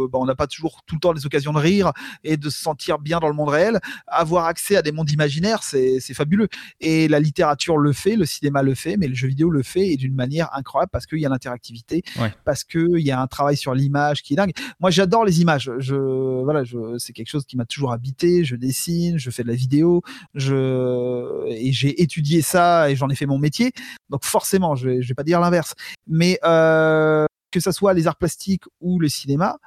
[0.00, 1.92] euh, bah, on n'a pas toujours tout le temps les occasions de rire
[2.24, 3.80] et de se sentir bien dans le monde réel.
[4.06, 6.48] Avoir accès à des mondes imaginaires, c'est fabuleux.
[6.80, 9.88] Et la littérature le fait, le cinéma le fait, mais le jeu vidéo le fait
[9.88, 12.02] et d'une manière incroyable parce qu'il y a l'interactivité,
[12.44, 14.52] parce qu'il y a un travail sur l'image qui est dingue.
[14.80, 15.70] Moi, j'adore les images.
[15.78, 15.94] Je,
[16.42, 18.44] voilà, je, c'est quelque chose qui m'a toujours habité.
[18.44, 20.02] Je dessine, je fais de la vidéo,
[20.34, 23.72] je, et j'ai étudié ça et j'en ai fait mon métier.
[24.10, 25.74] Donc forcément, je vais, je vais pas dire l'inverse.
[26.06, 29.58] Mais euh, que ça soit les arts plastiques ou le cinéma,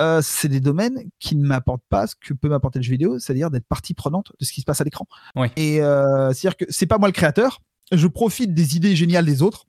[0.00, 3.18] euh, c'est des domaines qui ne m'apportent pas ce que peut m'apporter le jeu vidéo,
[3.18, 5.06] c'est-à-dire d'être partie prenante de ce qui se passe à l'écran.
[5.56, 7.60] Et euh, c'est-à-dire que c'est pas moi le créateur,
[7.92, 9.66] je profite des idées géniales des autres,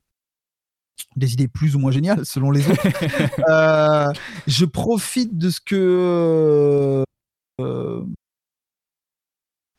[1.16, 2.82] des idées plus ou moins géniales selon les autres.
[3.48, 4.12] Euh,
[4.46, 7.04] je profite de ce que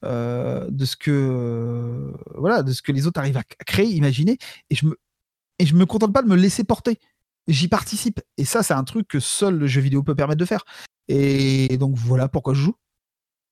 [0.02, 4.38] de ce que voilà, de ce que les autres arrivent à créer, imaginer,
[4.70, 4.98] et je me
[5.60, 7.00] et je me contente pas de me laisser porter
[7.50, 8.22] j'y participe.
[8.38, 10.64] Et ça, c'est un truc que seul le jeu vidéo peut permettre de faire.
[11.08, 12.76] Et donc voilà pourquoi je joue.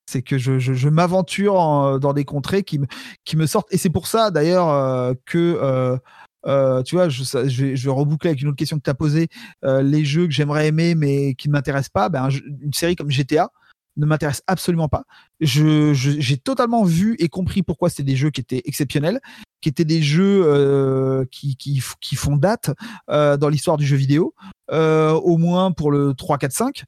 [0.10, 3.68] C'est que je, m'aventure dans des contrées qui me, sortent.
[3.74, 5.98] Et c'est pour ça d'ailleurs euh, que, euh,
[6.46, 9.28] euh, tu vois, je, je, vais, reboucler avec une autre question que tu as posée.
[9.64, 12.30] les jeux que j'aimerais aimer mais qui ne m'intéressent pas, ben,
[12.62, 13.50] une série comme GTA,
[13.98, 15.04] ne m'intéresse absolument pas.
[15.40, 19.20] Je, j'ai totalement vu et compris pourquoi c'était des jeux qui étaient exceptionnels,
[19.62, 22.72] qui étaient des jeux euh, qui, qui, qui, font date
[23.10, 24.34] euh, dans l'histoire du jeu vidéo,
[24.72, 26.84] euh, au moins pour le 3, 4, 5.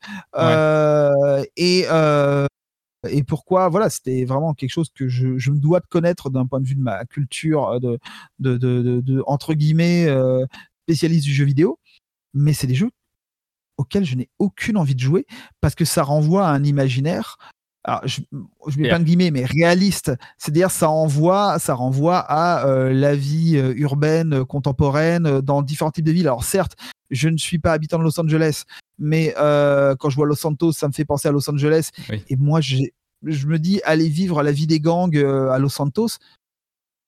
[1.57, 1.85] et,
[3.07, 6.45] et pourquoi, voilà, c'était vraiment quelque chose que je, je me dois de connaître d'un
[6.45, 7.97] point de vue de ma culture de,
[8.39, 10.07] de, de, de entre guillemets,
[10.85, 11.79] spécialiste du jeu vidéo.
[12.35, 12.91] Mais c'est des jeux
[13.79, 15.25] auquel je n'ai aucune envie de jouer
[15.61, 17.37] parce que ça renvoie à un imaginaire.
[17.85, 18.19] Alors, je,
[18.67, 20.11] je mets pas de guillemets, mais réaliste.
[20.37, 25.91] C'est-à-dire, ça envoie, ça renvoie à euh, la vie euh, urbaine, contemporaine, euh, dans différents
[25.91, 26.27] types de villes.
[26.27, 26.75] Alors, certes,
[27.09, 28.63] je ne suis pas habitant de Los Angeles,
[28.99, 31.89] mais quand je vois Los Santos, ça me fait penser à Los Angeles.
[32.27, 36.19] Et moi, je me dis, aller vivre la vie des gangs à Los Santos,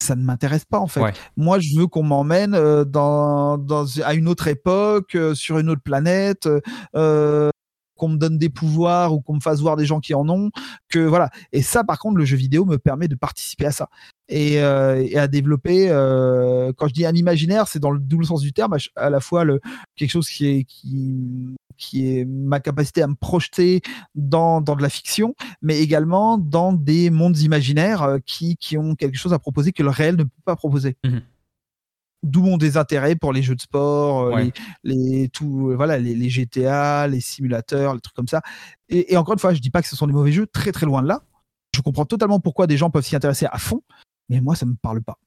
[0.02, 1.02] ça ne m'intéresse pas en fait.
[1.36, 2.52] Moi, je veux qu'on m'emmène
[2.84, 6.48] dans, dans, à une autre époque, sur une autre planète,
[8.02, 10.50] qu'on me donne des pouvoirs ou qu'on me fasse voir des gens qui en ont.
[10.88, 11.30] Que voilà.
[11.52, 13.88] Et ça, par contre, le jeu vidéo me permet de participer à ça
[14.28, 15.86] et, euh, à développer.
[15.88, 19.20] Euh, quand je dis un imaginaire, c'est dans le double sens du terme, à la
[19.20, 19.60] fois le,
[19.94, 23.82] quelque chose qui est qui qui est ma capacité à me projeter
[24.14, 28.94] dans, dans de la fiction, mais également dans des mondes imaginaires euh, qui, qui ont
[28.94, 30.96] quelque chose à proposer que le réel ne peut pas proposer.
[31.04, 31.18] Mmh
[32.22, 34.44] d'où mon désintérêt pour les jeux de sport, euh,
[34.84, 38.42] les, tout, euh, voilà, les, GTA, les simulateurs, les trucs comme ça.
[38.88, 40.86] Et, encore une fois, je dis pas que ce sont des mauvais jeux, très très
[40.86, 41.22] loin de là.
[41.74, 43.82] Je comprends totalement pourquoi des gens peuvent s'y intéresser à fond,
[44.28, 45.18] mais moi, ça me parle pas.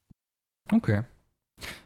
[0.72, 0.92] Ok.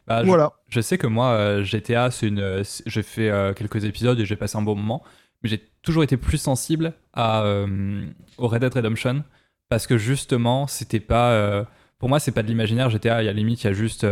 [0.06, 0.52] Bah, voilà.
[0.68, 4.58] Je, sais que moi, euh, GTA, c'est une, j'ai fait quelques épisodes et j'ai passé
[4.58, 5.02] un bon moment,
[5.42, 7.44] mais j'ai toujours été plus sensible à,
[8.38, 9.24] au Red Dead Redemption
[9.68, 11.66] parce que justement, c'était pas,
[11.98, 12.90] pour moi, c'est pas de l'imaginaire.
[12.90, 14.06] GTA, il y a limite, il y a juste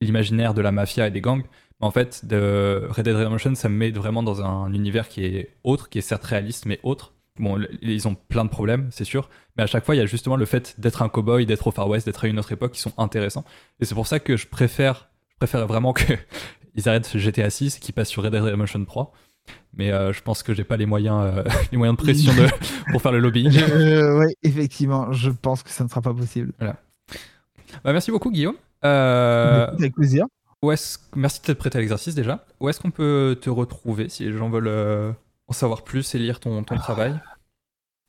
[0.00, 1.44] l'imaginaire de la mafia et des gangs.
[1.80, 5.24] Mais en fait, de Red Dead Redemption, ça me met vraiment dans un univers qui
[5.24, 7.14] est autre, qui est certes réaliste, mais autre.
[7.38, 10.06] Bon, ils ont plein de problèmes, c'est sûr, mais à chaque fois, il y a
[10.06, 12.72] justement le fait d'être un cowboy, d'être au Far West, d'être à une autre époque
[12.72, 13.44] qui sont intéressants.
[13.80, 16.18] Et c'est pour ça que je préfère, je préfère vraiment qu'ils
[16.86, 19.12] arrêtent GTA 6 et qu'ils passent sur Red Dead Redemption 3.
[19.74, 22.32] Mais euh, je pense que j'ai pas les moyens, euh, les moyens de pression
[22.92, 23.56] pour faire le lobbying.
[23.56, 26.52] Euh, oui, effectivement, je pense que ça ne sera pas possible.
[26.58, 26.76] Voilà.
[27.84, 28.56] Bah, merci beaucoup, Guillaume.
[28.84, 30.26] Euh, avec plaisir.
[30.62, 32.44] Où est Merci de t'être prêté à l'exercice déjà.
[32.60, 35.14] Où est-ce qu'on peut te retrouver si les gens veulent
[35.48, 37.20] en savoir plus et lire ton, ton travail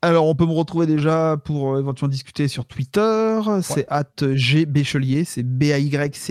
[0.01, 3.42] alors, on peut me retrouver déjà pour euh, éventuellement discuter sur Twitter.
[3.61, 6.22] C'est at gbchelier, c'est B-A-Y-C-H-E-L-I-E-R.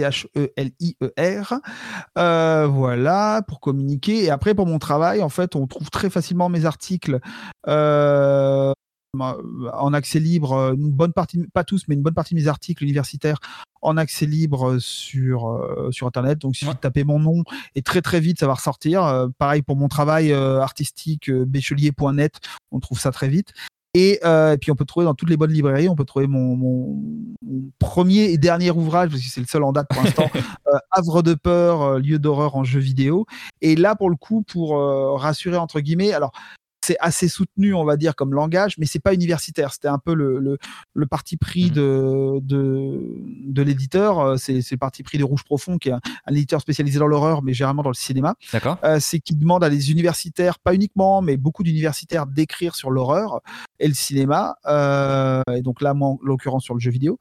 [2.16, 4.24] voilà, pour communiquer.
[4.24, 7.20] Et après, pour mon travail, en fait, on trouve très facilement mes articles
[9.18, 12.82] en accès libre, une bonne partie, pas tous, mais une bonne partie de mes articles
[12.82, 13.38] universitaires
[13.80, 16.38] en accès libre sur, euh, sur Internet.
[16.38, 19.04] Donc, il suffit de taper mon nom et très très vite, ça va ressortir.
[19.04, 22.34] Euh, pareil pour mon travail euh, artistique, béchelier.net,
[22.72, 23.52] on trouve ça très vite.
[23.94, 24.20] Et,
[24.60, 27.02] puis on peut trouver dans toutes les bonnes librairies, on peut trouver mon, mon,
[27.80, 30.30] premier et dernier ouvrage, parce que c'est le seul en date pour l'instant,
[30.92, 33.26] Havre de peur, lieu d'horreur en jeu vidéo.
[33.60, 34.78] Et là, pour le coup, pour
[35.18, 36.32] rassurer entre guillemets, alors
[36.88, 39.74] c'est assez soutenu, on va dire, comme langage, mais c'est pas universitaire.
[39.74, 40.58] C'était un peu le,
[40.94, 41.74] le, parti pris mmh.
[41.74, 43.00] de, de,
[43.44, 44.20] de l'éditeur.
[44.20, 46.00] Euh, c'est, le parti pris de Rouge Profond, qui est un,
[46.30, 48.36] éditeur spécialisé dans l'horreur, mais généralement dans le cinéma.
[48.54, 48.78] D'accord.
[48.84, 53.40] Euh, c'est qu'il demande à des universitaires, pas uniquement, mais beaucoup d'universitaires, d'écrire sur l'horreur
[53.80, 54.56] et le cinéma.
[54.66, 57.18] Euh, et donc là, moi, en l'occurrence, sur le jeu vidéo,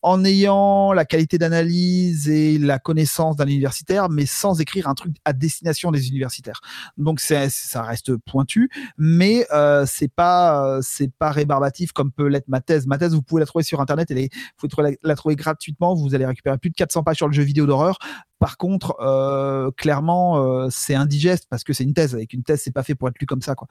[0.00, 5.16] en ayant la qualité d'analyse et la connaissance d'un universitaire, mais sans écrire un truc
[5.26, 6.62] à destination des universitaires.
[6.96, 7.48] Donc ça
[7.82, 9.09] reste pointu mais
[9.52, 12.86] euh, c'est pas euh, c'est pas rébarbatif comme peut l'être ma thèse.
[12.86, 14.28] Ma thèse, vous pouvez la trouver sur internet, et
[14.60, 15.94] vous pouvez la, trouver gratuitement.
[15.94, 17.98] Vous allez récupérer plus de 400 pages sur le jeu vidéo d'horreur.
[18.38, 22.14] Par contre, euh, clairement, c'est indigeste parce que c'est une thèse.
[22.14, 23.68] Avec une thèse, c'est pas fait pour être lu comme ça, quoi.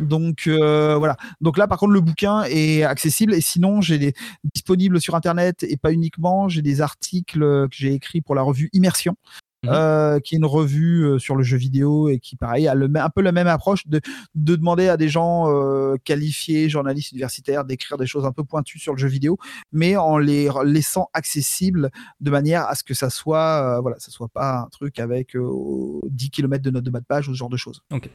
[0.00, 1.16] Donc voilà.
[1.40, 3.34] Donc là, par contre, le bouquin est accessible.
[3.34, 4.14] Et sinon, j'ai des
[4.54, 6.48] disponibles sur internet et pas uniquement.
[6.48, 9.16] J'ai des articles que j'ai écrits pour la revue Immersion.
[9.62, 9.72] Mhm.
[9.74, 12.90] Euh, qui est une revue euh, sur le jeu vidéo et qui, pareil, a le,
[12.94, 14.00] un peu la même approche de,
[14.34, 18.78] de demander à des gens euh, qualifiés, journalistes universitaires, d'écrire des choses un peu pointues
[18.78, 19.36] sur le jeu vidéo,
[19.70, 21.90] mais en les laissant accessibles
[22.20, 26.30] de manière à ce que ça soit, voilà, ça soit pas un truc avec 10
[26.30, 27.82] km de notes de bas de page ou ce genre de choses.
[27.92, 28.08] Ok.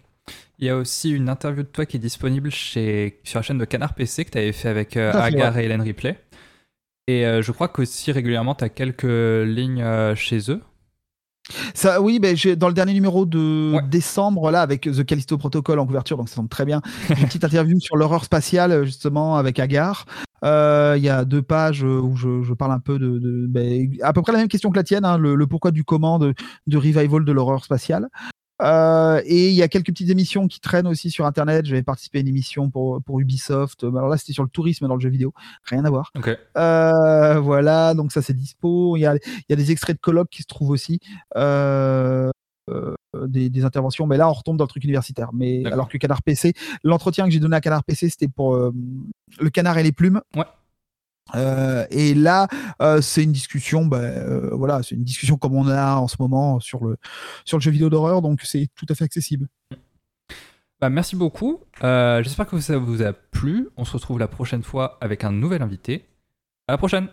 [0.57, 3.59] Il y a aussi une interview de toi qui est disponible chez, sur la chaîne
[3.59, 6.19] de Canard PC que tu avais fait avec Agar et Hélène Ripley.
[7.07, 10.61] Et je crois qu'aussi régulièrement, tu as quelques lignes chez eux.
[11.73, 15.85] Ça, oui, ben, dans le dernier numéro de décembre, là, avec The Callisto Protocol en
[15.85, 16.81] couverture, donc ça tombe très bien.
[17.09, 20.05] Une petite interview sur l'horreur spatiale, justement, avec Agar.
[20.43, 24.21] Euh, il y a deux pages où je, parle un peu de, ben, à peu
[24.21, 26.33] près la même question que la tienne, hein, le, pourquoi du comment de,
[26.67, 28.09] de revival de l'horreur spatiale.
[28.61, 31.65] Euh, et il y a quelques petites émissions qui traînent aussi sur Internet.
[31.65, 33.83] J'avais participé à une émission pour, pour Ubisoft.
[33.83, 35.33] Alors là, c'était sur le tourisme dans le jeu vidéo.
[35.63, 36.11] Rien à voir.
[36.57, 38.95] Euh, voilà, donc ça, c'est dispo.
[38.97, 40.99] Il y a, il y a des extraits de colloques qui se trouvent aussi.
[41.35, 42.31] Euh,
[43.27, 45.29] des, des, interventions, mais là on retombe dans le truc universitaire.
[45.33, 46.53] Mais alors que Canard PC,
[46.83, 50.21] l'entretien que j'ai donné à Canard PC, c'était pour le canard et les plumes.
[50.35, 50.45] Ouais.
[51.33, 52.47] Euh, et là,
[52.81, 56.17] euh, c'est une discussion, bah, euh, voilà, c'est une discussion comme on a en ce
[56.19, 56.97] moment sur le
[57.45, 59.47] sur le jeu vidéo d'horreur, donc c'est tout à fait accessible.
[60.79, 61.61] Bah, merci beaucoup.
[61.81, 63.69] J'espère que ça vous a plu.
[63.77, 66.05] On se retrouve la prochaine fois avec un nouvel invité.
[66.67, 67.07] À la prochaine.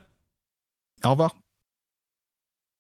[1.05, 1.42] Au revoir.